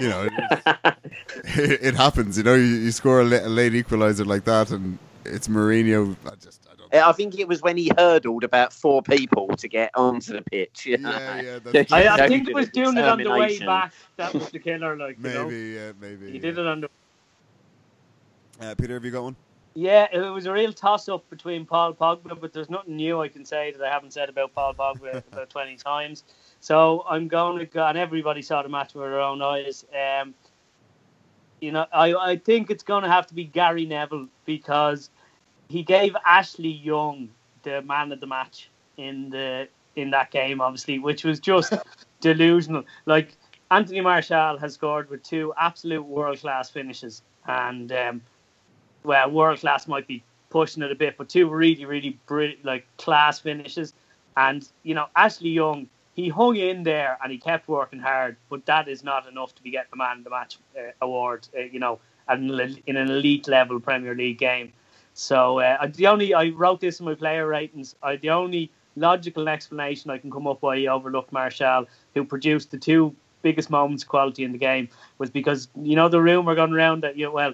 you 0.00 0.08
know 0.08 0.28
it, 0.30 0.94
it, 1.82 1.94
happens. 1.94 2.38
You 2.38 2.44
know, 2.44 2.54
you, 2.54 2.64
you 2.64 2.92
score 2.92 3.20
a, 3.20 3.24
late, 3.24 3.42
a 3.42 3.48
late 3.48 3.74
equalizer 3.74 4.24
like 4.24 4.44
that, 4.44 4.70
and 4.70 4.98
it's 5.24 5.48
Mourinho. 5.48 6.16
I 6.26 6.34
just 6.36 6.69
I 6.92 7.12
think 7.12 7.38
it 7.38 7.46
was 7.46 7.62
when 7.62 7.76
he 7.76 7.90
hurdled 7.96 8.44
about 8.44 8.72
four 8.72 9.02
people 9.02 9.48
to 9.56 9.68
get 9.68 9.90
onto 9.94 10.32
the 10.32 10.42
pitch. 10.42 10.86
Yeah, 11.00 11.58
yeah. 11.72 11.84
I, 11.90 12.08
I 12.08 12.28
think 12.28 12.48
it 12.48 12.54
was 12.54 12.68
doing 12.68 12.96
it 12.96 13.04
on 13.04 13.22
the 13.22 13.30
way 13.30 13.58
back. 13.58 13.92
That 14.16 14.34
was 14.34 14.50
the 14.50 14.58
killer. 14.58 14.96
Like 14.96 15.18
maybe, 15.18 15.34
you 15.34 15.44
know? 15.44 15.48
yeah, 15.48 15.92
maybe. 16.00 16.26
He 16.26 16.32
yeah. 16.34 16.40
did 16.40 16.58
it 16.58 16.66
on 16.66 16.80
the. 16.82 16.90
Uh, 18.60 18.74
Peter, 18.74 18.94
have 18.94 19.04
you 19.04 19.10
got 19.10 19.22
one? 19.22 19.36
Yeah, 19.74 20.08
it 20.12 20.18
was 20.18 20.46
a 20.46 20.52
real 20.52 20.72
toss-up 20.72 21.28
between 21.30 21.64
Paul 21.64 21.94
Pogba, 21.94 22.38
but 22.40 22.52
there's 22.52 22.70
nothing 22.70 22.96
new 22.96 23.22
I 23.22 23.28
can 23.28 23.44
say 23.44 23.72
that 23.72 23.82
I 23.82 23.90
haven't 23.90 24.12
said 24.12 24.28
about 24.28 24.52
Paul 24.52 24.74
Pogba 24.74 25.22
about 25.32 25.48
20 25.48 25.76
times. 25.76 26.24
So 26.60 27.04
I'm 27.08 27.28
going 27.28 27.58
to 27.58 27.66
go, 27.66 27.86
and 27.86 27.96
everybody 27.96 28.42
saw 28.42 28.62
the 28.62 28.68
match 28.68 28.94
with 28.94 29.04
their 29.04 29.20
own 29.20 29.40
eyes. 29.40 29.84
Um, 29.94 30.34
you 31.60 31.70
know, 31.70 31.86
I, 31.92 32.14
I 32.14 32.36
think 32.36 32.70
it's 32.70 32.82
going 32.82 33.04
to 33.04 33.08
have 33.08 33.26
to 33.28 33.34
be 33.34 33.44
Gary 33.44 33.86
Neville 33.86 34.28
because 34.44 35.10
he 35.70 35.84
gave 35.84 36.16
Ashley 36.26 36.68
Young 36.68 37.28
the 37.62 37.80
man 37.82 38.10
of 38.10 38.20
the 38.20 38.26
match 38.26 38.68
in 38.96 39.30
the 39.30 39.68
in 39.96 40.10
that 40.10 40.30
game, 40.30 40.60
obviously, 40.60 40.98
which 40.98 41.24
was 41.24 41.38
just 41.38 41.72
delusional. 42.20 42.84
Like 43.06 43.36
Anthony 43.70 44.00
Martial 44.00 44.58
has 44.58 44.74
scored 44.74 45.08
with 45.10 45.22
two 45.22 45.54
absolute 45.56 46.02
world 46.02 46.40
class 46.40 46.68
finishes, 46.68 47.22
and 47.46 47.92
um, 47.92 48.20
well, 49.04 49.30
world 49.30 49.60
class 49.60 49.86
might 49.86 50.08
be 50.08 50.24
pushing 50.50 50.82
it 50.82 50.90
a 50.90 50.96
bit, 50.96 51.16
but 51.16 51.28
two 51.28 51.48
really, 51.48 51.84
really 51.84 52.18
brilliant, 52.26 52.64
like 52.64 52.84
class 52.98 53.38
finishes. 53.38 53.94
And 54.36 54.68
you 54.82 54.94
know, 54.96 55.06
Ashley 55.14 55.50
Young, 55.50 55.88
he 56.14 56.28
hung 56.28 56.56
in 56.56 56.82
there 56.82 57.16
and 57.22 57.30
he 57.30 57.38
kept 57.38 57.68
working 57.68 58.00
hard, 58.00 58.36
but 58.48 58.66
that 58.66 58.88
is 58.88 59.04
not 59.04 59.28
enough 59.28 59.54
to 59.54 59.62
be 59.62 59.70
getting 59.70 59.90
the 59.92 59.96
man 59.98 60.18
of 60.18 60.24
the 60.24 60.30
match 60.30 60.58
uh, 60.76 60.90
award. 61.00 61.46
Uh, 61.56 61.60
you 61.60 61.78
know, 61.78 62.00
in 62.28 62.50
an 62.50 63.10
elite 63.10 63.46
level 63.46 63.78
Premier 63.78 64.16
League 64.16 64.38
game. 64.38 64.72
So 65.20 65.58
uh, 65.58 65.86
the 65.86 66.06
only 66.06 66.32
I 66.32 66.48
wrote 66.48 66.80
this 66.80 66.98
in 66.98 67.04
my 67.04 67.14
player 67.14 67.46
ratings. 67.46 67.94
I, 68.02 68.16
the 68.16 68.30
only 68.30 68.70
logical 68.96 69.50
explanation 69.50 70.10
I 70.10 70.16
can 70.16 70.30
come 70.30 70.46
up 70.46 70.62
with, 70.62 70.78
he 70.78 70.88
overlooked 70.88 71.30
Martial, 71.30 71.86
who 72.14 72.24
produced 72.24 72.70
the 72.70 72.78
two 72.78 73.14
biggest 73.42 73.68
moments 73.68 74.02
of 74.02 74.08
quality 74.08 74.44
in 74.44 74.52
the 74.52 74.58
game, 74.58 74.88
was 75.18 75.28
because 75.28 75.68
you 75.76 75.94
know 75.94 76.08
the 76.08 76.22
rumor 76.22 76.54
going 76.54 76.72
around 76.72 77.02
that 77.02 77.18
you 77.18 77.30
well 77.30 77.52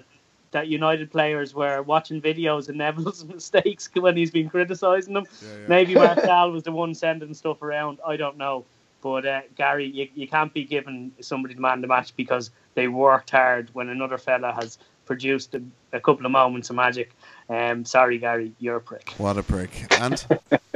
that 0.51 0.69
United 0.69 1.11
players 1.11 1.53
were 1.53 1.81
watching 1.81 2.21
videos 2.21 2.69
of 2.69 2.75
Neville's 2.77 3.25
mistakes 3.35 3.89
when 3.93 4.15
he's 4.15 4.31
been 4.31 4.49
criticising 4.49 5.13
them. 5.13 5.25
Yeah, 5.41 5.49
yeah. 5.49 5.67
Maybe 5.67 5.95
Martial 6.05 6.51
was 6.53 6.63
the 6.63 6.71
one 6.71 6.95
sending 6.95 7.33
stuff 7.33 7.61
around. 7.61 7.99
I 8.07 8.15
don't 8.15 8.37
know. 8.37 8.63
But 9.01 9.25
uh, 9.25 9.41
Gary, 9.55 9.87
you, 9.87 10.07
you 10.15 10.27
can't 10.27 10.53
be 10.53 10.63
giving 10.63 11.11
somebody 11.19 11.53
the 11.53 11.61
man 11.61 11.81
the 11.81 11.87
match 11.87 12.15
because 12.15 12.49
they 12.75 12.87
worked 12.87 13.29
hard 13.31 13.69
when 13.73 13.89
another 13.89 14.17
fella 14.17 14.53
has 14.53 14.79
produced 15.07 15.55
a, 15.55 15.61
a 15.93 15.99
couple 15.99 16.25
of 16.25 16.31
moments 16.31 16.69
of 16.69 16.75
magic. 16.75 17.11
Um, 17.49 17.85
sorry, 17.85 18.19
Gary, 18.19 18.51
you're 18.59 18.75
a 18.75 18.81
prick. 18.81 19.13
What 19.17 19.37
a 19.37 19.43
prick. 19.43 19.71
And 19.99 20.25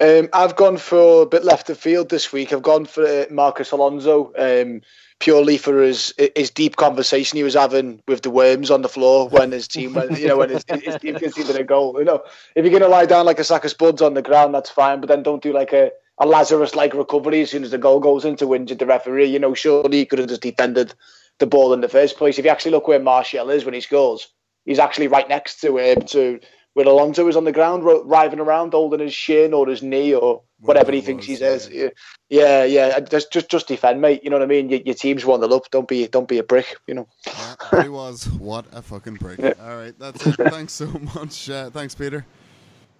um, 0.00 0.28
I've 0.32 0.56
gone 0.56 0.78
for 0.78 1.22
a 1.22 1.26
bit 1.26 1.44
left 1.44 1.70
of 1.70 1.78
field 1.78 2.08
this 2.08 2.32
week. 2.32 2.52
I've 2.52 2.62
gone 2.62 2.86
for 2.86 3.06
uh, 3.06 3.26
Marcos 3.30 3.72
Alonso. 3.72 4.32
Um, 4.36 4.82
purely 5.18 5.56
for 5.56 5.82
his 5.82 6.14
his 6.34 6.50
deep 6.50 6.76
conversation 6.76 7.36
he 7.36 7.42
was 7.42 7.54
having 7.54 8.02
with 8.06 8.22
the 8.22 8.30
worms 8.30 8.70
on 8.70 8.82
the 8.82 8.88
floor 8.88 9.28
when 9.28 9.50
his 9.50 9.66
team 9.66 9.94
went, 9.94 10.18
you 10.18 10.28
know, 10.28 10.36
when 10.36 10.50
his, 10.50 10.64
his 10.82 10.96
team 10.96 11.14
conceded 11.14 11.56
a 11.56 11.64
goal. 11.64 11.98
You 11.98 12.04
know, 12.04 12.22
if 12.54 12.64
you're 12.64 12.78
gonna 12.78 12.90
lie 12.90 13.06
down 13.06 13.26
like 13.26 13.38
a 13.38 13.44
sack 13.44 13.64
of 13.64 13.70
spuds 13.70 14.02
on 14.02 14.14
the 14.14 14.22
ground, 14.22 14.54
that's 14.54 14.70
fine, 14.70 15.00
but 15.00 15.08
then 15.08 15.22
don't 15.22 15.42
do 15.42 15.52
like 15.52 15.72
a, 15.72 15.90
a 16.18 16.26
Lazarus 16.26 16.74
like 16.74 16.94
recovery 16.94 17.42
as 17.42 17.50
soon 17.50 17.64
as 17.64 17.70
the 17.70 17.78
goal 17.78 18.00
goes 18.00 18.24
into 18.24 18.54
injure 18.54 18.74
the 18.74 18.86
referee. 18.86 19.26
You 19.26 19.38
know, 19.38 19.54
surely 19.54 19.98
he 19.98 20.06
could 20.06 20.18
have 20.18 20.28
just 20.28 20.42
defended 20.42 20.92
the 21.38 21.46
ball 21.46 21.72
in 21.72 21.80
the 21.80 21.88
first 21.88 22.16
place. 22.16 22.38
If 22.38 22.44
you 22.44 22.50
actually 22.50 22.72
look 22.72 22.88
where 22.88 23.00
Martial 23.00 23.50
is 23.50 23.64
when 23.64 23.74
he 23.74 23.80
scores, 23.80 24.28
he's 24.64 24.78
actually 24.78 25.08
right 25.08 25.28
next 25.28 25.60
to 25.60 25.76
him 25.78 26.02
to 26.06 26.40
where 26.74 26.86
Alonso 26.86 27.26
is 27.26 27.36
on 27.36 27.44
the 27.44 27.52
ground, 27.52 27.84
writhing 27.84 28.38
around, 28.38 28.72
holding 28.72 29.00
his 29.00 29.14
shin 29.14 29.54
or 29.54 29.66
his 29.66 29.82
knee 29.82 30.14
or 30.14 30.42
whatever 30.60 30.92
he 30.92 31.00
thinks 31.00 31.24
he 31.24 31.34
says. 31.34 31.70
Yeah, 31.72 31.88
yeah, 32.28 32.64
yeah. 32.64 33.00
Just, 33.00 33.32
just, 33.32 33.50
just 33.50 33.68
defend, 33.68 34.02
mate. 34.02 34.22
You 34.22 34.28
know 34.28 34.36
what 34.36 34.42
I 34.42 34.46
mean? 34.46 34.68
Your, 34.68 34.80
your 34.80 34.94
team's 34.94 35.24
one 35.24 35.40
the 35.40 35.48
up. 35.48 35.70
Don't 35.70 35.88
be, 35.88 36.06
don't 36.06 36.28
be 36.28 36.36
a 36.36 36.42
brick. 36.42 36.76
You 36.86 36.94
know. 36.94 37.08
Yeah, 37.26 37.82
he 37.82 37.88
was. 37.88 38.28
What 38.28 38.66
a 38.72 38.82
fucking 38.82 39.14
brick. 39.14 39.38
Yeah. 39.38 39.54
All 39.58 39.76
right, 39.76 39.98
that's 39.98 40.26
it. 40.26 40.34
Thanks 40.36 40.74
so 40.74 40.86
much. 41.14 41.48
Uh, 41.48 41.70
thanks, 41.70 41.94
Peter. 41.94 42.26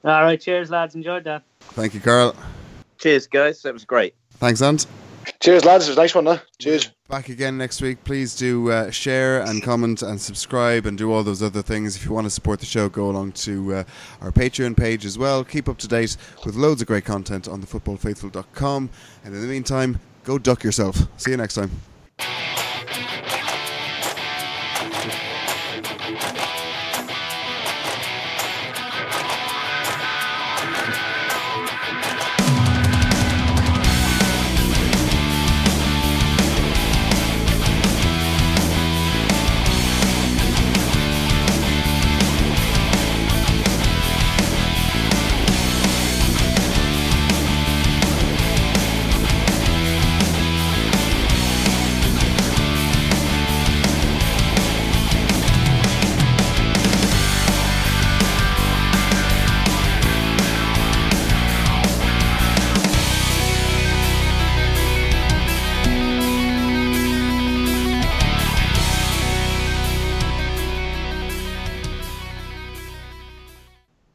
All 0.05 0.23
right, 0.23 0.41
cheers, 0.41 0.71
lads. 0.71 0.95
Enjoyed 0.95 1.25
that. 1.25 1.43
Thank 1.61 1.93
you, 1.93 2.01
Karl. 2.01 2.35
Cheers, 2.97 3.27
guys. 3.27 3.61
That 3.61 3.75
was 3.75 3.85
great. 3.85 4.15
Thanks, 4.39 4.63
Ant. 4.63 4.87
Cheers, 5.41 5.65
lads. 5.65 5.87
It 5.87 5.91
was 5.91 5.99
a 5.99 6.01
nice 6.01 6.15
one, 6.15 6.25
though. 6.25 6.41
Cheers. 6.59 6.91
Back 7.09 7.29
again 7.29 7.57
next 7.59 7.81
week. 7.81 8.03
Please 8.05 8.35
do 8.35 8.71
uh, 8.71 8.91
share 8.91 9.41
and 9.43 9.63
comment 9.63 10.03
and 10.03 10.21
subscribe 10.21 10.87
and 10.87 10.97
do 10.99 11.13
all 11.13 11.23
those 11.23 11.43
other 11.43 11.63
things. 11.63 11.97
If 11.97 12.05
you 12.05 12.13
want 12.13 12.27
to 12.27 12.31
support 12.31 12.61
the 12.61 12.67
show, 12.67 12.89
go 12.89 13.11
along 13.11 13.33
to 13.33 13.75
uh, 13.75 13.85
our 14.21 14.33
Patreon 14.33 14.77
page 14.77 15.05
as 15.05 15.19
well. 15.19 15.45
Keep 15.45 15.69
up 15.69 15.79
to 15.79 15.89
date 15.89 16.17
with 16.45 16.57
loads 16.57 16.83
of 16.83 16.89
great 16.89 17.05
content 17.05 17.49
on 17.49 17.63
thefootballfaithful.com. 17.63 18.91
And 19.25 19.35
in 19.35 19.41
the 19.41 19.47
meantime, 19.47 20.01
go 20.25 20.39
duck 20.39 20.65
yourself. 20.65 20.97
See 21.17 21.31
you 21.31 21.37
next 21.37 21.55
time. 21.55 21.71